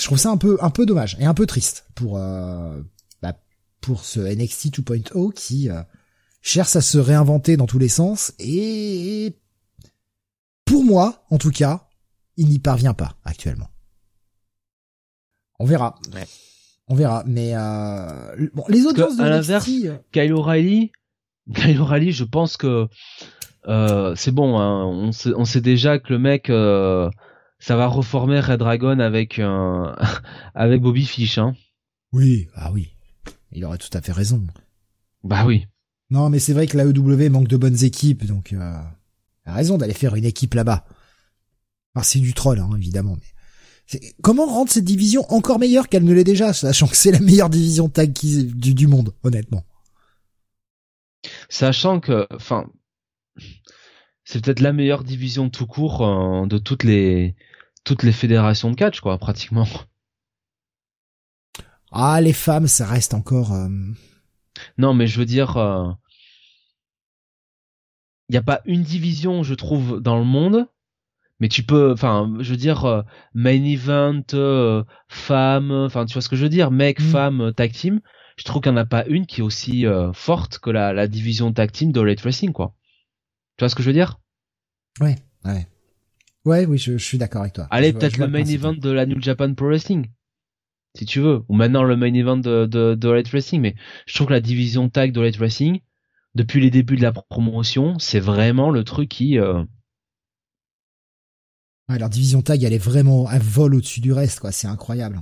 Je 0.01 0.07
trouve 0.07 0.19
ça 0.19 0.31
un 0.31 0.37
peu 0.37 0.57
un 0.61 0.71
peu 0.71 0.87
dommage 0.87 1.17
et 1.19 1.25
un 1.25 1.35
peu 1.35 1.47
triste 1.47 1.87
pour 1.95 2.19
euh, 2.19 2.81
bah, 3.21 3.37
pour 3.81 4.05
ce 4.05 4.21
NXT 4.21 4.81
2.0 4.81 5.33
qui 5.33 5.69
cherche 6.41 6.77
à 6.77 6.81
se 6.81 6.99
réinventer 6.99 7.57
dans 7.57 7.67
tous 7.67 7.79
les 7.79 7.89
sens 7.89 8.33
et 8.39 9.37
pour 10.65 10.85
moi, 10.85 11.25
en 11.31 11.39
tout 11.39 11.51
cas, 11.51 11.84
il 12.37 12.49
n'y 12.49 12.59
parvient 12.59 12.95
pas 12.95 13.17
actuellement. 13.25 13.69
On 15.59 15.65
verra. 15.65 15.97
Ouais. 16.15 16.27
On 16.89 16.95
verra. 16.95 17.23
Mais 17.27 17.53
euh... 17.55 18.49
bon, 18.55 18.65
les 18.69 18.87
audiences 18.87 19.17
de 19.17 19.23
à 19.23 19.29
l'inverse, 19.29 19.69
euh, 19.69 19.97
Kyle 20.13 20.33
O'Reilly, 20.33 20.93
Kyle 21.55 21.81
O'Reilly, 21.81 22.13
je 22.13 22.25
pense 22.25 22.57
que 22.57 22.89
euh, 23.69 24.15
c'est 24.17 24.33
bon. 24.33 24.59
Hein, 24.59 24.85
on, 24.85 25.13
sait, 25.13 25.33
on 25.37 25.45
sait 25.45 25.61
déjà 25.61 25.99
que 25.99 26.13
le 26.13 26.19
mec, 26.19 26.51
euh, 26.51 27.11
ça 27.59 27.77
va 27.77 27.87
reformer 27.87 28.41
Red 28.41 28.59
Dragon 28.59 28.99
avec 28.99 29.41
avec 30.55 30.83
Bobby 30.83 31.07
Fish. 31.07 31.39
Hein. 31.39 31.55
Oui, 32.13 32.49
ah 32.55 32.71
oui, 32.73 32.95
il 33.53 33.65
aurait 33.65 33.79
tout 33.79 33.91
à 33.93 34.01
fait 34.01 34.13
raison. 34.13 34.45
Bah 35.25 35.45
oui. 35.47 35.67
Non, 36.11 36.31
mais 36.31 36.39
c'est 36.39 36.53
vrai 36.53 36.67
que 36.67 36.77
la 36.77 36.85
EW 36.85 37.31
manque 37.31 37.49
de 37.49 37.57
bonnes 37.57 37.83
équipes, 37.83 38.27
donc 38.27 38.53
euh, 38.53 38.79
a 39.47 39.53
raison 39.53 39.79
d'aller 39.79 39.95
faire 39.95 40.15
une 40.15 40.25
équipe 40.25 40.55
là-bas. 40.55 40.85
Enfin, 41.95 42.05
c'est 42.05 42.19
du 42.19 42.35
troll, 42.35 42.59
hein, 42.59 42.71
évidemment, 42.77 43.17
mais 43.21 43.35
Comment 44.23 44.47
rendre 44.47 44.71
cette 44.71 44.85
division 44.85 45.31
encore 45.31 45.59
meilleure 45.59 45.89
qu'elle 45.89 46.05
ne 46.05 46.13
l'est 46.13 46.25
déjà, 46.25 46.53
sachant 46.53 46.89
que 46.89 46.97
c'est 46.97 47.13
la 47.13 47.21
meilleure 47.21 47.51
division 47.51 47.89
tag 47.89 48.13
du, 48.13 48.75
du 48.75 48.87
monde, 48.87 49.15
honnêtement? 49.23 49.65
Sachant 51.49 52.01
que, 52.01 52.27
enfin, 52.35 52.71
c'est 54.25 54.43
peut-être 54.43 54.61
la 54.61 54.73
meilleure 54.73 55.05
division 55.05 55.51
tout 55.51 55.67
court 55.67 56.03
euh, 56.03 56.47
de 56.47 56.59
toutes 56.59 56.85
les 56.85 57.37
toutes 57.85 58.03
les 58.03 58.13
fédérations 58.13 58.71
de 58.71 58.77
catch, 58.77 59.01
quoi, 59.01 59.19
pratiquement. 59.19 59.69
Ah, 61.93 62.21
les 62.23 62.33
femmes, 62.33 62.67
ça 62.67 62.87
reste 62.87 63.13
encore. 63.13 63.53
Euh, 63.53 63.69
non, 64.79 64.95
mais 64.95 65.07
je 65.07 65.19
veux 65.19 65.27
dire, 65.27 65.53
il 65.57 65.61
euh, 65.61 65.93
n'y 68.31 68.39
a 68.39 68.43
pas 68.43 68.63
une 68.65 68.83
division, 68.83 69.43
je 69.43 69.55
trouve, 69.55 70.01
dans 70.01 70.19
le 70.19 70.25
monde 70.25 70.67
mais 71.45 71.49
tu 71.49 71.63
peux 71.63 71.93
enfin 71.93 72.35
je 72.41 72.53
veux 72.53 72.57
dire 72.57 72.87
euh, 72.87 73.03
main 73.35 73.63
event 73.65 74.23
euh, 74.33 74.83
femme 75.09 75.71
enfin 75.71 76.07
tu 76.07 76.15
vois 76.15 76.23
ce 76.23 76.31
que 76.31 76.37
je 76.37 76.43
veux 76.43 76.49
dire 76.49 76.71
mec 76.71 76.99
mm. 77.01 77.03
femme 77.03 77.53
tag 77.55 77.71
team 77.71 78.01
je 78.39 78.45
trouve 78.45 78.63
qu'il 78.63 78.73
n'y 78.73 78.79
en 78.79 78.81
a 78.81 78.87
pas 78.87 79.05
une 79.05 79.27
qui 79.27 79.43
est 79.43 79.45
aussi 79.45 79.85
euh, 79.85 80.11
forte 80.15 80.59
que 80.59 80.71
la, 80.71 80.95
la 80.95 81.07
division 81.07 81.53
tag 81.53 81.71
team 81.71 81.93
de 81.93 82.01
Late 82.01 82.23
Wrestling 82.23 82.55
quoi. 82.55 82.75
Tu 83.59 83.63
vois 83.63 83.69
ce 83.69 83.75
que 83.75 83.83
je 83.83 83.89
veux 83.89 83.93
dire? 83.93 84.21
Ouais 85.03 85.17
ouais. 85.45 85.69
Ouais 86.47 86.65
oui 86.65 86.79
je, 86.79 86.97
suis 86.97 87.19
d'accord 87.19 87.43
avec 87.43 87.53
toi. 87.53 87.69
Allez 87.71 87.93
peut-être 87.93 88.17
le 88.17 88.27
main 88.27 88.47
event 88.47 88.73
de 88.73 88.91
la 88.91 89.05
New 89.05 89.21
Japan 89.21 89.53
Pro 89.53 89.67
Wrestling 89.67 90.09
si 90.97 91.05
tu 91.05 91.21
veux 91.21 91.43
ou 91.51 91.55
maintenant 91.55 91.83
le 91.83 91.95
main 91.95 92.15
event 92.15 92.39
de 92.39 92.65
de, 92.65 92.95
de 92.95 93.11
Late 93.11 93.29
Wrestling 93.29 93.61
mais 93.61 93.75
je 94.07 94.15
trouve 94.15 94.29
que 94.29 94.33
la 94.33 94.41
division 94.41 94.89
tag 94.89 95.13
de 95.13 95.21
Late 95.21 95.37
Wrestling 95.37 95.81
depuis 96.35 96.63
les 96.63 96.71
débuts 96.71 96.97
de 96.97 97.03
la 97.03 97.13
promotion 97.13 97.99
c'est 97.99 98.19
vraiment 98.19 98.71
le 98.71 98.83
truc 98.83 99.11
qui 99.11 99.39
Ouais, 101.89 101.99
leur 101.99 102.09
division 102.09 102.41
tag, 102.41 102.63
elle 102.63 102.73
est 102.73 102.79
vraiment, 102.79 103.29
un 103.29 103.39
vol 103.39 103.75
au-dessus 103.75 104.01
du 104.01 104.13
reste, 104.13 104.41
quoi. 104.41 104.53
C'est 104.53 104.67
incroyable. 104.67 105.21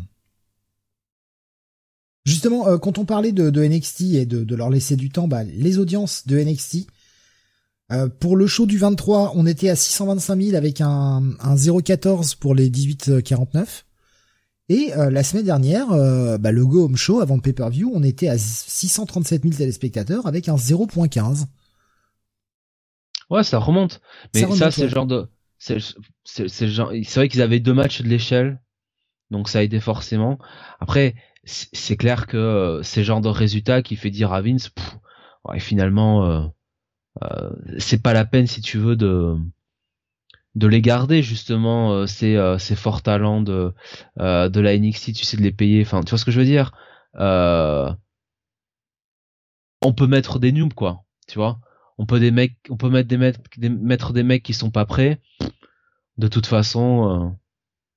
Justement, 2.25 2.69
euh, 2.69 2.79
quand 2.79 2.99
on 2.99 3.05
parlait 3.05 3.33
de, 3.33 3.51
NXT 3.51 4.01
et 4.15 4.27
de, 4.27 4.55
leur 4.55 4.71
laisser 4.71 4.97
du 4.97 5.11
temps, 5.11 5.27
bah, 5.27 5.43
les 5.43 5.79
audiences 5.79 6.27
de 6.27 6.39
NXT, 6.39 6.87
euh, 7.91 8.09
pour 8.09 8.37
le 8.37 8.47
show 8.47 8.67
du 8.67 8.79
23, 8.79 9.33
on 9.35 9.45
était 9.45 9.69
à 9.69 9.77
625 9.77 10.41
000 10.41 10.57
avec 10.57 10.81
un, 10.81 11.23
un 11.41 11.55
0,14 11.57 12.37
pour 12.39 12.55
les 12.55 12.71
18-49. 12.71 13.85
Et 14.69 14.95
euh, 14.95 15.11
la 15.11 15.25
semaine 15.25 15.45
dernière, 15.45 15.89
bah, 16.39 16.53
le 16.53 16.65
Go 16.65 16.85
Home 16.85 16.97
Show, 16.97 17.21
avant 17.21 17.35
le 17.35 17.43
pay-per-view, 17.43 17.91
on 17.93 18.05
était 18.05 18.29
à 18.29 18.39
637 18.39 19.43
000 19.43 19.55
téléspectateurs 19.55 20.27
avec 20.27 20.49
un 20.49 20.55
0,15. 20.55 21.47
Ouais, 23.31 23.43
ça 23.43 23.59
remonte. 23.59 24.01
Mais 24.35 24.47
ça, 24.55 24.71
c'est 24.71 24.85
le 24.85 24.89
genre 24.89 25.07
de 25.07 25.27
c'est 26.25 27.15
vrai 27.17 27.29
qu'ils 27.29 27.43
avaient 27.43 27.61
deux 27.61 27.75
matchs 27.75 28.03
de 28.03 28.09
l'échelle, 28.09 28.61
donc 29.31 29.49
ça 29.49 29.61
a 29.61 29.63
aidé 29.63 29.81
forcément. 29.81 30.39
Après, 30.81 31.15
c'est 31.45 31.97
clair 31.97 32.27
que 32.27 32.37
euh, 32.37 32.83
c'est 32.83 33.05
genre 33.05 33.21
de 33.21 33.29
résultat 33.29 33.83
qui 33.83 33.97
fait 33.97 34.11
dire 34.11 34.33
à 34.33 34.43
Vince, 34.43 34.71
ouais, 35.47 35.61
finalement, 35.61 36.27
euh, 36.27 36.47
euh, 37.25 37.51
c'est 37.79 38.03
pas 38.03 38.15
la 38.15 38.25
peine 38.25 38.47
si 38.47 38.61
tu 38.63 38.79
veux 38.79 38.97
de 38.97 39.37
de 40.55 40.67
les 40.67 40.83
garder 40.83 41.23
justement 41.23 41.93
euh, 41.93 42.07
ces 42.07 42.37
euh, 42.37 42.59
ces 42.59 42.77
forts 42.77 43.03
talents 43.03 43.41
de 43.41 43.73
de 44.19 44.61
la 44.61 44.75
NXT, 44.79 45.13
tu 45.15 45.25
sais 45.25 45.37
de 45.37 45.43
les 45.43 45.53
payer. 45.53 45.83
Enfin, 45.83 46.03
tu 46.03 46.11
vois 46.11 46.19
ce 46.19 46.25
que 46.25 46.31
je 46.31 46.39
veux 46.41 46.47
dire? 46.47 46.73
On 49.83 49.93
peut 49.93 50.07
mettre 50.07 50.39
des 50.39 50.51
noobs 50.51 50.73
quoi, 50.75 51.05
tu 51.29 51.39
vois? 51.39 51.61
On 52.03 52.05
peut 52.05 52.19
des 52.19 52.33
mecs, 52.33 52.57
on 52.69 52.77
peut 52.77 52.91
mettre 52.91 53.09
des 53.09 53.17
mecs, 53.17 53.37
mettre 53.59 54.13
des 54.13 54.25
mecs 54.25 54.43
qui 54.43 54.55
sont 54.55 54.73
pas 54.73 54.85
prêts. 54.85 55.21
De 56.19 56.27
toute 56.27 56.47
façon, 56.47 57.09
euh, 57.09 57.29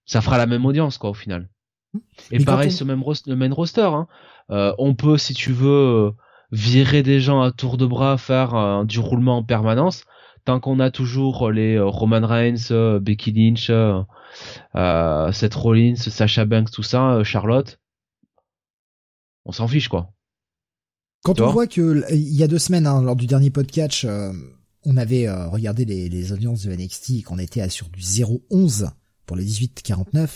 ça 0.05 0.21
fera 0.21 0.37
la 0.37 0.45
même 0.45 0.63
audience 0.67 0.99
quoi 0.99 1.09
au 1.09 1.15
final. 1.15 1.49
Et 2.29 2.45
pareil, 2.45 2.71
ce 2.71 2.83
même 2.83 3.03
le 3.25 3.35
main 3.35 3.51
roster. 3.51 3.81
Hein. 3.81 4.07
Euh, 4.51 4.75
on 4.77 4.93
peut, 4.93 5.17
si 5.17 5.33
tu 5.33 5.53
veux, 5.53 6.11
virer 6.51 7.01
des 7.01 7.19
gens 7.19 7.41
à 7.41 7.51
tour 7.51 7.77
de 7.77 7.87
bras, 7.87 8.19
faire 8.19 8.85
du 8.85 8.99
roulement 8.99 9.37
en 9.37 9.43
permanence. 9.43 10.03
tant 10.43 10.59
qu'on 10.59 10.79
a 10.79 10.91
toujours 10.91 11.49
les 11.49 11.79
Roman 11.79 12.27
Reigns, 12.27 12.99
Becky 13.01 13.31
Lynch, 13.31 13.71
Seth 15.33 15.55
Rollins, 15.55 15.95
Sasha 15.95 16.45
Banks, 16.45 16.69
tout 16.69 16.83
ça, 16.83 17.23
Charlotte, 17.23 17.79
on 19.45 19.51
s'en 19.51 19.67
fiche 19.67 19.87
quoi. 19.87 20.11
Quand 21.25 21.41
on 21.41 21.51
voit 21.51 21.67
que 21.67 22.05
il 22.11 22.35
y 22.35 22.43
a 22.43 22.47
deux 22.47 22.59
semaines, 22.59 22.87
hein, 22.87 23.01
lors 23.01 23.15
du 23.15 23.27
dernier 23.27 23.49
podcast, 23.49 24.07
on 24.83 24.97
avait 24.97 25.29
regardé 25.29 25.83
les, 25.83 26.07
les, 26.07 26.31
audiences 26.31 26.63
de 26.63 26.73
NXT 26.73 27.09
et 27.09 27.21
qu'on 27.23 27.39
était 27.39 27.61
à 27.61 27.69
sur 27.69 27.89
du 27.89 27.99
0,11 27.99 28.91
pour 29.25 29.35
les 29.35 29.45
18-49, 29.45 30.27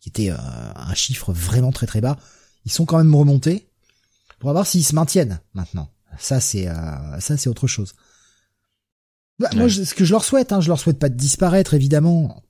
qui 0.00 0.10
était 0.10 0.30
un 0.30 0.94
chiffre 0.94 1.32
vraiment 1.32 1.72
très 1.72 1.86
très 1.86 2.00
bas. 2.00 2.18
Ils 2.64 2.72
sont 2.72 2.84
quand 2.84 2.98
même 2.98 3.14
remontés 3.14 3.68
pour 4.38 4.52
voir 4.52 4.66
s'ils 4.66 4.84
se 4.84 4.94
maintiennent 4.94 5.40
maintenant. 5.54 5.88
Ça 6.18 6.40
c'est 6.40 6.68
euh, 6.68 7.20
ça 7.20 7.36
c'est 7.36 7.48
autre 7.48 7.66
chose. 7.66 7.94
Bah, 9.38 9.48
moi, 9.54 9.68
ce 9.68 9.94
que 9.94 10.04
je 10.04 10.12
leur 10.12 10.24
souhaite, 10.24 10.52
hein, 10.52 10.60
je 10.60 10.68
leur 10.68 10.78
souhaite 10.78 10.98
pas 10.98 11.08
de 11.08 11.14
disparaître 11.14 11.74
évidemment. 11.74 12.42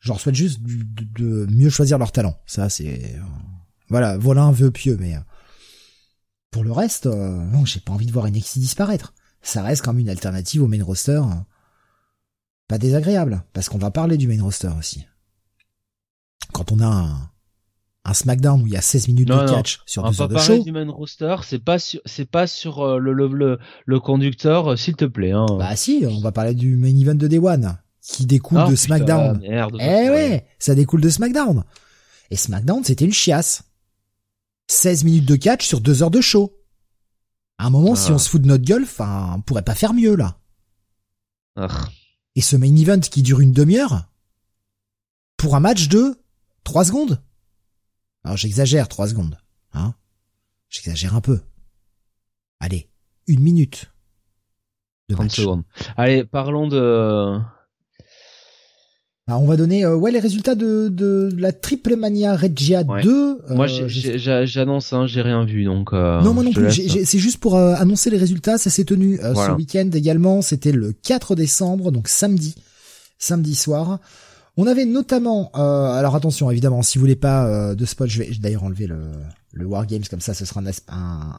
Je 0.00 0.08
leur 0.08 0.20
souhaite 0.20 0.34
juste 0.34 0.60
de, 0.62 1.46
mieux 1.50 1.68
choisir 1.68 1.98
leur 1.98 2.12
talent. 2.12 2.36
Ça 2.46 2.68
c'est 2.68 3.16
euh, 3.16 3.20
voilà, 3.88 4.16
voilà 4.16 4.42
un 4.42 4.52
vœu 4.52 4.70
pieux, 4.70 4.96
mais 5.00 5.16
euh, 5.16 5.20
pour 6.52 6.62
le 6.62 6.70
reste, 6.70 7.06
non, 7.06 7.64
j'ai 7.64 7.80
pas 7.80 7.92
envie 7.92 8.06
de 8.06 8.12
voir 8.12 8.30
NXT 8.30 8.58
disparaître. 8.58 9.12
Ça 9.42 9.62
reste 9.62 9.82
comme 9.82 9.98
une 9.98 10.08
alternative 10.08 10.62
au 10.62 10.68
main 10.68 10.84
roster. 10.84 11.20
Pas 12.68 12.78
désagréable, 12.78 13.42
parce 13.52 13.68
qu'on 13.68 13.78
va 13.78 13.90
parler 13.90 14.16
du 14.16 14.28
main 14.28 14.40
roster 14.40 14.70
aussi. 14.78 15.04
Quand 16.52 16.70
on 16.70 16.78
a 16.78 16.86
un, 16.86 17.30
un 18.04 18.14
SmackDown 18.14 18.62
où 18.62 18.66
il 18.66 18.72
y 18.72 18.76
a 18.76 18.80
16 18.80 19.08
minutes 19.08 19.28
de 19.28 19.50
catch 19.50 19.80
sur 19.86 20.02
deux 20.08 20.20
heures 20.20 20.28
de 20.28 20.38
show. 20.38 20.62
du 20.62 20.72
main 20.72 20.90
roster, 20.90 21.36
c'est 21.44 21.62
pas 21.62 21.78
sur, 21.78 22.00
c'est 22.04 22.28
pas 22.28 22.46
sur 22.46 22.80
euh, 22.80 22.98
le, 22.98 23.12
le, 23.12 23.58
le, 23.84 24.00
conducteur, 24.00 24.72
euh, 24.72 24.76
s'il 24.76 24.96
te 24.96 25.04
plaît. 25.04 25.32
Hein. 25.32 25.46
Bah 25.58 25.76
si, 25.76 26.04
on 26.08 26.20
va 26.20 26.32
parler 26.32 26.54
du 26.54 26.76
main 26.76 26.96
event 26.96 27.14
de 27.14 27.28
Day 27.28 27.38
One, 27.38 27.78
qui 28.00 28.26
découle 28.26 28.58
ah, 28.60 28.70
de 28.70 28.74
SmackDown. 28.74 29.38
Merde, 29.40 29.76
eh 29.80 30.10
ouais, 30.10 30.46
ça 30.58 30.74
découle 30.74 31.00
de 31.00 31.08
SmackDown. 31.08 31.64
Et 32.30 32.36
SmackDown, 32.36 32.82
c'était 32.82 33.04
une 33.04 33.12
chiasse. 33.12 33.64
16 34.72 35.04
minutes 35.04 35.26
de 35.26 35.36
catch 35.36 35.66
sur 35.66 35.80
deux 35.80 36.02
heures 36.02 36.10
de 36.10 36.20
show. 36.20 36.58
À 37.58 37.66
un 37.66 37.70
moment, 37.70 37.94
si 37.94 38.10
ah. 38.10 38.14
on 38.14 38.18
se 38.18 38.28
fout 38.28 38.42
de 38.42 38.48
notre 38.48 38.64
gueule, 38.64 38.84
enfin, 38.84 39.34
on 39.36 39.42
pourrait 39.42 39.62
pas 39.62 39.74
faire 39.74 39.92
mieux, 39.92 40.16
là. 40.16 40.38
Ah. 41.56 41.68
Et 42.34 42.40
ce 42.40 42.56
main 42.56 42.74
event 42.74 43.00
qui 43.00 43.22
dure 43.22 43.40
une 43.40 43.52
demi-heure, 43.52 44.08
pour 45.36 45.54
un 45.54 45.60
match 45.60 45.88
de 45.88 46.18
3 46.64 46.86
secondes. 46.86 47.22
Alors 48.24 48.36
j'exagère 48.36 48.88
trois 48.88 49.08
secondes, 49.08 49.36
hein 49.72 49.94
J'exagère 50.68 51.14
un 51.14 51.20
peu. 51.20 51.40
Allez, 52.60 52.88
une 53.26 53.40
minute. 53.40 53.92
De 55.08 55.14
30 55.16 55.30
secondes. 55.30 55.64
Allez, 55.96 56.24
parlons 56.24 56.68
de... 56.68 57.38
Bah, 59.32 59.38
on 59.38 59.46
va 59.46 59.56
donner 59.56 59.82
euh, 59.86 59.96
ouais 59.96 60.10
les 60.10 60.18
résultats 60.18 60.54
de, 60.54 60.88
de 60.90 61.30
la 61.38 61.52
Triple 61.52 61.96
Mania 61.96 62.36
Regia 62.36 62.84
2. 62.84 63.08
Euh, 63.08 63.54
moi 63.54 63.66
j'annonce, 63.66 64.92
hein, 64.92 65.06
j'ai 65.06 65.22
rien 65.22 65.46
vu 65.46 65.64
donc. 65.64 65.94
Euh, 65.94 66.20
non 66.20 66.34
moi 66.34 66.44
non 66.44 66.52
plus. 66.52 66.70
C'est 66.70 67.18
juste 67.18 67.38
pour 67.38 67.56
annoncer 67.56 68.10
les 68.10 68.18
résultats. 68.18 68.58
Ça 68.58 68.68
s'est 68.68 68.84
tenu 68.84 69.18
ce 69.18 69.52
week-end 69.52 69.88
également. 69.94 70.42
C'était 70.42 70.72
le 70.72 70.92
4 70.92 71.34
décembre 71.34 71.92
donc 71.92 72.08
samedi, 72.08 72.54
samedi 73.18 73.54
soir. 73.54 74.00
On 74.58 74.66
avait 74.66 74.84
notamment, 74.84 75.50
alors 75.54 76.14
attention 76.14 76.50
évidemment, 76.50 76.82
si 76.82 76.98
vous 76.98 77.02
voulez 77.02 77.16
pas 77.16 77.74
de 77.74 77.84
spot, 77.86 78.10
je 78.10 78.18
vais 78.18 78.30
d'ailleurs 78.38 78.64
enlever 78.64 78.86
le, 78.86 78.98
le 79.52 79.64
Wargames 79.64 80.04
comme 80.10 80.20
ça, 80.20 80.34
ce 80.34 80.44
sera 80.44 80.60
un, 80.60 80.66
un, 80.94 81.38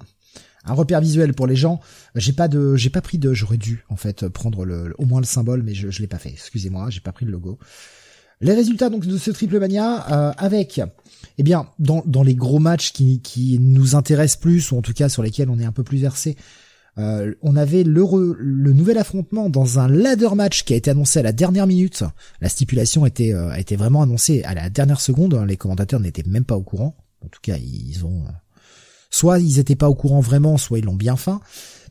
repère 0.65 1.01
visuel 1.01 1.33
pour 1.33 1.47
les 1.47 1.57
gens. 1.57 1.81
J'ai 2.15 2.31
pas 2.31 2.47
de, 2.47 2.75
j'ai 2.77 2.89
pas 2.89 3.01
pris 3.01 3.17
de, 3.17 3.33
j'aurais 3.33 3.57
dû 3.57 3.83
en 3.89 3.97
fait 3.97 4.29
prendre 4.29 4.63
le, 4.63 4.93
au 4.97 5.05
moins 5.05 5.19
le 5.19 5.25
symbole, 5.25 5.61
mais 5.63 5.73
je, 5.73 5.89
je 5.89 6.01
l'ai 6.01 6.07
pas 6.07 6.19
fait. 6.19 6.29
Excusez-moi, 6.29 6.89
j'ai 6.89 7.01
pas 7.01 7.11
pris 7.11 7.25
le 7.25 7.31
logo. 7.31 7.59
Les 8.41 8.53
résultats 8.53 8.89
donc 8.89 9.05
de 9.05 9.17
ce 9.17 9.31
triple 9.31 9.59
mania 9.59 10.05
euh, 10.11 10.33
avec, 10.37 10.81
eh 11.37 11.43
bien, 11.43 11.67
dans, 11.79 12.03
dans 12.05 12.23
les 12.23 12.35
gros 12.35 12.59
matchs 12.59 12.91
qui, 12.91 13.21
qui 13.21 13.57
nous 13.59 13.95
intéressent 13.95 14.39
plus 14.41 14.71
ou 14.71 14.77
en 14.77 14.81
tout 14.81 14.93
cas 14.93 15.09
sur 15.09 15.23
lesquels 15.23 15.49
on 15.49 15.59
est 15.59 15.65
un 15.65 15.71
peu 15.71 15.83
plus 15.83 15.99
versé, 15.99 16.35
euh, 16.97 17.33
on 17.41 17.55
avait 17.55 17.83
le, 17.83 18.03
le 18.37 18.73
nouvel 18.73 18.97
affrontement 18.97 19.49
dans 19.49 19.79
un 19.79 19.87
ladder 19.87 20.35
match 20.35 20.63
qui 20.63 20.73
a 20.73 20.75
été 20.75 20.91
annoncé 20.91 21.19
à 21.19 21.23
la 21.23 21.31
dernière 21.31 21.67
minute. 21.67 22.03
La 22.41 22.49
stipulation 22.49 23.05
était, 23.05 23.33
euh, 23.33 23.53
était 23.53 23.77
vraiment 23.77 24.01
annoncée 24.01 24.43
à 24.43 24.53
la 24.53 24.69
dernière 24.69 25.01
seconde. 25.01 25.41
Les 25.47 25.57
commentateurs 25.57 25.99
n'étaient 25.99 26.23
même 26.27 26.45
pas 26.45 26.57
au 26.57 26.63
courant. 26.63 26.95
En 27.23 27.27
tout 27.29 27.41
cas, 27.41 27.57
ils 27.57 28.05
ont... 28.05 28.25
Soit 29.13 29.37
ils 29.37 29.59
étaient 29.59 29.75
pas 29.75 29.89
au 29.89 29.93
courant 29.93 30.21
vraiment, 30.21 30.57
soit 30.57 30.79
ils 30.79 30.85
l'ont 30.85 30.95
bien 30.95 31.15
fait. 31.15 31.37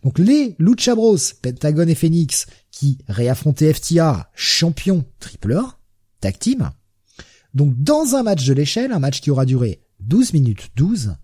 Donc 0.03 0.19
les 0.19 0.57
Lucha 0.59 0.97
Bros, 0.97 1.16
Pentagon 1.40 1.86
et 1.86 1.94
Phoenix, 1.94 2.47
qui 2.73 2.99
réaffrontaient 3.07 3.73
FTA, 3.73 4.28
champion 4.35 5.05
triple 5.20 5.53
A, 5.53 5.78
tag 6.20 6.36
team. 6.36 6.73
Donc 7.55 7.81
dans 7.81 8.16
un 8.16 8.24
match 8.24 8.44
de 8.44 8.53
l'échelle, 8.53 8.90
un 8.90 8.99
match 8.99 9.20
qui 9.20 9.31
aura 9.31 9.44
duré 9.44 9.85
12 10.01 10.32
minutes 10.32 10.70
12, 10.74 11.15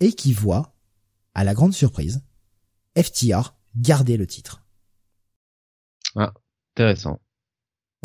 et 0.00 0.12
qui 0.14 0.32
voit, 0.32 0.74
à 1.32 1.44
la 1.44 1.54
grande 1.54 1.74
surprise, 1.74 2.22
FTR 3.00 3.54
garder 3.76 4.16
le 4.16 4.26
titre. 4.26 4.64
Ah, 6.16 6.34
intéressant. 6.74 7.20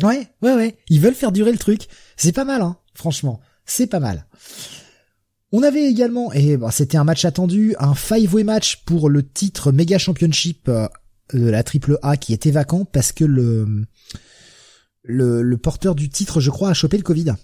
Ouais, 0.00 0.32
ouais, 0.42 0.54
ouais. 0.54 0.78
Ils 0.90 1.00
veulent 1.00 1.16
faire 1.16 1.32
durer 1.32 1.50
le 1.50 1.58
truc. 1.58 1.88
C'est 2.16 2.30
pas 2.30 2.44
mal, 2.44 2.62
hein. 2.62 2.78
Franchement, 2.94 3.40
c'est 3.64 3.88
pas 3.88 3.98
mal. 3.98 4.28
On 5.52 5.62
avait 5.62 5.84
également, 5.84 6.32
et 6.32 6.56
bah, 6.56 6.70
c'était 6.70 6.96
un 6.96 7.04
match 7.04 7.26
attendu, 7.26 7.74
un 7.78 7.94
five-way 7.94 8.42
match 8.42 8.84
pour 8.84 9.10
le 9.10 9.22
titre 9.22 9.70
Mega 9.70 9.98
Championship 9.98 10.68
euh, 10.68 10.88
de 11.34 11.48
la 11.48 11.62
triple 11.62 11.98
A 12.02 12.16
qui 12.16 12.32
était 12.32 12.50
vacant 12.50 12.86
parce 12.86 13.12
que 13.12 13.24
le, 13.24 13.86
porteur 15.58 15.94
du 15.94 16.08
titre, 16.08 16.40
je 16.40 16.50
crois, 16.50 16.70
a 16.70 16.74
chopé 16.74 16.96
le 16.96 17.02
Covid. 17.02 17.34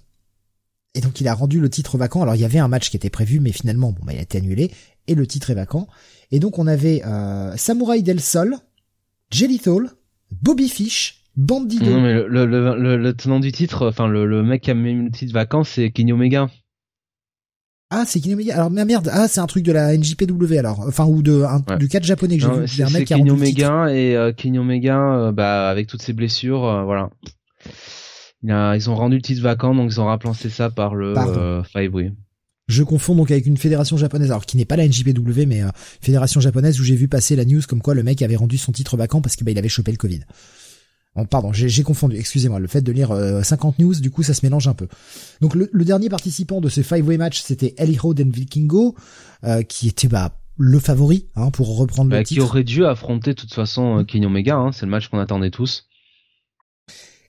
Et 0.94 1.02
donc 1.02 1.20
il 1.20 1.28
a 1.28 1.35
rendu 1.35 1.60
le 1.60 1.68
titre 1.68 1.98
vacant. 1.98 2.22
Alors 2.22 2.35
il 2.35 2.40
y 2.40 2.47
avait 2.47 2.59
un 2.59 2.68
match 2.68 2.90
qui 2.90 2.97
était 2.97 3.10
prévu, 3.10 3.40
mais 3.40 3.52
finalement, 3.52 3.93
bon, 3.93 4.02
bah, 4.05 4.14
il 4.14 4.18
a 4.18 4.22
été 4.22 4.39
annulé 4.39 4.70
et 5.06 5.14
le 5.14 5.26
titre 5.26 5.51
est 5.51 5.55
vacant. 5.55 5.86
Et 6.30 6.40
donc 6.40 6.59
on 6.59 6.66
avait 6.66 7.02
euh, 7.05 7.55
Samurai 7.56 8.01
del 8.01 8.20
Sol, 8.20 8.56
Jelly 9.30 9.60
Bobby 10.43 10.68
Fish, 10.68 11.24
Bandido. 11.36 11.90
Non 11.90 12.01
mais 12.01 12.14
le, 12.14 12.47
le, 12.47 12.97
le, 12.97 13.12
tenant 13.14 13.39
du 13.39 13.52
titre, 13.52 13.89
enfin 13.89 14.09
le, 14.09 14.43
mec 14.43 14.62
qui 14.62 14.70
a 14.70 14.74
mis 14.74 14.94
le 14.94 15.10
titre 15.10 15.32
vacant, 15.32 15.62
c'est 15.62 15.90
Kenny 15.90 16.12
Omega. 16.12 16.48
Ah, 17.90 18.05
c'est 18.06 18.20
Kenny 18.20 18.35
Omega. 18.35 18.55
Alors, 18.55 18.70
merde, 18.70 19.09
ah, 19.12 19.28
c'est 19.28 19.40
un 19.40 19.47
truc 19.47 19.65
de 19.65 19.73
la 19.73 19.97
NJPW 19.97 20.59
alors. 20.59 20.81
Enfin, 20.86 21.06
ou 21.06 21.23
de, 21.23 21.44
du 21.78 21.89
4 21.89 22.05
japonais 22.05 22.36
que 22.36 22.43
j'ai 22.43 22.51
vu. 22.51 22.69
C'est 22.69 22.82
un 22.82 22.90
mec 22.90 23.06
qui 23.06 23.15
a 23.15 23.16
Kenny 23.16 23.31
Omega 23.31 23.89
et 23.90 24.15
euh, 24.15 24.32
euh, 24.44 25.32
bah, 25.32 25.70
avec 25.70 25.86
toutes 25.86 26.02
ses 26.02 26.12
blessures, 26.12 26.65
euh, 26.65 26.85
voilà. 26.85 27.10
Il 28.43 28.52
a, 28.52 28.77
ils 28.77 28.89
ont 28.90 28.94
rendu 28.94 29.16
le 29.16 29.23
titre 29.23 29.43
vacant, 29.43 29.74
donc 29.74 29.90
ils 29.90 30.01
ont 30.01 30.05
remplacé 30.05 30.51
ça 30.51 30.70
par 30.70 30.94
le 30.94 31.15
Five 31.73 31.94
Way. 31.94 32.12
Je 32.69 32.82
confonds 32.82 33.15
donc 33.15 33.31
avec 33.31 33.47
une 33.47 33.56
fédération 33.56 33.97
japonaise, 33.97 34.31
alors 34.31 34.44
qui 34.44 34.59
n'est 34.59 34.66
pas 34.66 34.77
la 34.77 34.86
NJPW, 34.86 35.47
mais 35.47 35.62
euh, 35.62 35.69
fédération 36.02 36.39
japonaise 36.39 36.78
où 36.78 36.85
j'ai 36.85 36.97
vu 36.97 37.09
passer 37.09 37.35
la 37.35 37.47
news 37.47 37.62
comme 37.66 37.81
quoi 37.81 37.94
le 37.94 38.02
mec 38.02 38.20
avait 38.20 38.36
rendu 38.36 38.59
son 38.59 38.73
titre 38.73 38.98
vacant 38.98 39.23
parce 39.23 39.36
qu'il 39.36 39.47
bah, 39.47 39.52
avait 39.56 39.70
chopé 39.70 39.90
le 39.90 39.97
Covid. 39.97 40.20
Oh, 41.18 41.24
pardon, 41.24 41.52
j'ai 41.52 41.82
confondu, 41.82 42.16
excusez-moi, 42.16 42.60
le 42.60 42.68
fait 42.68 42.80
de 42.80 42.92
lire 42.92 43.08
50 43.42 43.74
euh, 43.80 43.82
news, 43.82 43.94
du 43.94 44.10
coup 44.10 44.22
ça 44.22 44.34
se 44.34 44.44
mélange 44.46 44.68
un 44.68 44.74
peu. 44.74 44.86
Donc 45.40 45.54
le, 45.54 45.68
dernier 45.84 46.08
participant 46.08 46.60
de 46.60 46.68
ce 46.68 46.82
five-way 46.82 47.16
match, 47.16 47.40
c'était 47.40 47.74
Eli 47.78 47.98
Den 48.14 48.30
Vikingo, 48.30 48.94
euh, 49.44 49.62
qui 49.62 49.88
était 49.88 50.06
bah, 50.06 50.38
le 50.56 50.78
favori 50.78 51.26
hein, 51.34 51.50
pour 51.50 51.76
reprendre 51.76 52.10
le 52.10 52.18
bah, 52.18 52.24
titre. 52.24 52.40
Qui 52.42 52.48
aurait 52.48 52.64
dû 52.64 52.84
affronter 52.84 53.30
de 53.30 53.36
toute 53.36 53.52
façon 53.52 54.04
Kenny 54.06 54.26
Omega, 54.26 54.56
hein, 54.56 54.70
c'est 54.72 54.86
le 54.86 54.90
match 54.90 55.08
qu'on 55.08 55.18
attendait 55.18 55.50
tous. 55.50 55.88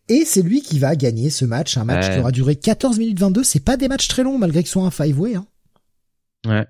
Et 0.07 0.23
c'est 0.25 0.41
lui 0.41 0.61
qui 0.61 0.79
va 0.79 0.95
gagner 0.95 1.29
ce 1.29 1.45
match, 1.45 1.77
un 1.77 1.83
match 1.83 2.11
qui 2.11 2.19
aura 2.19 2.31
duré 2.31 2.55
14 2.55 2.97
minutes 2.99 3.19
22. 3.19 3.43
C'est 3.43 3.59
pas 3.59 3.77
des 3.77 3.87
matchs 3.87 4.07
très 4.07 4.23
longs 4.23 4.37
malgré 4.37 4.61
que 4.61 4.69
ce 4.69 4.73
soit 4.73 4.83
un 4.83 4.91
five-way. 4.91 5.35
Hein. 5.35 5.45
Ouais. 6.47 6.65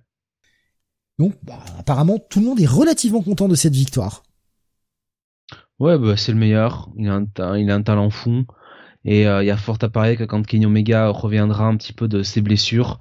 Donc, 1.17 1.33
bah, 1.43 1.59
apparemment, 1.77 2.17
tout 2.17 2.39
le 2.39 2.45
monde 2.45 2.59
est 2.61 2.65
relativement 2.65 3.21
content 3.21 3.47
de 3.47 3.55
cette 3.55 3.73
victoire. 3.73 4.23
Ouais, 5.80 5.97
bah, 5.97 6.18
c'est 6.18 6.31
le 6.31 6.38
meilleur. 6.38 6.89
Il 6.97 7.07
a 7.10 7.15
un, 7.15 7.57
il 7.57 7.69
a 7.72 7.76
un 7.76 7.81
talent 7.81 8.10
fou. 8.10 8.45
Et 9.06 9.27
euh, 9.27 9.43
il 9.43 9.47
y 9.47 9.51
a 9.51 9.57
fort 9.57 9.77
à 9.81 9.89
parier 9.89 10.18
que 10.18 10.26
quand 10.26 10.45
Kenny 10.45 10.65
Omega 10.65 11.10
reviendra 11.10 11.65
un 11.65 11.77
petit 11.77 11.93
peu 11.93 12.07
de 12.07 12.22
ses 12.22 12.41
blessures, 12.41 12.99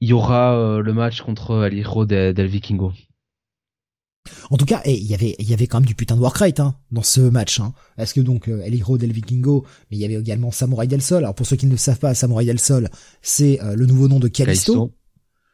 il 0.00 0.10
y 0.10 0.12
aura 0.12 0.56
euh, 0.56 0.82
le 0.82 0.92
match 0.92 1.20
contre 1.22 1.56
Alijo 1.56 2.06
del, 2.06 2.32
del 2.32 2.46
Vikingo. 2.46 2.92
En 4.50 4.56
tout 4.56 4.64
cas, 4.64 4.82
il 4.84 5.04
y 5.04 5.14
avait 5.14 5.36
il 5.38 5.48
y 5.48 5.54
avait 5.54 5.66
quand 5.66 5.78
même 5.78 5.86
du 5.86 5.94
putain 5.94 6.16
de 6.16 6.20
Warcry 6.20 6.54
hein, 6.58 6.74
dans 6.90 7.02
ce 7.02 7.20
match. 7.20 7.60
Hein. 7.60 7.72
Parce 7.96 8.12
que 8.12 8.20
donc 8.20 8.48
euh, 8.48 8.62
El 8.64 8.74
Hiro 8.74 8.98
del 8.98 9.12
Vikingo, 9.12 9.64
mais 9.90 9.96
il 9.96 10.00
y 10.00 10.04
avait 10.04 10.14
également 10.14 10.50
Samurai 10.50 10.86
del 10.86 11.02
Sol. 11.02 11.18
Alors 11.18 11.34
pour 11.34 11.46
ceux 11.46 11.56
qui 11.56 11.66
ne 11.66 11.72
le 11.72 11.76
savent 11.76 11.98
pas, 11.98 12.14
Samurai 12.14 12.44
del 12.44 12.60
Sol, 12.60 12.88
c'est 13.22 13.62
euh, 13.62 13.74
le 13.74 13.86
nouveau 13.86 14.08
nom 14.08 14.18
de 14.18 14.28
Kalisto. 14.28 14.92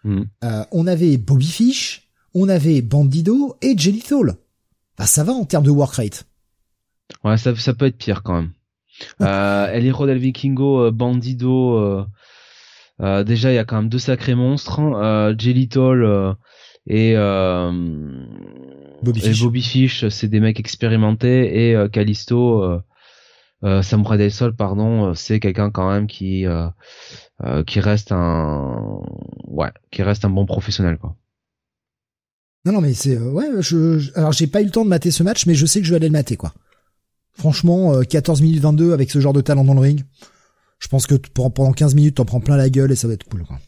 Hmm. 0.05 0.23
Euh, 0.45 0.65
on 0.73 0.87
avait 0.87 1.17
Bobby 1.17 1.47
Fish, 1.47 2.11
on 2.35 2.49
avait 2.49 2.83
Bandido 2.83 3.57
et 3.63 3.77
Jelly 3.77 4.03
Bah 4.99 5.07
ça 5.07 5.25
va 5.25 5.33
en 5.33 5.45
termes 5.45 5.65
de 5.65 5.71
Warcry. 5.71 6.11
Ouais, 7.25 7.37
ça, 7.37 7.55
ça 7.57 7.75
peut 7.75 7.87
être 7.87 7.99
pire 7.99 8.23
quand 8.23 8.35
même. 8.35 8.53
euh, 9.21 9.67
El 9.73 9.85
Hiro 9.85 10.07
del 10.07 10.19
Vikingo, 10.19 10.91
Bandido, 10.91 12.05
déjà 13.01 13.53
il 13.53 13.55
y 13.55 13.59
a 13.59 13.65
quand 13.65 13.77
même 13.77 13.89
deux 13.89 13.99
sacrés 13.99 14.35
monstres. 14.35 14.81
Hein. 14.81 15.35
Jelly 15.39 15.69
et 16.87 17.15
euh, 17.17 17.71
Bobby 19.03 19.21
et 19.21 19.23
Fish. 19.29 19.43
Bobby 19.43 19.63
Fish, 19.63 20.09
c'est 20.09 20.29
des 20.29 20.41
mecs 20.41 20.59
expérimentés 20.59 21.69
et 21.69 21.77
euh, 21.77 21.89
Callisto, 21.89 22.63
euh, 22.63 22.81
euh, 23.65 23.83
Samurai 23.83 24.19
del 24.19 24.33
Sol, 24.33 24.55
pardon, 24.55 25.11
euh, 25.11 25.15
c'est 25.15 25.39
quelqu'un 25.39 25.71
quand 25.71 25.89
même 25.91 26.07
qui 26.09 26.45
euh, 26.47 26.67
euh, 27.45 27.63
qui 27.63 27.79
reste 27.81 28.11
un 28.11 29.01
ouais, 29.47 29.71
qui 29.91 30.03
reste 30.03 30.25
un 30.25 30.31
bon 30.31 30.45
professionnel 30.47 30.99
quoi. 30.99 31.15
Non, 32.65 32.73
non, 32.73 32.81
mais 32.81 32.95
c'est 32.95 33.17
euh, 33.17 33.31
ouais. 33.31 33.49
Je- 33.61 34.11
alors 34.17 34.33
j'ai 34.33 34.47
pas 34.47 34.61
eu 34.61 34.65
le 34.67 34.71
temps 34.71 34.85
de 34.85 34.91
mater 34.91 35.11
ce 35.11 35.23
match, 35.23 35.47
mais 35.47 35.55
je 35.55 35.67
sais 35.67 35.81
que 35.81 35.87
je 35.87 35.91
vais 35.91 35.97
aller 35.97 36.09
le 36.09 36.13
mater 36.13 36.37
quoi. 36.37 36.53
Franchement, 37.35 37.95
euh, 37.95 38.03
14 38.03 38.43
minutes 38.43 38.61
22 38.61 38.93
avec 38.93 39.11
ce 39.11 39.21
genre 39.21 39.33
de 39.33 39.41
talent 39.41 39.65
dans 39.65 39.75
le 39.75 39.81
ring, 39.81 40.03
je 40.79 40.89
pense 40.89 41.07
que 41.07 41.15
pendant 41.15 41.73
15 41.73 41.95
minutes 41.95 42.17
t'en 42.17 42.25
prends 42.25 42.41
plein 42.41 42.57
la 42.57 42.71
gueule 42.71 42.93
et 42.93 42.97
ça 42.97 43.09
va 43.09 43.15
être 43.15 43.25
cool. 43.25 43.45
Quoi. 43.45 43.59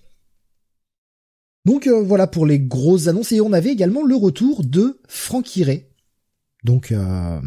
Donc 1.64 1.86
euh, 1.86 2.02
voilà 2.02 2.26
pour 2.26 2.46
les 2.46 2.60
grosses 2.60 3.08
annonces 3.08 3.32
et 3.32 3.40
on 3.40 3.52
avait 3.52 3.70
également 3.70 4.04
le 4.04 4.16
retour 4.16 4.64
de 4.64 5.00
Frankie 5.08 5.64
Ray. 5.64 5.86
Donc 6.62 6.92
euh, 6.92 7.40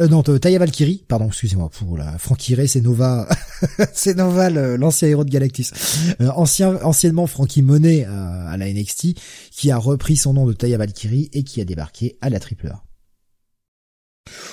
euh, 0.00 0.08
non, 0.08 0.22
euh, 0.28 0.38
Taya 0.38 0.58
Valkyrie, 0.58 1.04
pardon, 1.08 1.28
excusez-moi 1.28 1.70
pour 1.70 1.96
la 1.96 2.18
Frankie 2.18 2.54
Ray, 2.54 2.68
c'est 2.68 2.80
Nova, 2.80 3.28
c'est 3.94 4.16
Nova 4.16 4.50
l'ancien 4.50 5.08
héros 5.08 5.24
de 5.24 5.30
Galactus, 5.30 5.72
Euh, 6.20 6.28
ancien 6.36 6.76
anciennement 6.82 7.26
Frankie 7.26 7.62
Monet 7.62 8.04
euh, 8.06 8.46
à 8.48 8.56
la 8.56 8.72
NXT, 8.72 9.18
qui 9.50 9.70
a 9.70 9.78
repris 9.78 10.16
son 10.16 10.34
nom 10.34 10.46
de 10.46 10.52
Taya 10.52 10.78
Valkyrie 10.78 11.30
et 11.32 11.44
qui 11.44 11.60
a 11.60 11.64
débarqué 11.64 12.16
à 12.20 12.30
la 12.30 12.40
Triple 12.40 12.68
A. 12.68 12.82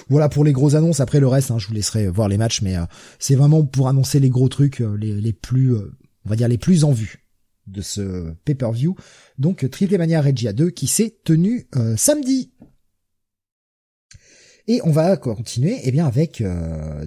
Voilà 0.10 0.30
pour 0.30 0.44
les 0.44 0.54
grosses 0.54 0.76
annonces. 0.76 1.00
Après 1.00 1.20
le 1.20 1.28
reste, 1.28 1.52
hein, 1.52 1.60
je 1.60 1.68
vous 1.68 1.74
laisserai 1.74 2.08
voir 2.08 2.28
les 2.28 2.38
matchs, 2.38 2.62
mais 2.62 2.78
euh, 2.78 2.86
c'est 3.20 3.36
vraiment 3.36 3.64
pour 3.64 3.88
annoncer 3.88 4.20
les 4.20 4.30
gros 4.30 4.50
trucs, 4.50 4.82
euh, 4.82 4.96
les, 4.98 5.34
plus, 5.34 5.74
euh, 5.74 5.92
on 6.26 6.30
va 6.30 6.36
dire 6.36 6.48
les 6.48 6.58
plus 6.58 6.84
en 6.84 6.92
vue 6.92 7.26
de 7.68 7.82
ce 7.82 8.32
pay-per-view. 8.46 8.96
Donc 9.38 9.70
Triple 9.70 9.98
Mania 9.98 10.22
Regia 10.22 10.54
2 10.54 10.70
qui 10.70 10.88
s'est 10.88 11.18
tenu 11.24 11.68
samedi. 11.96 12.52
Et 14.68 14.82
on 14.84 14.92
va 14.92 15.16
continuer 15.18 15.80
eh 15.84 15.92
bien 15.92 16.06
avec 16.06 16.44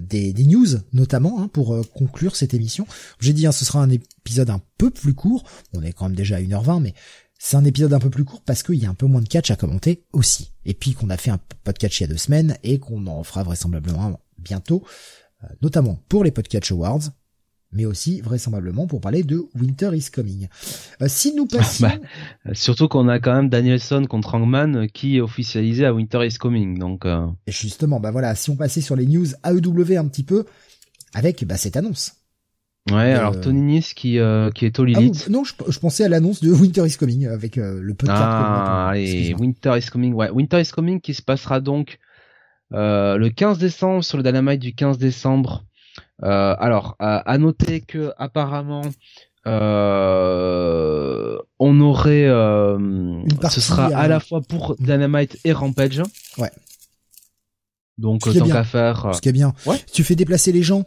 des, 0.01 0.33
news 0.33 0.67
notamment 0.93 1.41
hein, 1.41 1.47
pour 1.47 1.79
conclure 1.93 2.35
cette 2.35 2.55
émission. 2.55 2.87
J'ai 3.19 3.33
dit 3.33 3.45
hein, 3.45 3.51
ce 3.51 3.65
sera 3.65 3.83
un 3.83 3.89
épisode 3.91 4.49
un 4.49 4.61
peu 4.79 4.89
plus 4.89 5.13
court. 5.13 5.43
On 5.73 5.83
est 5.83 5.93
quand 5.93 6.05
même 6.05 6.15
déjà 6.15 6.37
à 6.37 6.41
1h20 6.41 6.81
mais 6.81 6.95
c'est 7.39 7.57
un 7.57 7.65
épisode 7.65 7.93
un 7.93 7.99
peu 7.99 8.09
plus 8.09 8.25
court 8.25 8.41
parce 8.41 8.63
qu'il 8.63 8.75
y 8.75 8.85
a 8.85 8.89
un 8.89 8.95
peu 8.95 9.05
moins 9.05 9.21
de 9.21 9.27
catch 9.27 9.51
à 9.51 9.55
commenter 9.55 10.05
aussi. 10.13 10.51
Et 10.65 10.73
puis 10.73 10.93
qu'on 10.93 11.09
a 11.09 11.17
fait 11.17 11.31
un 11.31 11.39
podcast 11.63 11.99
il 11.99 12.03
y 12.03 12.05
a 12.05 12.07
deux 12.07 12.17
semaines 12.17 12.57
et 12.63 12.79
qu'on 12.79 13.07
en 13.07 13.23
fera 13.23 13.43
vraisemblablement 13.43 14.19
bientôt, 14.37 14.83
euh, 15.43 15.47
notamment 15.61 16.03
pour 16.09 16.23
les 16.23 16.31
Podcatch 16.31 16.71
Awards, 16.71 17.09
mais 17.71 17.85
aussi 17.85 18.21
vraisemblablement 18.21 18.87
pour 18.87 19.01
parler 19.01 19.23
de 19.23 19.45
Winter 19.55 19.91
is 19.93 20.09
Coming. 20.11 20.47
Euh, 21.01 21.07
si 21.07 21.33
nous 21.33 21.45
passions... 21.45 21.87
Bah, 22.45 22.53
Surtout 22.53 22.87
qu'on 22.87 23.07
a 23.07 23.19
quand 23.19 23.35
même 23.35 23.49
Danielson 23.49 24.05
contre 24.09 24.35
Hangman 24.35 24.75
euh, 24.75 24.87
qui 24.87 25.17
est 25.17 25.21
officialisé 25.21 25.85
à 25.85 25.93
Winter 25.93 26.25
is 26.25 26.37
Coming. 26.37 26.77
Donc 26.79 27.05
euh, 27.05 27.27
Et 27.45 27.51
justement, 27.51 27.99
bah 27.99 28.11
voilà, 28.11 28.35
si 28.35 28.49
on 28.49 28.55
passait 28.55 28.81
sur 28.81 28.95
les 28.95 29.05
news 29.05 29.27
AEW 29.43 29.97
un 29.97 30.07
petit 30.07 30.23
peu, 30.23 30.45
avec 31.13 31.43
bah, 31.45 31.57
cette 31.57 31.77
annonce. 31.77 32.13
Ouais, 32.91 33.13
Euh, 33.13 33.19
alors 33.19 33.39
Tony 33.39 33.61
Nis 33.61 33.91
qui 33.95 34.19
euh, 34.19 34.49
qui 34.51 34.65
est 34.65 34.79
au 34.79 34.83
Ah, 34.83 34.87
Lilith. 34.87 35.27
ou- 35.27 35.31
non, 35.31 35.43
je, 35.43 35.53
je 35.67 35.79
pensais 35.79 36.03
à 36.05 36.09
l'annonce 36.09 36.41
de 36.41 36.51
Winter 36.51 36.85
is 36.85 36.95
Coming 36.97 37.27
avec 37.27 37.57
euh, 37.57 37.79
le 37.81 37.93
podcast. 37.93 38.21
Ah, 38.23 38.89
allez, 38.89 39.33
Winter 39.39 39.73
is 39.77 39.85
Coming. 39.91 40.13
Ouais, 40.13 40.29
Winter 40.29 40.61
is 40.61 40.69
Coming 40.71 41.01
qui 41.01 41.13
se 41.13 41.21
passera 41.21 41.59
donc 41.59 41.99
le 42.71 43.29
15 43.29 43.57
décembre 43.57 44.03
sur 44.03 44.17
le 44.17 44.23
Dynamite 44.23 44.59
du 44.61 44.73
15 44.73 44.97
décembre. 44.97 45.63
Alors, 46.21 46.95
à, 46.99 47.37
noter 47.37 47.81
que 47.81 48.11
apparemment, 48.17 48.81
on 51.59 51.79
aurait, 51.81 52.27
partie, 53.39 53.55
ce 53.55 53.61
sera 53.61 53.85
à 53.87 54.07
la 54.07 54.19
fois 54.19 54.41
pour 54.41 54.75
Dynamite 54.79 55.37
et 55.45 55.51
Rampage. 55.53 56.01
Ouais. 56.37 56.51
Donc, 57.97 58.21
tant 58.21 58.31
bien. 58.31 58.45
qu'à 58.47 58.63
faire. 58.63 59.15
Ce 59.15 59.21
qui 59.21 59.29
est 59.29 59.33
bien. 59.33 59.53
Ouais. 59.65 59.77
Tu 59.91 60.03
fais 60.03 60.15
déplacer 60.15 60.51
les 60.51 60.61
gens. 60.63 60.83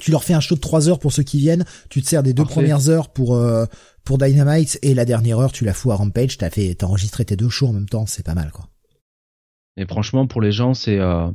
Tu 0.00 0.10
leur 0.10 0.24
fais 0.24 0.34
un 0.34 0.40
show 0.40 0.54
de 0.56 0.60
3 0.60 0.88
heures 0.88 0.98
pour 0.98 1.12
ceux 1.12 1.22
qui 1.22 1.38
viennent. 1.38 1.64
Tu 1.88 2.02
te 2.02 2.08
sers 2.08 2.22
des 2.22 2.32
deux 2.34 2.42
Parfait. 2.42 2.54
premières 2.60 2.88
heures 2.88 3.12
pour 3.12 3.36
euh, 3.36 3.64
pour 4.04 4.18
Dynamite 4.18 4.78
et 4.82 4.92
la 4.94 5.04
dernière 5.04 5.38
heure 5.38 5.52
tu 5.52 5.64
la 5.64 5.72
fous 5.72 5.92
à 5.92 5.96
Rampage. 5.96 6.36
T'as 6.38 6.50
fait, 6.50 6.74
t'as 6.74 6.86
enregistré 6.86 7.24
tes 7.24 7.36
deux 7.36 7.48
shows 7.48 7.68
en 7.68 7.72
même 7.72 7.88
temps. 7.88 8.06
C'est 8.06 8.24
pas 8.24 8.34
mal 8.34 8.50
quoi. 8.50 8.68
Et 9.76 9.86
franchement, 9.86 10.26
pour 10.26 10.40
les 10.40 10.52
gens, 10.52 10.74
c'est 10.74 10.98
euh, 10.98 11.30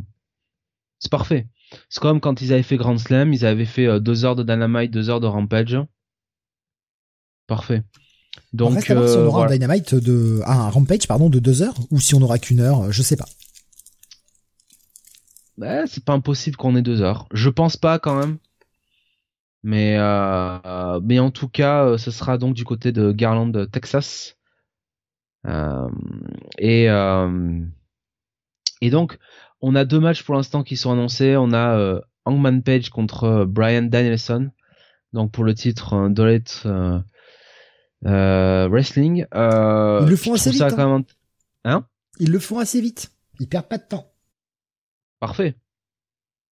c'est 0.99 1.11
parfait. 1.11 1.47
C'est 1.89 2.01
comme 2.01 2.19
quand 2.19 2.41
ils 2.41 2.51
avaient 2.53 2.63
fait 2.63 2.77
Grand 2.77 2.97
Slam, 2.97 3.33
ils 3.33 3.45
avaient 3.45 3.65
fait 3.65 3.85
euh, 3.85 3.99
deux 3.99 4.25
heures 4.25 4.35
de 4.35 4.43
Dynamite, 4.43 4.91
deux 4.91 5.09
heures 5.09 5.19
de 5.19 5.27
Rampage. 5.27 5.77
Parfait. 7.47 7.83
Donc, 8.53 8.69
Donc, 8.69 8.75
reste 8.79 8.91
à 8.91 8.95
voir 8.95 9.09
si 9.09 9.17
on 9.17 9.21
aura 9.21 9.29
voilà. 9.39 9.51
un 9.51 9.55
Dynamite 9.55 9.95
de, 9.95 10.41
ah, 10.45 10.65
un 10.65 10.69
Rampage 10.69 11.07
pardon 11.07 11.29
de 11.29 11.39
2 11.39 11.61
heures 11.63 11.75
ou 11.91 11.99
si 11.99 12.13
on 12.15 12.21
aura 12.21 12.37
qu'une 12.39 12.59
heure. 12.59 12.91
Je 12.91 13.01
sais 13.01 13.15
pas. 13.15 13.27
Ouais, 15.57 15.83
c'est 15.87 16.03
pas 16.05 16.13
impossible 16.13 16.55
qu'on 16.55 16.75
ait 16.75 16.81
deux 16.81 17.01
heures. 17.01 17.27
Je 17.33 17.49
pense 17.49 17.75
pas 17.75 17.99
quand 17.99 18.15
même. 18.17 18.37
Mais 19.63 19.97
euh, 19.97 20.99
mais 21.03 21.19
en 21.19 21.31
tout 21.31 21.49
cas, 21.49 21.83
euh, 21.85 21.97
ce 21.97 22.11
sera 22.11 22.37
donc 22.37 22.55
du 22.55 22.63
côté 22.63 22.91
de 22.91 23.11
Garland, 23.11 23.51
Texas. 23.71 24.37
Euh, 25.47 25.89
et 26.57 26.89
euh, 26.89 27.61
et 28.81 28.89
donc 28.89 29.17
on 29.61 29.75
a 29.75 29.85
deux 29.85 29.99
matchs 29.99 30.23
pour 30.23 30.35
l'instant 30.35 30.63
qui 30.63 30.77
sont 30.77 30.91
annoncés. 30.91 31.35
On 31.37 31.53
a 31.53 32.01
Hangman 32.25 32.63
Page 32.63 32.89
contre 32.89 33.45
Brian 33.45 33.83
Danielson. 33.83 34.51
Donc 35.13 35.31
pour 35.31 35.43
le 35.43 35.53
titre 35.53 35.93
euh, 35.95 36.99
euh, 38.05 38.67
Wrestling. 38.69 39.25
Ils 39.33 40.05
le 40.07 40.15
font 40.15 40.33
assez 40.33 40.51
vite, 40.51 40.77
même 40.77 41.03
Hein? 41.65 41.85
Ils 42.19 42.31
le 42.31 42.39
font 42.39 42.59
assez 42.59 42.79
vite. 42.79 43.11
Ils 43.39 43.47
perdent 43.47 43.67
pas 43.67 43.77
de 43.77 43.87
temps. 43.87 44.11
Parfait. 45.19 45.55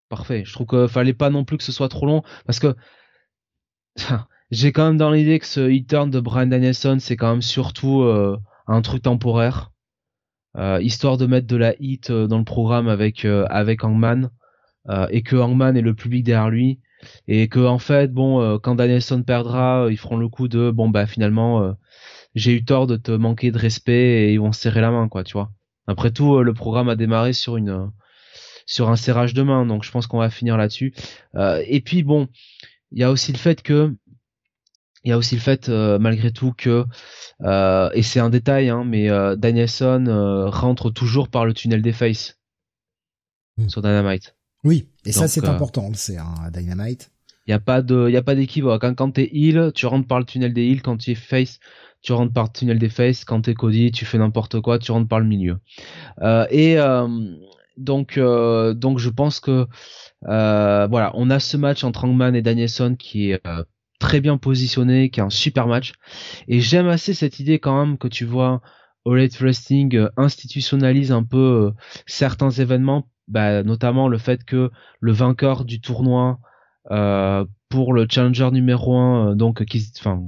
Parfait. 0.10 0.44
Je 0.46 0.54
trouve 0.54 0.68
qu'il 0.68 0.88
fallait 0.88 1.14
pas 1.14 1.30
non 1.30 1.44
plus 1.44 1.58
que 1.58 1.64
ce 1.64 1.72
soit 1.72 1.90
trop 1.90 2.06
long 2.06 2.24
parce 2.46 2.60
que 2.60 2.76
j'ai 4.52 4.72
quand 4.72 4.88
même 4.88 4.98
dans 4.98 5.12
l'idée 5.12 5.40
que 5.40 5.46
ce 5.46 5.70
hit 5.70 5.90
turn 5.90 6.10
de 6.10 6.20
Brian 6.20 6.48
Danielson 6.48 6.98
c'est 7.00 7.18
quand 7.18 7.32
même 7.32 7.42
surtout 7.42 8.02
euh, 8.02 8.38
un 8.68 8.82
truc 8.82 9.04
temporaire, 9.04 9.72
euh, 10.58 10.80
histoire 10.82 11.18
de 11.18 11.26
mettre 11.26 11.48
de 11.48 11.58
la 11.58 11.74
hit 11.80 12.10
euh, 12.10 12.28
dans 12.28 12.38
le 12.38 12.46
programme 12.46 12.88
avec 12.88 13.26
Hangman 13.84 14.30
et 15.10 15.22
que 15.22 15.36
Hangman 15.36 15.76
ait 15.76 15.82
le 15.82 15.94
public 15.94 16.24
derrière 16.24 16.50
lui 16.50 16.80
et 17.28 17.50
que 17.50 17.60
en 17.60 17.78
fait 17.78 18.14
bon 18.14 18.58
quand 18.60 18.76
Danielson 18.76 19.22
perdra 19.22 19.88
ils 19.90 19.98
feront 19.98 20.16
le 20.16 20.30
coup 20.30 20.48
de 20.48 20.72
bon 20.72 20.88
bah 20.88 21.06
finalement 21.06 21.76
j'ai 22.34 22.54
eu 22.54 22.64
tort 22.64 22.88
de 22.88 22.96
te 22.96 23.12
manquer 23.12 23.52
de 23.52 23.58
respect 23.58 24.30
et 24.30 24.34
ils 24.34 24.40
vont 24.40 24.54
se 24.54 24.62
serrer 24.62 24.80
la 24.80 24.92
main 24.92 25.10
quoi 25.10 25.26
tu 25.26 25.34
vois. 25.34 25.52
Après 25.88 26.12
tout 26.12 26.42
le 26.42 26.54
programme 26.54 26.88
a 26.88 26.96
démarré 26.96 27.34
sur 27.34 27.58
une 27.58 27.92
sur 28.68 28.90
un 28.90 28.96
serrage 28.96 29.34
de 29.34 29.42
main, 29.42 29.66
donc 29.66 29.84
je 29.84 29.90
pense 29.90 30.06
qu'on 30.06 30.20
va 30.20 30.30
finir 30.30 30.58
là-dessus. 30.58 30.94
Euh, 31.34 31.64
et 31.66 31.82
puis 31.82 32.04
bon, 32.04 32.28
il 32.92 33.00
y 33.00 33.04
a 33.04 33.10
aussi 33.10 33.32
le 33.32 33.40
fait 33.40 33.64
que, 33.64 33.96
il 35.04 35.10
y 35.10 35.12
a 35.14 35.18
aussi 35.18 35.34
le 35.34 35.42
fait 35.42 35.70
euh, 35.70 35.98
malgré 35.98 36.32
tout 36.32 36.54
que, 36.56 36.86
euh, 37.42 37.90
et 37.94 38.04
c'est 38.04 38.20
un 38.20 38.30
détail, 38.30 38.70
hein, 38.70 38.84
mais 38.86 39.10
euh, 39.10 39.36
Danielson 39.36 40.06
euh, 40.08 40.50
rentre 40.50 40.92
toujours 40.92 41.30
par 41.30 41.46
le 41.46 41.56
tunnel 41.56 41.82
des 41.82 41.94
faces 41.94 42.38
Mm. 43.58 43.70
sur 43.70 43.82
Dynamite. 43.82 44.36
Oui. 44.64 44.88
Et 45.06 45.12
ça 45.12 45.28
c'est 45.28 45.46
important. 45.48 45.86
on 45.86 45.90
le 45.90 45.96
sait, 45.96 46.18
hein, 46.18 46.34
Dynamite. 46.54 47.12
Il 47.46 47.52
y 47.52 47.54
a 47.54 47.60
pas 47.60 47.82
de, 47.82 48.08
il 48.10 48.14
y 48.14 48.18
a 48.18 48.22
pas 48.22 48.36
d'équivoque. 48.36 48.82
Quand, 48.82 48.94
quand 48.94 49.12
t'es 49.12 49.30
heal, 49.32 49.72
tu 49.74 49.86
rentres 49.86 50.08
par 50.08 50.20
le 50.20 50.26
tunnel 50.26 50.54
des 50.54 50.66
heals. 50.66 50.82
Quand 50.82 50.98
tu 50.98 51.12
es 51.12 51.16
face, 51.16 51.60
tu 52.02 52.12
rentres 52.12 52.34
par 52.34 52.46
le 52.46 52.50
tunnel 52.50 52.78
des 52.78 52.90
faces. 52.90 53.24
Quand 53.24 53.42
t'es 53.42 53.54
Cody, 53.54 53.92
tu 53.92 54.04
fais 54.06 54.18
n'importe 54.18 54.60
quoi, 54.60 54.80
tu 54.80 54.92
rentres 54.92 55.08
par 55.08 55.20
le 55.22 55.26
milieu. 55.26 55.60
Euh, 56.22 56.46
et 56.50 56.78
euh, 56.78 57.08
donc, 57.78 58.18
euh, 58.18 58.74
donc 58.74 59.00
je 59.00 59.10
pense 59.10 59.40
que 59.40 59.68
euh, 60.28 60.88
voilà, 60.88 61.12
on 61.14 61.30
a 61.30 61.40
ce 61.40 61.58
match 61.58 61.84
entre 61.84 62.06
Hangman 62.06 62.36
et 62.36 62.42
Danielson 62.42 62.96
qui 62.98 63.32
est 63.32 63.46
euh, 63.48 63.64
très 64.00 64.20
bien 64.20 64.38
positionné, 64.38 65.10
qui 65.10 65.20
est 65.20 65.24
un 65.24 65.30
super 65.30 65.68
match. 65.68 65.94
Et 66.48 66.60
j'aime 66.60 66.88
assez 66.88 67.14
cette 67.14 67.40
idée 67.40 67.60
quand 67.60 67.80
même 67.80 67.98
que 67.98 68.08
tu 68.08 68.26
vois 68.26 68.62
All 69.06 69.20
Elite 69.20 69.40
Wrestling 69.40 70.08
institutionnalise 70.18 71.12
un 71.12 71.24
peu 71.24 71.72
certains 72.06 72.50
événements, 72.50 73.08
bah, 73.28 73.64
notamment 73.64 74.08
le 74.08 74.18
fait 74.18 74.44
que 74.44 74.72
le 75.00 75.12
vainqueur 75.12 75.64
du 75.66 75.80
tournoi 75.80 76.40
pour 77.70 77.94
le 77.94 78.08
challenger 78.10 78.50
numéro 78.52 78.96
1 78.98 79.36
donc 79.36 79.66
qui 79.66 79.92
enfin 80.00 80.24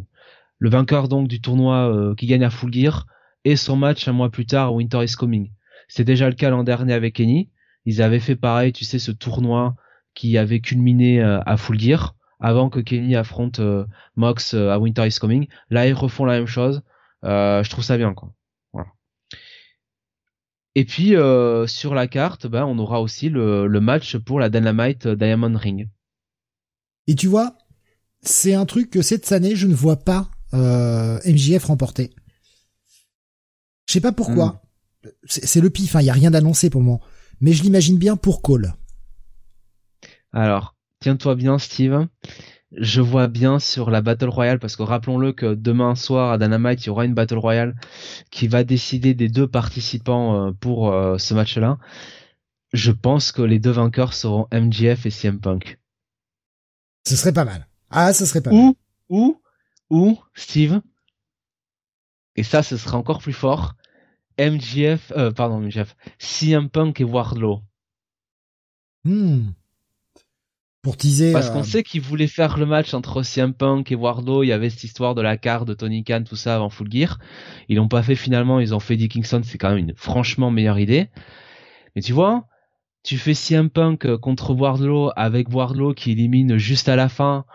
le 0.57 0.69
vainqueur 0.69 1.07
donc 1.07 1.29
du 1.29 1.39
tournoi 1.39 2.13
qui 2.17 2.27
gagne 2.27 2.43
à 2.43 2.49
Full 2.49 2.73
Gear 2.73 3.05
et 3.45 3.55
son 3.55 3.77
match 3.77 4.07
un 4.09 4.11
mois 4.11 4.29
plus 4.29 4.45
tard 4.45 4.73
Winter 4.73 5.03
is 5.03 5.15
Coming. 5.17 5.51
C'est 5.89 6.05
déjà 6.05 6.29
le 6.29 6.35
cas 6.35 6.49
l'an 6.49 6.63
dernier 6.63 6.93
avec 6.93 7.15
Kenny. 7.15 7.49
Ils 7.85 8.01
avaient 8.01 8.21
fait 8.21 8.37
pareil, 8.37 8.71
tu 8.71 8.85
sais, 8.85 8.99
ce 8.99 9.11
tournoi 9.11 9.75
qui 10.13 10.37
avait 10.37 10.61
culminé 10.61 11.21
euh, 11.21 11.41
à 11.45 11.57
Full 11.57 11.79
Gear 11.79 12.15
avant 12.39 12.69
que 12.69 12.79
Kenny 12.79 13.15
affronte 13.15 13.59
euh, 13.59 13.85
Mox 14.15 14.53
euh, 14.53 14.69
à 14.69 14.79
Winter 14.79 15.05
is 15.05 15.17
Coming. 15.19 15.47
Là, 15.69 15.87
ils 15.87 15.93
refont 15.93 16.25
la 16.25 16.33
même 16.33 16.47
chose. 16.47 16.81
Euh, 17.25 17.63
je 17.63 17.69
trouve 17.69 17.83
ça 17.83 17.97
bien, 17.97 18.13
quoi. 18.13 18.33
Voilà. 18.73 18.89
Et 20.75 20.85
puis 20.85 21.15
sur 21.67 21.93
la 21.93 22.07
carte, 22.07 22.47
ben, 22.47 22.63
on 22.65 22.79
aura 22.79 23.01
aussi 23.01 23.29
le, 23.29 23.67
le 23.67 23.81
match 23.81 24.17
pour 24.17 24.39
la 24.39 24.49
Dynamite 24.49 25.07
Diamond 25.07 25.57
Ring. 25.57 25.89
Et 27.07 27.15
tu 27.15 27.27
vois, 27.27 27.57
c'est 28.21 28.53
un 28.53 28.65
truc 28.65 28.89
que 28.89 29.01
cette 29.01 29.31
année 29.31 29.55
je 29.55 29.67
ne 29.67 29.73
vois 29.73 29.97
pas 29.97 30.29
MJF 30.53 31.65
remporter. 31.65 32.11
Je 33.87 33.93
sais 33.93 34.01
pas 34.01 34.11
pourquoi. 34.11 34.61
C'est 35.25 35.61
le 35.61 35.69
pif, 35.69 35.93
il 35.93 35.97
hein, 35.97 36.01
y 36.01 36.09
a 36.09 36.13
rien 36.13 36.31
d'annoncé 36.31 36.69
pour 36.69 36.81
moi. 36.81 36.99
Mais 37.41 37.53
je 37.53 37.63
l'imagine 37.63 37.97
bien 37.97 38.17
pour 38.17 38.41
Cole. 38.41 38.73
Alors, 40.33 40.75
tiens-toi 40.99 41.35
bien, 41.35 41.57
Steve. 41.57 42.07
Je 42.71 43.01
vois 43.01 43.27
bien 43.27 43.57
sur 43.59 43.89
la 43.89 44.01
Battle 44.01 44.29
Royale, 44.29 44.59
parce 44.59 44.75
que 44.75 44.83
rappelons-le 44.83 45.33
que 45.33 45.55
demain 45.55 45.95
soir 45.95 46.31
à 46.31 46.37
Dynamite, 46.37 46.83
il 46.83 46.87
y 46.87 46.89
aura 46.89 47.05
une 47.05 47.15
Battle 47.15 47.39
Royale 47.39 47.75
qui 48.29 48.47
va 48.47 48.63
décider 48.63 49.15
des 49.15 49.27
deux 49.27 49.47
participants 49.47 50.47
euh, 50.47 50.51
pour 50.51 50.91
euh, 50.91 51.17
ce 51.17 51.33
match-là. 51.33 51.79
Je 52.73 52.91
pense 52.91 53.31
que 53.31 53.41
les 53.41 53.57
deux 53.57 53.71
vainqueurs 53.71 54.13
seront 54.13 54.47
MGF 54.51 55.07
et 55.07 55.09
CM 55.09 55.39
Punk. 55.39 55.79
Ce 57.07 57.15
serait 57.15 57.33
pas 57.33 57.45
mal. 57.45 57.67
Ah, 57.89 58.13
ce 58.13 58.25
serait 58.27 58.41
pas 58.41 58.51
mal. 58.51 58.73
Ou, 59.09 59.41
ou, 59.89 60.19
Steve, 60.35 60.79
et 62.39 62.43
ça, 62.43 62.63
ce 62.63 62.77
sera 62.77 62.97
encore 62.97 63.19
plus 63.19 63.33
fort, 63.33 63.75
MGF, 64.39 65.11
euh, 65.15 65.31
pardon, 65.31 65.59
MGF, 65.59 65.95
CM 66.17 66.69
Punk 66.69 67.01
et 67.01 67.03
Wardlow. 67.03 67.61
Hmm. 69.03 69.49
Pour 70.81 70.95
teaser. 70.95 71.33
Parce 71.33 71.49
qu'on 71.49 71.59
euh, 71.59 71.63
sait 71.63 71.83
qu'ils 71.83 72.01
voulaient 72.01 72.27
faire 72.27 72.57
le 72.57 72.65
match 72.65 72.93
entre 72.93 73.21
CM 73.21 73.53
Punk 73.53 73.91
et 73.91 73.95
Wardlow. 73.95 74.43
Il 74.43 74.47
y 74.47 74.53
avait 74.53 74.69
cette 74.69 74.85
histoire 74.85 75.13
de 75.13 75.21
la 75.21 75.37
carte 75.37 75.67
de 75.67 75.73
Tony 75.73 76.03
Khan, 76.03 76.23
tout 76.25 76.37
ça 76.37 76.55
avant 76.55 76.69
Full 76.69 76.89
Gear. 76.91 77.19
Ils 77.67 77.75
l'ont 77.75 77.89
pas 77.89 78.01
fait 78.01 78.15
finalement. 78.15 78.59
Ils 78.59 78.73
ont 78.73 78.79
fait 78.79 78.95
Dick 78.95 79.11
Kingston. 79.11 79.41
C'est 79.43 79.57
quand 79.57 79.69
même 79.69 79.89
une 79.89 79.93
franchement 79.95 80.51
meilleure 80.51 80.79
idée. 80.79 81.09
Mais 81.95 82.01
tu 82.01 82.13
vois, 82.13 82.47
tu 83.03 83.17
fais 83.17 83.33
CM 83.33 83.69
Punk 83.69 84.15
contre 84.17 84.53
Wardlow 84.53 85.11
avec 85.15 85.49
Wardlow 85.53 85.93
qui 85.93 86.11
élimine 86.11 86.57
juste 86.57 86.87
à 86.87 86.95
la 86.95 87.09
fin 87.09 87.45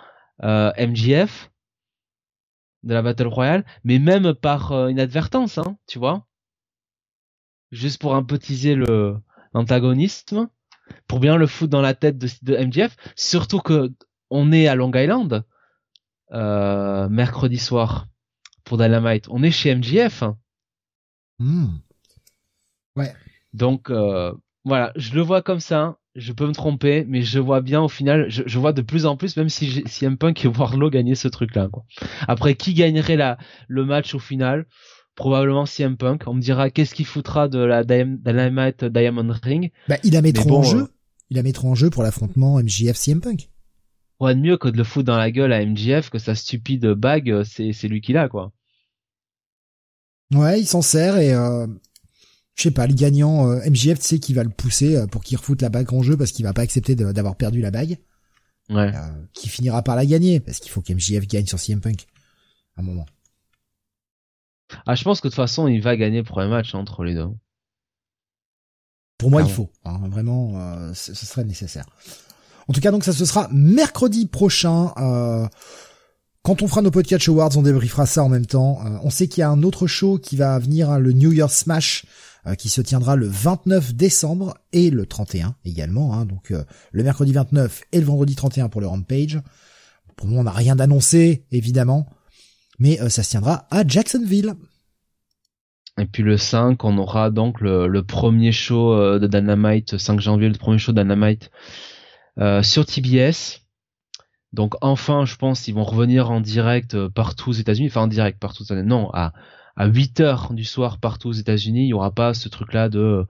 euh, 0.42 0.72
MGF 0.78 1.50
de 2.82 2.92
la 2.92 3.02
Battle 3.02 3.28
Royale, 3.28 3.64
mais 3.84 3.98
même 3.98 4.34
par 4.34 4.72
euh, 4.72 4.90
inadvertance, 4.90 5.58
hein, 5.58 5.76
tu 5.86 5.98
vois 5.98 6.26
juste 7.74 8.00
pour 8.00 8.14
un 8.14 8.22
peu 8.22 8.38
teaser 8.38 8.74
le 8.74 9.16
l'antagonisme, 9.52 10.48
pour 11.06 11.20
bien 11.20 11.36
le 11.36 11.46
foutre 11.46 11.70
dans 11.70 11.80
la 11.80 11.94
tête 11.94 12.18
de, 12.18 12.28
de 12.42 12.56
MJF, 12.56 12.96
surtout 13.16 13.60
que 13.60 13.92
on 14.30 14.52
est 14.52 14.66
à 14.66 14.74
Long 14.74 14.90
Island 14.94 15.44
euh, 16.32 17.08
mercredi 17.08 17.58
soir 17.58 18.08
pour 18.64 18.78
Dynamite. 18.78 19.28
On 19.30 19.42
est 19.42 19.50
chez 19.50 19.74
MJF. 19.74 20.24
Hmm. 21.38 21.76
Ouais. 22.96 23.14
Donc 23.52 23.90
euh, 23.90 24.32
voilà, 24.64 24.92
je 24.96 25.14
le 25.14 25.20
vois 25.20 25.42
comme 25.42 25.60
ça. 25.60 25.98
Je 26.14 26.32
peux 26.32 26.46
me 26.46 26.52
tromper, 26.52 27.04
mais 27.08 27.22
je 27.22 27.40
vois 27.40 27.60
bien 27.60 27.82
au 27.82 27.88
final, 27.88 28.26
je, 28.28 28.44
je 28.46 28.58
vois 28.60 28.72
de 28.72 28.82
plus 28.82 29.04
en 29.04 29.16
plus, 29.16 29.36
même 29.36 29.48
si, 29.48 29.82
si 29.86 30.04
M 30.04 30.16
Punk 30.16 30.44
et 30.44 30.48
Warlow 30.48 30.88
gagnaient 30.88 31.16
ce 31.16 31.26
truc-là. 31.26 31.68
Après, 32.28 32.54
qui 32.54 32.72
gagnerait 32.72 33.16
la, 33.16 33.36
le 33.66 33.84
match 33.84 34.14
au 34.14 34.20
final? 34.20 34.66
Probablement 35.14 35.66
CM 35.66 35.96
Punk. 35.96 36.24
On 36.26 36.34
me 36.34 36.40
dira 36.40 36.70
qu'est-ce 36.70 36.94
qu'il 36.94 37.06
foutra 37.06 37.48
de 37.48 37.58
la 37.58 37.84
Dynamite 37.84 38.84
Diamond 38.84 39.34
Ring? 39.42 39.70
Bah, 39.88 39.96
il 40.04 40.12
la 40.12 40.22
mettra 40.22 40.50
en 40.50 40.62
jeu. 40.62 40.82
Euh, 40.82 40.88
il 41.30 41.36
la 41.36 41.42
mettra 41.42 41.68
en 41.68 41.74
jeu 41.74 41.90
pour 41.90 42.02
l'affrontement 42.02 42.60
MJF 42.60 42.96
CM 42.96 43.20
Punk. 43.20 43.48
Ouais, 44.20 44.34
de 44.34 44.40
mieux 44.40 44.56
que 44.56 44.68
de 44.68 44.76
le 44.76 44.84
foutre 44.84 45.06
dans 45.06 45.16
la 45.16 45.30
gueule 45.30 45.52
à 45.52 45.64
MJF, 45.64 46.10
que 46.10 46.18
sa 46.18 46.34
stupide 46.34 46.86
bague, 46.86 47.30
euh, 47.30 47.44
c'est, 47.44 47.72
c'est 47.72 47.88
lui 47.88 48.00
qui 48.00 48.12
l'a, 48.12 48.28
quoi. 48.28 48.52
Ouais, 50.32 50.60
il 50.60 50.66
s'en 50.66 50.82
sert 50.82 51.18
et 51.18 51.32
euh, 51.32 51.66
je 52.54 52.62
sais 52.62 52.70
pas, 52.70 52.86
le 52.86 52.94
gagnant 52.94 53.50
euh, 53.50 53.68
MJF, 53.68 53.98
tu 53.98 54.06
sais 54.06 54.18
qu'il 54.18 54.34
va 54.34 54.42
le 54.42 54.50
pousser 54.50 55.04
pour 55.10 55.22
qu'il 55.22 55.36
refoute 55.36 55.62
la 55.62 55.68
bague 55.68 55.92
en 55.92 56.02
jeu 56.02 56.16
parce 56.16 56.32
qu'il 56.32 56.44
va 56.44 56.52
pas 56.52 56.62
accepter 56.62 56.94
d'avoir 56.94 57.36
perdu 57.36 57.60
la 57.60 57.70
bague. 57.70 57.98
Ouais. 58.70 58.90
qui 59.34 59.50
finira 59.50 59.82
par 59.82 59.94
la 59.94 60.06
gagner 60.06 60.40
parce 60.40 60.58
qu'il 60.58 60.70
faut 60.70 60.80
qu'MJF 60.80 61.26
gagne 61.26 61.44
sur 61.44 61.58
CM 61.58 61.82
Punk 61.82 62.06
à 62.76 62.80
un 62.80 62.82
moment. 62.82 63.04
Ah, 64.86 64.94
je 64.94 65.04
pense 65.04 65.20
que 65.20 65.28
de 65.28 65.32
toute 65.32 65.36
façon, 65.36 65.68
il 65.68 65.80
va 65.82 65.96
gagner 65.96 66.22
pour 66.22 66.40
un 66.40 66.48
match 66.48 66.74
entre 66.74 67.04
les 67.04 67.14
deux. 67.14 67.28
Pour 69.18 69.30
moi, 69.30 69.42
il 69.42 69.48
faut. 69.48 69.70
Hein, 69.84 70.00
vraiment, 70.08 70.52
euh, 70.56 70.92
ce 70.94 71.14
serait 71.14 71.44
nécessaire. 71.44 71.86
En 72.68 72.72
tout 72.72 72.80
cas, 72.80 72.90
donc 72.90 73.04
ça 73.04 73.12
ce 73.12 73.24
sera 73.24 73.48
mercredi 73.52 74.26
prochain. 74.26 74.92
Euh, 74.96 75.46
quand 76.42 76.62
on 76.62 76.68
fera 76.68 76.82
nos 76.82 76.90
podcasts 76.90 77.28
awards, 77.28 77.56
on 77.56 77.62
débriefera 77.62 78.06
ça 78.06 78.22
en 78.22 78.28
même 78.28 78.46
temps. 78.46 78.80
Euh, 78.84 78.98
on 79.02 79.10
sait 79.10 79.28
qu'il 79.28 79.40
y 79.40 79.44
a 79.44 79.50
un 79.50 79.62
autre 79.62 79.86
show 79.86 80.18
qui 80.18 80.36
va 80.36 80.58
venir, 80.58 80.90
hein, 80.90 80.98
le 80.98 81.12
New 81.12 81.32
Year's 81.32 81.54
Smash, 81.54 82.06
qui 82.58 82.68
se 82.68 82.82
tiendra 82.82 83.16
le 83.16 83.26
29 83.26 83.94
décembre 83.94 84.54
et 84.74 84.90
le 84.90 85.06
31 85.06 85.54
également. 85.64 86.12
Hein, 86.12 86.26
donc 86.26 86.52
le 86.92 87.02
mercredi 87.02 87.32
29 87.32 87.84
et 87.92 88.00
le 88.00 88.04
vendredi 88.04 88.34
31 88.34 88.68
pour 88.68 88.82
le 88.82 88.86
Rampage. 88.86 89.40
Pour 90.14 90.26
moi, 90.26 90.40
on 90.40 90.44
n'a 90.44 90.50
rien 90.50 90.76
d'annoncé, 90.76 91.46
évidemment 91.50 92.06
mais 92.78 93.00
euh, 93.00 93.08
ça 93.08 93.22
se 93.22 93.30
tiendra 93.30 93.66
à 93.70 93.86
Jacksonville. 93.86 94.54
Et 95.98 96.06
puis 96.06 96.22
le 96.22 96.36
5, 96.36 96.82
on 96.84 96.98
aura 96.98 97.30
donc 97.30 97.60
le, 97.60 98.02
premier 98.02 98.50
show 98.50 98.92
euh, 98.92 99.18
de 99.18 99.26
Dynamite, 99.26 99.96
5 99.96 100.20
janvier, 100.20 100.48
le 100.48 100.58
premier 100.58 100.78
show 100.78 100.92
de 100.92 101.00
Dynamite 101.00 101.50
euh, 102.38 102.62
sur 102.62 102.84
TBS. 102.84 103.60
Donc 104.52 104.74
enfin, 104.80 105.24
je 105.24 105.36
pense 105.36 105.62
qu'ils 105.62 105.74
vont 105.74 105.84
revenir 105.84 106.30
en 106.30 106.40
direct 106.40 107.08
partout 107.08 107.50
aux 107.50 107.54
États-Unis, 107.54 107.88
enfin 107.88 108.02
en 108.02 108.06
direct 108.08 108.38
partout 108.38 108.62
aux 108.62 108.66
États-Unis. 108.66 108.88
Non, 108.88 109.10
à 109.12 109.32
à 109.76 109.86
8 109.86 110.20
heures 110.20 110.52
du 110.52 110.64
soir 110.64 110.98
partout 110.98 111.28
aux 111.28 111.32
États-Unis, 111.32 111.84
il 111.84 111.88
y 111.88 111.94
aura 111.94 112.12
pas 112.12 112.34
ce 112.34 112.48
truc-là 112.48 112.88
de 112.88 113.26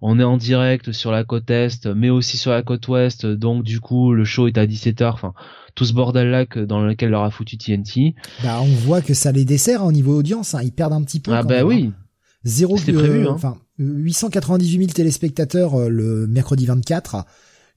on 0.00 0.20
est 0.20 0.24
en 0.24 0.36
direct 0.36 0.92
sur 0.92 1.10
la 1.10 1.24
côte 1.24 1.50
est, 1.50 1.86
mais 1.86 2.10
aussi 2.10 2.36
sur 2.36 2.50
la 2.50 2.62
côte 2.62 2.86
ouest, 2.88 3.26
donc 3.26 3.64
du 3.64 3.80
coup 3.80 4.12
le 4.12 4.24
show 4.24 4.46
est 4.46 4.58
à 4.58 4.66
17h. 4.66 5.12
Enfin, 5.12 5.34
tout 5.74 5.84
ce 5.84 5.92
bordel 5.92 6.30
là 6.30 6.46
dans 6.46 6.80
lequel 6.80 7.10
leur 7.10 7.22
a 7.22 7.30
foutu 7.30 7.58
TNT. 7.58 8.14
Bah 8.42 8.60
on 8.60 8.66
voit 8.66 9.00
que 9.02 9.14
ça 9.14 9.32
les 9.32 9.44
dessert 9.44 9.82
hein, 9.82 9.86
au 9.86 9.92
niveau 9.92 10.16
audience, 10.18 10.54
hein. 10.54 10.60
ils 10.62 10.72
perdent 10.72 10.92
un 10.92 11.02
petit 11.02 11.20
peu. 11.20 11.32
Ah 11.32 11.42
bah 11.42 11.64
oui. 11.64 11.90
Hein. 11.92 12.04
Zéro 12.44 12.76
prévu. 12.76 13.26
Hein. 13.26 13.32
Enfin 13.32 13.58
898 13.78 14.78
000 14.78 14.92
téléspectateurs 14.92 15.74
euh, 15.74 15.88
le 15.88 16.26
mercredi 16.26 16.66
24. 16.66 17.24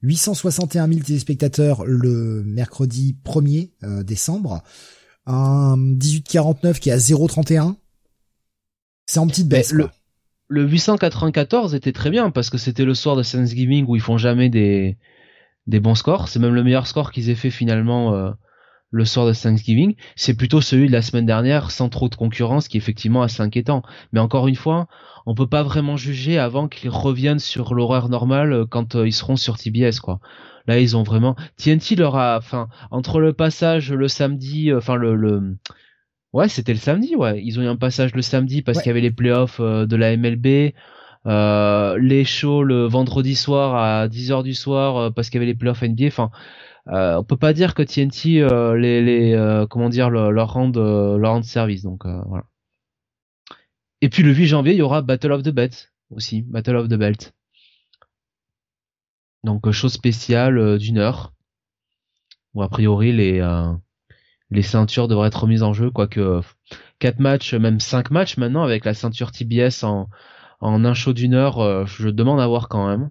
861 0.02 0.88
000 0.88 1.00
téléspectateurs 1.00 1.84
le 1.84 2.42
mercredi 2.44 3.16
1er 3.24 3.70
euh, 3.84 4.02
décembre. 4.02 4.62
Un 5.26 5.76
1849 5.76 6.80
qui 6.80 6.90
est 6.90 6.92
à 6.92 6.96
0,31. 6.96 7.74
C'est 9.06 9.20
en 9.20 9.26
petite 9.26 9.48
baisse. 9.48 9.72
Le, 9.72 9.88
le 10.48 10.64
894 10.66 11.74
était 11.74 11.92
très 11.92 12.10
bien 12.10 12.30
parce 12.30 12.50
que 12.50 12.58
c'était 12.58 12.84
le 12.84 12.94
soir 12.94 13.16
de 13.16 13.22
Thanksgiving 13.22 13.86
où 13.88 13.96
ils 13.96 14.02
font 14.02 14.18
jamais 14.18 14.50
des, 14.50 14.98
des 15.66 15.80
bons 15.80 15.94
scores. 15.94 16.28
C'est 16.28 16.38
même 16.38 16.54
le 16.54 16.62
meilleur 16.62 16.86
score 16.86 17.12
qu'ils 17.12 17.30
aient 17.30 17.34
fait 17.34 17.50
finalement 17.50 18.14
euh, 18.14 18.30
le 18.90 19.04
soir 19.04 19.26
de 19.26 19.32
Thanksgiving. 19.32 19.96
C'est 20.16 20.36
plutôt 20.36 20.60
celui 20.60 20.86
de 20.86 20.92
la 20.92 21.02
semaine 21.02 21.26
dernière 21.26 21.70
sans 21.70 21.88
trop 21.88 22.08
de 22.08 22.14
concurrence 22.14 22.68
qui 22.68 22.76
est 22.76 22.80
effectivement 22.80 23.22
assez 23.22 23.42
inquiétant. 23.42 23.82
Mais 24.12 24.20
encore 24.20 24.48
une 24.48 24.56
fois, 24.56 24.88
on 25.26 25.34
peut 25.34 25.46
pas 25.46 25.62
vraiment 25.62 25.96
juger 25.96 26.38
avant 26.38 26.68
qu'ils 26.68 26.90
reviennent 26.90 27.38
sur 27.38 27.74
l'horaire 27.74 28.08
normal 28.08 28.52
euh, 28.52 28.66
quand 28.66 28.94
euh, 28.94 29.06
ils 29.06 29.12
seront 29.12 29.36
sur 29.36 29.56
TBS 29.56 30.00
quoi. 30.00 30.20
Là 30.66 30.78
ils 30.78 30.96
ont 30.96 31.02
vraiment 31.02 31.34
TNT 31.56 31.96
leur 31.96 32.14
a 32.16 32.38
enfin 32.38 32.68
entre 32.92 33.18
le 33.18 33.32
passage 33.32 33.92
le 33.92 34.06
samedi 34.06 34.72
enfin 34.72 34.94
le, 34.94 35.16
le... 35.16 35.56
Ouais, 36.32 36.48
c'était 36.48 36.72
le 36.72 36.78
samedi, 36.78 37.14
ouais. 37.16 37.42
Ils 37.44 37.58
ont 37.58 37.62
eu 37.62 37.66
un 37.66 37.76
passage 37.76 38.14
le 38.14 38.22
samedi 38.22 38.62
parce 38.62 38.78
qu'il 38.78 38.88
y 38.88 38.90
avait 38.90 39.00
les 39.00 39.10
playoffs 39.10 39.60
de 39.60 39.96
la 39.96 40.16
MLB. 40.16 40.72
Euh, 41.26 41.98
les 41.98 42.24
shows 42.24 42.64
le 42.64 42.86
vendredi 42.86 43.36
soir 43.36 43.76
à 43.76 44.08
10h 44.08 44.42
du 44.42 44.54
soir 44.54 44.96
euh, 44.96 45.10
parce 45.10 45.30
qu'il 45.30 45.38
y 45.40 45.42
avait 45.42 45.52
les 45.52 45.58
playoffs 45.58 45.82
NBA. 45.82 46.06
Enfin, 46.06 46.30
euh, 46.88 47.16
on 47.16 47.24
peut 47.24 47.36
pas 47.36 47.52
dire 47.52 47.74
que 47.74 47.82
TNT 47.82 48.40
euh, 48.42 48.76
les, 48.76 49.02
les 49.02 49.66
comment 49.70 49.88
dire 49.88 50.10
leur 50.10 50.52
rendre 50.52 51.16
leur 51.18 51.32
rendre 51.32 51.44
service. 51.44 51.82
Donc 51.82 52.04
voilà. 52.06 52.44
Et 54.00 54.08
puis 54.08 54.22
le 54.24 54.34
8 54.34 54.46
janvier, 54.46 54.72
il 54.72 54.78
y 54.78 54.82
aura 54.82 55.02
Battle 55.02 55.32
of 55.32 55.42
the 55.42 55.50
Belt 55.50 55.92
aussi, 56.10 56.42
Battle 56.42 56.76
of 56.76 56.88
the 56.88 56.94
Belt. 56.94 57.32
Donc 59.44 59.70
chose 59.70 59.92
spéciale 59.92 60.78
d'une 60.78 60.98
heure. 60.98 61.32
Où 62.54 62.62
a 62.62 62.68
priori 62.68 63.12
les 63.12 63.40
les 64.52 64.62
ceintures 64.62 65.08
devraient 65.08 65.28
être 65.28 65.42
remises 65.42 65.62
en 65.62 65.72
jeu, 65.72 65.90
quoique 65.90 66.40
quatre 66.98 67.18
matchs, 67.18 67.54
même 67.54 67.80
cinq 67.80 68.10
matchs 68.10 68.36
maintenant 68.36 68.62
avec 68.62 68.84
la 68.84 68.94
ceinture 68.94 69.32
TBS 69.32 69.82
en 69.82 70.08
en 70.62 70.84
un 70.84 70.94
show 70.94 71.12
d'une 71.12 71.34
heure, 71.34 71.58
euh, 71.58 71.84
je 71.86 72.08
demande 72.08 72.40
à 72.40 72.46
voir 72.46 72.68
quand 72.68 72.88
même. 72.88 73.10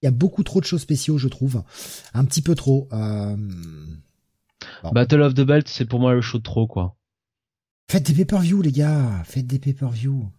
Il 0.00 0.06
y 0.06 0.08
a 0.08 0.12
beaucoup 0.12 0.42
trop 0.42 0.60
de 0.60 0.64
shows 0.64 0.78
spéciaux, 0.78 1.18
je 1.18 1.28
trouve. 1.28 1.62
Un 2.14 2.24
petit 2.24 2.42
peu 2.42 2.54
trop. 2.54 2.88
Euh... 2.92 3.36
Battle 4.92 5.20
of 5.20 5.34
the 5.34 5.42
Belt, 5.42 5.68
c'est 5.68 5.84
pour 5.84 6.00
moi 6.00 6.14
le 6.14 6.22
show 6.22 6.38
de 6.38 6.42
trop, 6.42 6.66
quoi. 6.66 6.96
Faites 7.90 8.06
des 8.06 8.14
pay-per-view, 8.14 8.62
les 8.62 8.72
gars. 8.72 9.22
Faites 9.24 9.46
des 9.46 9.58
pay-per-view. 9.58 10.30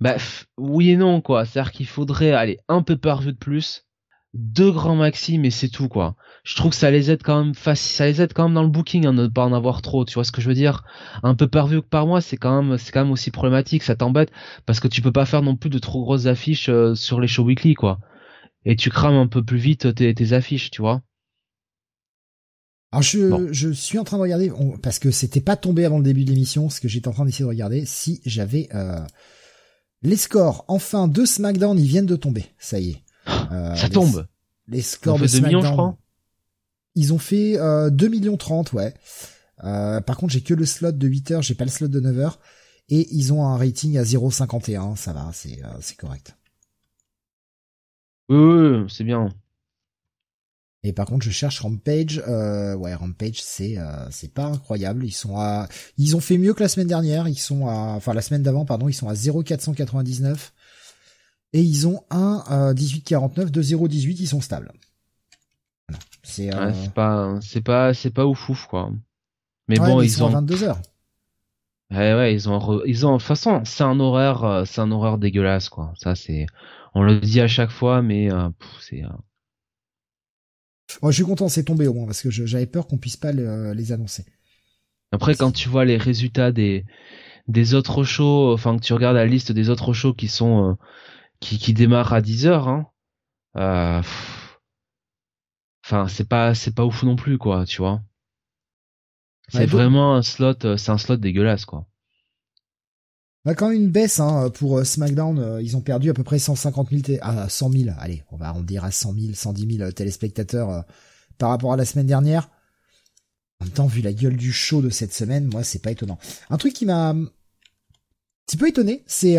Bah, 0.00 0.16
oui 0.56 0.90
et 0.90 0.96
non, 0.96 1.20
quoi. 1.20 1.44
C'est-à-dire 1.44 1.72
qu'il 1.72 1.86
faudrait 1.86 2.32
aller 2.32 2.58
un 2.68 2.82
pay-per-view 2.82 3.32
de 3.32 3.36
plus 3.36 3.86
deux 4.34 4.70
grands 4.72 4.96
maxi, 4.96 5.38
mais 5.38 5.50
c'est 5.50 5.68
tout 5.68 5.88
quoi. 5.88 6.16
Je 6.44 6.54
trouve 6.56 6.70
que 6.70 6.76
ça 6.76 6.90
les 6.90 7.10
aide 7.10 7.22
quand 7.22 7.44
même 7.44 7.54
facile, 7.54 7.96
ça 7.96 8.06
les 8.06 8.22
aide 8.22 8.32
quand 8.32 8.44
même 8.44 8.54
dans 8.54 8.62
le 8.62 8.68
booking 8.68 9.06
hein, 9.06 9.12
de 9.14 9.22
ne 9.22 9.28
pas 9.28 9.44
en 9.44 9.52
avoir 9.52 9.82
trop. 9.82 10.04
Tu 10.04 10.14
vois 10.14 10.24
ce 10.24 10.32
que 10.32 10.40
je 10.40 10.48
veux 10.48 10.54
dire? 10.54 10.84
Un 11.22 11.34
peu 11.34 11.48
par 11.48 11.66
vue 11.66 11.82
que 11.82 11.88
par 11.88 12.06
mois, 12.06 12.20
c'est 12.20 12.36
quand 12.36 12.62
même 12.62 12.78
c'est 12.78 12.92
quand 12.92 13.02
même 13.02 13.12
aussi 13.12 13.30
problématique. 13.30 13.82
Ça 13.82 13.96
t'embête 13.96 14.30
parce 14.66 14.80
que 14.80 14.88
tu 14.88 15.02
peux 15.02 15.12
pas 15.12 15.26
faire 15.26 15.42
non 15.42 15.56
plus 15.56 15.70
de 15.70 15.78
trop 15.78 16.02
grosses 16.02 16.26
affiches 16.26 16.68
euh, 16.68 16.94
sur 16.94 17.20
les 17.20 17.28
shows 17.28 17.44
weekly 17.44 17.74
quoi. 17.74 18.00
Et 18.64 18.76
tu 18.76 18.90
crames 18.90 19.14
un 19.14 19.26
peu 19.28 19.44
plus 19.44 19.58
vite 19.58 19.94
tes, 19.94 20.14
tes 20.14 20.32
affiches, 20.32 20.70
tu 20.70 20.82
vois. 20.82 21.02
Alors 22.92 23.02
je, 23.02 23.52
je 23.52 23.70
suis 23.70 23.98
en 23.98 24.04
train 24.04 24.16
de 24.16 24.22
regarder 24.22 24.50
parce 24.82 24.98
que 24.98 25.10
c'était 25.10 25.40
pas 25.40 25.56
tombé 25.56 25.84
avant 25.84 25.98
le 25.98 26.04
début 26.04 26.24
de 26.24 26.30
l'émission, 26.30 26.70
ce 26.70 26.80
que 26.80 26.88
j'étais 26.88 27.08
en 27.08 27.12
train 27.12 27.24
d'essayer 27.26 27.44
de 27.44 27.48
regarder 27.50 27.84
si 27.84 28.20
j'avais 28.24 28.68
euh, 28.74 28.98
Les 30.02 30.16
scores, 30.16 30.64
enfin, 30.68 31.08
deux 31.08 31.26
SmackDown, 31.26 31.78
ils 31.78 31.86
viennent 31.86 32.06
de 32.06 32.16
tomber. 32.16 32.46
Ça 32.58 32.78
y 32.80 32.90
est. 32.90 33.02
Euh, 33.50 33.74
ça 33.74 33.88
tombe. 33.88 34.26
Les 34.66 34.82
scores 34.82 35.18
de 35.18 35.26
SmackDown. 35.26 35.48
Millions, 35.48 35.66
je 35.66 35.72
crois. 35.72 35.96
Ils 36.94 37.12
ont 37.12 37.18
fait 37.18 37.58
euh, 37.58 37.90
2 37.90 38.08
millions 38.08 38.36
30, 38.36 38.72
ouais. 38.72 38.94
Euh, 39.64 40.00
par 40.00 40.16
contre, 40.16 40.32
j'ai 40.32 40.42
que 40.42 40.54
le 40.54 40.66
slot 40.66 40.92
de 40.92 41.06
8 41.06 41.30
heures, 41.30 41.42
j'ai 41.42 41.54
pas 41.54 41.64
le 41.64 41.70
slot 41.70 41.88
de 41.88 42.00
9 42.00 42.18
heures. 42.18 42.40
Et 42.88 43.06
ils 43.14 43.32
ont 43.32 43.46
un 43.46 43.56
rating 43.56 43.98
à 43.98 44.02
0,51, 44.02 44.96
ça 44.96 45.12
va, 45.12 45.30
c'est 45.34 45.62
euh, 45.62 45.68
c'est 45.80 45.96
correct. 45.96 46.36
Oui, 48.30 48.36
oui, 48.38 48.86
c'est 48.88 49.04
bien. 49.04 49.28
Et 50.84 50.92
par 50.92 51.06
contre, 51.06 51.24
je 51.24 51.30
cherche 51.30 51.60
Rampage. 51.60 52.22
Euh, 52.28 52.74
ouais, 52.76 52.94
Rampage, 52.94 53.42
c'est 53.42 53.78
euh, 53.78 54.10
c'est 54.10 54.32
pas 54.32 54.46
incroyable. 54.46 55.04
Ils 55.04 55.12
sont 55.12 55.38
à, 55.38 55.68
ils 55.98 56.16
ont 56.16 56.20
fait 56.20 56.38
mieux 56.38 56.54
que 56.54 56.62
la 56.62 56.68
semaine 56.68 56.86
dernière. 56.86 57.28
Ils 57.28 57.38
sont 57.38 57.66
à, 57.66 57.72
enfin 57.96 58.14
la 58.14 58.22
semaine 58.22 58.42
d'avant, 58.42 58.64
pardon, 58.64 58.88
ils 58.88 58.94
sont 58.94 59.08
à 59.08 59.14
0,499 59.14 60.54
et 61.52 61.62
ils 61.62 61.86
ont 61.86 62.02
un 62.10 62.44
euh, 62.50 62.74
18,49 62.74 63.50
de 63.50 63.62
0,18. 63.62 64.16
Ils 64.20 64.26
sont 64.26 64.40
stables. 64.40 64.72
C'est 66.22 66.54
euh... 66.54 66.72
c'est 66.74 66.92
pas, 66.92 67.38
c'est 67.40 67.60
pas, 67.62 67.94
c'est 67.94 68.10
pas 68.10 68.26
ouf 68.26 68.48
ouf 68.48 68.66
quoi. 68.66 68.92
Mais 69.68 69.76
bon, 69.76 70.00
ils, 70.00 70.10
sont 70.10 70.24
ont 70.24 70.30
22 70.30 70.64
heures. 70.64 70.80
Ouais, 71.90 72.14
ouais, 72.14 72.34
ils 72.34 72.48
ont, 72.48 72.82
ils 72.84 73.06
ont, 73.06 73.14
de 73.14 73.18
toute 73.18 73.26
façon, 73.26 73.62
c'est 73.64 73.82
un 73.82 73.98
horaire, 73.98 74.44
euh, 74.44 74.64
c'est 74.66 74.80
un 74.80 74.90
horaire 74.90 75.18
dégueulasse, 75.18 75.68
quoi. 75.68 75.92
Ça, 75.96 76.14
c'est, 76.14 76.46
on 76.94 77.02
le 77.02 77.18
dit 77.20 77.40
à 77.40 77.48
chaque 77.48 77.70
fois, 77.70 78.02
mais 78.02 78.30
euh, 78.30 78.48
c'est. 78.80 79.02
Moi, 81.02 81.12
je 81.12 81.16
suis 81.16 81.24
content, 81.24 81.48
c'est 81.48 81.64
tombé 81.64 81.86
au 81.86 81.94
moins 81.94 82.06
parce 82.06 82.22
que 82.22 82.30
j'avais 82.30 82.66
peur 82.66 82.86
qu'on 82.86 82.98
puisse 82.98 83.16
pas 83.16 83.32
les 83.32 83.92
annoncer. 83.92 84.24
Après, 85.12 85.34
quand 85.34 85.52
tu 85.52 85.68
vois 85.68 85.84
les 85.84 85.96
résultats 85.96 86.52
des 86.52 86.84
des 87.46 87.74
autres 87.74 88.04
shows, 88.04 88.52
enfin 88.52 88.76
que 88.76 88.82
tu 88.82 88.92
regardes 88.92 89.16
la 89.16 89.26
liste 89.26 89.52
des 89.52 89.70
autres 89.70 89.92
shows 89.94 90.12
qui 90.12 90.28
sont 90.28 90.76
qui 91.40 91.58
qui 91.58 91.74
démarrent 91.74 92.12
à 92.12 92.20
10 92.20 92.46
heures, 92.46 92.68
hein, 92.68 92.90
enfin 95.84 96.08
c'est 96.08 96.28
pas 96.28 96.54
c'est 96.54 96.74
pas 96.74 96.84
ouf 96.84 97.02
non 97.02 97.16
plus, 97.16 97.38
quoi, 97.38 97.64
tu 97.64 97.78
vois. 97.78 98.02
C'est 99.48 99.66
vraiment 99.66 100.14
un 100.14 100.22
slot, 100.22 100.64
euh, 100.64 100.76
c'est 100.76 100.90
un 100.90 100.98
slot 100.98 101.16
dégueulasse 101.16 101.64
quoi. 101.64 101.86
On 103.44 103.52
a 103.52 103.54
quand 103.54 103.68
même 103.68 103.80
une 103.80 103.90
baisse 103.90 104.20
hein, 104.20 104.50
pour 104.50 104.78
euh, 104.78 104.84
SmackDown. 104.84 105.38
Euh, 105.38 105.62
ils 105.62 105.76
ont 105.76 105.80
perdu 105.80 106.10
à 106.10 106.14
peu 106.14 106.22
près 106.22 106.38
150 106.38 106.90
000, 106.90 107.18
à 107.22 107.48
100 107.48 107.72
000. 107.72 107.90
Allez, 107.98 108.24
on 108.30 108.36
va 108.36 108.48
arrondir 108.48 108.84
à 108.84 108.90
100 108.90 109.14
000, 109.14 109.32
110 109.32 109.78
000 109.78 109.92
téléspectateurs 109.92 110.84
par 111.38 111.50
rapport 111.50 111.72
à 111.72 111.76
la 111.76 111.86
semaine 111.86 112.06
dernière. 112.06 112.50
En 113.60 113.64
même 113.64 113.74
temps, 113.74 113.86
vu 113.86 114.02
la 114.02 114.12
gueule 114.12 114.36
du 114.36 114.52
show 114.52 114.82
de 114.82 114.90
cette 114.90 115.14
semaine, 115.14 115.46
moi, 115.46 115.64
c'est 115.64 115.80
pas 115.80 115.90
étonnant. 115.90 116.18
Un 116.50 116.58
truc 116.58 116.74
qui 116.74 116.84
m'a 116.84 117.14
petit 118.48 118.56
peu 118.56 118.68
étonné, 118.68 119.04
c'est 119.06 119.36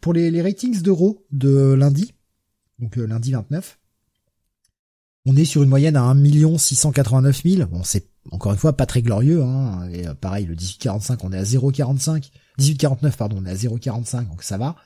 pour 0.00 0.14
les, 0.14 0.30
les 0.30 0.40
ratings 0.40 0.80
d'euros 0.80 1.26
de 1.32 1.74
lundi, 1.74 2.14
donc 2.78 2.96
lundi 2.96 3.32
29. 3.32 3.78
On 5.26 5.36
est 5.36 5.44
sur 5.44 5.64
une 5.64 5.68
moyenne 5.68 5.96
à 5.96 6.04
1 6.04 6.56
689 6.56 7.42
000. 7.42 7.66
Bon, 7.66 7.82
c'est 7.82 8.08
encore 8.30 8.52
une 8.52 8.58
fois 8.58 8.76
pas 8.76 8.86
très 8.86 9.02
glorieux. 9.02 9.42
Hein. 9.42 9.88
Et 9.92 10.06
euh, 10.06 10.14
pareil, 10.14 10.46
le 10.46 10.54
1845, 10.54 11.24
on 11.24 11.32
est 11.32 11.38
à 11.38 11.42
0,45. 11.42 12.30
18,49 12.60 13.16
pardon, 13.16 13.38
on 13.40 13.46
est 13.46 13.50
à 13.50 13.54
0,45, 13.54 14.28
donc 14.28 14.42
ça 14.44 14.56
va. 14.56 14.76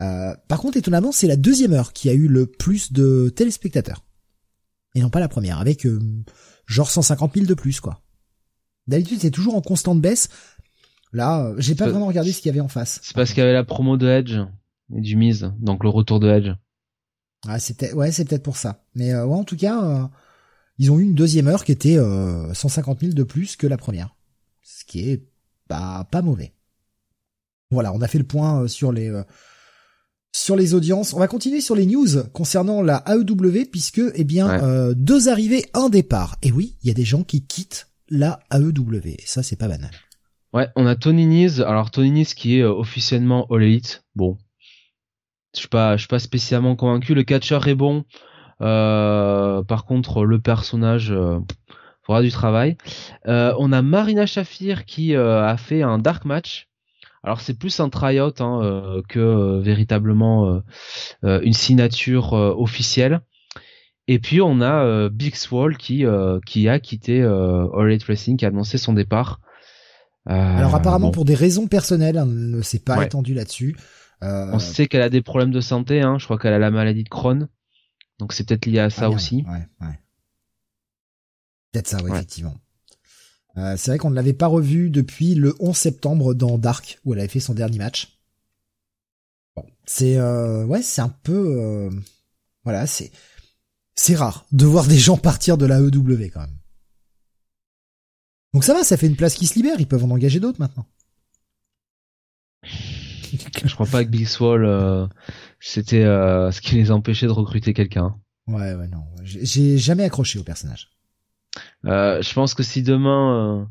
Euh, 0.00 0.34
par 0.48 0.60
contre, 0.60 0.78
étonnamment, 0.78 1.12
c'est 1.12 1.26
la 1.26 1.36
deuxième 1.36 1.72
heure 1.72 1.92
qui 1.92 2.08
a 2.08 2.14
eu 2.14 2.28
le 2.28 2.46
plus 2.46 2.92
de 2.92 3.28
téléspectateurs. 3.34 4.04
Et 4.94 5.00
non 5.00 5.10
pas 5.10 5.20
la 5.20 5.28
première, 5.28 5.58
avec 5.58 5.86
euh, 5.86 6.00
genre 6.66 6.90
150 6.90 7.34
000 7.34 7.46
de 7.46 7.54
plus, 7.54 7.80
quoi. 7.80 8.02
D'habitude, 8.86 9.18
c'est 9.20 9.30
toujours 9.30 9.54
en 9.54 9.60
constante 9.60 10.00
baisse. 10.00 10.30
Là, 11.12 11.52
j'ai 11.58 11.74
pas 11.74 11.88
vraiment 11.88 12.06
regardé 12.06 12.32
ce 12.32 12.40
qu'il 12.40 12.48
y 12.48 12.50
avait 12.50 12.60
en 12.60 12.68
face. 12.68 13.00
C'est 13.02 13.14
parce 13.14 13.30
qu'il 13.30 13.38
y 13.38 13.42
avait 13.42 13.52
la 13.52 13.64
promo 13.64 13.96
de 13.96 14.08
Edge 14.08 14.38
et 14.94 15.00
du 15.00 15.16
Miz, 15.16 15.52
donc 15.58 15.82
le 15.82 15.88
retour 15.88 16.20
de 16.20 16.28
Edge. 16.28 16.50
Ah, 17.46 17.58
c'était, 17.58 17.92
ouais, 17.92 18.12
c'est 18.12 18.24
peut-être 18.24 18.42
pour 18.42 18.56
ça. 18.56 18.84
Mais 18.94 19.14
ouais, 19.14 19.34
en 19.34 19.44
tout 19.44 19.56
cas, 19.56 20.10
ils 20.78 20.90
ont 20.90 20.98
eu 20.98 21.02
une 21.02 21.14
deuxième 21.14 21.48
heure 21.48 21.64
qui 21.64 21.72
était 21.72 21.98
euh, 21.98 22.52
150 22.54 23.00
000 23.00 23.12
de 23.12 23.22
plus 23.22 23.56
que 23.56 23.66
la 23.66 23.76
première. 23.76 24.14
Ce 24.62 24.84
qui 24.84 25.10
est 25.10 25.24
bah, 25.68 26.06
pas 26.10 26.22
mauvais. 26.22 26.54
Voilà, 27.70 27.92
on 27.92 28.00
a 28.00 28.08
fait 28.08 28.18
le 28.18 28.24
point 28.24 28.62
euh, 28.62 28.68
sur 28.68 28.92
les... 28.92 29.08
Euh, 29.08 29.22
sur 30.30 30.56
les 30.56 30.74
audiences, 30.74 31.14
on 31.14 31.18
va 31.18 31.26
continuer 31.26 31.62
sur 31.62 31.74
les 31.74 31.86
news 31.86 32.22
concernant 32.34 32.82
la 32.82 33.02
AEW 33.08 33.64
puisque 33.72 34.02
eh 34.14 34.24
bien 34.24 34.62
euh, 34.62 34.92
deux 34.94 35.28
arrivées, 35.28 35.64
un 35.72 35.88
départ. 35.88 36.36
Et 36.42 36.52
oui, 36.52 36.76
il 36.82 36.88
y 36.88 36.90
a 36.90 36.94
des 36.94 37.04
gens 37.04 37.24
qui 37.24 37.46
quittent 37.46 37.88
la 38.10 38.38
AEW. 38.52 39.06
Et 39.06 39.24
ça 39.24 39.42
c'est 39.42 39.56
pas 39.56 39.68
banal. 39.68 39.90
Ouais, 40.54 40.68
on 40.76 40.86
a 40.86 40.96
Tony. 40.96 41.60
Alors 41.60 41.90
Tony 41.90 42.24
qui 42.24 42.58
est 42.58 42.64
officiellement 42.64 43.46
All 43.50 43.62
Elite. 43.62 44.04
Bon, 44.14 44.38
je 45.54 45.60
suis 45.60 45.68
pas, 45.68 45.98
suis 45.98 46.08
pas 46.08 46.18
spécialement 46.18 46.76
convaincu. 46.76 47.14
Le 47.14 47.22
catcheur 47.22 47.66
est 47.68 47.74
bon. 47.74 48.04
Euh, 48.60 49.62
par 49.62 49.84
contre, 49.84 50.24
le 50.24 50.40
personnage 50.40 51.12
euh, 51.12 51.38
fera 52.06 52.22
du 52.22 52.30
travail. 52.30 52.76
Euh, 53.26 53.54
on 53.58 53.72
a 53.72 53.82
Marina 53.82 54.24
Shafir 54.26 54.84
qui 54.84 55.14
a 55.14 55.56
fait 55.56 55.82
un 55.82 55.98
dark 55.98 56.24
match. 56.24 56.68
Alors 57.24 57.40
c'est 57.40 57.58
plus 57.58 57.80
un 57.80 57.90
tryout 57.90 58.40
hein, 58.40 59.02
que 59.08 59.58
véritablement 59.60 60.62
une 61.22 61.52
signature 61.52 62.32
officielle. 62.32 63.20
Et 64.06 64.18
puis 64.18 64.40
on 64.40 64.62
a 64.62 65.08
Big 65.10 65.34
Swall 65.34 65.76
qui 65.76 66.04
qui 66.46 66.68
a 66.68 66.78
quitté 66.78 67.22
All 67.22 67.90
Elite 67.90 68.04
Wrestling, 68.04 68.36
qui 68.38 68.46
a 68.46 68.48
annoncé 68.48 68.78
son 68.78 68.94
départ. 68.94 69.40
Alors 70.28 70.74
apparemment 70.74 71.10
pour 71.10 71.24
des 71.24 71.34
raisons 71.34 71.66
personnelles, 71.66 72.18
on 72.18 72.26
ne 72.26 72.62
s'est 72.62 72.78
pas 72.78 73.04
étendu 73.04 73.34
là-dessus. 73.34 73.76
On 74.20 74.58
sait 74.58 74.86
qu'elle 74.86 75.02
a 75.02 75.10
des 75.10 75.22
problèmes 75.22 75.52
de 75.52 75.60
santé, 75.60 76.02
hein. 76.02 76.18
je 76.18 76.24
crois 76.24 76.38
qu'elle 76.38 76.52
a 76.52 76.58
la 76.58 76.70
maladie 76.70 77.04
de 77.04 77.08
Crohn. 77.08 77.48
Donc 78.18 78.32
c'est 78.32 78.44
peut-être 78.46 78.66
lié 78.66 78.80
à 78.80 78.90
ça 78.90 79.06
ah, 79.06 79.10
aussi. 79.10 79.44
Ouais, 79.48 79.86
ouais. 79.86 79.98
Peut-être 81.72 81.86
ça, 81.86 81.98
effectivement. 82.00 82.56
Euh, 83.56 83.74
c'est 83.76 83.90
vrai 83.90 83.98
qu'on 83.98 84.10
ne 84.10 84.14
l'avait 84.14 84.32
pas 84.32 84.46
revu 84.46 84.90
depuis 84.90 85.34
le 85.34 85.54
11 85.60 85.76
septembre 85.76 86.34
dans 86.34 86.58
Dark, 86.58 86.98
où 87.04 87.12
elle 87.12 87.20
avait 87.20 87.28
fait 87.28 87.40
son 87.40 87.54
dernier 87.54 87.78
match. 87.78 88.18
Bon, 89.56 89.64
c'est 89.84 90.16
euh, 90.16 90.64
ouais, 90.64 90.82
c'est 90.82 91.00
un 91.00 91.08
peu 91.08 91.56
euh, 91.58 91.90
voilà, 92.64 92.86
c'est 92.86 93.10
c'est 93.94 94.14
rare 94.14 94.46
de 94.52 94.64
voir 94.64 94.86
des 94.86 94.98
gens 94.98 95.16
partir 95.16 95.58
de 95.58 95.66
la 95.66 95.80
EW 95.80 96.30
quand 96.32 96.40
même. 96.40 96.57
Donc 98.54 98.64
ça 98.64 98.74
va, 98.74 98.82
ça 98.82 98.96
fait 98.96 99.06
une 99.06 99.16
place 99.16 99.34
qui 99.34 99.46
se 99.46 99.54
libère, 99.54 99.76
ils 99.78 99.86
peuvent 99.86 100.04
en 100.04 100.10
engager 100.10 100.40
d'autres 100.40 100.60
maintenant. 100.60 100.86
Je 103.64 103.74
crois 103.74 103.86
pas 103.86 104.04
que 104.04 104.08
Big 104.08 104.26
Swall 104.26 104.64
euh, 104.64 105.06
c'était 105.60 106.04
euh, 106.04 106.50
ce 106.50 106.60
qui 106.60 106.76
les 106.76 106.90
empêchait 106.90 107.26
de 107.26 107.32
recruter 107.32 107.74
quelqu'un. 107.74 108.16
Ouais, 108.46 108.74
ouais, 108.74 108.88
non. 108.88 109.04
J'ai 109.22 109.76
jamais 109.76 110.04
accroché 110.04 110.38
au 110.38 110.44
personnage. 110.44 110.90
Euh, 111.84 112.22
je 112.22 112.32
pense 112.32 112.54
que 112.54 112.62
si 112.62 112.82
demain, 112.82 113.68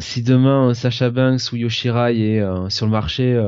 si 0.00 0.22
demain 0.22 0.72
Sacha 0.72 1.10
Banks 1.10 1.52
ou 1.52 1.56
Yoshirai 1.56 2.36
est 2.36 2.70
sur 2.70 2.86
le 2.86 2.92
marché, 2.92 3.38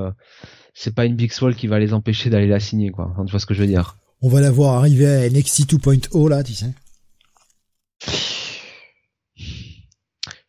c'est 0.75 0.95
pas 0.95 1.07
une 1.07 1.17
Big 1.17 1.33
Swall 1.33 1.55
qui 1.55 1.67
va 1.67 1.79
les 1.79 1.95
empêcher 1.95 2.29
d'aller 2.29 2.49
la 2.49 2.61
signer, 2.61 2.91
quoi. 2.91 3.15
tu 3.25 3.31
vois 3.31 3.41
ce 3.41 3.47
que 3.47 3.55
je 3.55 3.61
veux 3.61 3.67
dire. 3.67 3.97
On 4.21 4.29
va 4.29 4.41
la 4.41 4.51
voir 4.51 4.75
arriver 4.75 5.07
à 5.07 5.29
NXT 5.29 5.73
2.0 5.73 6.29
là, 6.29 6.45
tu 6.45 6.53
sais. 6.53 6.73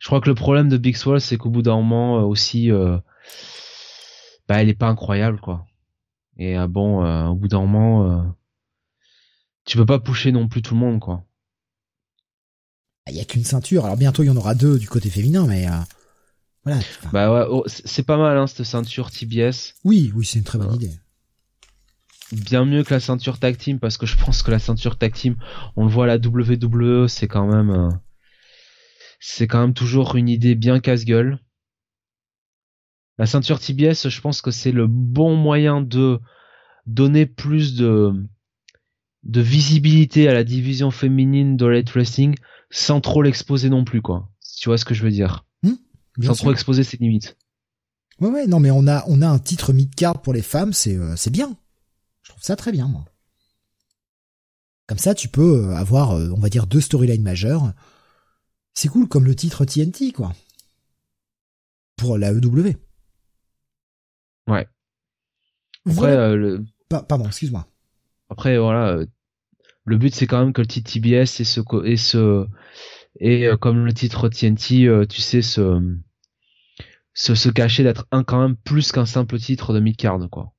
Je 0.03 0.07
crois 0.07 0.19
que 0.19 0.27
le 0.27 0.35
problème 0.35 0.67
de 0.67 0.75
Big 0.75 0.97
Swall, 0.97 1.21
c'est 1.21 1.37
qu'au 1.37 1.49
bout 1.49 1.61
d'un 1.61 1.77
moment 1.77 2.23
aussi, 2.25 2.69
bah 4.47 4.61
elle 4.61 4.67
est 4.67 4.73
pas 4.73 4.87
incroyable 4.87 5.39
quoi. 5.39 5.65
Et 6.37 6.57
euh, 6.57 6.67
bon, 6.67 7.05
euh, 7.05 7.27
au 7.27 7.35
bout 7.35 7.47
d'un 7.47 7.61
moment, 7.61 8.09
euh, 8.11 8.23
tu 9.63 9.77
peux 9.77 9.85
pas 9.85 9.99
pousser 9.99 10.33
non 10.33 10.49
plus 10.49 10.61
tout 10.61 10.73
le 10.73 10.81
monde 10.81 10.99
quoi. 10.99 11.23
Il 13.07 13.15
y 13.15 13.21
a 13.21 13.23
qu'une 13.23 13.45
ceinture. 13.45 13.85
Alors 13.85 13.95
bientôt 13.95 14.23
il 14.23 14.25
y 14.25 14.29
en 14.29 14.35
aura 14.35 14.55
deux 14.55 14.77
du 14.77 14.89
côté 14.89 15.09
féminin, 15.09 15.45
mais 15.47 15.67
voilà. 16.65 16.81
Bah 17.13 17.33
ouais, 17.33 17.47
oh, 17.49 17.63
c'est 17.67 18.03
pas 18.03 18.17
mal 18.17 18.37
hein 18.37 18.47
cette 18.47 18.65
ceinture 18.65 19.09
TBS. 19.09 19.75
Oui, 19.85 20.11
oui, 20.15 20.25
c'est 20.25 20.39
une 20.39 20.45
très 20.45 20.57
bonne 20.57 20.73
idée. 20.73 20.91
Bien 22.33 22.65
mieux 22.65 22.83
que 22.83 22.93
la 22.93 22.99
ceinture 22.99 23.39
tag 23.39 23.57
team 23.57 23.79
parce 23.79 23.97
que 23.97 24.05
je 24.05 24.17
pense 24.17 24.43
que 24.43 24.51
la 24.51 24.59
ceinture 24.59 24.97
tag 24.97 25.13
team, 25.13 25.37
on 25.77 25.85
le 25.85 25.91
voit 25.91 26.05
à 26.05 26.07
la 26.07 26.17
WWE, 26.17 27.07
c'est 27.07 27.29
quand 27.29 27.45
même, 27.45 27.99
c'est 29.25 29.47
quand 29.47 29.61
même 29.61 29.73
toujours 29.73 30.17
une 30.17 30.27
idée 30.27 30.53
bien 30.53 30.81
casse-gueule. 30.81 31.39
La 33.17 33.25
ceinture 33.25 33.57
TBS, 33.57 34.09
je 34.09 34.21
pense 34.21 34.41
que 34.41 34.51
c'est 34.51 34.73
le 34.73 34.85
bon 34.85 35.37
moyen 35.37 35.79
de 35.81 36.19
donner 36.87 37.25
plus 37.25 37.75
de, 37.75 38.11
de 39.23 39.39
visibilité 39.39 40.27
à 40.27 40.33
la 40.33 40.43
division 40.43 40.91
féminine 40.91 41.55
de 41.55 41.65
Light 41.65 41.89
Wrestling 41.91 42.35
sans 42.69 42.99
trop 42.99 43.21
l'exposer 43.21 43.69
non 43.69 43.85
plus, 43.85 44.01
quoi. 44.01 44.29
Tu 44.59 44.67
vois 44.67 44.77
ce 44.77 44.83
que 44.83 44.93
je 44.93 45.03
veux 45.03 45.11
dire? 45.11 45.45
Hmm, 45.63 45.75
Sans 46.21 46.35
trop 46.35 46.51
exposer 46.51 46.83
ses 46.83 46.97
limites. 46.97 47.37
Ouais, 48.19 48.29
ouais, 48.29 48.45
non, 48.45 48.59
mais 48.59 48.71
on 48.71 48.87
a, 48.87 49.05
on 49.07 49.21
a 49.21 49.27
un 49.27 49.39
titre 49.39 49.71
mid-card 49.71 50.21
pour 50.21 50.33
les 50.33 50.41
femmes, 50.41 50.73
c'est, 50.73 50.97
euh, 50.97 51.15
c'est 51.15 51.31
bien. 51.31 51.55
Je 52.23 52.31
trouve 52.31 52.43
ça 52.43 52.57
très 52.57 52.73
bien, 52.73 52.89
moi. 52.89 53.05
Comme 54.87 54.97
ça, 54.97 55.15
tu 55.15 55.29
peux 55.29 55.69
euh, 55.69 55.75
avoir, 55.77 56.11
euh, 56.11 56.29
on 56.35 56.41
va 56.41 56.49
dire, 56.49 56.67
deux 56.67 56.81
storylines 56.81 57.23
majeures. 57.23 57.71
C'est 58.73 58.87
cool, 58.87 59.07
comme 59.07 59.25
le 59.25 59.35
titre 59.35 59.65
TNT, 59.65 60.11
quoi. 60.11 60.33
Pour 61.97 62.17
la 62.17 62.31
EW. 62.31 62.75
Ouais. 64.47 64.67
Après, 65.89 66.35
le... 66.35 66.65
pardon, 66.89 67.25
excuse-moi. 67.27 67.67
Après, 68.29 68.57
voilà, 68.57 68.97
le 69.85 69.97
but 69.97 70.13
c'est 70.13 70.27
quand 70.27 70.39
même 70.39 70.53
que 70.53 70.61
le 70.61 70.67
titre 70.67 70.91
TBS 70.91 71.39
et 71.39 71.43
ce 71.43 71.59
et 71.85 71.97
ce 71.97 72.47
et 73.19 73.47
comme 73.61 73.85
le 73.85 73.93
titre 73.93 74.29
TNT, 74.29 75.07
tu 75.07 75.21
sais, 75.21 75.41
se 75.41 75.79
se, 77.13 77.35
se 77.35 77.49
cacher 77.49 77.83
d'être 77.83 78.07
un 78.11 78.23
quand 78.23 78.41
même 78.41 78.55
plus 78.55 78.91
qu'un 78.91 79.05
simple 79.05 79.39
titre 79.39 79.73
de 79.73 79.79
mid-card, 79.79 80.27
quoi. 80.31 80.53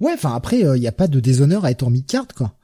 Ouais, 0.00 0.12
enfin 0.12 0.34
après, 0.34 0.60
il 0.60 0.80
n'y 0.80 0.86
a 0.86 0.92
pas 0.92 1.08
de 1.08 1.20
déshonneur 1.20 1.64
à 1.64 1.70
être 1.70 1.82
en 1.82 1.90
mid-card, 1.90 2.28
quoi. 2.36 2.58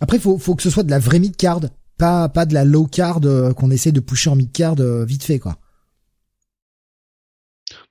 Après, 0.00 0.18
faut, 0.18 0.38
faut 0.38 0.54
que 0.54 0.62
ce 0.62 0.70
soit 0.70 0.82
de 0.82 0.90
la 0.90 0.98
vraie 0.98 1.18
mid-card, 1.18 1.60
pas, 2.02 2.28
pas 2.28 2.46
de 2.46 2.54
la 2.54 2.64
low-card 2.64 3.20
qu'on 3.56 3.70
essaie 3.70 3.92
de 3.92 4.00
pousser 4.00 4.28
en 4.28 4.34
mid-card 4.34 4.74
vite 5.04 5.22
fait, 5.22 5.38
quoi. 5.38 5.58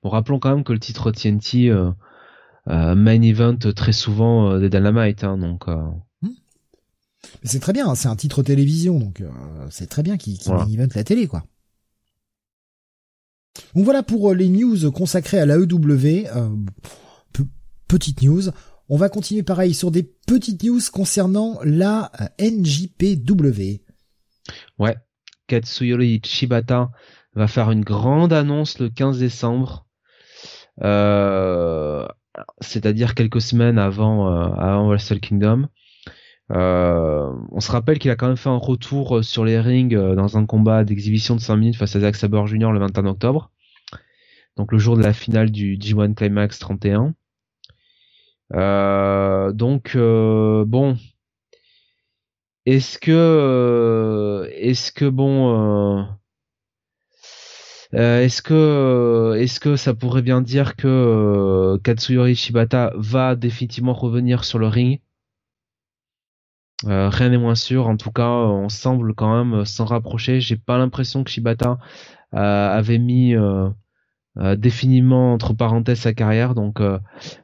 Bon, 0.02 0.10
rappelons 0.10 0.38
quand 0.38 0.54
même 0.54 0.64
que 0.64 0.74
le 0.74 0.78
titre 0.78 1.10
TNT 1.12 1.70
euh, 1.70 1.90
euh, 2.68 2.94
main 2.94 3.22
event 3.22 3.56
très 3.74 3.92
souvent 3.92 4.50
euh, 4.50 4.60
des 4.60 4.68
Dynamite, 4.68 5.24
hein, 5.24 5.38
donc. 5.38 5.66
Hmm. 5.66 6.28
C'est 7.42 7.60
très 7.60 7.72
bien, 7.72 7.88
hein, 7.88 7.94
c'est 7.94 8.08
un 8.08 8.16
titre 8.16 8.42
télévision, 8.42 8.98
donc 8.98 9.22
c'est 9.70 9.88
très 9.88 10.02
bien 10.02 10.18
qu'il 10.18 10.38
main 10.46 10.66
event 10.66 10.88
la 10.94 11.04
télé, 11.04 11.26
quoi. 11.26 11.44
Donc 13.74 13.84
voilà 13.84 14.02
pour 14.02 14.34
les 14.34 14.48
news 14.48 14.90
consacrées 14.90 15.38
à 15.38 15.46
l'AEW. 15.46 16.26
petite 17.88 18.20
news. 18.20 18.42
On 18.90 18.98
va 18.98 19.08
continuer 19.08 19.42
pareil 19.42 19.72
sur 19.72 19.90
des 19.90 20.02
petites 20.02 20.62
news 20.64 20.80
concernant 20.92 21.58
la 21.64 22.12
NJPW. 22.38 23.81
Ouais, 24.78 24.96
Katsuyori 25.46 26.20
Shibata 26.24 26.90
va 27.34 27.46
faire 27.46 27.70
une 27.70 27.84
grande 27.84 28.32
annonce 28.32 28.78
le 28.78 28.88
15 28.88 29.18
décembre 29.18 29.86
euh, 30.82 32.06
c'est-à-dire 32.60 33.14
quelques 33.14 33.40
semaines 33.40 33.78
avant, 33.78 34.28
euh, 34.32 34.86
Wrestle 34.86 35.20
Kingdom. 35.20 35.68
Euh, 36.50 37.32
on 37.50 37.60
se 37.60 37.70
rappelle 37.70 37.98
qu'il 37.98 38.10
a 38.10 38.16
quand 38.16 38.26
même 38.26 38.36
fait 38.36 38.48
un 38.48 38.56
retour 38.56 39.24
sur 39.24 39.44
les 39.44 39.58
rings 39.58 39.96
dans 40.14 40.36
un 40.36 40.46
combat 40.46 40.84
d'exhibition 40.84 41.34
de 41.34 41.40
5 41.40 41.56
minutes 41.56 41.76
face 41.76 41.96
à 41.96 42.00
Zack 42.00 42.16
Sabre 42.16 42.46
Jr. 42.46 42.72
le 42.72 42.78
21 42.78 43.06
octobre. 43.06 43.50
Donc 44.56 44.72
le 44.72 44.78
jour 44.78 44.96
de 44.96 45.02
la 45.02 45.12
finale 45.12 45.50
du 45.50 45.76
G1 45.78 46.14
Climax 46.14 46.58
31. 46.58 47.14
Euh, 48.54 49.52
donc 49.52 49.96
bon, 49.96 50.96
est-ce 52.66 52.98
que 52.98 54.48
est-ce 54.54 54.92
que 54.92 55.08
bon 55.08 56.06
euh, 57.94 58.22
est-ce 58.22 58.40
que 58.40 58.54
euh, 58.54 59.34
est-ce 59.34 59.60
que 59.60 59.76
ça 59.76 59.92
pourrait 59.94 60.22
bien 60.22 60.40
dire 60.40 60.76
que 60.76 60.88
euh, 60.88 61.78
Katsuyori 61.78 62.34
Shibata 62.34 62.92
va 62.96 63.36
définitivement 63.36 63.92
revenir 63.92 64.44
sur 64.44 64.58
le 64.58 64.68
ring? 64.68 65.00
Rien 66.84 67.28
n'est 67.28 67.38
moins 67.38 67.54
sûr. 67.54 67.86
En 67.86 67.96
tout 67.96 68.10
cas, 68.10 68.28
on 68.28 68.68
semble 68.68 69.14
quand 69.14 69.44
même 69.44 69.64
s'en 69.64 69.84
rapprocher. 69.84 70.40
J'ai 70.40 70.56
pas 70.56 70.78
l'impression 70.78 71.22
que 71.22 71.30
Shibata 71.30 71.78
avait 72.32 72.98
mis 72.98 73.36
définitivement 74.36 75.34
entre 75.34 75.52
parenthèses 75.52 76.00
sa 76.00 76.14
carrière. 76.14 76.54
Donc 76.54 76.80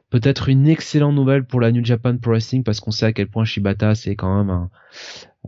peut-être 0.09 0.49
une 0.49 0.67
excellente 0.67 1.15
nouvelle 1.15 1.45
pour 1.45 1.61
la 1.61 1.71
New 1.71 1.85
Japan 1.85 2.17
Pro 2.17 2.31
Wrestling 2.31 2.63
parce 2.63 2.79
qu'on 2.79 2.91
sait 2.91 3.05
à 3.05 3.13
quel 3.13 3.27
point 3.27 3.45
Shibata 3.45 3.95
c'est 3.95 4.15
quand 4.15 4.43
même 4.43 4.69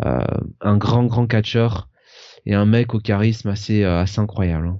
un, 0.02 0.26
un 0.62 0.78
grand 0.78 1.06
grand 1.06 1.28
catcheur 1.28 1.90
et 2.46 2.54
un 2.54 2.66
mec 2.66 2.94
au 2.94 3.00
charisme 3.00 3.50
assez 3.50 3.84
assez 3.84 4.20
incroyable. 4.20 4.68
Hein 4.68 4.80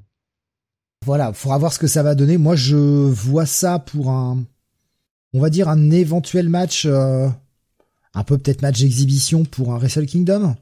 voilà, 1.04 1.34
faudra 1.34 1.58
voir 1.58 1.74
ce 1.74 1.80
que 1.80 1.88
ça 1.88 2.04
va 2.04 2.14
donner. 2.14 2.38
Moi, 2.38 2.56
je 2.56 2.76
vois 2.76 3.48
ça 3.48 3.80
pour 3.80 4.12
un, 4.12 4.44
on 5.34 5.40
va 5.40 5.50
dire 5.50 5.68
un 5.68 5.90
éventuel 5.90 6.48
match, 6.48 6.86
euh, 6.86 7.28
un 8.14 8.24
peu 8.24 8.38
peut-être 8.38 8.62
match 8.62 8.80
d'exhibition 8.80 9.44
pour 9.44 9.74
un 9.74 9.80
Wrestle 9.80 10.06
Kingdom. 10.06 10.56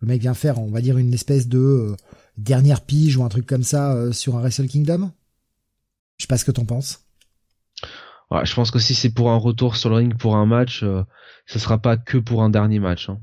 Le 0.00 0.08
mec 0.08 0.20
vient 0.20 0.34
faire, 0.34 0.58
on 0.58 0.70
va 0.70 0.80
dire 0.80 0.98
une 0.98 1.14
espèce 1.14 1.46
de 1.46 1.58
euh, 1.58 1.96
dernière 2.38 2.80
pige 2.80 3.16
ou 3.16 3.22
un 3.22 3.28
truc 3.28 3.46
comme 3.46 3.62
ça 3.62 3.92
euh, 3.92 4.10
sur 4.10 4.36
un 4.36 4.40
Wrestle 4.40 4.66
Kingdom. 4.66 5.12
Je 6.16 6.24
sais 6.24 6.28
pas 6.28 6.38
ce 6.38 6.44
que 6.44 6.50
t'en 6.50 6.64
penses. 6.64 7.00
Ouais, 8.30 8.44
je 8.46 8.54
pense 8.54 8.70
que 8.70 8.78
si 8.78 8.94
c'est 8.94 9.10
pour 9.10 9.30
un 9.30 9.36
retour 9.36 9.76
sur 9.76 9.90
le 9.90 9.96
ring 9.96 10.16
pour 10.16 10.36
un 10.36 10.46
match, 10.46 10.80
ce 11.46 11.58
sera 11.58 11.78
pas 11.78 11.96
que 11.96 12.18
pour 12.18 12.42
un 12.42 12.50
dernier 12.50 12.78
match. 12.78 13.08
Hein. 13.08 13.20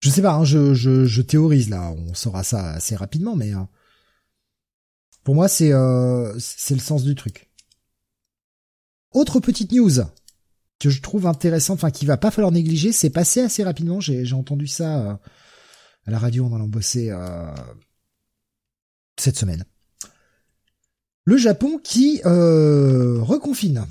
Je 0.00 0.10
sais 0.10 0.22
pas, 0.22 0.34
hein, 0.34 0.44
je, 0.44 0.74
je, 0.74 1.04
je, 1.04 1.22
théorise 1.22 1.70
là, 1.70 1.90
on 1.92 2.12
saura 2.14 2.42
ça 2.42 2.72
assez 2.72 2.96
rapidement, 2.96 3.36
mais 3.36 3.52
pour 5.24 5.34
moi, 5.34 5.48
c'est 5.48 5.72
euh, 5.72 6.38
c'est 6.38 6.74
le 6.74 6.80
sens 6.80 7.02
du 7.02 7.14
truc. 7.14 7.50
Autre 9.12 9.40
petite 9.40 9.72
news 9.72 10.02
que 10.78 10.90
je 10.90 11.00
trouve 11.00 11.26
intéressante, 11.26 11.78
enfin 11.78 11.90
qui 11.90 12.04
va 12.04 12.18
pas 12.18 12.30
falloir 12.30 12.52
négliger, 12.52 12.92
c'est 12.92 13.10
passé 13.10 13.40
assez 13.40 13.64
rapidement. 13.64 14.00
J'ai 14.00 14.32
entendu 14.34 14.66
ça 14.66 15.00
euh, 15.00 15.14
à 16.04 16.10
la 16.10 16.18
radio, 16.18 16.44
en 16.46 16.62
a 16.62 16.66
bossé 16.66 17.10
euh, 17.10 17.54
cette 19.18 19.36
semaine. 19.36 19.64
Le 21.24 21.36
Japon 21.36 21.78
qui 21.82 22.20
euh, 22.26 23.20
reconfine. 23.22 23.86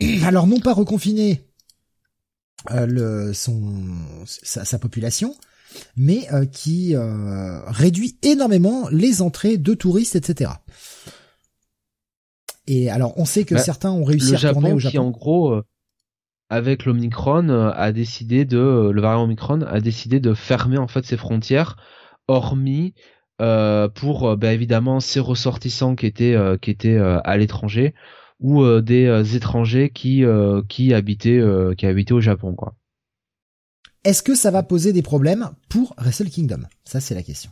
Alors 0.24 0.46
non 0.46 0.60
pas 0.60 0.72
reconfiner 0.72 1.44
le, 2.68 3.32
son 3.32 3.84
sa, 4.26 4.64
sa 4.64 4.78
population, 4.78 5.34
mais 5.96 6.26
euh, 6.32 6.46
qui 6.46 6.94
euh, 6.94 7.60
réduit 7.66 8.18
énormément 8.22 8.88
les 8.90 9.22
entrées 9.22 9.58
de 9.58 9.74
touristes, 9.74 10.16
etc. 10.16 10.50
Et 12.66 12.90
alors, 12.90 13.14
on 13.16 13.24
sait 13.24 13.44
que 13.44 13.54
bah, 13.54 13.60
certains 13.60 13.90
ont 13.90 14.04
réussi 14.04 14.34
à 14.34 14.52
tourner 14.52 14.72
au 14.72 14.78
Japon. 14.78 14.90
Qui, 14.90 14.98
en 14.98 15.10
gros, 15.10 15.52
euh, 15.52 15.64
avec 16.48 16.84
l'Omicron, 16.84 17.48
a 17.48 17.92
décidé 17.92 18.44
de, 18.44 18.90
le 18.92 19.00
variant 19.00 19.24
Omicron 19.24 19.62
a 19.62 19.80
décidé 19.80 20.20
de 20.20 20.34
fermer 20.34 20.78
en 20.78 20.88
fait 20.88 21.04
ses 21.04 21.16
frontières, 21.16 21.76
hormis 22.28 22.94
pour 23.94 24.36
bah, 24.36 24.52
évidemment 24.52 25.00
ses 25.00 25.20
ressortissants 25.20 25.96
qui 25.96 26.06
étaient 26.06 26.36
qui 26.60 26.70
étaient 26.70 26.98
à 26.98 27.36
l'étranger 27.36 27.94
ou 28.38 28.64
des 28.80 29.36
étrangers 29.36 29.90
qui 29.90 30.24
qui 30.68 30.94
habitaient 30.94 31.42
qui 31.76 31.86
habitaient 31.86 32.12
au 32.12 32.20
Japon 32.20 32.54
quoi. 32.54 32.74
Est-ce 34.04 34.22
que 34.22 34.34
ça 34.34 34.50
va 34.50 34.62
poser 34.62 34.92
des 34.92 35.02
problèmes 35.02 35.50
pour 35.68 35.94
Wrestle 35.98 36.30
Kingdom? 36.30 36.62
Ça, 36.84 37.00
c'est 37.00 37.14
la 37.14 37.22
question. 37.22 37.50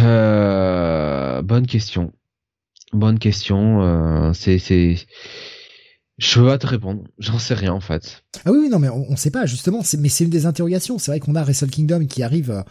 Euh, 0.00 1.40
bonne 1.42 1.66
question. 1.66 2.12
Bonne 2.92 3.18
question. 3.18 3.82
Euh, 3.82 4.32
c'est, 4.34 4.58
c'est. 4.58 4.96
Je 6.18 6.38
peux 6.38 6.46
pas 6.46 6.58
te 6.58 6.66
répondre. 6.66 7.02
J'en 7.18 7.38
sais 7.38 7.54
rien 7.54 7.72
en 7.72 7.80
fait. 7.80 8.24
Ah 8.44 8.52
oui, 8.52 8.58
oui 8.62 8.68
non, 8.68 8.78
mais 8.78 8.88
on, 8.88 9.10
ne 9.10 9.16
sait 9.16 9.30
pas 9.30 9.46
justement. 9.46 9.82
Mais 9.98 10.08
c'est 10.08 10.24
une 10.24 10.30
des 10.30 10.46
interrogations. 10.46 10.98
C'est 10.98 11.10
vrai 11.10 11.20
qu'on 11.20 11.34
a 11.34 11.42
Wrestle 11.42 11.70
Kingdom 11.70 12.06
qui 12.06 12.22
arrive 12.22 12.50
euh, 12.50 12.62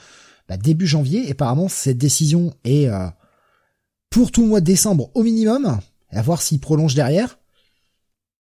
bah, 0.48 0.58
début 0.58 0.88
janvier. 0.88 1.28
Et 1.28 1.32
apparemment, 1.32 1.68
cette 1.68 1.98
décision 1.98 2.54
est 2.64 2.90
pour 4.10 4.32
tout 4.32 4.44
le 4.44 4.48
mois 4.48 4.62
de 4.62 4.66
décembre 4.66 5.12
au 5.14 5.24
minimum. 5.24 5.80
Et 6.12 6.18
à 6.18 6.22
voir 6.22 6.42
s'il 6.42 6.60
prolonge 6.60 6.96
derrière 6.96 7.38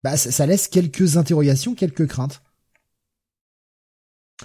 bah, 0.04 0.18
ça, 0.18 0.44
laisse 0.44 0.68
quelques 0.68 1.16
interrogations, 1.16 1.74
quelques 1.74 2.06
craintes. 2.06 2.42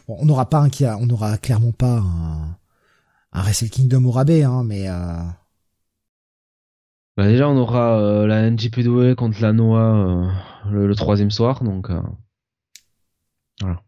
On 0.08 0.26
n'aura 0.26 0.50
pas 0.50 0.60
un, 0.66 0.96
on 0.96 1.06
n'aura 1.06 1.38
clairement 1.38 1.74
pas 1.74 1.98
un, 1.98 2.58
un 3.34 3.42
Wrestle 3.42 3.70
Kingdom 3.70 4.06
au 4.06 4.12
rabais, 4.12 4.44
hein, 4.44 4.64
mais 4.64 4.88
euh... 4.88 5.22
bah 7.20 7.28
déjà 7.28 7.50
on 7.50 7.58
aura 7.58 8.00
euh, 8.00 8.26
la 8.28 8.50
NJPW 8.50 9.14
contre 9.16 9.42
la 9.42 9.52
Noah 9.52 9.82
euh, 9.82 10.72
le, 10.72 10.88
le, 10.88 10.96
troisième 10.96 11.32
soir, 11.32 11.66
donc 11.66 11.90
euh, 11.90 12.00
voilà. 13.60 13.82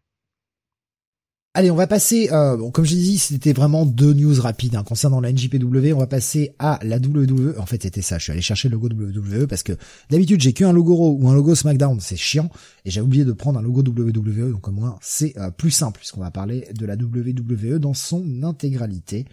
Allez, 1.54 1.72
on 1.72 1.76
va 1.76 1.88
passer, 1.88 2.30
euh, 2.34 2.58
bon, 2.58 2.72
comme 2.72 2.84
je 2.84 2.94
dit, 2.94 3.18
c'était 3.18 3.54
vraiment 3.54 3.86
deux 3.86 4.14
news 4.14 4.42
rapides 4.42 4.76
hein, 4.76 4.84
concernant 4.84 5.22
la 5.22 5.32
NJPW. 5.32 5.94
On 5.94 6.00
va 6.00 6.08
passer 6.08 6.56
à 6.60 6.78
la 6.84 6.98
WWE. 6.98 7.58
En 7.58 7.66
fait, 7.66 7.84
c'était 7.84 8.02
ça. 8.02 8.18
Je 8.18 8.24
suis 8.24 8.32
allé 8.34 8.42
chercher 8.42 8.68
le 8.68 8.74
logo 8.74 8.88
WWE 8.90 9.48
parce 9.48 9.64
que 9.64 9.74
d'habitude, 10.10 10.42
j'ai 10.42 10.52
qu'un 10.52 10.74
logo 10.74 10.94
Raw 10.94 11.18
ou 11.20 11.30
un 11.30 11.34
logo 11.34 11.56
SmackDown. 11.56 12.00
C'est 12.02 12.18
chiant. 12.18 12.50
Et 12.86 12.92
j'ai 12.92 13.02
oublié 13.02 13.26
de 13.26 13.34
prendre 13.34 13.60
un 13.60 13.62
logo 13.62 13.82
WWE. 13.82 14.52
Donc 14.52 14.68
au 14.68 14.72
moins, 14.72 14.98
c'est 15.02 15.38
euh, 15.38 15.52
plus 15.52 15.72
simple 15.72 16.00
puisqu'on 16.00 16.22
va 16.22 16.32
parler 16.32 16.68
de 16.74 16.86
la 16.86 16.96
WWE 16.96 17.80
dans 17.80 17.94
son 17.94 18.44
intégralité. 18.44 19.26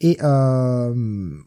Et 0.00 0.16
euh, 0.22 0.94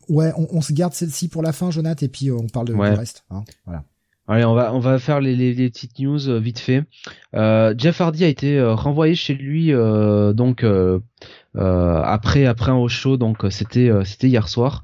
ouais, 0.10 0.34
on, 0.36 0.62
se 0.62 0.74
garde 0.74 0.94
celle-ci 0.94 1.30
pour 1.30 1.42
la 1.42 1.54
fin, 1.54 1.72
Jonathan, 1.72 2.06
et 2.06 2.10
puis 2.10 2.30
euh, 2.30 2.36
on 2.36 2.48
parle 2.48 2.68
de, 2.68 2.74
du 2.74 2.80
reste. 2.80 3.24
Hein, 3.30 3.44
voilà. 3.66 3.86
Allez, 4.32 4.46
on 4.46 4.54
va 4.54 4.74
on 4.74 4.80
va 4.80 4.98
faire 4.98 5.20
les, 5.20 5.36
les, 5.36 5.70
petites 5.70 6.00
news 6.00 6.30
euh, 6.30 6.40
vite 6.40 6.60
fait. 6.60 6.86
Euh, 7.36 7.74
Jeff 7.78 8.00
Hardy 8.00 8.24
a 8.24 8.28
été 8.28 8.58
euh, 8.58 8.76
renvoyé 8.76 9.14
chez 9.14 9.34
lui 9.34 9.74
donc 10.34 10.66
après 11.56 12.46
après 12.46 12.72
un 12.72 12.88
show 12.88 13.18
donc 13.18 13.40
c'était 13.50 13.92
c'était 14.06 14.28
hier 14.28 14.48
soir. 14.48 14.84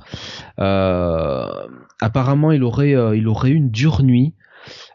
apparemment 0.58 2.52
il 2.52 2.64
aurait 2.64 2.96
il 3.18 3.28
aurait 3.28 3.52
eu 3.52 3.56
une 3.56 3.70
dure 3.70 4.04
nuit. 4.04 4.34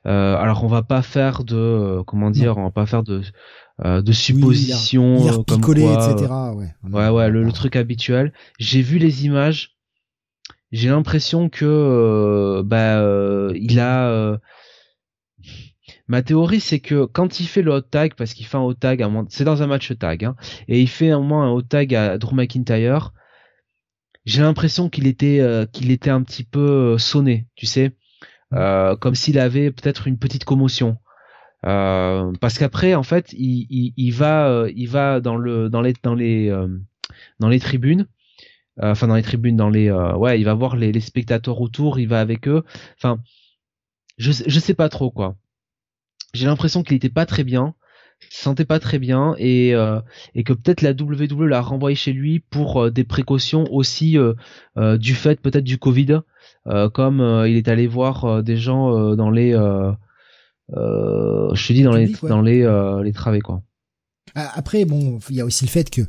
alors 0.04 0.64
on 0.64 0.68
va 0.68 0.82
pas 0.82 1.00
faire 1.00 1.44
de 1.44 2.02
comment 2.06 2.30
dire 2.30 2.58
on 2.58 2.64
va 2.64 2.70
pas 2.70 2.84
faire 2.84 3.04
de 3.04 3.22
de 3.82 4.12
suppositions 4.12 5.42
comme 5.44 5.60
quoi, 5.60 5.74
etc. 5.74 6.32
Ouais 6.54 6.74
ouais, 6.90 7.08
ouais 7.08 7.30
le, 7.30 7.42
le 7.42 7.52
truc 7.52 7.76
habituel. 7.76 8.32
J'ai 8.58 8.82
vu 8.82 8.98
les 8.98 9.24
images 9.24 9.76
j'ai 10.70 10.88
l'impression 10.88 11.50
que 11.50 12.62
bah 12.64 13.02
il 13.54 13.80
a 13.80 14.38
Ma 16.08 16.22
théorie, 16.22 16.60
c'est 16.60 16.80
que 16.80 17.04
quand 17.04 17.40
il 17.40 17.46
fait 17.46 17.62
le 17.62 17.72
hot 17.72 17.80
tag, 17.80 18.14
parce 18.14 18.34
qu'il 18.34 18.46
fait 18.46 18.56
un 18.56 18.62
hot 18.62 18.74
tag, 18.74 19.02
c'est 19.28 19.44
dans 19.44 19.62
un 19.62 19.66
match 19.66 19.96
tag, 19.98 20.24
hein, 20.24 20.36
et 20.68 20.80
il 20.80 20.88
fait 20.88 21.12
au 21.12 21.22
moins 21.22 21.46
un 21.46 21.50
hot 21.50 21.62
tag 21.62 21.94
à 21.94 22.18
Drew 22.18 22.34
McIntyre, 22.34 23.12
j'ai 24.24 24.42
l'impression 24.42 24.88
qu'il 24.88 25.06
était, 25.06 25.40
euh, 25.40 25.64
qu'il 25.66 25.90
était 25.90 26.10
un 26.10 26.22
petit 26.22 26.44
peu 26.44 26.94
euh, 26.94 26.98
sonné, 26.98 27.46
tu 27.54 27.66
sais, 27.66 27.92
euh, 28.52 28.96
comme 28.96 29.14
s'il 29.14 29.38
avait 29.38 29.70
peut-être 29.70 30.06
une 30.06 30.18
petite 30.18 30.44
commotion. 30.44 30.98
Parce 31.62 32.58
qu'après, 32.58 32.94
en 32.94 33.02
fait, 33.02 33.32
il, 33.32 33.66
il, 33.70 33.92
il 33.96 34.12
va, 34.12 34.66
il 34.74 34.88
va 34.88 35.20
dans 35.20 35.36
le, 35.36 35.68
dans 35.68 35.80
les, 35.80 35.94
dans 36.02 36.14
les, 36.14 36.52
dans 37.40 37.48
les 37.48 37.60
tribunes. 37.60 38.06
Enfin 38.80 39.06
dans 39.06 39.16
les 39.16 39.22
tribunes, 39.22 39.56
dans 39.56 39.68
les, 39.68 39.90
ouais, 39.90 40.40
il 40.40 40.44
va 40.44 40.54
voir 40.54 40.76
les, 40.76 40.92
les, 40.92 41.00
spectateurs 41.00 41.60
autour, 41.60 41.98
il 42.00 42.08
va 42.08 42.20
avec 42.20 42.48
eux. 42.48 42.64
Enfin, 42.96 43.18
je, 44.18 44.32
je 44.32 44.60
sais 44.60 44.74
pas 44.74 44.88
trop 44.88 45.10
quoi. 45.10 45.36
J'ai 46.34 46.46
l'impression 46.46 46.82
qu'il 46.82 46.96
était 46.96 47.10
pas 47.10 47.26
très 47.26 47.44
bien, 47.44 47.74
il 48.22 48.34
se 48.34 48.42
sentait 48.42 48.64
pas 48.64 48.78
très 48.78 48.98
bien 48.98 49.34
et 49.38 49.74
euh, 49.74 50.00
et 50.34 50.44
que 50.44 50.52
peut-être 50.52 50.82
la 50.82 50.92
WWE 50.92 51.46
l'a 51.46 51.60
renvoyé 51.60 51.94
chez 51.94 52.12
lui 52.12 52.40
pour 52.40 52.84
euh, 52.84 52.90
des 52.90 53.04
précautions 53.04 53.64
aussi 53.70 54.18
euh, 54.18 54.34
du 54.98 55.14
fait 55.14 55.40
peut-être 55.40 55.64
du 55.64 55.78
Covid, 55.78 56.20
comme 56.94 57.44
il 57.46 57.56
est 57.56 57.68
allé 57.68 57.86
voir 57.86 58.42
des 58.42 58.56
gens 58.56 59.14
dans 59.14 59.30
les 59.30 59.52
je 60.70 61.66
te 61.66 61.72
dis 61.72 61.82
dans 61.82 61.94
les 61.94 62.12
dans 62.22 62.42
les 62.42 63.00
les 63.02 63.12
travées 63.12 63.40
quoi. 63.40 63.62
Après 64.34 64.84
bon, 64.84 65.18
il 65.30 65.36
y 65.36 65.40
a 65.40 65.44
aussi 65.44 65.64
le 65.64 65.70
fait 65.70 65.90
que 65.90 66.02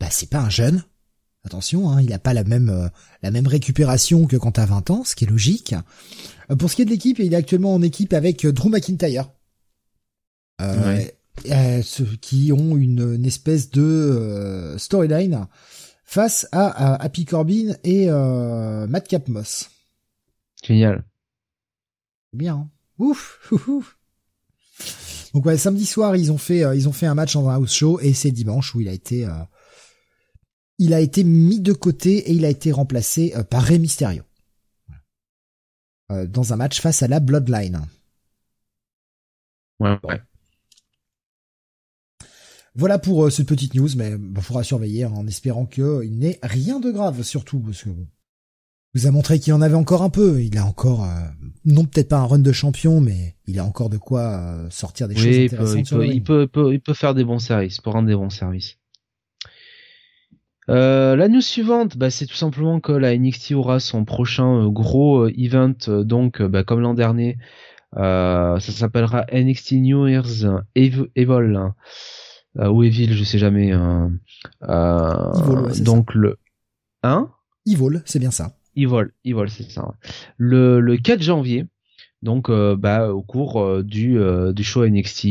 bah 0.00 0.08
c'est 0.10 0.30
pas 0.30 0.40
un 0.40 0.50
jeune. 0.50 0.82
Attention, 1.44 1.90
hein, 1.90 2.02
il 2.02 2.12
a 2.12 2.18
pas 2.18 2.34
la 2.34 2.44
même 2.44 2.90
la 3.22 3.30
même 3.30 3.46
récupération 3.46 4.26
que 4.26 4.36
quand 4.36 4.52
t'as 4.52 4.66
20 4.66 4.90
ans, 4.90 5.04
ce 5.04 5.14
qui 5.14 5.24
est 5.24 5.30
logique. 5.30 5.74
Pour 6.58 6.70
ce 6.70 6.76
qui 6.76 6.82
est 6.82 6.84
de 6.84 6.90
l'équipe, 6.90 7.18
il 7.18 7.32
est 7.32 7.36
actuellement 7.36 7.74
en 7.74 7.82
équipe 7.82 8.12
avec 8.12 8.46
Drew 8.46 8.68
McIntyre, 8.68 9.30
euh, 10.60 11.04
euh, 11.46 11.82
ceux 11.82 12.16
qui 12.20 12.52
ont 12.52 12.76
une, 12.76 13.24
espèce 13.24 13.70
de 13.70 13.82
euh, 13.82 14.78
storyline 14.78 15.46
face 16.04 16.48
à, 16.52 16.94
Happy 17.02 17.24
Corbin 17.24 17.74
et 17.84 18.06
euh, 18.08 18.86
Madcap 18.86 19.28
Moss. 19.28 19.70
Génial. 20.64 21.04
Bien. 22.32 22.54
Hein. 22.54 22.70
Ouf, 22.98 23.52
ouf, 23.52 23.98
Donc 25.34 25.46
ouais, 25.46 25.56
samedi 25.56 25.86
soir, 25.86 26.16
ils 26.16 26.32
ont 26.32 26.38
fait 26.38 26.64
ils 26.76 26.88
ont 26.88 26.92
fait 26.92 27.06
un 27.06 27.14
match 27.14 27.34
dans 27.34 27.48
un 27.48 27.54
house 27.54 27.74
show 27.74 28.00
et 28.00 28.12
c'est 28.12 28.30
dimanche 28.30 28.74
où 28.74 28.80
il 28.80 28.88
a 28.88 28.92
été 28.92 29.28
il 30.78 30.94
a 30.94 31.00
été 31.00 31.24
mis 31.24 31.60
de 31.60 31.72
côté 31.72 32.30
et 32.30 32.32
il 32.32 32.44
a 32.44 32.50
été 32.50 32.72
remplacé 32.72 33.34
par 33.50 33.62
Rey 33.62 33.78
Mysterio. 33.78 34.22
dans 36.10 36.52
un 36.52 36.56
match 36.56 36.80
face 36.80 37.02
à 37.02 37.08
la 37.08 37.20
Bloodline. 37.20 37.80
Ouais, 39.80 39.98
ouais. 40.04 40.20
Voilà 42.78 43.00
pour 43.00 43.26
euh, 43.26 43.30
cette 43.30 43.48
petite 43.48 43.74
news, 43.74 43.88
mais 43.96 44.12
il 44.12 44.40
faudra 44.40 44.62
surveiller 44.62 45.02
hein, 45.02 45.12
en 45.12 45.26
espérant 45.26 45.66
qu'il 45.66 46.16
n'ait 46.16 46.38
rien 46.44 46.78
de 46.78 46.92
grave, 46.92 47.22
surtout 47.24 47.58
parce 47.58 47.82
que 47.82 47.88
bon, 47.88 48.06
vous 48.94 49.06
a 49.06 49.10
montré 49.10 49.38
qu'il 49.38 49.52
en 49.52 49.60
avait 49.60 49.74
encore 49.74 50.02
un 50.02 50.10
peu. 50.10 50.42
Il 50.42 50.58
a 50.58 50.64
encore, 50.64 51.04
euh, 51.04 51.08
non 51.64 51.84
peut-être 51.84 52.08
pas 52.08 52.18
un 52.18 52.24
run 52.24 52.38
de 52.38 52.52
champion, 52.52 53.00
mais 53.00 53.36
il 53.46 53.58
a 53.58 53.64
encore 53.64 53.90
de 53.90 53.96
quoi 53.96 54.20
euh, 54.20 54.70
sortir 54.70 55.08
des 55.08 55.16
choses 55.16 55.26
intéressantes. 55.26 55.90
Il 55.90 56.22
peut, 56.22 56.42
il, 56.42 56.48
peut, 56.48 56.72
il, 56.72 56.80
peut, 56.80 56.94
faire 56.94 57.14
des 57.14 57.24
bons 57.24 57.38
services, 57.38 57.80
pour 57.80 57.92
rendre 57.92 58.08
des 58.08 58.16
bons 58.16 58.30
services. 58.30 58.76
la 60.68 61.28
news 61.28 61.40
suivante, 61.40 61.96
bah, 61.96 62.10
c'est 62.10 62.26
tout 62.26 62.36
simplement 62.36 62.80
que 62.80 62.92
la 62.92 63.16
NXT 63.16 63.52
aura 63.52 63.80
son 63.80 64.04
prochain 64.04 64.68
gros 64.68 65.28
event, 65.28 65.76
donc 66.04 66.42
bah, 66.42 66.64
comme 66.64 66.80
l'an 66.80 66.94
dernier, 66.94 67.38
ça 67.94 68.58
s'appellera 68.60 69.26
NXT 69.32 69.72
New 69.72 70.06
Year's 70.06 70.46
Evil. 70.74 71.72
Euh, 72.58 72.68
ou 72.68 72.82
Evil, 72.82 73.12
je 73.12 73.24
sais 73.24 73.38
jamais. 73.38 73.72
Euh, 73.72 74.08
euh 74.62 75.74
donc 75.80 76.14
le, 76.14 76.38
hein? 77.02 77.30
Evil, 77.66 78.02
c'est 78.04 78.18
bien 78.18 78.30
ça. 78.30 78.57
Evil, 78.82 79.10
Evil, 79.24 79.48
c'est 79.48 79.70
ça. 79.70 79.94
Le, 80.36 80.80
le 80.80 80.96
4 80.96 81.22
janvier, 81.22 81.66
donc 82.22 82.50
euh, 82.50 82.76
bah 82.76 83.12
au 83.12 83.22
cours 83.22 83.82
du 83.82 84.18
du 84.52 84.64
show 84.64 84.86
NXT 84.86 85.26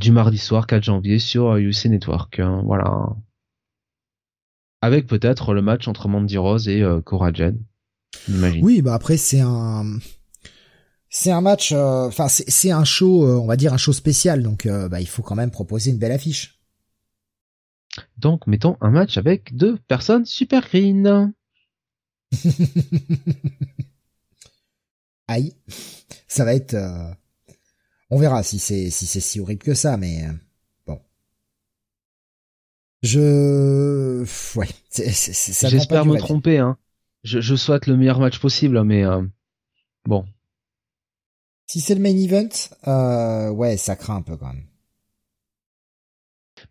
du 0.00 0.12
mardi 0.12 0.38
soir 0.38 0.66
4 0.66 0.82
janvier 0.82 1.18
sur 1.18 1.56
UC 1.56 1.86
Network 1.86 2.40
hein, 2.40 2.62
voilà 2.66 3.08
avec 4.82 5.06
peut-être 5.06 5.54
le 5.54 5.62
match 5.62 5.88
entre 5.88 6.08
Mandy 6.08 6.36
Rose 6.36 6.68
et 6.68 6.84
Cora 7.06 7.32
Jade 7.32 7.58
oui 8.60 8.82
bah 8.82 8.92
après 8.92 9.16
c'est 9.16 9.40
un 9.40 9.98
c'est 11.18 11.30
un 11.30 11.40
match, 11.40 11.72
euh, 11.72 12.08
enfin 12.08 12.28
c'est 12.28 12.70
un 12.70 12.84
show, 12.84 13.26
euh, 13.26 13.38
on 13.38 13.46
va 13.46 13.56
dire 13.56 13.72
un 13.72 13.78
show 13.78 13.94
spécial, 13.94 14.42
donc 14.42 14.66
euh, 14.66 14.86
bah, 14.86 15.00
il 15.00 15.08
faut 15.08 15.22
quand 15.22 15.34
même 15.34 15.50
proposer 15.50 15.90
une 15.90 15.96
belle 15.96 16.12
affiche. 16.12 16.60
Donc 18.18 18.46
mettons 18.46 18.76
un 18.82 18.90
match 18.90 19.16
avec 19.16 19.56
deux 19.56 19.78
personnes 19.88 20.26
super 20.26 20.68
green. 20.68 21.32
Aïe, 25.28 25.56
ça 26.28 26.44
va 26.44 26.54
être, 26.54 26.76
on 28.10 28.18
verra 28.18 28.42
si 28.42 28.58
c'est 28.58 28.90
si 28.90 29.06
c'est 29.06 29.20
si 29.20 29.40
horrible 29.40 29.62
que 29.62 29.74
ça, 29.74 29.96
mais 29.96 30.24
bon. 30.86 31.00
Je, 33.02 34.24
ouais, 34.56 34.68
J'espère 34.92 36.04
me 36.06 36.16
tromper, 36.16 36.58
hein. 36.58 36.78
Je, 37.24 37.40
je 37.40 37.56
souhaite 37.56 37.86
le 37.86 37.96
meilleur 37.96 38.20
match 38.20 38.38
possible, 38.38 38.82
mais 38.84 39.04
bon. 40.04 40.24
Si 41.66 41.80
c'est 41.80 41.96
le 41.96 42.00
main 42.00 42.16
event, 42.16 42.48
euh, 42.86 43.50
ouais, 43.50 43.76
ça 43.76 43.96
craint 43.96 44.16
un 44.16 44.22
peu 44.22 44.36
quand 44.36 44.46
même. 44.46 44.66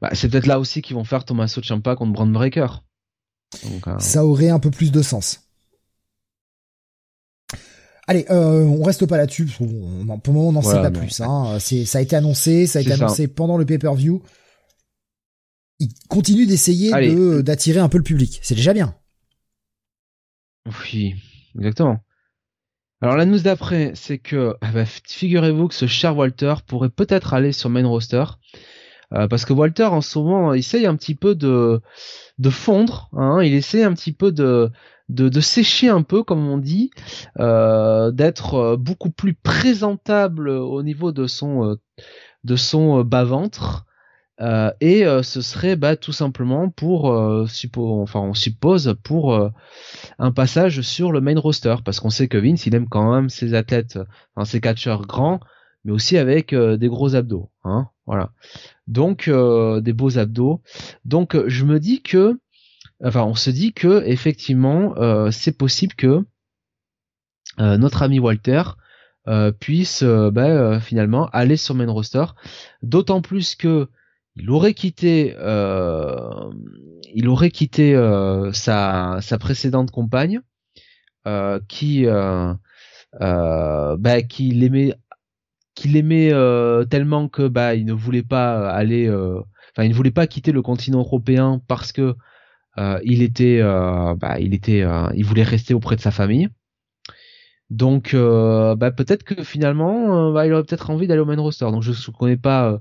Bah, 0.02 0.10
c'est 0.14 0.30
peut-être 0.30 0.46
là 0.48 0.60
aussi 0.60 0.82
qu'ils 0.82 0.96
vont 0.96 1.04
faire 1.04 1.26
Tommaso 1.26 1.62
Ciampa 1.62 1.96
contre 1.96 2.14
Brand 2.14 2.32
Breaker. 2.32 2.68
Euh, 3.88 4.00
ça 4.00 4.26
aurait 4.26 4.50
un 4.50 4.60
peu 4.60 4.72
plus 4.72 4.92
de 4.92 5.02
sens. 5.02 5.45
Allez, 8.08 8.26
euh, 8.30 8.64
on 8.66 8.84
reste 8.84 9.06
pas 9.08 9.18
là-dessus. 9.18 9.46
Pour 9.46 9.68
le 9.68 10.32
moment, 10.32 10.50
on 10.50 10.52
n'en 10.52 10.62
sait 10.62 10.82
pas 10.82 10.92
plus. 10.92 11.22
Hein. 11.22 11.58
C'est, 11.60 11.86
ça 11.86 11.98
a 11.98 12.02
été 12.02 12.16
annoncé, 12.16 12.68
ça 12.68 12.80
a 12.80 12.82
été 12.82 12.92
annoncé 12.92 13.28
pendant 13.28 13.58
le 13.58 13.66
pay-per-view. 13.66 14.22
Il 15.80 15.90
continue 16.08 16.46
d'essayer 16.46 16.92
de, 16.92 17.42
d'attirer 17.42 17.80
un 17.80 17.90
peu 17.90 17.98
le 17.98 18.04
public. 18.04 18.40
C'est 18.44 18.56
déjà 18.56 18.74
bien. 18.74 18.96
Oui, 20.66 21.16
exactement. 21.58 22.00
Alors 23.02 23.18
la 23.18 23.26
news 23.26 23.40
d'après, 23.40 23.92
c'est 23.94 24.18
que 24.18 24.56
ah 24.62 24.72
bah, 24.72 24.86
figurez-vous 24.86 25.68
que 25.68 25.76
ce 25.76 25.86
cher 25.86 26.16
Walter 26.16 26.56
pourrait 26.66 26.90
peut-être 26.90 27.34
aller 27.34 27.52
sur 27.52 27.70
main 27.70 27.86
roster. 27.86 28.24
Euh, 29.14 29.28
parce 29.28 29.46
que 29.46 29.54
Walter 29.54 29.84
en 29.84 30.02
ce 30.02 30.18
moment 30.18 30.54
essaye 30.54 30.86
un 30.86 30.96
petit 30.96 31.14
peu 31.14 31.36
de 31.36 31.82
de 32.40 32.50
fondre, 32.50 33.10
hein, 33.14 33.42
il 33.44 33.54
essaie 33.54 33.84
un 33.84 33.94
petit 33.94 34.12
peu 34.12 34.32
de 34.32 34.72
de, 35.10 35.40
sécher 35.40 35.90
un 35.90 36.02
peu 36.02 36.24
comme 36.24 36.48
on 36.48 36.58
dit, 36.58 36.92
euh, 37.40 38.12
d'être 38.12 38.56
euh, 38.56 38.78
beaucoup 38.78 39.12
plus 39.12 39.34
présentable 39.34 40.50
au 40.50 40.84
niveau 40.84 41.12
de 41.12 41.28
son 41.28 41.78
de 42.44 42.56
son 42.56 43.04
bas 43.04 43.24
ventre. 43.24 43.86
Euh, 44.42 44.72
et 44.82 45.06
euh, 45.06 45.24
ce 45.24 45.42
serait 45.42 45.78
bah, 45.78 45.96
tout 45.96 46.12
simplement 46.12 46.70
pour, 46.70 47.12
euh, 47.12 47.46
enfin 47.78 48.20
on 48.20 48.34
suppose 48.34 48.96
pour 49.04 49.52
un 50.20 50.32
passage 50.32 50.82
sur 50.82 51.12
le 51.12 51.22
main 51.22 51.40
roster, 51.40 51.76
parce 51.84 52.00
qu'on 52.00 52.10
sait 52.10 52.28
que 52.28 52.38
Vince 52.38 52.66
il 52.66 52.76
aime 52.76 52.90
quand 52.90 53.14
même 53.14 53.30
ses 53.30 53.54
athlètes, 53.54 53.98
enfin 54.36 54.46
ses 54.46 54.60
catcheurs 54.60 55.06
grands, 55.06 55.40
mais 55.86 55.92
aussi 55.92 56.18
avec 56.18 56.54
des 56.54 56.88
gros 56.88 57.16
abdos, 57.16 57.50
hein, 57.64 57.90
voilà. 58.06 58.32
Donc 58.88 59.30
des 59.30 59.94
beaux 59.94 60.18
abdos. 60.18 60.62
Donc 61.06 61.38
je 61.48 61.66
me 61.66 61.80
dis 61.80 62.02
que, 62.02 62.38
enfin 63.04 63.24
on 63.24 63.36
se 63.36 63.50
dit 63.50 63.74
que 63.74 64.04
effectivement 64.06 64.96
c'est 65.32 65.58
possible 65.58 65.94
que 65.96 66.24
notre 67.58 68.04
ami 68.04 68.20
Walter 68.20 68.64
puisse 69.60 70.04
bah, 70.04 70.80
finalement 70.80 71.28
aller 71.28 71.58
sur 71.58 71.76
main 71.76 71.90
roster, 71.90 72.26
d'autant 72.82 73.22
plus 73.22 73.56
que 73.56 73.90
il 74.36 74.50
aurait 74.50 74.74
quitté, 74.74 75.34
euh, 75.38 76.52
euh, 77.80 78.52
sa, 78.52 79.38
précédente 79.40 79.92
compagne, 79.92 80.42
euh, 81.26 81.60
qui, 81.68 82.06
euh, 82.06 82.54
euh, 83.22 83.98
l'aimait, 84.40 84.94
tellement 86.90 87.30
que 87.30 87.48
bah, 87.48 87.76
il 87.76 87.86
ne 87.86 87.94
voulait 87.94 88.24
pas 88.24 88.70
aller, 88.70 89.10
enfin, 89.10 89.84
il 89.84 89.90
ne 89.90 89.96
voulait 89.96 90.12
pas 90.12 90.28
quitter 90.28 90.52
le 90.52 90.62
continent 90.62 91.00
européen 91.00 91.62
parce 91.68 91.92
que 91.92 92.16
il 93.04 93.22
était, 93.22 93.62
bah, 93.62 94.40
il 94.40 94.54
était, 94.54 94.86
il 95.16 95.26
voulait 95.26 95.44
rester 95.44 95.74
auprès 95.74 95.96
de 95.96 96.02
sa 96.02 96.12
famille. 96.12 96.50
Donc, 97.70 98.14
bah, 98.14 98.92
peut-être 98.92 99.24
que 99.24 99.44
finalement, 99.44 100.32
bah, 100.32 100.46
il 100.46 100.54
aurait 100.54 100.64
peut-être 100.64 100.90
envie 100.90 101.08
d'aller 101.08 101.22
au 101.22 101.26
main 101.26 101.40
roster. 101.40 101.66
Donc, 101.66 101.84
je 101.84 101.92
ne 101.92 102.18
connais 102.18 102.38
pas 102.38 102.80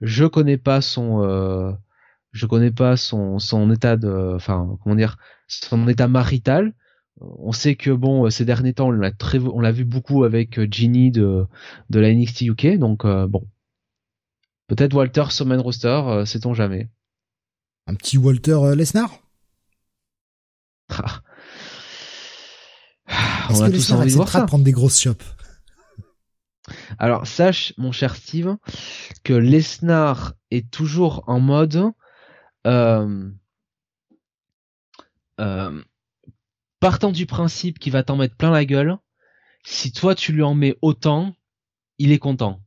je 0.00 0.26
connais 0.26 0.58
pas 0.58 0.80
son, 0.80 1.22
euh, 1.22 1.72
je 2.32 2.46
connais 2.46 2.70
pas 2.70 2.96
son 2.96 3.38
son 3.38 3.70
état 3.70 3.96
de, 3.96 4.32
enfin 4.34 4.76
comment 4.82 4.96
dire, 4.96 5.18
son 5.48 5.88
état 5.88 6.08
marital. 6.08 6.74
on 7.20 7.52
sait 7.52 7.76
que 7.76 7.90
bon, 7.90 8.28
ces 8.30 8.44
derniers 8.44 8.74
temps, 8.74 8.88
on 8.88 8.90
l'a 8.90 9.12
très, 9.12 9.38
on 9.38 9.60
l'a 9.60 9.72
vu 9.72 9.84
beaucoup 9.84 10.24
avec 10.24 10.60
Ginny 10.72 11.10
de 11.10 11.46
de 11.90 12.00
la 12.00 12.12
NXT 12.12 12.42
UK, 12.42 12.78
donc 12.78 13.06
bon, 13.06 13.46
peut-être 14.68 14.94
Walter 14.94 15.24
sur 15.30 15.46
main 15.46 15.60
roster, 15.60 16.24
sait-on 16.26 16.54
jamais. 16.54 16.88
Un 17.86 17.94
petit 17.94 18.18
Walter 18.18 18.58
Lesnar? 18.76 19.23
Ah. 20.88 21.20
Est-ce 23.50 23.60
que 23.60 23.70
Lesnar 23.70 24.00
acceptera 24.00 24.40
de 24.42 24.46
prendre 24.46 24.64
des 24.64 24.72
grosses 24.72 25.00
chopes 25.00 25.22
alors 26.98 27.26
sache, 27.26 27.74
mon 27.76 27.92
cher 27.92 28.16
Steve, 28.16 28.56
que 29.22 29.34
Lesnar 29.34 30.32
est 30.50 30.70
toujours 30.70 31.22
en 31.26 31.38
mode 31.38 31.90
euh, 32.66 33.30
euh, 35.40 35.82
partant 36.80 37.12
du 37.12 37.26
principe 37.26 37.78
qu'il 37.78 37.92
va 37.92 38.02
t'en 38.02 38.16
mettre 38.16 38.36
plein 38.36 38.50
la 38.50 38.64
gueule. 38.64 38.96
Si 39.64 39.92
toi 39.92 40.14
tu 40.14 40.32
lui 40.32 40.42
en 40.42 40.54
mets 40.54 40.76
autant, 40.80 41.34
il 41.98 42.12
est 42.12 42.18
content. 42.18 42.60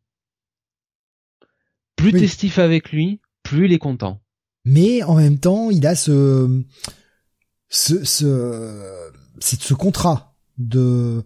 Plus 1.95 2.11
t'es 2.11 2.27
stiff 2.27 2.59
avec 2.59 2.91
lui, 2.91 3.21
plus 3.41 3.65
il 3.65 3.73
est 3.73 3.79
content. 3.79 4.21
Mais 4.65 5.01
en 5.03 5.15
même 5.15 5.39
temps, 5.39 5.71
il 5.71 5.87
a 5.87 5.95
ce 5.95 6.63
ce 7.69 8.03
ce, 8.03 9.11
ce 9.39 9.73
contrat 9.73 10.35
de 10.57 11.23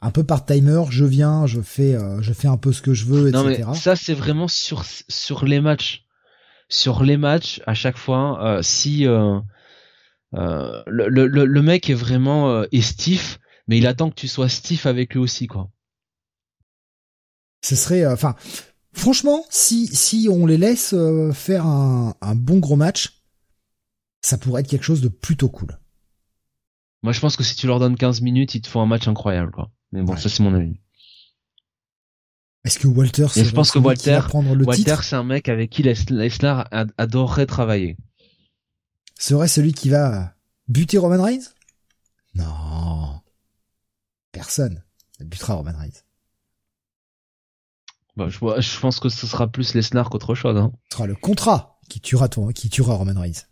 un 0.00 0.10
peu 0.10 0.22
part-timer, 0.22 0.82
je 0.90 1.06
viens, 1.06 1.46
je 1.46 1.62
fais, 1.62 1.94
euh, 1.94 2.20
je 2.20 2.34
fais 2.34 2.46
un 2.48 2.58
peu 2.58 2.72
ce 2.74 2.82
que 2.82 2.92
je 2.92 3.06
veux, 3.06 3.30
non, 3.30 3.48
etc. 3.48 3.68
Mais 3.70 3.78
ça, 3.78 3.96
c'est 3.96 4.12
vraiment 4.12 4.48
sur 4.48 4.84
sur 5.08 5.46
les 5.46 5.60
matchs, 5.60 6.04
sur 6.68 7.02
les 7.02 7.16
matchs 7.16 7.62
à 7.66 7.72
chaque 7.72 7.96
fois. 7.96 8.44
Euh, 8.44 8.62
si 8.62 9.06
euh, 9.06 9.40
le, 10.32 11.08
le, 11.08 11.26
le, 11.26 11.62
mec 11.62 11.88
est 11.88 11.94
vraiment 11.94 12.64
est 12.64 12.82
stiff, 12.82 13.38
mais 13.66 13.78
il 13.78 13.86
attend 13.86 14.10
que 14.10 14.16
tu 14.16 14.28
sois 14.28 14.50
stiff 14.50 14.84
avec 14.84 15.14
lui 15.14 15.20
aussi, 15.20 15.46
quoi. 15.46 15.70
Ce 17.62 17.76
serait, 17.76 18.04
enfin, 18.04 18.34
franchement, 18.92 19.42
si 19.48 19.86
si 19.86 20.28
on 20.30 20.44
les 20.44 20.58
laisse 20.58 20.94
faire 21.32 21.64
un, 21.64 22.14
un 22.20 22.34
bon 22.34 22.58
gros 22.58 22.76
match, 22.76 23.23
ça 24.24 24.38
pourrait 24.38 24.62
être 24.62 24.68
quelque 24.68 24.84
chose 24.84 25.02
de 25.02 25.08
plutôt 25.08 25.50
cool. 25.50 25.78
Moi, 27.02 27.12
je 27.12 27.20
pense 27.20 27.36
que 27.36 27.44
si 27.44 27.54
tu 27.56 27.66
leur 27.66 27.78
donnes 27.78 27.96
15 27.96 28.22
minutes, 28.22 28.54
ils 28.54 28.62
te 28.62 28.68
font 28.68 28.80
un 28.80 28.86
match 28.86 29.06
incroyable, 29.06 29.50
quoi. 29.52 29.70
Mais 29.92 30.02
bon, 30.02 30.16
ça 30.16 30.30
c'est 30.30 30.42
mon 30.42 30.54
avis. 30.54 30.80
Est-ce 32.64 32.78
que 32.78 32.88
Walter, 32.88 33.26
je 33.36 33.50
pense 33.50 33.70
que 33.70 33.78
Walter, 33.78 34.20
Walter, 34.32 34.96
c'est 35.02 35.16
un 35.16 35.24
mec 35.24 35.50
avec 35.50 35.68
qui 35.68 35.82
Lesnar 35.82 36.66
adorerait 36.96 37.44
travailler. 37.44 37.98
Serait 39.18 39.48
celui 39.48 39.74
qui 39.74 39.90
va 39.90 40.34
buter 40.68 40.96
Roman 40.96 41.22
Reigns? 41.22 41.44
Non, 42.34 43.20
personne 44.32 44.82
ne 45.20 45.26
butera 45.26 45.54
Roman 45.54 45.76
Reigns. 45.78 46.02
Bah, 48.16 48.28
je, 48.30 48.38
je 48.38 48.80
pense 48.80 48.98
que 48.98 49.10
ce 49.10 49.26
sera 49.26 49.48
plus 49.48 49.74
Lesnar 49.74 50.08
qu'autre 50.08 50.34
chose. 50.34 50.56
Hein. 50.56 50.72
Ce 50.88 50.96
sera 50.96 51.06
le 51.06 51.14
contrat 51.14 51.78
qui 51.90 52.00
tuera 52.00 52.28
qui 52.28 52.70
tuera 52.70 52.94
Roman 52.94 53.20
Reigns. 53.20 53.44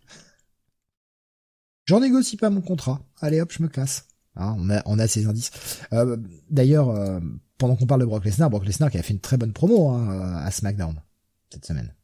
J'en 1.85 2.01
négocie 2.01 2.37
pas 2.37 2.51
mon 2.51 2.61
contrat. 2.61 3.01
Allez 3.21 3.41
hop, 3.41 3.53
je 3.53 3.63
me 3.63 3.69
casse. 3.69 4.09
Hein, 4.37 4.57
on 4.59 4.71
a 4.71 4.83
on 4.87 4.99
a 4.99 5.07
ces 5.07 5.27
indices. 5.27 5.51
Euh, 5.93 6.17
d'ailleurs, 6.51 6.91
euh, 6.91 7.21
pendant 7.59 7.77
qu'on 7.77 7.87
parle 7.87 8.01
de 8.01 8.07
Brock 8.07 8.25
Lesnar, 8.25 8.51
Brock 8.51 8.65
Lesnar 8.65 8.91
qui 8.91 8.99
a 8.99 9.03
fait 9.03 9.13
une 9.13 9.21
très 9.21 9.37
bonne 9.37 9.53
promo 9.53 9.91
hein, 9.91 10.37
à 10.37 10.51
SmackDown 10.51 11.01
cette 11.51 11.67
semaine. 11.67 11.95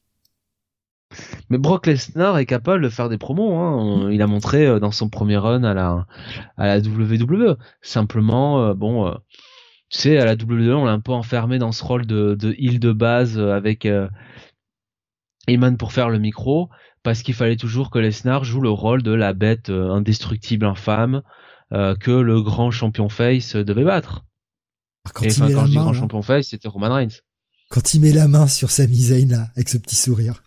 Mais 1.48 1.56
Brock 1.56 1.86
Lesnar 1.86 2.36
est 2.38 2.44
capable 2.44 2.82
de 2.82 2.90
faire 2.90 3.09
des 3.09 3.16
promos. 3.16 3.55
Hein. 3.55 4.10
Il 4.12 4.20
a 4.20 4.26
montré 4.26 4.66
euh, 4.66 4.78
dans 4.78 4.90
son 4.90 5.09
premier 5.09 5.38
run 5.38 5.64
à 5.64 5.72
la 5.72 6.78
WWE. 6.80 7.56
Simplement, 7.80 8.74
bon, 8.74 9.14
tu 9.90 9.98
sais, 9.98 10.18
à 10.18 10.26
la 10.26 10.34
WWE, 10.34 10.74
on 10.74 10.84
l'a 10.84 10.92
un 10.92 11.00
peu 11.00 11.12
enfermé 11.12 11.59
dans 11.59 11.72
ce 11.72 11.82
rôle 11.82 12.06
de 12.06 12.34
de 12.34 12.78
de 12.78 12.92
base 12.92 13.38
avec 13.38 13.86
euh, 13.86 14.09
Eman 15.46 15.78
pour 15.78 15.92
faire 15.92 16.10
le 16.10 16.18
micro, 16.18 16.68
parce 17.03 17.23
qu'il 17.23 17.35
fallait 17.35 17.57
toujours 17.57 17.91
que 17.91 17.99
Lesnar 17.99 18.45
joue 18.45 18.61
le 18.61 18.70
rôle 18.70 19.03
de 19.03 19.12
la 19.12 19.33
bête 19.33 19.70
indestructible 19.70 20.66
infâme 20.66 21.23
euh, 21.73 21.95
que 21.95 22.11
le 22.11 22.41
grand 22.41 22.70
champion 22.70 23.11
face 23.11 23.55
devait 23.55 23.85
battre. 23.85 24.25
Ah, 25.05 25.11
quand 25.12 25.25
Et 25.25 25.29
il 25.29 25.45
met 25.45 25.53
quand 25.53 25.66
je 25.66 25.70
dis 25.70 25.77
grand 25.77 25.93
champion 25.93 26.23
face, 26.23 26.49
c'était 26.49 26.69
Roman 26.69 26.95
Reigns. 26.95 27.20
Quand 27.69 27.93
il 27.93 28.01
met 28.01 28.12
la 28.12 28.27
main 28.27 28.47
sur 28.47 28.70
sa 28.70 28.87
Zayn 28.87 29.29
là, 29.29 29.49
avec 29.55 29.69
ce 29.69 29.77
petit 29.77 29.97
sourire. 29.97 30.43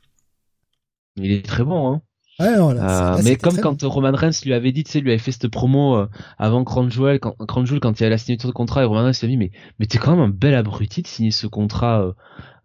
Il 1.17 1.31
est 1.31 1.45
très 1.45 1.63
bon, 1.63 1.93
hein. 1.93 2.01
Ouais, 2.39 2.55
euh, 2.57 3.21
mais 3.23 3.35
comme 3.35 3.57
quand 3.57 3.83
Roman 3.83 4.13
Reigns 4.13 4.31
lui 4.45 4.53
avait 4.53 4.71
dit, 4.71 4.83
tu 4.83 4.91
sais, 4.91 4.99
lui 5.01 5.11
avait 5.11 5.19
fait 5.19 5.31
cette 5.31 5.49
promo 5.49 5.95
euh, 5.95 6.07
avant 6.39 6.63
Crown 6.63 6.89
Jewel, 6.89 7.19
quand 7.19 7.35
Crown 7.45 7.67
Jewel, 7.67 7.81
quand 7.81 7.99
il 7.99 8.03
y 8.03 8.05
a 8.05 8.09
la 8.09 8.17
signature 8.17 8.49
de 8.49 8.53
contrat, 8.53 8.81
et 8.81 8.85
Roman 8.85 9.03
Reigns 9.03 9.19
lui 9.21 9.25
a 9.25 9.27
dit, 9.27 9.37
mais, 9.37 9.51
mais 9.79 9.85
t'es 9.85 9.97
quand 9.97 10.11
même 10.11 10.21
un 10.21 10.29
bel 10.29 10.55
abruti 10.55 11.01
de 11.01 11.07
signer 11.07 11.31
ce 11.31 11.45
contrat 11.45 12.15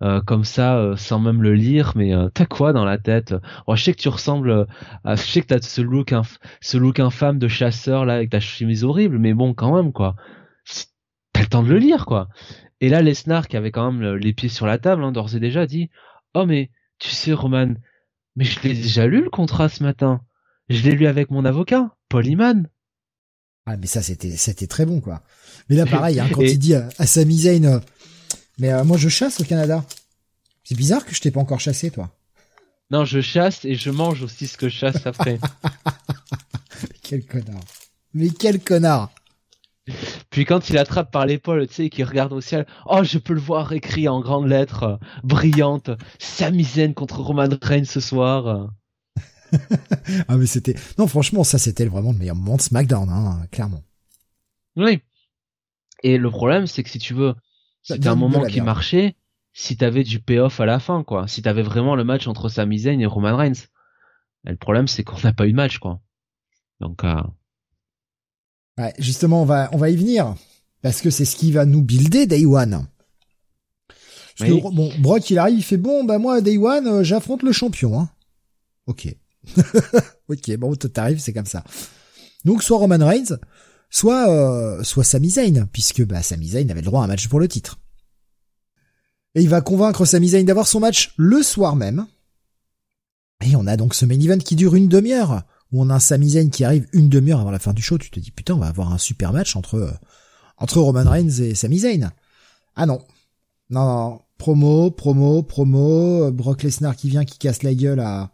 euh, 0.03 0.21
comme 0.23 0.45
ça 0.45 0.93
sans 0.97 1.19
même 1.19 1.43
le 1.43 1.55
lire 1.55 1.93
mais 1.97 2.13
t'as 2.33 2.47
quoi 2.47 2.73
dans 2.73 2.85
la 2.85 2.97
tête? 2.99 3.35
Oh, 3.67 3.77
je 3.77 3.83
sais 3.83 3.93
que 3.93 4.01
tu 4.01 4.09
ressembles 4.09 4.67
à 5.05 5.17
je 5.17 5.23
sais 5.23 5.41
que 5.41 5.47
t'as 5.47 5.61
ce 5.61 5.81
look 5.81 6.15
ce 6.61 6.77
look 6.79 7.01
infâme 7.01 7.39
de 7.39 7.49
chasseur 7.49 8.05
là 8.05 8.15
avec 8.15 8.31
ta 8.31 8.41
chemise 8.41 8.85
horrible 8.85 9.19
mais 9.19 9.35
bon 9.35 9.53
quand 9.53 9.75
même 9.75 9.93
quoi. 9.93 10.15
T'as 11.33 11.41
le 11.41 11.49
temps 11.49 11.63
de 11.63 11.69
le 11.69 11.79
lire 11.79 12.07
quoi. 12.07 12.29
Et 12.81 12.89
là 12.89 13.03
Lesnar 13.03 13.49
qui 13.49 13.57
avait 13.57 13.73
quand 13.73 13.91
même 13.91 14.15
les 14.15 14.33
pieds 14.33 14.49
sur 14.49 14.67
la 14.67 14.79
table 14.79 15.03
hein, 15.03 15.13
d'ores 15.13 15.35
et 15.35 15.41
déjà 15.41 15.67
dit 15.67 15.91
oh 16.35 16.47
mais 16.47 16.71
tu 16.99 17.11
sais 17.11 17.33
Roman 17.33 17.75
mais 18.37 18.45
je 18.45 18.61
l'ai 18.61 18.75
déjà 18.75 19.07
lu 19.07 19.23
le 19.23 19.31
contrat 19.31 19.69
ce 19.69 19.83
matin 19.83 20.21
je 20.69 20.83
l'ai 20.83 20.93
lu 20.93 21.07
avec 21.07 21.31
mon 21.31 21.45
avocat 21.45 21.91
Paul 22.09 22.27
Iman 22.27 22.69
ah 23.67 23.77
mais 23.77 23.87
ça 23.87 24.03
c'était 24.03 24.37
c'était 24.37 24.67
très 24.67 24.87
bon 24.87 25.01
quoi 25.01 25.23
mais 25.69 25.77
là 25.77 25.87
pareil 25.91 26.21
hein, 26.21 26.29
quand 26.33 26.43
il 26.43 26.59
dit 26.59 26.75
à, 26.75 26.89
à 26.99 27.07
Sami 27.07 27.39
Zayn 27.39 27.81
mais 28.59 28.73
euh, 28.73 28.85
moi, 28.85 28.97
je 28.97 29.09
chasse 29.09 29.41
au 29.41 29.45
Canada. 29.45 29.85
C'est 30.65 30.77
bizarre 30.77 31.05
que 31.05 31.15
je 31.15 31.21
t'ai 31.21 31.31
pas 31.31 31.41
encore 31.41 31.61
chassé, 31.61 31.91
toi. 31.91 32.11
Non, 32.91 33.05
je 33.05 33.21
chasse 33.21 33.65
et 33.65 33.75
je 33.75 33.91
mange 33.91 34.23
aussi 34.23 34.47
ce 34.47 34.57
que 34.57 34.69
je 34.69 34.77
chasse 34.77 35.07
après. 35.07 35.39
quel 37.03 37.25
connard. 37.25 37.65
Mais 38.15 38.31
quel 38.31 38.61
connard. 38.61 39.11
Puis 40.31 40.45
quand 40.45 40.69
il 40.69 40.79
attrape 40.79 41.13
par 41.13 41.27
l'épaule, 41.27 41.67
tu 41.69 41.75
sais, 41.75 41.91
qu'il 41.91 42.05
regarde 42.05 42.33
au 42.33 42.41
ciel, 42.41 42.67
oh, 42.87 43.03
je 43.05 43.19
peux 43.19 43.35
le 43.35 43.41
voir 43.41 43.73
écrit 43.73 44.09
en 44.09 44.21
grandes 44.21 44.49
lettres, 44.49 44.83
euh, 44.83 44.97
brillantes, 45.23 45.91
Samizen 46.19 46.95
contre 46.95 47.21
Roman 47.21 47.49
Reigns 47.63 47.85
ce 47.85 48.01
soir. 48.01 48.71
ah 50.29 50.37
mais 50.37 50.47
c'était, 50.47 50.75
non 50.99 51.07
franchement 51.07 51.45
ça 51.45 51.57
c'était 51.57 51.87
vraiment 51.87 52.11
le 52.11 52.19
meilleur 52.19 52.35
moment 52.35 52.57
de 52.57 52.63
SmackDown, 52.63 53.09
hein, 53.09 53.47
clairement. 53.53 53.85
Oui. 54.75 55.01
Et 56.03 56.19
le 56.19 56.31
problème 56.31 56.67
c'est 56.67 56.83
que 56.83 56.91
si 56.91 56.99
tu 56.99 57.15
veux, 57.15 57.35
c'était 57.83 58.09
un 58.09 58.17
moment 58.17 58.45
qui 58.45 58.61
marchait 58.61 59.17
si 59.59 59.75
t'avais 59.79 60.05
du 60.05 60.21
payoff 60.21 60.61
à 60.61 60.67
la 60.67 60.79
fin, 60.79 61.03
quoi. 61.03 61.27
Si 61.29 61.41
t'avais 61.41 61.63
vraiment 61.63 61.97
le 61.97 62.05
match 62.05 62.27
entre 62.27 62.51
Sami 62.51 62.81
Zayn 62.81 63.01
et 63.01 63.07
Roman 63.07 63.35
Reigns. 63.35 63.69
le 64.45 64.55
problème, 64.55 64.87
c'est 64.87 65.03
qu'on 65.03 65.19
n'a 65.25 65.33
pas 65.33 65.47
eu 65.47 65.53
de 65.53 65.57
match, 65.57 65.79
quoi. 65.79 65.99
Donc, 66.81 67.05
euh... 67.05 67.23
ouais, 68.79 68.95
justement, 68.99 69.43
on 69.43 69.45
va, 69.45 69.69
on 69.73 69.79
va 69.79 69.91
y 69.91 69.97
venir. 69.97 70.35
Parce 70.83 71.01
que 71.01 71.11
c'est 71.11 71.25
ce 71.25 71.37
qui 71.37 71.53
va 71.53 71.65
nous 71.65 71.83
builder 71.83 72.27
Day 72.27 72.47
One. 72.47 72.87
bon, 74.41 74.93
Brock, 74.99 75.31
il 75.31 75.39
arrive, 75.39 75.59
il 75.59 75.63
fait 75.65 75.77
bon, 75.77 76.05
bah 76.05 76.19
moi, 76.19 76.41
Day 76.41 76.59
One, 76.59 76.87
euh, 76.87 77.03
j'affronte 77.03 77.43
le 77.43 77.53
champion, 77.53 77.99
hein. 77.99 78.11
Ok. 78.87 79.09
ok, 80.29 80.57
bon, 80.59 80.75
t'arrives, 80.77 81.19
c'est 81.19 81.33
comme 81.33 81.47
ça. 81.47 81.65
Donc, 82.45 82.63
soit 82.63 82.79
Roman 82.79 83.05
Reigns, 83.05 83.37
soit 83.91 84.29
euh, 84.31 84.83
soit 84.85 85.05
Sami 85.05 85.31
Zayn, 85.31 85.67
puisque 85.73 86.05
bah, 86.05 86.23
Sami 86.23 86.49
Zayn 86.49 86.71
avait 86.71 86.81
le 86.81 86.87
droit 86.87 87.01
à 87.01 87.05
un 87.05 87.09
match 87.09 87.29
pour 87.29 87.41
le 87.41 87.49
titre. 87.49 87.81
Et 89.35 89.43
il 89.43 89.49
va 89.49 89.61
convaincre 89.61 90.05
Sami 90.05 90.29
Zayn 90.29 90.45
d'avoir 90.45 90.67
son 90.67 90.81
match 90.81 91.13
le 91.17 91.43
soir 91.43 91.77
même. 91.77 92.07
Et 93.45 93.55
on 93.57 93.67
a 93.67 93.77
donc 93.77 93.95
ce 93.95 94.07
main 94.07 94.19
event 94.19 94.39
qui 94.39 94.57
dure 94.57 94.75
une 94.75 94.89
demi-heure, 94.89 95.43
où 95.73 95.83
on 95.83 95.91
a 95.91 95.95
un 95.95 96.01
Sami 96.01 96.51
qui 96.51 96.65
arrive 96.65 96.87
une 96.93 97.09
demi-heure 97.09 97.41
avant 97.41 97.51
la 97.51 97.59
fin 97.59 97.73
du 97.73 97.83
show. 97.83 97.99
Tu 97.99 98.11
te 98.11 98.21
dis 98.21 98.31
putain, 98.31 98.55
on 98.55 98.59
va 98.59 98.69
avoir 98.69 98.93
un 98.93 98.99
super 98.99 99.33
match 99.33 99.57
entre 99.57 99.77
euh, 99.77 99.91
entre 100.59 100.81
Roman 100.81 101.09
Reigns 101.09 101.41
et 101.41 101.55
Sami 101.55 101.81
Zayn. 101.81 102.13
Ah 102.77 102.87
non, 102.87 103.01
non, 103.71 103.85
non, 103.85 104.21
promo, 104.39 104.91
promo, 104.91 105.43
promo, 105.43 106.31
Brock 106.33 106.63
Lesnar 106.63 106.97
qui 106.97 107.09
vient, 107.09 107.25
qui 107.25 107.39
casse 107.39 107.63
la 107.63 107.75
gueule 107.75 108.01
à 108.01 108.33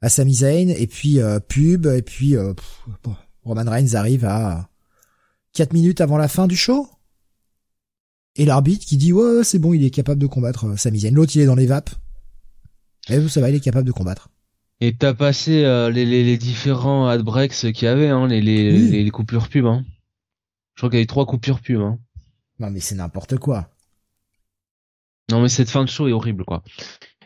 à 0.00 0.08
Sami 0.08 0.34
Zayn, 0.34 0.68
et 0.68 0.86
puis 0.86 1.20
euh, 1.20 1.40
pub, 1.40 1.86
et 1.86 2.02
puis 2.02 2.36
Roman 3.42 3.68
Reigns 3.68 3.94
arrive 3.94 4.24
à 4.24 4.68
4 5.54 5.72
minutes 5.72 6.00
avant 6.00 6.18
la 6.18 6.28
fin 6.28 6.46
du 6.46 6.56
show. 6.56 6.88
Et 8.36 8.44
l'arbitre 8.44 8.86
qui 8.86 8.96
dit 8.96 9.12
ouais 9.12 9.42
c'est 9.42 9.58
bon 9.58 9.74
il 9.74 9.84
est 9.84 9.90
capable 9.90 10.20
de 10.20 10.26
combattre 10.26 10.66
euh, 10.66 10.76
Sami 10.76 11.00
Zayn. 11.00 11.12
L'autre 11.12 11.32
il 11.34 11.42
est 11.42 11.46
dans 11.46 11.56
les 11.56 11.66
vapes. 11.66 11.90
Et 13.08 13.28
ça 13.28 13.40
va 13.40 13.50
il 13.50 13.56
est 13.56 13.60
capable 13.60 13.86
de 13.86 13.92
combattre. 13.92 14.28
Et 14.80 14.96
t'as 14.96 15.14
passé 15.14 15.64
euh, 15.64 15.90
les, 15.90 16.04
les, 16.04 16.22
les, 16.22 16.38
différents 16.38 17.08
ad 17.08 17.22
breaks 17.22 17.72
qu'il 17.72 17.84
y 17.84 17.86
avait 17.86 18.08
hein, 18.08 18.28
les, 18.28 18.40
les, 18.40 18.70
les, 18.70 19.10
coupures 19.10 19.48
pub. 19.48 19.66
Hein. 19.66 19.84
Je 20.74 20.80
crois 20.80 20.90
qu'il 20.90 20.98
y 20.98 21.00
a 21.00 21.04
eu 21.04 21.08
trois 21.08 21.26
coupures 21.26 21.60
pub. 21.60 21.80
Hein. 21.80 21.98
Non 22.60 22.70
mais 22.70 22.80
c'est 22.80 22.94
n'importe 22.94 23.38
quoi. 23.38 23.68
Non 25.30 25.42
mais 25.42 25.48
cette 25.48 25.70
fin 25.70 25.84
de 25.84 25.88
show 25.88 26.06
est 26.08 26.12
horrible 26.12 26.44
quoi. 26.44 26.62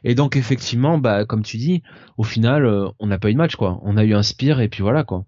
Et 0.02 0.14
donc 0.14 0.36
effectivement 0.36 0.98
bah 0.98 1.26
comme 1.26 1.42
tu 1.42 1.58
dis 1.58 1.82
au 2.16 2.24
final 2.24 2.64
euh, 2.64 2.88
on 2.98 3.06
n'a 3.06 3.18
pas 3.18 3.30
eu 3.30 3.34
de 3.34 3.38
match 3.38 3.56
quoi. 3.56 3.78
On 3.82 3.96
a 3.96 4.04
eu 4.04 4.14
un 4.14 4.22
spire 4.22 4.60
et 4.60 4.68
puis 4.68 4.82
voilà 4.82 5.04
quoi. 5.04 5.26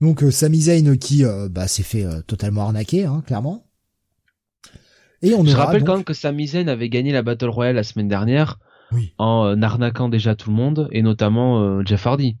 Donc 0.00 0.22
euh, 0.22 0.30
Sami 0.30 0.62
Zayn 0.62 0.96
qui 0.96 1.24
euh, 1.24 1.48
bah, 1.50 1.68
s'est 1.68 1.82
fait 1.82 2.04
euh, 2.04 2.22
totalement 2.22 2.62
arnaquer, 2.62 3.04
hein, 3.04 3.22
clairement. 3.26 3.66
Et 5.22 5.34
on 5.34 5.44
Je 5.44 5.54
rappelle 5.54 5.84
quand 5.84 5.96
même 5.96 6.04
que 6.04 6.14
Sami 6.14 6.48
Zayn 6.48 6.68
avait 6.68 6.88
gagné 6.88 7.12
la 7.12 7.22
Battle 7.22 7.50
Royale 7.50 7.76
la 7.76 7.82
semaine 7.82 8.08
dernière 8.08 8.58
en 9.18 9.62
arnaquant 9.62 10.08
déjà 10.08 10.34
tout 10.34 10.50
le 10.50 10.56
monde 10.56 10.88
et 10.92 11.02
notamment 11.02 11.84
Jeff 11.84 12.06
Hardy. 12.06 12.36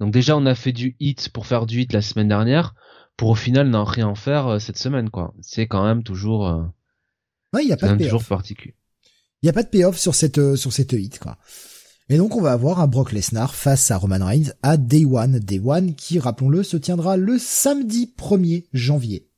Donc 0.00 0.12
déjà 0.12 0.36
on 0.36 0.46
a 0.46 0.54
fait 0.54 0.72
du 0.72 0.96
hit 1.00 1.28
pour 1.30 1.46
faire 1.46 1.66
du 1.66 1.80
hit 1.80 1.92
la 1.92 2.02
semaine 2.02 2.28
dernière 2.28 2.74
pour 3.16 3.30
au 3.30 3.34
final 3.34 3.68
n'en 3.68 3.84
rien 3.84 4.14
faire 4.14 4.60
cette 4.60 4.78
semaine 4.78 5.10
quoi. 5.10 5.34
C'est 5.40 5.66
quand 5.66 5.84
même 5.84 6.02
toujours 6.02 6.42
Ouais, 7.52 7.62
il 7.64 7.68
y 7.68 7.72
a 7.72 7.76
pas 7.76 7.94
de 7.94 8.04
toujours 8.04 8.24
particulier. 8.24 8.74
Il 9.42 9.46
y 9.46 9.48
a 9.50 9.52
pas 9.52 9.62
de 9.62 9.68
payoff 9.68 9.98
sur 9.98 10.14
cette 10.14 10.56
sur 10.56 10.72
cette 10.72 10.92
hit 10.92 11.18
quoi. 11.18 11.38
Et 12.08 12.18
donc 12.18 12.36
on 12.36 12.40
va 12.40 12.52
avoir 12.52 12.80
un 12.80 12.86
Brock 12.86 13.10
Lesnar 13.12 13.54
face 13.54 13.90
à 13.90 13.96
Roman 13.96 14.24
Reigns 14.24 14.52
à 14.62 14.76
Day 14.76 15.04
One. 15.04 15.40
Day 15.40 15.60
One 15.64 15.94
qui, 15.96 16.20
rappelons-le, 16.20 16.62
se 16.62 16.76
tiendra 16.76 17.16
le 17.16 17.36
samedi 17.38 18.14
1er 18.16 18.66
janvier. 18.72 19.28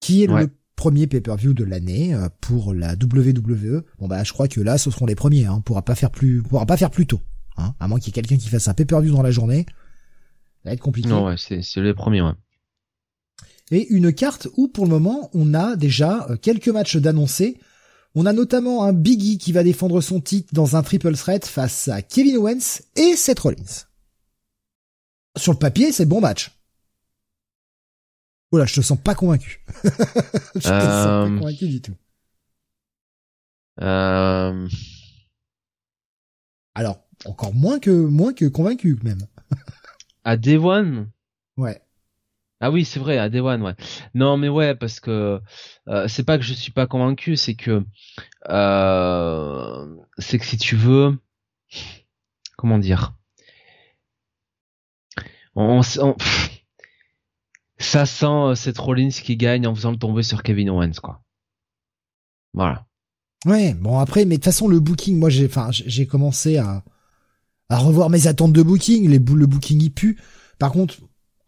Qui 0.00 0.24
est 0.24 0.26
le 0.26 0.50
premier 0.82 1.06
pay-per-view 1.06 1.54
de 1.54 1.62
l'année 1.62 2.12
euh, 2.12 2.28
pour 2.40 2.74
la 2.74 2.94
WWE. 2.94 3.84
Bon 4.00 4.08
bah 4.08 4.24
je 4.24 4.32
crois 4.32 4.48
que 4.48 4.60
là 4.60 4.78
ce 4.78 4.90
seront 4.90 5.06
les 5.06 5.14
premiers, 5.14 5.46
hein. 5.46 5.54
on 5.58 5.60
pourra 5.60 5.82
pas 5.82 5.94
faire 5.94 6.10
plus, 6.10 6.42
pourra 6.42 6.66
pas 6.66 6.76
faire 6.76 6.90
plus 6.90 7.06
tôt. 7.06 7.20
Hein. 7.56 7.74
À 7.78 7.86
moins 7.86 8.00
qu'il 8.00 8.08
y 8.08 8.10
ait 8.10 8.20
quelqu'un 8.20 8.36
qui 8.36 8.48
fasse 8.48 8.66
un 8.66 8.74
pay-per-view 8.74 9.14
dans 9.14 9.22
la 9.22 9.30
journée. 9.30 9.64
Ça 10.64 10.70
va 10.70 10.72
être 10.72 10.80
compliqué. 10.80 11.08
Non 11.08 11.26
ouais, 11.26 11.36
c'est, 11.38 11.62
c'est 11.62 11.80
les 11.80 11.94
premiers 11.94 12.20
ouais. 12.20 12.32
Et 13.70 13.86
une 13.94 14.12
carte 14.12 14.48
où 14.56 14.66
pour 14.66 14.84
le 14.84 14.90
moment 14.90 15.30
on 15.34 15.54
a 15.54 15.76
déjà 15.76 16.26
euh, 16.30 16.36
quelques 16.36 16.66
matchs 16.66 16.96
d'annoncés 16.96 17.58
on 18.16 18.26
a 18.26 18.32
notamment 18.32 18.82
un 18.82 18.92
Biggie 18.92 19.38
qui 19.38 19.52
va 19.52 19.62
défendre 19.62 20.00
son 20.00 20.20
titre 20.20 20.52
dans 20.52 20.74
un 20.74 20.82
triple 20.82 21.14
threat 21.14 21.46
face 21.46 21.86
à 21.86 22.02
Kevin 22.02 22.38
Owens 22.38 22.82
et 22.96 23.14
Seth 23.14 23.38
Rollins. 23.38 23.86
Sur 25.38 25.52
le 25.52 25.58
papier, 25.58 25.92
c'est 25.92 26.06
bon 26.06 26.20
match. 26.20 26.50
Oula, 28.52 28.66
je 28.66 28.74
te 28.74 28.80
sens 28.82 28.98
pas 28.98 29.14
convaincu. 29.14 29.64
je 29.84 30.58
te 30.58 30.60
sens 30.60 30.70
pas 30.70 31.24
euh, 31.24 31.38
convaincu 31.38 31.68
du 31.68 31.80
tout. 31.80 31.96
Euh... 33.80 34.68
Alors, 36.74 37.02
encore 37.24 37.54
moins 37.54 37.78
que 37.78 37.90
moins 37.90 38.34
que 38.34 38.44
convaincu 38.44 38.98
même. 39.02 39.26
à 40.24 40.36
Day 40.36 40.58
One? 40.58 41.10
Ouais. 41.56 41.80
Ah 42.60 42.70
oui, 42.70 42.84
c'est 42.84 43.00
vrai, 43.00 43.16
à 43.18 43.30
Day 43.30 43.40
One, 43.40 43.62
ouais. 43.62 43.74
Non, 44.14 44.36
mais 44.36 44.48
ouais, 44.48 44.74
parce 44.74 45.00
que 45.00 45.40
euh, 45.88 46.06
c'est 46.06 46.22
pas 46.22 46.36
que 46.36 46.44
je 46.44 46.52
suis 46.52 46.72
pas 46.72 46.86
convaincu, 46.86 47.36
c'est 47.36 47.54
que 47.54 47.84
euh, 48.50 49.96
c'est 50.18 50.38
que 50.38 50.44
si 50.44 50.58
tu 50.58 50.76
veux, 50.76 51.18
comment 52.56 52.78
dire, 52.78 53.14
on, 55.56 55.80
ça 57.84 58.06
sent 58.06 58.26
euh, 58.26 58.54
cette 58.54 58.78
Rollins 58.78 59.10
qui 59.10 59.36
gagne 59.36 59.66
en 59.66 59.74
faisant 59.74 59.90
le 59.90 59.96
tomber 59.96 60.22
sur 60.22 60.42
Kevin 60.42 60.70
Owens, 60.70 61.00
quoi. 61.02 61.22
Voilà. 62.54 62.86
Ouais, 63.46 63.74
bon 63.74 63.98
après, 63.98 64.24
mais 64.24 64.36
de 64.36 64.40
toute 64.40 64.44
façon 64.44 64.68
le 64.68 64.78
booking, 64.78 65.18
moi 65.18 65.30
j'ai, 65.30 65.46
enfin, 65.46 65.68
j'ai 65.70 66.06
commencé 66.06 66.58
à 66.58 66.84
à 67.72 67.78
revoir 67.78 68.10
mes 68.10 68.26
attentes 68.26 68.52
de 68.52 68.62
booking. 68.62 69.08
Les 69.08 69.18
le 69.18 69.46
booking 69.46 69.82
y 69.82 69.90
pue. 69.90 70.18
Par 70.58 70.72
contre, 70.72 70.96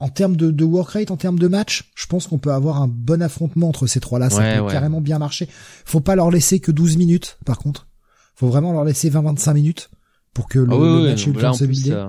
en 0.01 0.09
termes 0.09 0.36
de, 0.36 0.51
de 0.51 0.65
work 0.65 0.90
rate, 0.90 1.11
en 1.11 1.16
termes 1.16 1.39
de 1.39 1.48
match, 1.48 1.93
je 1.94 2.06
pense 2.06 2.27
qu'on 2.27 2.39
peut 2.39 2.52
avoir 2.52 2.81
un 2.82 2.89
bon 2.89 3.23
affrontement 3.23 3.69
entre 3.69 3.86
ces 3.86 4.01
trois-là. 4.01 4.31
Ça 4.31 4.59
peut 4.59 4.70
carrément 4.70 5.01
bien 5.01 5.19
marcher. 5.19 5.48
Faut 5.85 6.01
pas 6.01 6.16
leur 6.16 6.31
laisser 6.31 6.61
que 6.61 6.73
12 6.73 6.97
minutes, 6.97 7.39
par 7.44 7.59
contre. 7.59 7.86
Faut 8.35 8.48
vraiment 8.48 8.73
leur 8.73 8.85
laisser 8.85 9.11
20-25 9.11 9.55
minutes 9.55 9.90
pour 10.32 10.48
que 10.48 10.59
le, 10.59 10.73
ah 10.73 11.11
match 11.11 11.28
ait 11.28 11.31
le 11.31 11.40
temps 11.40 11.52
de 11.52 11.56
se 11.56 11.65
builder. 11.65 12.09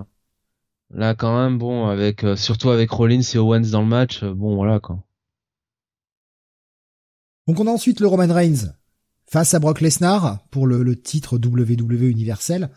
Là, 0.91 1.15
quand 1.15 1.35
même, 1.37 1.57
bon, 1.57 1.87
avec 1.87 2.23
euh, 2.23 2.35
surtout 2.35 2.69
avec 2.69 2.89
Rollins 2.91 3.21
et 3.21 3.37
Owens 3.37 3.71
dans 3.71 3.81
le 3.81 3.87
match, 3.87 4.23
euh, 4.23 4.33
bon, 4.33 4.55
voilà 4.55 4.79
quoi. 4.79 5.03
Donc 7.47 7.59
on 7.59 7.67
a 7.67 7.71
ensuite 7.71 7.99
le 7.99 8.07
Roman 8.07 8.33
Reigns 8.33 8.73
face 9.27 9.53
à 9.53 9.59
Brock 9.59 9.81
Lesnar 9.81 10.39
pour 10.49 10.67
le, 10.67 10.83
le 10.83 10.99
titre 10.99 11.37
WWE 11.37 12.09
universel. 12.09 12.69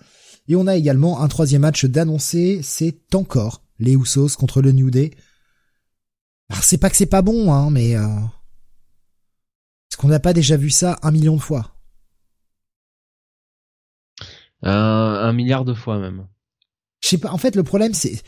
Et 0.47 0.57
on 0.57 0.67
a 0.67 0.77
également 0.77 1.21
un 1.21 1.29
troisième 1.29 1.63
match 1.63 1.85
d'annoncer, 1.85 2.61
c'est 2.63 3.15
encore 3.15 3.63
les 3.79 3.95
Usos 3.95 4.37
contre 4.37 4.63
le 4.63 4.73
New 4.73 4.91
Day. 4.91 5.11
Alors 6.51 6.63
c'est 6.63 6.79
pas 6.79 6.89
que 6.91 6.97
c'est 6.97 7.07
pas 7.07 7.23
bon, 7.23 7.53
hein, 7.53 7.71
mais 7.71 7.97
euh... 7.97 8.07
est-ce 9.91 9.99
qu'on 9.99 10.09
n'a 10.09 10.21
pas 10.21 10.33
déjà 10.33 10.57
vu 10.57 10.71
ça 10.71 10.99
un 11.03 11.11
million 11.11 11.37
de 11.37 11.41
fois? 11.41 11.75
Un 14.63 15.33
milliard 15.35 15.65
de 15.65 15.75
fois 15.75 15.99
même. 15.99 16.27
Je 17.09 17.17
sais 17.17 17.19
pas. 17.19 17.33
En 17.33 17.39
fait, 17.39 17.57
le 17.57 17.63
problème 17.63 17.95
c'est 17.95 18.21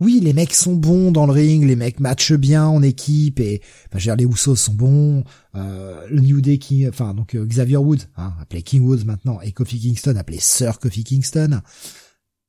oui, 0.00 0.18
les 0.20 0.32
mecs 0.32 0.54
sont 0.54 0.74
bons 0.74 1.12
dans 1.12 1.26
le 1.26 1.32
ring, 1.32 1.64
les 1.64 1.76
mecs 1.76 2.00
matchent 2.00 2.32
bien 2.32 2.66
en 2.66 2.82
équipe 2.82 3.38
et 3.38 3.60
ben, 3.92 3.98
je 3.98 4.10
veux 4.10 4.16
dire, 4.16 4.26
les 4.26 4.32
Usos 4.32 4.56
sont 4.56 4.72
bons. 4.72 5.24
Euh, 5.54 6.04
le 6.10 6.20
New 6.20 6.40
Day 6.40 6.58
qui, 6.58 6.88
enfin 6.88 7.14
donc 7.14 7.34
euh, 7.34 7.44
Xavier 7.44 7.76
Woods, 7.76 8.08
hein, 8.16 8.32
appelé 8.40 8.62
King 8.62 8.82
Woods 8.82 9.04
maintenant, 9.04 9.40
et 9.40 9.52
Kofi 9.52 9.78
Kingston 9.78 10.16
appelé 10.16 10.38
Sir 10.40 10.80
Kofi 10.80 11.04
Kingston 11.04 11.60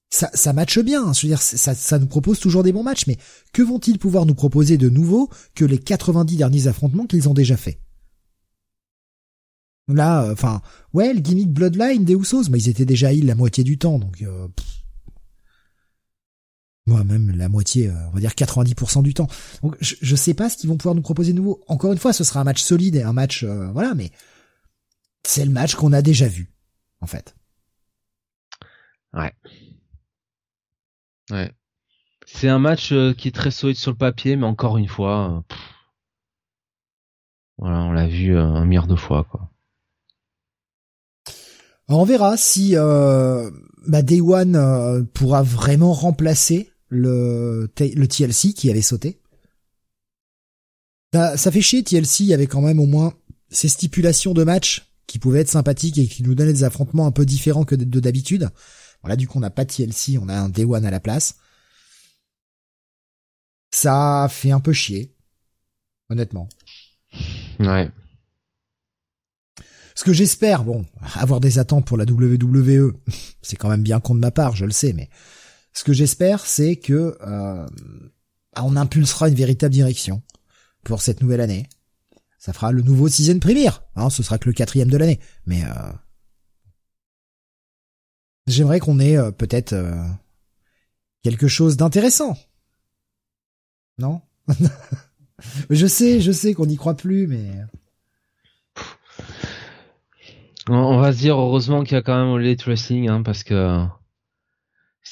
ça, 0.09 0.29
ça 0.33 0.53
matche 0.53 0.79
bien. 0.79 1.11
Je 1.13 1.23
veux 1.23 1.27
dire, 1.27 1.41
ça, 1.41 1.75
ça 1.75 1.99
nous 1.99 2.07
propose 2.07 2.39
toujours 2.39 2.63
des 2.63 2.71
bons 2.71 2.83
matchs, 2.83 3.05
mais 3.07 3.17
que 3.51 3.61
vont-ils 3.61 3.99
pouvoir 3.99 4.25
nous 4.25 4.35
proposer 4.35 4.77
de 4.77 4.89
nouveau 4.89 5.29
que 5.55 5.65
les 5.65 5.77
90 5.77 6.37
derniers 6.37 6.67
affrontements 6.67 7.05
qu'ils 7.05 7.27
ont 7.27 7.33
déjà 7.33 7.57
fait 7.57 7.79
Là, 9.87 10.23
euh, 10.23 10.33
enfin, 10.33 10.61
ouais, 10.93 11.13
le 11.13 11.19
gimmick 11.19 11.51
Bloodline 11.51 12.05
des 12.05 12.15
Usos, 12.15 12.49
mais 12.49 12.59
ils 12.59 12.69
étaient 12.69 12.85
déjà 12.85 13.13
heal 13.13 13.25
la 13.25 13.35
moitié 13.35 13.63
du 13.63 13.77
temps, 13.77 13.99
donc 13.99 14.21
euh, 14.21 14.47
moi 16.85 17.03
même 17.03 17.35
la 17.35 17.49
moitié, 17.49 17.89
euh, 17.89 18.07
on 18.07 18.11
va 18.11 18.19
dire 18.19 18.31
90% 18.31 19.03
du 19.03 19.13
temps. 19.13 19.27
Donc 19.63 19.75
je, 19.79 19.95
je 20.01 20.15
sais 20.15 20.33
pas 20.33 20.49
ce 20.49 20.57
qu'ils 20.57 20.69
vont 20.69 20.77
pouvoir 20.77 20.95
nous 20.95 21.01
proposer 21.01 21.33
de 21.33 21.37
nouveau. 21.37 21.63
Encore 21.67 21.91
une 21.91 21.99
fois, 21.99 22.13
ce 22.13 22.23
sera 22.23 22.39
un 22.39 22.43
match 22.43 22.61
solide 22.61 22.95
et 22.95 23.03
un 23.03 23.13
match, 23.13 23.43
voilà, 23.43 23.93
mais 23.95 24.11
c'est 25.23 25.45
le 25.45 25.51
match 25.51 25.75
qu'on 25.75 25.93
a 25.93 26.01
déjà 26.01 26.27
vu, 26.27 26.51
en 27.01 27.07
fait. 27.07 27.35
Ouais. 29.13 29.33
Ouais. 31.31 31.51
C'est 32.25 32.49
un 32.49 32.59
match 32.59 32.91
euh, 32.91 33.13
qui 33.13 33.27
est 33.27 33.35
très 33.35 33.51
solide 33.51 33.77
sur 33.77 33.91
le 33.91 33.97
papier, 33.97 34.35
mais 34.35 34.45
encore 34.45 34.77
une 34.77 34.87
fois, 34.87 35.31
euh, 35.49 35.55
voilà, 37.57 37.81
on 37.83 37.91
l'a 37.91 38.07
vu 38.07 38.35
euh, 38.35 38.43
un 38.43 38.65
milliard 38.65 38.87
de 38.87 38.95
fois, 38.95 39.23
quoi. 39.23 39.49
on 41.87 42.03
verra 42.03 42.35
si 42.35 42.75
euh, 42.75 43.49
bah, 43.87 44.01
Day 44.01 44.21
One 44.21 45.07
pourra 45.13 45.43
vraiment 45.43 45.93
remplacer 45.93 46.71
le, 46.89 47.69
le 47.79 48.07
TLC 48.07 48.53
qui 48.53 48.69
avait 48.69 48.81
sauté. 48.81 49.19
Bah, 51.13 51.37
ça 51.37 51.51
fait 51.51 51.61
chier, 51.61 51.83
TLC, 51.83 52.33
avait 52.33 52.47
quand 52.47 52.61
même 52.61 52.79
au 52.79 52.85
moins 52.85 53.13
ces 53.49 53.69
stipulations 53.69 54.33
de 54.33 54.43
match 54.43 54.91
qui 55.07 55.19
pouvaient 55.19 55.41
être 55.41 55.49
sympathiques 55.49 55.97
et 55.97 56.07
qui 56.07 56.23
nous 56.23 56.35
donnaient 56.35 56.53
des 56.53 56.63
affrontements 56.63 57.05
un 57.05 57.11
peu 57.11 57.25
différents 57.25 57.63
que 57.63 57.75
de 57.75 57.99
d'habitude. 57.99 58.49
Voilà, 59.01 59.15
du 59.15 59.27
coup, 59.27 59.37
on 59.37 59.41
n'a 59.41 59.49
pas 59.49 59.65
TLC, 59.65 60.17
on 60.19 60.29
a 60.29 60.33
un 60.35 60.49
Day 60.49 60.65
One 60.65 60.85
à 60.85 60.91
la 60.91 60.99
place. 60.99 61.35
Ça 63.71 64.27
fait 64.29 64.51
un 64.51 64.59
peu 64.59 64.73
chier, 64.73 65.15
honnêtement. 66.09 66.49
Ouais. 67.59 67.91
Ce 69.95 70.03
que 70.03 70.11
j'espère, 70.11 70.63
bon, 70.63 70.85
avoir 71.13 71.39
des 71.39 71.59
attentes 71.59 71.85
pour 71.85 71.97
la 71.97 72.05
WWE, 72.05 72.93
c'est 73.41 73.55
quand 73.55 73.69
même 73.69 73.83
bien 73.83 73.99
con 73.99 74.15
de 74.15 74.19
ma 74.19 74.31
part, 74.31 74.55
je 74.55 74.65
le 74.65 74.71
sais, 74.71 74.91
mais 74.91 75.09
ce 75.75 75.83
que 75.83 75.93
j'espère, 75.93 76.47
c'est 76.47 76.77
que 76.77 77.15
euh, 77.21 77.67
on 78.57 78.75
impulsera 78.75 79.29
une 79.29 79.35
véritable 79.35 79.73
direction 79.73 80.23
pour 80.83 81.03
cette 81.03 81.21
nouvelle 81.21 81.41
année. 81.41 81.69
Ça 82.39 82.53
fera 82.53 82.71
le 82.71 82.81
nouveau 82.81 83.07
season 83.07 83.37
premier, 83.37 83.69
hein, 83.95 84.09
ce 84.09 84.23
sera 84.23 84.39
que 84.39 84.49
le 84.49 84.53
quatrième 84.53 84.89
de 84.89 84.97
l'année, 84.97 85.19
mais 85.45 85.63
euh, 85.65 85.91
J'aimerais 88.47 88.79
qu'on 88.79 88.99
ait 88.99 89.17
euh, 89.17 89.31
peut-être 89.31 89.73
euh, 89.73 90.03
quelque 91.23 91.47
chose 91.47 91.77
d'intéressant. 91.77 92.37
Non? 93.97 94.21
Je 95.69 95.85
sais, 95.85 96.21
je 96.21 96.31
sais 96.31 96.53
qu'on 96.53 96.65
n'y 96.65 96.77
croit 96.77 96.95
plus, 96.95 97.27
mais... 97.27 97.51
On 100.69 100.97
va 100.97 101.11
se 101.11 101.17
dire 101.19 101.37
heureusement 101.37 101.83
qu'il 101.83 101.93
y 101.93 101.97
a 101.97 102.01
quand 102.01 102.15
même 102.15 102.37
le 102.37 102.55
tracing, 102.55 103.09
hein, 103.09 103.21
parce 103.21 103.43
que 103.43 103.85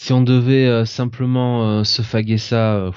si 0.04 0.12
on 0.12 0.22
devait 0.22 0.68
euh, 0.68 0.84
simplement 0.84 1.84
se 1.86 2.02
faguer 2.02 2.38
ça... 2.38 2.92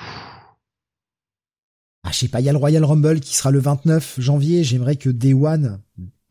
Ah, 2.03 2.11
je 2.11 2.17
sais 2.17 2.29
pas, 2.29 2.41
il 2.41 2.47
y 2.47 2.49
a 2.49 2.53
le 2.53 2.59
Royal 2.59 2.85
Rumble 2.85 3.21
qui 3.21 3.37
sera 3.37 3.53
le 3.53 3.61
29 3.61 4.21
janvier. 4.21 4.65
J'aimerais 4.65 4.97
que 4.97 5.11
Day 5.11 5.33
One, 5.33 5.81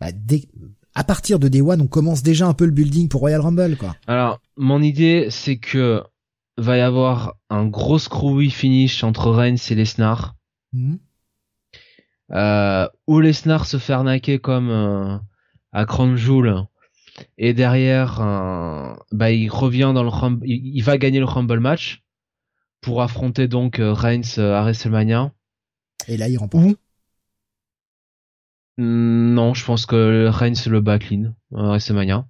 bah, 0.01 0.11
dès, 0.13 0.49
à 0.93 1.05
partir 1.05 1.39
de 1.39 1.47
Day 1.47 1.61
One, 1.61 1.81
on 1.81 1.87
commence 1.87 2.23
déjà 2.23 2.45
un 2.47 2.53
peu 2.53 2.65
le 2.65 2.71
building 2.71 3.07
pour 3.07 3.21
Royal 3.21 3.39
Rumble, 3.39 3.77
quoi. 3.77 3.95
Alors, 4.07 4.41
mon 4.57 4.81
idée, 4.81 5.27
c'est 5.29 5.57
que 5.57 6.03
va 6.57 6.77
y 6.77 6.81
avoir 6.81 7.35
un 7.49 7.65
gros 7.65 7.99
screwy 7.99 8.49
finish 8.49 9.03
entre 9.03 9.31
Reigns 9.31 9.57
et 9.69 9.75
Lesnar. 9.75 10.35
Mmh. 10.73 10.95
Euh, 12.31 12.87
où 13.07 13.21
Lesnar 13.21 13.65
se 13.65 13.77
fait 13.77 13.93
arnaquer 13.93 14.39
comme 14.39 14.69
euh, 14.69 15.17
à 15.71 15.85
Crown 15.85 16.17
Jewel. 16.17 16.63
Et 17.37 17.53
derrière, 17.53 18.21
euh, 18.21 18.93
bah, 19.11 19.31
il 19.31 19.49
revient 19.49 19.91
dans 19.93 20.03
le 20.03 20.09
Rumble, 20.09 20.45
il, 20.47 20.81
va 20.81 20.97
gagner 20.97 21.19
le 21.19 21.25
Rumble 21.25 21.59
match 21.59 22.03
pour 22.81 23.01
affronter 23.01 23.47
donc 23.47 23.77
Reigns 23.79 24.37
à 24.37 24.61
WrestleMania. 24.61 25.31
Et 26.07 26.17
là, 26.17 26.27
il 26.27 26.37
remporte. 26.37 26.77
Hmm, 28.77 29.33
non, 29.33 29.53
je 29.53 29.63
pense 29.63 29.85
que 29.85 30.27
Reigns 30.27 30.67
le 30.67 30.81
bat 30.81 30.99
clean 30.99 31.33
à 31.55 31.63
WrestleMania. 31.69 32.27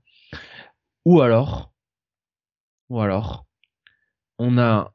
Ou 1.05 1.21
alors, 1.21 1.71
ou 2.89 2.99
alors, 2.99 3.45
on 4.37 4.57
a 4.57 4.93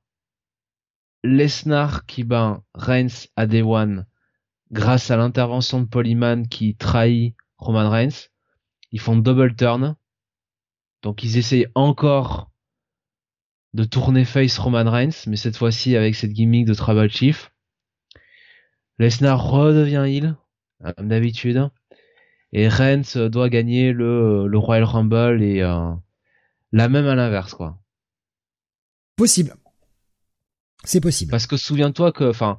Lesnar 1.22 2.06
qui 2.06 2.24
bat 2.24 2.62
Reigns 2.74 3.26
à 3.36 3.46
Day 3.46 3.62
One 3.62 4.06
grâce 4.70 5.10
à 5.10 5.16
l'intervention 5.16 5.80
de 5.80 5.86
Polyman 5.86 6.48
qui 6.48 6.76
trahit 6.76 7.34
Roman 7.58 7.90
Reigns. 7.90 8.29
Ils 8.92 9.00
font 9.00 9.16
double 9.16 9.54
turn. 9.54 9.96
Donc 11.02 11.22
ils 11.22 11.38
essayent 11.38 11.68
encore 11.74 12.50
de 13.72 13.84
tourner 13.84 14.24
face 14.24 14.58
Roman 14.58 14.90
Reigns, 14.90 15.26
mais 15.26 15.36
cette 15.36 15.56
fois-ci 15.56 15.96
avec 15.96 16.14
cette 16.14 16.32
gimmick 16.32 16.66
de 16.66 16.74
Tribal 16.74 17.10
Chief. 17.10 17.52
Lesnar 18.98 19.42
redevient 19.42 20.04
heel, 20.06 20.36
comme 20.96 21.08
d'habitude. 21.08 21.70
Et 22.52 22.68
Reigns 22.68 23.28
doit 23.28 23.48
gagner 23.48 23.92
le, 23.92 24.46
le 24.48 24.58
Royal 24.58 24.84
Rumble 24.84 25.42
et 25.42 25.62
euh, 25.62 25.92
la 26.72 26.88
même 26.88 27.06
à 27.06 27.14
l'inverse, 27.14 27.54
quoi. 27.54 27.78
Possible. 29.16 29.54
C'est 30.84 31.00
possible. 31.00 31.30
Parce 31.30 31.46
que 31.46 31.56
souviens-toi 31.56 32.12
que, 32.12 32.24
enfin, 32.24 32.58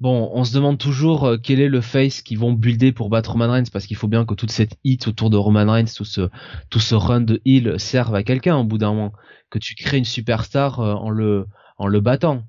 bon, 0.00 0.30
on 0.32 0.44
se 0.44 0.54
demande 0.54 0.78
toujours 0.78 1.24
euh, 1.24 1.36
quel 1.42 1.60
est 1.60 1.68
le 1.68 1.80
face 1.80 2.22
qu'ils 2.22 2.38
vont 2.38 2.52
builder 2.52 2.92
pour 2.92 3.08
battre 3.10 3.32
Roman 3.32 3.50
Reigns, 3.50 3.70
parce 3.72 3.86
qu'il 3.86 3.96
faut 3.96 4.08
bien 4.08 4.24
que 4.24 4.34
toute 4.34 4.50
cette 4.50 4.76
hit 4.84 5.06
autour 5.08 5.30
de 5.30 5.36
Roman 5.36 5.70
Reigns, 5.70 5.92
tout 5.96 6.04
ce, 6.04 6.28
tout 6.70 6.80
ce 6.80 6.94
run 6.94 7.20
de 7.20 7.40
heal 7.44 7.78
serve 7.78 8.14
à 8.14 8.22
quelqu'un 8.22 8.56
au 8.56 8.64
bout 8.64 8.78
d'un 8.78 8.92
moment. 8.92 9.12
Que 9.50 9.58
tu 9.58 9.74
crées 9.74 9.98
une 9.98 10.04
superstar 10.04 10.80
euh, 10.80 10.94
en 10.94 11.10
le, 11.10 11.46
en 11.78 11.86
le 11.86 12.00
battant. 12.00 12.44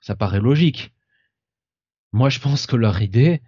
Ça 0.00 0.14
paraît 0.14 0.40
logique. 0.40 0.92
Moi, 2.12 2.28
je 2.28 2.38
pense 2.38 2.66
que 2.66 2.76
leur 2.76 3.02
idée, 3.02 3.42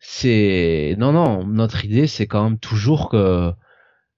c'est, 0.00 0.96
non, 0.98 1.12
non, 1.12 1.46
notre 1.46 1.84
idée, 1.84 2.06
c'est 2.06 2.26
quand 2.26 2.42
même 2.44 2.58
toujours 2.58 3.10
que 3.10 3.52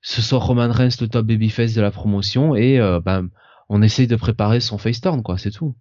ce 0.01 0.23
soit 0.23 0.39
Roman 0.39 0.71
Reigns 0.71 0.97
le 1.01 1.09
top 1.09 1.27
babyface 1.27 1.75
de 1.75 1.83
la 1.83 1.91
promotion 1.91 2.55
et, 2.55 2.79
euh, 2.79 3.01
ben, 3.01 3.29
on 3.69 3.83
essaye 3.83 4.07
de 4.07 4.17
préparer 4.17 4.61
son 4.61 4.79
face 4.79 5.01
turn, 5.01 5.23
quoi, 5.23 5.39
c'est 5.39 5.51
tout. 5.51 5.77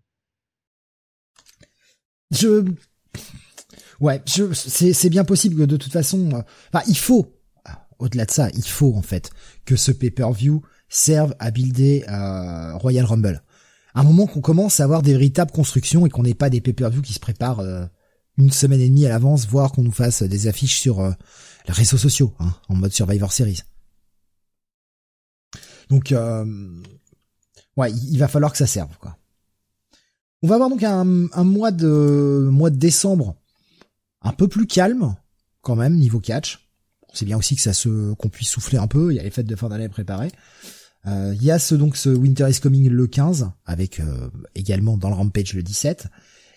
Je, 2.32 2.64
ouais, 4.00 4.22
je, 4.26 4.54
c'est, 4.54 5.10
bien 5.10 5.24
possible 5.24 5.56
que 5.56 5.64
de 5.64 5.78
toute 5.78 5.92
façon, 5.92 6.30
euh, 6.34 6.42
enfin, 6.72 6.84
il 6.88 6.98
faut, 6.98 7.36
au-delà 7.98 8.26
de 8.26 8.32
ça, 8.32 8.50
il 8.54 8.64
faut 8.68 8.94
en 8.96 9.02
fait 9.02 9.32
que 9.66 9.76
ce 9.76 9.92
pay-per-view 9.92 10.62
serve 10.90 11.36
à 11.40 11.52
builder 11.52 12.06
euh, 12.08 12.76
Royal 12.78 13.06
Rumble. 13.06 13.44
À 13.96 14.02
un 14.02 14.04
moment 14.04 14.28
qu'on 14.28 14.42
commence 14.42 14.80
à 14.80 14.84
avoir 14.84 15.02
des 15.02 15.14
véritables 15.14 15.52
constructions 15.52 16.06
et 16.06 16.10
qu'on 16.10 16.24
n'ait 16.24 16.36
pas 16.36 16.50
des 16.50 16.62
pay-per-view 16.62 17.02
qui 17.02 17.14
se 17.14 17.20
préparent 17.20 17.62
euh, 17.62 17.86
une 18.38 18.52
semaine 18.52 18.80
et 18.80 18.88
demie 18.88 19.06
à 19.06 19.10
l'avance, 19.10 19.48
voire 19.48 19.72
qu'on 19.72 19.84
nous 19.84 19.92
fasse 19.92 20.24
des 20.24 20.48
affiches 20.48 20.80
sur 20.80 21.02
les 21.02 21.74
réseaux 21.74 21.98
sociaux, 21.98 22.34
hein, 22.40 22.54
en 22.70 22.76
mode 22.76 22.94
Survivor 22.94 23.34
Series. 23.34 23.64
Donc, 25.90 26.14
ouais, 27.76 27.92
il 27.92 28.18
va 28.18 28.30
falloir 28.30 28.54
que 28.54 28.58
ça 28.58 28.68
serve, 28.68 28.96
quoi. 28.98 29.18
On 30.42 30.48
va 30.48 30.56
avoir 30.56 30.70
donc 30.70 30.84
un, 30.84 31.04
mois 31.44 31.72
de 31.72 32.48
mois 32.50 32.70
de 32.70 32.78
décembre 32.78 33.36
un 34.22 34.32
peu 34.32 34.48
plus 34.48 34.68
calme 34.68 35.16
quand 35.62 35.76
même 35.76 35.96
niveau 35.96 36.20
catch. 36.20 36.70
C'est 37.14 37.26
bien 37.26 37.38
aussi 37.38 37.56
que 37.56 37.62
ça 37.62 37.74
se 37.74 38.14
qu'on 38.14 38.30
puisse 38.30 38.50
souffler 38.50 38.78
un 38.78 38.88
peu. 38.88 39.12
Il 39.12 39.18
y 39.18 39.20
a 39.20 39.24
les 39.24 39.32
fêtes 39.32 39.48
de 39.48 39.56
fin 39.56 39.68
d'année 39.68 39.90
préparées. 39.90 40.32
Euh, 41.08 41.34
il 41.36 41.44
y 41.44 41.52
a 41.52 41.60
ce 41.60 41.76
donc 41.76 41.98
ce 41.98 42.10
Winter 42.10 42.48
is 42.50 42.60
Coming 42.60 42.90
le 42.90 43.08
15 43.08 43.52
avec 43.66 44.00
euh, 44.00 44.30
également 44.56 44.98
dans 44.98 45.10
le 45.10 45.16
Rampage 45.16 45.54
le 45.54 45.64
17. 45.64 46.08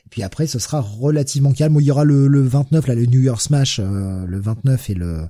Et 0.04 0.08
puis 0.10 0.22
après 0.22 0.46
ce 0.46 0.60
sera 0.60 0.80
relativement 0.80 1.52
calme. 1.52 1.76
Il 1.80 1.86
y 1.86 1.90
aura 1.90 2.04
le, 2.04 2.28
29 2.40 2.86
là 2.86 2.94
le 2.94 3.06
New 3.06 3.20
Year 3.20 3.40
Smash 3.40 3.80
euh, 3.80 4.24
le 4.26 4.40
29 4.40 4.90
et 4.90 4.94
le 4.94 5.26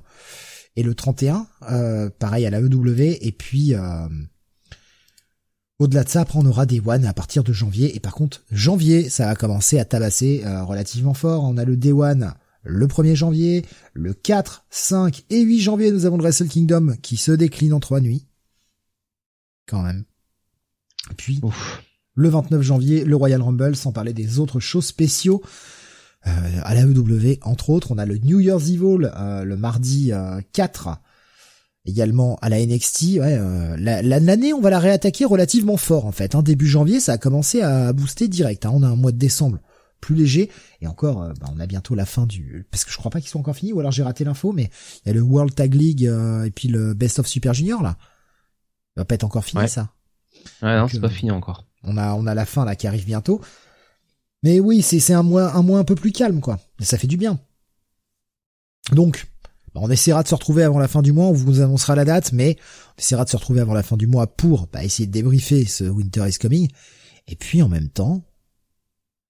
et 0.77 0.83
le 0.83 0.95
31 0.95 1.47
pareil 2.19 2.47
à 2.47 2.51
la 2.51 2.61
EW 2.61 3.19
et 3.20 3.33
puis 3.33 3.74
au-delà 5.82 6.04
de 6.04 6.09
ça, 6.09 6.20
après 6.22 6.38
on 6.38 6.46
aura 6.46 6.64
des 6.64 6.80
One 6.80 7.04
à 7.04 7.12
partir 7.12 7.42
de 7.42 7.52
janvier. 7.52 7.96
Et 7.96 8.00
par 8.00 8.14
contre, 8.14 8.44
janvier, 8.50 9.09
ça 9.09 9.26
va 9.26 9.34
commencer 9.34 9.78
à 9.78 9.84
tabasser 9.84 10.42
euh, 10.44 10.64
relativement 10.64 11.14
fort. 11.14 11.44
On 11.44 11.59
a 11.59 11.64
le 11.64 11.76
Day 11.76 11.92
One 11.92 12.32
le 12.64 12.86
1er 12.86 13.16
janvier, 13.16 13.66
le 13.92 14.14
4, 14.14 14.66
5 14.70 15.24
et 15.30 15.40
8 15.40 15.60
janvier, 15.60 15.90
nous 15.90 16.06
avons 16.06 16.16
le 16.16 16.22
Wrestle 16.22 16.46
Kingdom 16.46 16.94
qui 17.02 17.16
se 17.16 17.32
décline 17.32 17.72
en 17.72 17.80
trois 17.80 18.00
nuits. 18.00 18.24
Quand 19.66 19.82
même. 19.82 20.04
Et 21.10 21.14
puis, 21.14 21.40
le 22.14 22.28
29 22.28 22.62
janvier, 22.62 23.04
le 23.04 23.16
Royal 23.16 23.42
Rumble, 23.42 23.74
sans 23.74 23.90
parler 23.90 24.12
des 24.12 24.38
autres 24.38 24.60
shows 24.60 24.80
spéciaux. 24.80 25.42
Euh, 26.28 26.30
à 26.62 26.74
la 26.74 26.82
EW, 26.82 27.38
entre 27.42 27.70
autres, 27.70 27.90
on 27.90 27.98
a 27.98 28.06
le 28.06 28.18
New 28.18 28.38
Year's 28.38 28.68
Evil 28.68 29.10
euh, 29.16 29.42
le 29.42 29.56
mardi 29.56 30.12
4 30.52 31.00
également 31.84 32.36
à 32.42 32.48
la 32.48 32.64
NXT. 32.64 33.18
Ouais, 33.18 33.36
euh, 33.38 33.76
l'année, 33.76 34.52
on 34.52 34.60
va 34.60 34.70
la 34.70 34.78
réattaquer 34.78 35.24
relativement 35.24 35.76
fort 35.76 36.06
en 36.06 36.12
fait. 36.12 36.34
Hein. 36.34 36.42
Début 36.42 36.66
janvier, 36.66 37.00
ça 37.00 37.12
a 37.12 37.18
commencé 37.18 37.62
à 37.62 37.92
booster 37.92 38.28
direct. 38.28 38.66
Hein. 38.66 38.72
On 38.74 38.82
a 38.82 38.88
un 38.88 38.96
mois 38.96 39.12
de 39.12 39.18
décembre 39.18 39.59
plus 40.00 40.14
léger 40.16 40.50
et 40.80 40.86
encore, 40.86 41.22
euh, 41.22 41.32
bah, 41.40 41.48
on 41.54 41.60
a 41.60 41.66
bientôt 41.66 41.94
la 41.94 42.06
fin 42.06 42.26
du. 42.26 42.66
Parce 42.70 42.84
que 42.84 42.90
je 42.90 42.96
crois 42.96 43.10
pas 43.10 43.20
qu'ils 43.20 43.30
soient 43.30 43.40
encore 43.40 43.56
finis 43.56 43.72
ou 43.72 43.80
alors 43.80 43.92
j'ai 43.92 44.02
raté 44.02 44.24
l'info, 44.24 44.52
mais 44.52 44.70
il 45.04 45.09
y 45.09 45.10
a 45.10 45.14
le 45.14 45.22
World 45.22 45.54
Tag 45.54 45.74
League 45.74 46.06
euh, 46.06 46.44
et 46.44 46.50
puis 46.50 46.68
le 46.68 46.94
Best 46.94 47.18
of 47.18 47.26
Super 47.26 47.54
Junior 47.54 47.82
là. 47.82 47.96
Il 48.96 49.00
va 49.00 49.04
pas 49.04 49.14
être 49.14 49.24
encore 49.24 49.44
fini 49.44 49.66
ça. 49.68 49.92
Ouais, 50.60 50.76
non, 50.76 50.88
c'est 50.88 51.00
pas 51.00 51.09
fini 51.09 51.30
encore. 51.30 51.66
On 51.84 51.96
a 51.96 52.14
on 52.14 52.26
a 52.26 52.34
la 52.34 52.44
fin 52.44 52.64
là 52.64 52.76
qui 52.76 52.86
arrive 52.86 53.06
bientôt. 53.06 53.40
Mais 54.42 54.60
oui, 54.60 54.82
c'est 54.82 54.98
c'est 54.98 55.14
un 55.14 55.22
mois 55.22 55.54
un 55.54 55.62
mois 55.62 55.78
un 55.78 55.84
peu 55.84 55.94
plus 55.94 56.12
calme 56.12 56.40
quoi. 56.40 56.59
Et 56.80 56.84
ça 56.84 56.98
fait 56.98 57.06
du 57.06 57.16
bien. 57.16 57.38
Donc, 58.90 59.26
bah, 59.74 59.81
on 59.82 59.90
essaiera 59.90 60.23
de 60.23 60.28
se 60.28 60.35
retrouver 60.35 60.62
avant 60.62 60.78
la 60.78 60.89
fin 60.89 61.03
du 61.03 61.12
mois, 61.12 61.27
on 61.27 61.32
vous 61.32 61.61
annoncera 61.61 61.94
la 61.94 62.05
date, 62.05 62.32
mais 62.32 62.57
on 62.97 63.01
essaiera 63.01 63.24
de 63.24 63.31
se 63.31 63.36
retrouver 63.36 63.61
avant 63.61 63.74
la 63.74 63.82
fin 63.82 63.97
du 63.97 64.07
mois 64.07 64.27
pour 64.27 64.69
bah, 64.73 64.85
essayer 64.85 65.07
de 65.07 65.12
débriefer 65.12 65.65
ce 65.65 65.85
Winter 65.85 66.28
is 66.28 66.39
Coming. 66.39 66.69
Et 67.28 67.36
puis 67.36 67.62
en 67.62 67.69
même 67.69 67.89
temps, 67.89 68.24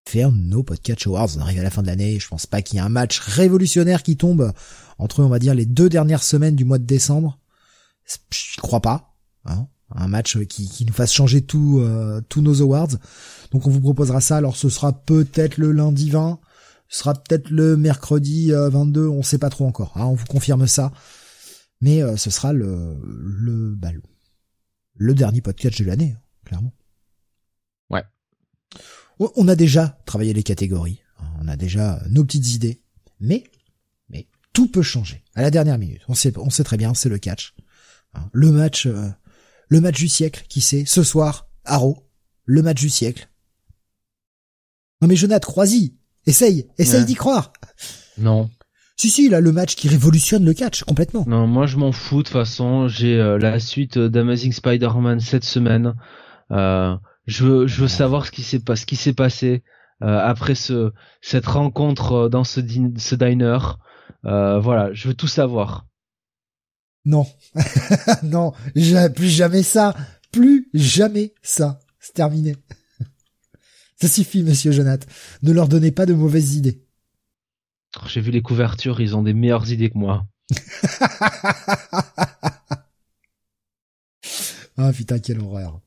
faire 0.09 0.33
nos 0.33 0.63
podcast 0.63 1.07
awards. 1.07 1.31
On 1.37 1.41
arrive 1.41 1.61
à 1.61 1.65
la 1.65 1.71
fin 1.71 1.83
de 1.83 1.87
l'année, 1.87 2.19
je 2.19 2.29
pense 2.29 2.47
pas 2.47 2.63
qu'il 2.63 2.77
y 2.77 2.79
ait 2.79 2.85
un 2.85 2.89
match 2.89 3.21
révolutionnaire 3.21 4.03
qui 4.03 4.17
tombe 4.17 4.53
entre, 4.99 5.23
on 5.23 5.29
va 5.29 5.39
dire, 5.39 5.55
les 5.55 5.67
deux 5.67 5.89
dernières 5.89 6.23
semaines 6.23 6.57
du 6.57 6.65
mois 6.65 6.79
de 6.79 6.85
décembre. 6.85 7.39
Je 8.31 8.61
crois 8.61 8.81
pas. 8.81 9.15
Hein 9.45 9.67
un 9.95 10.09
match 10.09 10.39
qui, 10.47 10.85
nous 10.87 10.93
fasse 10.93 11.13
changer 11.13 11.43
tout, 11.43 11.81
euh, 11.81 12.21
tous 12.29 12.41
nos 12.41 12.63
awards. 12.63 12.89
Donc 13.51 13.67
on 13.67 13.71
vous 13.71 13.81
proposera 13.81 14.21
ça. 14.21 14.37
Alors 14.37 14.57
ce 14.57 14.69
sera 14.69 14.93
peut-être 14.93 15.59
le 15.59 15.73
lundi 15.73 16.11
20 16.11 16.39
ce 16.93 16.99
sera 16.99 17.15
peut-être 17.15 17.49
le 17.49 17.79
mercredi 17.79 18.51
22, 18.53 19.01
euh, 19.01 19.09
on 19.09 19.23
sait 19.23 19.39
pas 19.39 19.49
trop 19.49 19.67
encore. 19.67 19.97
Hein, 19.97 20.05
on 20.05 20.15
vous 20.15 20.27
confirme 20.27 20.67
ça. 20.67 20.93
Mais 21.81 22.03
euh, 22.03 22.19
ce 22.19 22.29
sera 22.29 22.53
le 22.53 23.01
le, 23.03 23.75
bah, 23.75 23.89
le 24.95 25.15
dernier 25.15 25.41
podcast 25.41 25.81
de 25.81 25.87
l'année, 25.87 26.15
hein, 26.15 26.23
clairement. 26.45 26.75
Ouais. 27.89 28.05
On 29.19 29.49
a 29.49 29.57
déjà 29.57 30.03
travaillé 30.05 30.35
les 30.35 30.43
catégories. 30.43 31.01
Hein, 31.19 31.25
on 31.41 31.49
a 31.49 31.57
déjà 31.57 32.03
nos 32.11 32.27
petites 32.27 32.53
idées. 32.55 32.83
Mais 33.21 33.45
mais 34.11 34.29
tout 34.53 34.69
peut 34.69 34.83
changer 34.83 35.25
à 35.35 35.41
la 35.41 35.51
dernière 35.51 35.79
minute. 35.79 36.03
On 36.09 36.15
sait 36.15 36.37
on 36.37 36.51
sait 36.51 36.65
très 36.65 36.77
bien, 36.77 36.93
c'est 36.93 37.09
le 37.09 37.19
catch. 37.19 37.55
Le 38.33 38.53
match 38.53 38.85
euh, 38.85 39.09
le 39.69 39.81
match 39.81 39.97
du 39.97 40.11
siècle, 40.11 40.45
qui 40.47 40.61
sait 40.61 40.85
Ce 40.85 41.03
soir, 41.03 41.49
Arrow, 41.65 42.07
le 42.45 42.61
match 42.61 42.83
du 42.83 42.91
siècle. 42.91 43.31
Non 45.01 45.09
mais 45.09 45.17
Jonathan, 45.17 45.51
crois-y 45.51 45.97
Essaye, 46.27 46.67
essaye 46.79 47.05
d'y 47.05 47.15
croire. 47.15 47.53
Non. 48.19 48.51
Si 48.97 49.11
si, 49.11 49.29
là 49.29 49.41
le 49.41 49.51
match 49.53 49.75
qui 49.75 49.89
révolutionne 49.89 50.45
le 50.45 50.55
catch 50.55 50.85
complètement. 50.85 51.25
Non, 51.27 51.47
moi 51.47 51.67
je 51.67 51.77
m'en 51.77 51.93
fous 51.93 52.19
de 52.19 52.23
toute 52.23 52.33
façon. 52.33 52.87
J'ai 52.89 53.19
euh, 53.19 53.39
la 53.39 53.59
suite 53.59 53.99
d'Amazing 53.99 54.53
Spider-Man 54.53 55.19
cette 55.21 55.45
semaine. 55.45 55.95
Euh, 56.53 56.95
je 57.27 57.45
veux, 57.45 57.67
je 57.67 57.83
veux 57.83 57.89
savoir 57.89 58.27
ce 58.27 58.31
qui 58.31 58.43
s'est 58.43 58.61
pas, 58.61 58.77
ce 58.77 58.87
qui 58.87 58.97
s'est 58.97 59.13
passé 59.13 59.63
euh, 60.03 60.19
après 60.19 60.55
ce 60.55 60.93
cette 61.21 61.47
rencontre 61.47 62.13
euh, 62.13 62.29
dans 62.29 62.45
ce, 62.45 62.61
ce 62.97 63.15
diner. 63.15 63.59
Euh, 64.25 64.59
voilà, 64.59 64.93
je 64.93 65.09
veux 65.09 65.15
tout 65.15 65.29
savoir. 65.29 65.87
Non, 67.05 67.27
non, 68.23 68.53
plus 69.15 69.29
jamais 69.29 69.63
ça, 69.63 69.95
plus 70.31 70.69
jamais 70.75 71.35
ça. 71.43 71.81
C'est 72.01 72.15
terminé. 72.15 72.57
Ça 74.03 74.09
suffit, 74.09 74.43
monsieur 74.43 74.73
Jonathan. 74.73 75.07
Ne 75.43 75.53
leur 75.53 75.69
donnez 75.69 75.93
pas 75.93 76.07
de 76.07 76.15
mauvaises 76.15 76.57
idées. 76.57 76.83
Oh, 77.99 78.07
j'ai 78.09 78.21
vu 78.21 78.33
les 78.33 78.43
couvertures, 78.43 79.01
ils 79.01 79.15
ont 79.15 79.23
des 79.23 79.33
meilleures 79.33 79.71
idées 79.71 79.91
que 79.91 79.99
moi. 79.99 80.27
ah 84.77 84.93
putain, 84.93 85.21
quelle 85.21 85.39
horreur. 85.39 85.81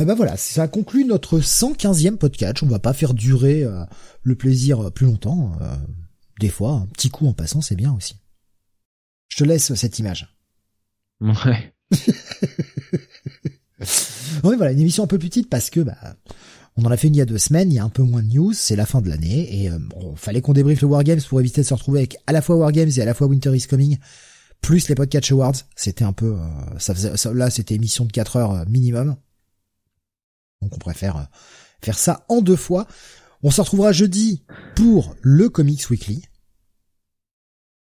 Eh 0.00 0.06
ben 0.06 0.14
voilà, 0.14 0.38
ça 0.38 0.66
conclut 0.66 1.04
notre 1.04 1.40
115e 1.40 2.16
podcast. 2.16 2.62
On 2.62 2.68
va 2.68 2.78
pas 2.78 2.94
faire 2.94 3.12
durer 3.12 3.62
euh, 3.62 3.84
le 4.22 4.34
plaisir 4.34 4.90
plus 4.92 5.04
longtemps. 5.04 5.58
Euh, 5.60 5.76
des 6.40 6.48
fois, 6.48 6.72
un 6.72 6.86
petit 6.86 7.10
coup 7.10 7.26
en 7.26 7.34
passant, 7.34 7.60
c'est 7.60 7.76
bien 7.76 7.92
aussi. 7.92 8.16
Je 9.28 9.36
te 9.36 9.44
laisse 9.44 9.74
cette 9.74 9.98
image. 9.98 10.34
Ouais. 11.20 11.74
oui, 14.44 14.56
voilà, 14.56 14.72
une 14.72 14.80
émission 14.80 15.04
un 15.04 15.06
peu 15.06 15.18
plus 15.18 15.28
petite 15.28 15.50
parce 15.50 15.70
que 15.70 15.80
bah 15.80 15.96
On 16.76 16.84
en 16.84 16.90
a 16.90 16.96
fait 16.96 17.08
une 17.08 17.14
il 17.14 17.18
y 17.18 17.22
a 17.22 17.26
deux 17.26 17.38
semaines, 17.38 17.70
il 17.70 17.74
y 17.74 17.78
a 17.78 17.84
un 17.84 17.88
peu 17.88 18.02
moins 18.02 18.22
de 18.22 18.28
news, 18.28 18.52
c'est 18.52 18.76
la 18.76 18.86
fin 18.86 19.00
de 19.00 19.08
l'année, 19.08 19.62
et 19.62 19.70
euh, 19.70 19.78
bon, 19.78 20.14
fallait 20.16 20.40
qu'on 20.42 20.52
débriefe 20.52 20.82
le 20.82 20.88
Wargames 20.88 21.22
pour 21.22 21.40
éviter 21.40 21.62
de 21.62 21.66
se 21.66 21.74
retrouver 21.74 22.00
avec 22.00 22.16
à 22.26 22.32
la 22.32 22.42
fois 22.42 22.56
Wargames 22.56 22.90
et 22.96 23.00
à 23.00 23.04
la 23.04 23.14
fois 23.14 23.26
Winter 23.26 23.54
is 23.54 23.66
Coming, 23.66 23.98
plus 24.60 24.88
les 24.88 24.94
Podcatch 24.94 25.32
Awards. 25.32 25.54
C'était 25.74 26.04
un 26.04 26.12
peu, 26.12 26.34
euh, 26.34 26.78
ça 26.78 26.94
faisait, 26.94 27.16
ça, 27.16 27.32
là 27.32 27.50
c'était 27.50 27.74
émission 27.74 28.04
de 28.04 28.12
4 28.12 28.36
heures 28.36 28.52
euh, 28.52 28.64
minimum. 28.66 29.16
Donc 30.62 30.74
on 30.74 30.78
préfère 30.78 31.16
euh, 31.16 31.24
faire 31.80 31.98
ça 31.98 32.24
en 32.28 32.40
deux 32.40 32.56
fois. 32.56 32.86
On 33.42 33.50
se 33.50 33.60
retrouvera 33.60 33.92
jeudi 33.92 34.44
pour 34.74 35.14
le 35.22 35.48
Comics 35.48 35.88
Weekly. 35.88 36.22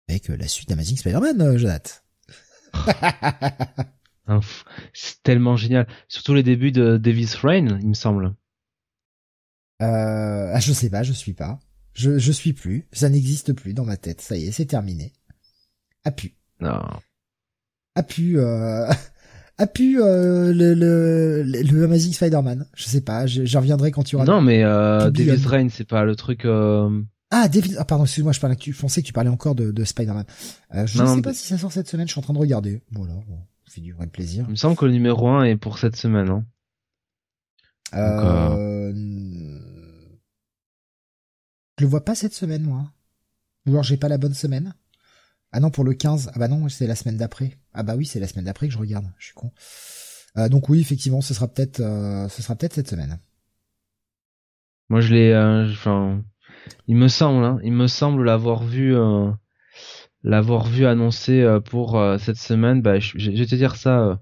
Avec 0.09 0.29
la 0.29 0.47
suite 0.47 0.69
d'Amazing 0.69 0.97
Spider-Man, 0.97 1.57
Jonathan. 1.57 1.91
C'est 4.93 5.21
tellement 5.23 5.55
génial. 5.55 5.87
Surtout 6.07 6.33
les 6.33 6.43
débuts 6.43 6.71
de 6.71 6.97
Davis 6.97 7.35
Rain, 7.35 7.79
il 7.79 7.89
me 7.89 7.93
semble. 7.93 8.35
Euh, 9.81 10.51
ah, 10.53 10.59
je 10.59 10.73
sais 10.73 10.89
pas, 10.89 11.03
je 11.03 11.13
suis 11.13 11.33
pas. 11.33 11.59
Je, 11.93 12.17
je 12.17 12.31
suis 12.31 12.53
plus. 12.53 12.87
Ça 12.91 13.09
n'existe 13.09 13.53
plus 13.53 13.73
dans 13.73 13.85
ma 13.85 13.97
tête. 13.97 14.21
Ça 14.21 14.35
y 14.37 14.45
est, 14.45 14.51
c'est 14.51 14.65
terminé. 14.65 15.13
A 16.03 16.11
pu. 16.11 16.35
Non. 16.59 16.81
A 17.95 18.03
pu, 18.03 18.39
euh, 18.39 18.87
a 19.57 19.67
pu, 19.67 19.99
euh, 20.01 20.53
le, 20.53 20.73
le, 20.73 21.43
le 21.43 21.83
Amazing 21.83 22.13
Spider-Man. 22.13 22.67
Je 22.75 22.83
sais 22.83 23.01
pas, 23.01 23.25
j'en 23.25 23.59
reviendrai 23.59 23.91
quand 23.91 24.03
tu 24.03 24.15
auras. 24.15 24.25
Non, 24.25 24.41
mais, 24.41 24.63
euh, 24.63 25.09
Davis 25.09 25.45
Rain, 25.45 25.69
c'est 25.69 25.87
pas 25.87 26.03
le 26.03 26.15
truc, 26.15 26.45
euh... 26.45 27.01
Ah, 27.29 27.49
David, 27.49 27.75
ah, 27.77 27.83
pardon, 27.83 28.05
excuse-moi, 28.05 28.31
je 28.31 28.39
parlais, 28.39 28.55
tu 28.55 28.73
pensais 28.73 29.01
que 29.01 29.07
tu 29.07 29.13
parlais 29.13 29.29
encore 29.29 29.53
de, 29.53 29.71
de 29.71 29.83
Spider-Man. 29.83 30.25
Euh, 30.75 30.87
je 30.87 31.01
ne 31.01 31.07
sais 31.07 31.21
pas 31.21 31.33
si 31.33 31.47
ça 31.47 31.57
sort 31.57 31.71
cette 31.71 31.89
semaine, 31.89 32.07
je 32.07 32.13
suis 32.13 32.19
en 32.19 32.23
train 32.23 32.33
de 32.33 32.39
regarder. 32.39 32.81
Voilà, 32.91 33.13
bon, 33.27 33.39
fait 33.69 33.81
du 33.81 33.93
vrai 33.93 34.07
plaisir. 34.07 34.45
Il 34.47 34.51
me 34.51 34.55
semble 34.55 34.75
que 34.75 34.85
le 34.85 34.91
numéro 34.91 35.27
1 35.27 35.45
est 35.45 35.57
pour 35.57 35.77
cette 35.77 35.95
semaine, 35.95 36.29
hein. 36.29 36.45
Euh... 37.93 38.91
Je 41.77 41.83
le 41.83 41.89
vois 41.89 42.03
pas 42.03 42.15
cette 42.15 42.33
semaine, 42.33 42.63
moi. 42.63 42.91
Ou 43.65 43.71
alors 43.71 43.83
j'ai 43.83 43.97
pas 43.97 44.09
la 44.09 44.17
bonne 44.17 44.33
semaine. 44.33 44.73
Ah 45.51 45.59
non, 45.59 45.69
pour 45.69 45.83
le 45.83 45.93
15. 45.93 46.31
Ah 46.33 46.39
bah 46.39 46.47
non, 46.47 46.67
c'est 46.69 46.87
la 46.87 46.95
semaine 46.95 47.17
d'après. 47.17 47.57
Ah 47.73 47.83
bah 47.83 47.95
oui, 47.95 48.05
c'est 48.05 48.19
la 48.19 48.27
semaine 48.27 48.45
d'après 48.45 48.67
que 48.67 48.73
je 48.73 48.79
regarde. 48.79 49.05
Je 49.17 49.25
suis 49.25 49.33
con. 49.33 49.51
Euh, 50.37 50.49
donc 50.49 50.69
oui, 50.69 50.79
effectivement, 50.81 51.21
ce 51.21 51.33
sera 51.33 51.47
peut-être, 51.47 51.79
euh, 51.79 52.27
ce 52.29 52.41
sera 52.41 52.55
peut-être 52.55 52.73
cette 52.73 52.89
semaine. 52.89 53.19
Moi, 54.89 55.01
je 55.01 55.13
l'ai, 55.13 55.31
euh, 55.31 55.69
enfin, 55.71 56.23
il 56.87 56.95
me 56.95 57.07
semble, 57.07 57.43
hein, 57.43 57.59
il 57.63 57.73
me 57.73 57.87
semble 57.87 58.23
l'avoir 58.23 58.63
vu, 58.63 58.95
euh, 58.95 59.31
l'avoir 60.27 60.67
vu 60.67 60.85
annoncé 60.85 61.41
euh, 61.41 61.59
pour 61.59 62.01
cette 62.19 62.37
semaine. 62.37 62.81
Bah, 62.81 62.99
je, 62.99 63.17
je, 63.17 63.31
vais 63.31 63.45
te 63.45 63.55
dire 63.55 63.75
ça, 63.75 64.19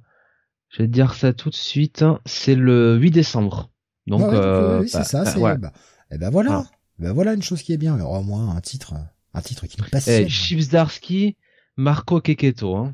je 0.70 0.84
vais 0.84 0.88
te 0.88 0.94
dire 0.94 1.14
ça 1.14 1.34
tout 1.34 1.50
de 1.50 1.56
suite. 1.56 2.02
Hein. 2.02 2.20
C'est 2.26 2.56
le 2.56 2.98
8 2.98 3.12
décembre. 3.12 3.70
Donc, 4.08 4.22
ouais, 4.22 4.80
oui, 4.82 4.90
c'est 4.90 5.00
bah, 5.00 5.04
ça. 5.04 5.24
bah, 5.24 5.32
C'est, 5.32 5.40
ouais. 5.40 5.58
bah, 5.58 5.72
et 6.12 6.18
ben 6.18 6.30
voilà. 6.30 6.66
Ben 7.00 7.12
voilà 7.12 7.34
une 7.34 7.42
chose 7.42 7.62
qui 7.62 7.74
est 7.74 7.78
bien. 7.78 7.96
Alors, 7.96 8.12
au 8.12 8.24
moins 8.24 8.56
un 8.56 8.62
titre, 8.62 8.94
un 9.34 9.42
titre 9.42 9.68
qui 9.68 9.82
me 9.82 9.88
passe. 9.88 10.08
Eh, 10.08 10.30
Chips 10.30 10.70
Darsky, 10.70 11.36
Marco 11.76 12.22
Keketo. 12.22 12.76
Hein. 12.76 12.94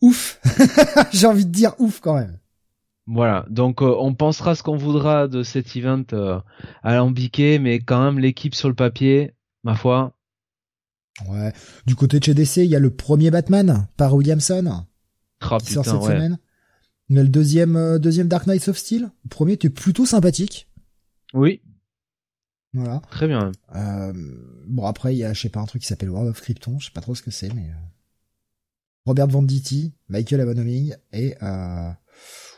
Ouf. 0.00 0.40
J'ai 1.12 1.26
envie 1.26 1.46
de 1.46 1.50
dire 1.50 1.74
ouf 1.78 2.00
quand 2.00 2.14
même. 2.14 2.38
Voilà, 3.06 3.44
donc 3.50 3.82
euh, 3.82 3.94
on 3.98 4.14
pensera 4.14 4.54
ce 4.54 4.62
qu'on 4.62 4.76
voudra 4.76 5.26
de 5.26 5.42
cet 5.42 5.74
event 5.76 6.04
euh, 6.12 6.40
alambiqué, 6.84 7.58
mais 7.58 7.80
quand 7.80 8.02
même 8.02 8.18
l'équipe 8.20 8.54
sur 8.54 8.68
le 8.68 8.74
papier, 8.74 9.34
ma 9.64 9.74
foi. 9.74 10.14
Ouais. 11.28 11.52
Du 11.86 11.94
côté 11.94 12.18
de 12.18 12.24
chez 12.24 12.34
DC, 12.34 12.58
il 12.58 12.66
y 12.66 12.76
a 12.76 12.78
le 12.80 12.90
premier 12.90 13.30
Batman 13.30 13.86
par 13.96 14.14
Williamson 14.14 14.84
Oh, 15.50 15.58
qui 15.58 15.72
sort 15.72 15.84
cette 15.84 15.94
ouais. 15.94 16.14
semaine. 16.14 16.38
Mais 17.08 17.22
le 17.22 17.28
deuxième, 17.28 17.76
euh, 17.76 17.98
deuxième 17.98 18.28
Dark 18.28 18.46
Knights 18.46 18.68
of 18.68 18.78
Steel, 18.78 19.10
le 19.24 19.28
premier 19.28 19.52
était 19.54 19.68
plutôt 19.70 20.06
sympathique. 20.06 20.68
Oui, 21.34 21.60
Voilà. 22.72 23.00
très 23.10 23.26
bien. 23.26 23.52
Euh, 23.74 24.12
bon 24.66 24.86
après 24.86 25.14
il 25.14 25.18
y 25.18 25.24
a 25.24 25.32
je 25.34 25.40
sais 25.42 25.48
pas 25.48 25.60
un 25.60 25.64
truc 25.66 25.82
qui 25.82 25.88
s'appelle 25.88 26.10
World 26.10 26.30
of 26.30 26.40
Krypton, 26.40 26.78
je 26.78 26.86
sais 26.86 26.90
pas 26.92 27.00
trop 27.00 27.14
ce 27.14 27.22
que 27.22 27.30
c'est 27.30 27.52
mais 27.52 27.62
euh, 27.68 27.74
Robert 29.06 29.26
Venditti, 29.28 29.94
Michael 30.08 30.40
Abonoming 30.42 30.94
et 31.12 31.34
euh, 31.42 31.90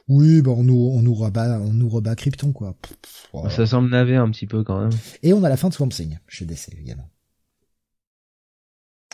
oui 0.09 0.43
bah 0.43 0.51
on 0.53 0.63
nous 0.65 0.91
on 0.93 1.03
nous 1.03 1.15
rebat 1.15 1.59
on 1.61 1.73
nous 1.73 1.89
rebat 1.89 2.15
Krypton 2.17 2.53
quoi. 2.53 2.77
Pff, 2.83 2.97
pff, 2.99 3.29
voilà. 3.33 3.51
Ça 3.51 3.67
semble 3.67 3.89
naver 3.91 4.17
un 4.17 4.31
petit 4.31 4.47
peu 4.47 4.63
quand 4.63 4.81
même. 4.81 4.99
Et 5.23 5.33
on 5.33 5.43
a 5.43 5.49
la 5.49 5.57
fin 5.57 5.69
de 5.69 5.75
Swamp 5.75 5.89
Thing 5.89 6.19
chez 6.29 6.45
DC 6.45 6.69
également. 6.81 7.09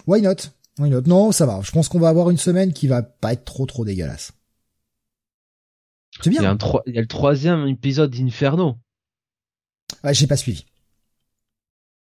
Why 0.07 0.23
not? 0.23 0.37
Why 0.79 0.91
not? 0.91 1.03
Non, 1.07 1.33
ça 1.33 1.47
va. 1.47 1.61
Je 1.63 1.71
pense 1.73 1.89
qu'on 1.89 1.99
va 2.01 2.09
avoir 2.09 2.31
une 2.31 2.39
semaine 2.39 2.73
qui 2.73 2.87
va 2.89 3.03
pas 3.03 3.33
être 3.33 3.45
trop 3.45 3.67
trop 3.67 3.85
dégueulasse. 3.85 4.33
C'est 6.21 6.31
Il 6.31 6.35
y, 6.35 6.39
a 6.39 6.41
bien. 6.41 6.53
un 6.53 6.81
il 6.87 6.95
y 6.95 6.99
a 6.99 7.03
le 7.03 7.07
troisième 7.07 7.67
épisode 7.69 8.11
d'Inferno. 8.11 8.77
Ouais, 10.05 10.15
j'ai 10.15 10.27
pas 10.27 10.37
suivi. 10.37 10.67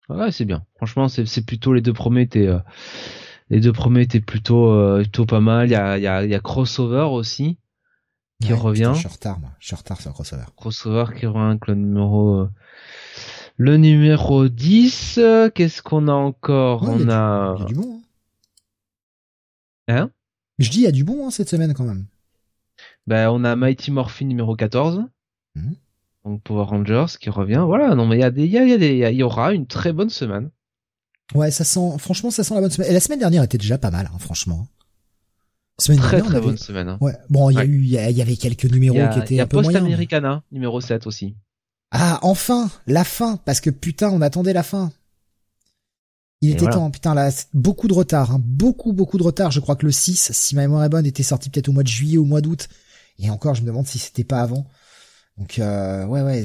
Ouais, 0.09 0.31
c'est 0.31 0.45
bien. 0.45 0.65
Franchement, 0.75 1.07
c'est 1.07 1.45
plutôt 1.45 1.73
les 1.73 1.81
deux 1.81 1.93
premiers 1.93 2.21
étaient 2.23 2.47
euh, 2.47 2.59
les 3.49 3.59
deux 3.59 3.71
premiers 3.73 4.01
étaient 4.01 4.19
plutôt 4.19 4.71
euh, 4.71 5.01
plutôt 5.01 5.25
pas 5.25 5.39
mal. 5.39 5.67
Il 5.67 5.71
y 5.71 5.75
a 5.75 5.97
il 5.97 6.03
y 6.03 6.07
a 6.07 6.23
il 6.23 6.29
y 6.29 6.35
a 6.35 6.39
crossover 6.39 7.07
aussi 7.11 7.57
qui 8.41 8.51
Ouais, 8.51 8.59
revient. 8.59 8.81
putain, 8.81 8.93
je 8.93 8.99
suis 8.99 9.07
en 9.07 9.11
retard, 9.11 9.39
moi. 9.39 9.51
Je 9.59 9.65
suis 9.67 9.75
en 9.75 9.77
retard 9.77 10.01
sur 10.01 10.13
crossover. 10.13 10.43
crossover 10.57 11.05
qui 11.17 11.25
revient 11.25 11.39
avec 11.51 11.67
le 11.67 11.75
numéro 11.75 12.41
euh, 12.41 12.49
le 13.57 13.77
numéro 13.77 14.49
10 14.49 15.17
euh, 15.19 15.49
qu'est-ce 15.49 15.81
qu'on 15.81 16.07
a 16.07 16.13
encore 16.13 16.83
Ouais, 16.83 16.95
il 16.95 17.01
y 17.01 17.05
on 17.05 17.09
a 17.09 17.55
Il 17.57 17.61
y 17.61 17.63
a 17.63 17.67
du 17.67 17.73
bon, 17.75 18.01
hein. 19.87 19.95
hein 19.95 20.09
Je 20.59 20.69
dis, 20.69 20.79
il 20.79 20.83
y 20.83 20.87
a 20.87 20.91
du 20.91 21.03
bon, 21.03 21.27
hein, 21.27 21.31
cette 21.31 21.49
semaine, 21.49 21.73
quand 21.73 21.83
même. 21.85 22.05
ben 23.07 23.29
on 23.29 23.43
a 23.43 23.55
Mighty 23.55 23.91
Morphin 23.91 24.25
numéro 24.25 24.55
14 24.55 25.03
Mhm. 25.55 25.75
donc 26.25 26.41
Power 26.41 26.65
Rangers 26.65 27.05
qui 27.19 27.29
revient 27.29 27.63
voilà 27.67 27.93
non 27.93 28.07
mais 28.07 28.15
il 28.17 28.21
y 28.21 28.23
a 28.23 28.31
des 28.31 28.45
il 28.45 28.49
y, 28.51 28.57
a, 28.57 28.65
y, 28.65 28.71
a 28.73 28.77
des- 28.79 28.89
il 28.93 28.97
y 28.97 29.05
a- 29.05 29.11
il 29.11 29.17
y 29.17 29.23
aura 29.23 29.53
une 29.53 29.67
très 29.67 29.93
bonne 29.93 30.09
semaine 30.09 30.49
Ouais, 31.35 31.51
ça 31.51 31.63
sent, 31.63 31.97
franchement, 31.99 32.29
ça 32.31 32.43
sent 32.43 32.53
la 32.53 32.61
bonne 32.61 32.69
semaine. 32.69 32.89
Et 32.91 32.93
la 32.93 32.99
semaine 32.99 33.17
dernière 33.17 33.41
était 33.43 33.57
déjà 33.57 33.77
pas 33.79 33.89
mal, 33.91 34.09
hein, 34.13 34.17
franchement. 34.19 34.67
Semaine 35.79 35.99
très 35.99 36.17
dernière, 36.17 36.25
on 36.25 36.29
très 36.29 36.37
avait- 36.37 36.45
bonne 36.47 36.57
semaine 36.57 36.89
hein. 36.89 36.97
Ouais. 37.01 37.13
Bon, 37.29 37.49
il 37.49 37.53
y 37.53 37.57
a 37.57 37.61
Ouais. 37.61 37.67
eu, 37.67 37.81
il 37.83 37.89
y, 37.89 38.21
avait 38.21 38.35
quelques 38.35 38.65
numéros 38.65 38.97
qui 39.13 39.19
étaient 39.19 39.35
y 39.35 39.39
a 39.39 39.43
un 39.43 39.47
peu 39.47 39.57
Post. 39.61 39.73
Americana 39.75 40.43
numéro 40.51 40.79
7 40.81 41.07
aussi 41.07 41.35
Ah, 41.93 42.19
enfin, 42.23 42.69
la 42.87 43.03
fin, 43.03 43.37
parce 43.45 43.61
que 43.61 43.69
putain, 43.69 44.09
on 44.09 44.21
attendait 44.21 44.51
la 44.53 44.63
fin. 44.63 44.91
Il 46.41 46.49
Et 46.49 46.51
était 46.53 46.61
voilà. 46.61 46.75
temps, 46.75 46.91
putain, 46.91 47.13
là, 47.13 47.31
beaucoup 47.53 47.87
de 47.87 47.93
retard, 47.93 48.31
hein, 48.31 48.41
beaucoup, 48.43 48.93
beaucoup 48.93 49.17
de 49.17 49.23
retard. 49.23 49.51
Je 49.51 49.59
crois 49.59 49.75
que 49.75 49.85
le 49.85 49.91
6, 49.91 50.31
si 50.33 50.55
ma 50.55 50.61
mémoire 50.63 50.83
est 50.83 50.89
bonne, 50.89 51.05
était 51.05 51.23
sorti 51.23 51.49
peut-être 51.49 51.69
au 51.69 51.71
mois 51.71 51.83
de 51.83 51.87
juillet 51.87 52.17
ou 52.17 52.23
au 52.23 52.25
mois 52.25 52.41
d'août. 52.41 52.67
Et 53.19 53.29
encore, 53.29 53.53
je 53.55 53.61
me 53.61 53.67
demande 53.67 53.87
si 53.87 53.99
c'était 53.99 54.23
pas 54.23 54.41
avant. 54.41 54.67
Donc, 55.37 55.59
euh, 55.59 56.05
ouais, 56.05 56.21
ouais. 56.23 56.43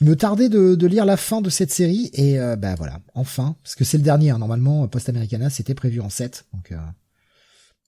Il 0.00 0.08
me 0.08 0.16
tardait 0.16 0.48
de, 0.48 0.74
de 0.74 0.86
lire 0.86 1.04
la 1.04 1.16
fin 1.16 1.40
de 1.40 1.50
cette 1.50 1.72
série, 1.72 2.10
et 2.14 2.38
euh, 2.40 2.56
bah 2.56 2.74
voilà, 2.74 3.00
enfin, 3.14 3.56
parce 3.62 3.74
que 3.76 3.84
c'est 3.84 3.98
le 3.98 4.02
dernier, 4.02 4.30
hein, 4.30 4.38
normalement, 4.38 4.88
Post 4.88 5.08
Americana, 5.08 5.50
c'était 5.50 5.74
prévu 5.74 6.00
en 6.00 6.10
7, 6.10 6.46
donc 6.54 6.72
euh, 6.72 6.76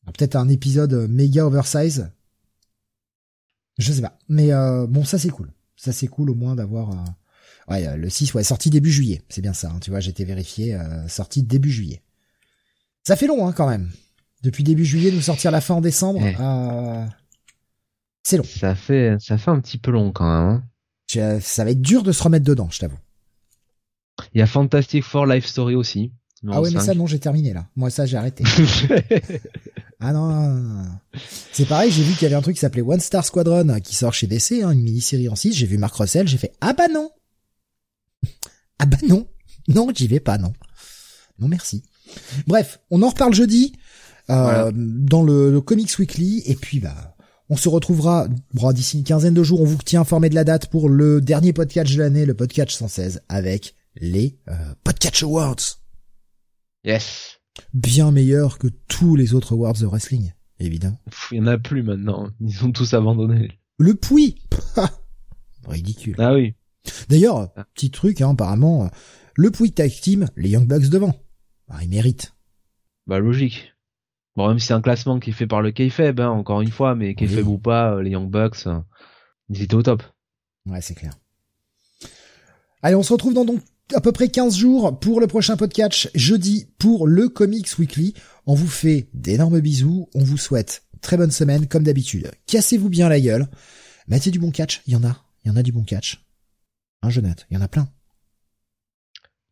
peut-être 0.07 0.37
un 0.37 0.49
épisode 0.49 0.93
méga 1.11 1.45
oversize. 1.47 2.11
Je 3.79 3.93
sais 3.93 4.03
pas, 4.03 4.19
mais 4.29 4.53
euh, 4.53 4.87
bon, 4.87 5.05
ça 5.05 5.19
c'est 5.19 5.31
cool. 5.31 5.51
Ça 5.77 5.93
c'est 5.93 6.07
cool 6.09 6.31
au 6.31 6.35
moins 6.35 6.55
d'avoir... 6.55 6.91
euh, 6.91 7.05
Ouais, 7.69 7.87
euh, 7.87 7.97
le 7.97 8.11
6, 8.11 8.35
ouais, 8.35 8.45
sorti 8.45 8.69
début 8.69 8.91
juillet. 8.93 9.23
C'est 9.31 9.41
bien 9.41 9.55
ça, 9.55 9.71
hein, 9.71 9.79
tu 9.81 9.91
vois, 9.91 10.01
j'étais 10.01 10.25
vérifié, 10.25 10.75
euh, 10.75 11.09
sorti 11.09 11.43
début 11.43 11.71
juillet. 11.71 12.03
Ça 13.07 13.17
fait 13.17 13.27
long, 13.27 13.47
hein, 13.49 13.53
quand 13.53 13.69
même. 13.69 13.91
Depuis 14.43 14.65
début 14.65 14.85
juillet, 14.85 15.11
nous 15.11 15.23
sortir 15.23 15.51
la 15.51 15.61
fin 15.63 15.75
en 15.75 15.81
décembre, 15.81 16.21
Ouais. 16.21 16.37
euh, 16.39 17.07
c'est 18.23 18.37
long. 18.37 18.45
ça 18.45 18.75
fait 18.75 19.17
ça 19.19 19.39
fait 19.39 19.51
un 19.51 19.61
petit 19.61 19.79
peu 19.79 19.91
long 19.91 20.13
quand 20.13 20.25
même 20.25 20.49
hein. 20.59 20.65
Je- 21.11 21.41
Ça 21.41 21.65
va 21.65 21.71
être 21.71 21.81
dur 21.83 22.03
de 22.03 22.13
se 22.13 22.23
remettre 22.23 22.45
dedans, 22.45 22.69
je 22.71 22.79
t'avoue. 22.81 22.99
il 24.35 24.39
y 24.39 24.43
a 24.43 24.47
Fantastic 24.47 25.03
Four 25.03 25.27
Life 25.27 25.47
Story 25.47 25.75
aussi 25.75 26.13
Ah 26.47 26.61
ouais, 26.61 26.71
mais 26.71 26.81
5. 26.81 26.85
ça, 26.87 26.95
non, 26.95 27.07
j'ai 27.07 27.19
terminé, 27.19 27.53
là. 27.55 27.67
Moi, 27.77 27.89
ça, 27.91 28.05
j'ai 28.05 28.17
arrêté. 28.19 28.45
Ah 30.07 30.13
non, 30.13 30.27
non, 30.29 30.51
non, 30.51 30.83
non. 30.83 30.99
C'est 31.53 31.65
pareil, 31.65 31.91
j'ai 31.91 32.03
vu 32.03 32.13
qu'il 32.13 32.25
y 32.25 32.27
avait 32.27 32.35
un 32.35 32.43
truc 32.43 32.57
qui 32.57 32.61
s'appelait 32.61 32.83
One 32.83 33.01
Star 33.01 33.25
Squadron 33.25 33.71
euh, 33.71 33.79
qui 33.79 33.95
sort 33.95 34.13
chez 34.13 34.27
DC, 34.27 34.63
hein, 34.63 34.71
une 34.73 34.83
mini-série 34.83 35.31
en 35.31 35.35
6. 35.35 35.55
J'ai 35.55 35.65
vu 35.67 35.79
Mark 35.79 35.95
Russell, 35.95 36.29
j'ai 36.29 36.37
fait 36.37 36.53
ah 36.61 36.75
bah 36.75 36.89
non. 36.89 37.11
Ah 38.79 38.87
bah 38.87 38.99
non. 39.09 39.27
Non, 39.69 39.89
j'y 39.95 40.07
vais 40.09 40.21
pas, 40.21 40.37
non. 40.37 40.53
Non, 41.39 41.49
merci. 41.49 41.85
Bref, 42.47 42.81
on 42.91 43.01
en 43.03 43.09
reparle 43.09 43.33
jeudi 43.33 43.73
euh, 44.29 44.43
Voilà. 44.43 44.71
dans 44.75 45.23
le, 45.23 45.51
le 45.51 45.61
Comics 45.63 45.97
Weekly 45.99 46.43
et 46.45 46.55
puis 46.57 46.81
bah 46.81 47.17
on 47.49 47.57
se 47.57 47.69
retrouvera 47.69 48.27
bon, 48.53 48.73
d'ici 48.73 48.99
une 48.99 49.05
quinzaine 49.05 49.33
de 49.33 49.43
jours. 49.43 49.63
On 49.63 49.65
vous 49.65 49.79
tient 49.79 50.03
informé 50.03 50.29
de 50.29 50.35
la 50.35 50.45
date 50.45 50.67
pour 50.67 50.89
le 50.91 51.21
dernier 51.23 51.53
podcast 51.55 51.91
de 51.95 51.99
l'année, 51.99 52.27
le 52.27 52.35
podcast 52.35 52.73
116 52.73 53.23
avec 53.29 53.75
les 53.97 54.39
euh, 54.49 54.75
Podcast 54.83 55.23
Awards 55.23 55.57
yes 56.85 57.39
bien 57.73 58.11
meilleur 58.11 58.59
que 58.59 58.69
tous 58.89 59.17
les 59.17 59.35
autres 59.35 59.53
awards 59.53 59.75
de 59.75 59.87
wrestling, 59.87 60.33
évidemment. 60.59 60.99
Il 61.31 61.39
y 61.39 61.41
en 61.41 61.47
a 61.47 61.59
plus 61.59 61.83
maintenant 61.83 62.31
ils 62.41 62.65
ont 62.65 62.73
tous 62.73 62.95
abandonné 62.95 63.59
Le 63.79 63.99
Ha 64.77 64.91
Ridicule. 65.69 66.17
ah 66.19 66.35
oui 66.35 66.55
D'ailleurs, 67.09 67.51
Ah. 67.57 67.65
petit 67.75 67.91
truc, 67.91 68.21
hein, 68.21 68.31
apparemment, 68.31 68.85
euh, 68.85 68.89
le 69.37 69.51
Puy 69.51 69.73
Tag 69.73 69.91
Team, 69.91 70.27
les 70.37 70.51
Young 70.51 70.67
Bucks 70.69 70.89
devant. 70.91 71.15
Bah, 71.69 71.77
ils 71.83 71.89
méritent. 71.89 72.35
Bah 73.07 73.19
logique. 73.19 73.75
Bon 74.37 74.49
même 74.49 74.59
si 74.59 74.67
c'est 74.67 74.75
un 74.75 74.83
classement 74.83 75.21
qui 75.21 75.31
est 75.31 75.35
fait 75.35 75.47
par 75.47 75.63
le 75.63 75.71
Kayfabe, 75.71 76.21
hein, 76.21 76.29
encore 76.31 76.61
une 76.61 76.71
fois, 76.71 76.95
mais 76.95 77.15
Oui. 77.19 77.41
ou 77.41 77.59
pas, 77.59 77.95
euh, 77.95 78.03
les 78.03 78.11
Young 78.11 78.29
Bucks, 78.31 78.67
euh, 78.67 78.81
ils 79.49 79.63
étaient 79.63 79.75
au 79.75 79.83
top. 79.83 80.03
Ouais, 80.67 80.81
c'est 80.81 80.95
clair. 80.95 81.13
Allez, 82.83 82.97
on 82.97 83.03
se 83.03 83.13
retrouve 83.13 83.33
dans 83.35 83.45
donc 83.45 83.61
à 83.95 84.01
peu 84.01 84.13
près 84.13 84.29
15 84.29 84.57
jours 84.57 84.99
pour 84.99 85.21
le 85.21 85.27
prochain 85.29 85.57
podcast, 85.57 86.11
jeudi 86.15 86.67
pour 86.79 87.07
le 87.07 87.29
Comics 87.29 87.79
Weekly. 87.79 88.15
On 88.47 88.55
vous 88.55 88.67
fait 88.67 89.09
d'énormes 89.15 89.61
bisous, 89.61 90.09
on 90.15 90.25
vous 90.25 90.37
souhaite 90.37 90.83
très 91.01 91.17
bonne 91.17 91.31
semaine 91.31 91.69
comme 91.69 91.85
d'habitude. 91.85 92.33
Cassez-vous 92.47 92.89
bien 92.89 93.09
la 93.09 93.21
gueule. 93.21 93.47
Mettez 94.09 94.33
du 94.33 94.41
bon 94.41 94.51
catch, 94.51 94.83
il 94.87 94.95
y 94.95 94.97
en 94.97 95.05
a, 95.05 95.25
il 95.45 95.49
y 95.49 95.51
en 95.53 95.57
a 95.57 95.63
du 95.63 95.71
bon 95.71 95.85
catch. 95.85 96.25
Hein, 97.03 97.11
Jonathan, 97.11 97.45
il 97.51 97.55
y 97.55 97.57
en 97.57 97.63
a 97.63 97.69
plein. 97.69 97.89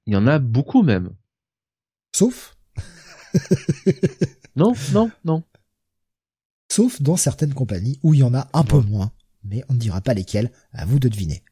Il 0.06 0.14
y 0.14 0.16
en 0.16 0.26
a 0.26 0.40
beaucoup 0.40 0.82
même. 0.82 1.10
Sauf? 2.14 2.56
Non, 4.54 4.74
non, 4.92 5.10
non. 5.24 5.42
Sauf 6.70 7.00
dans 7.00 7.16
certaines 7.16 7.54
compagnies 7.54 7.98
où 8.02 8.12
il 8.12 8.20
y 8.20 8.22
en 8.22 8.34
a 8.34 8.50
un 8.52 8.64
peu 8.64 8.80
moins. 8.80 9.10
Mais 9.44 9.64
on 9.70 9.72
ne 9.72 9.78
dira 9.78 10.02
pas 10.02 10.12
lesquelles, 10.12 10.52
à 10.74 10.84
vous 10.84 10.98
de 10.98 11.08
deviner. 11.08 11.42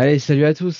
Allez, 0.00 0.20
salut 0.20 0.44
à 0.44 0.54
tous. 0.54 0.76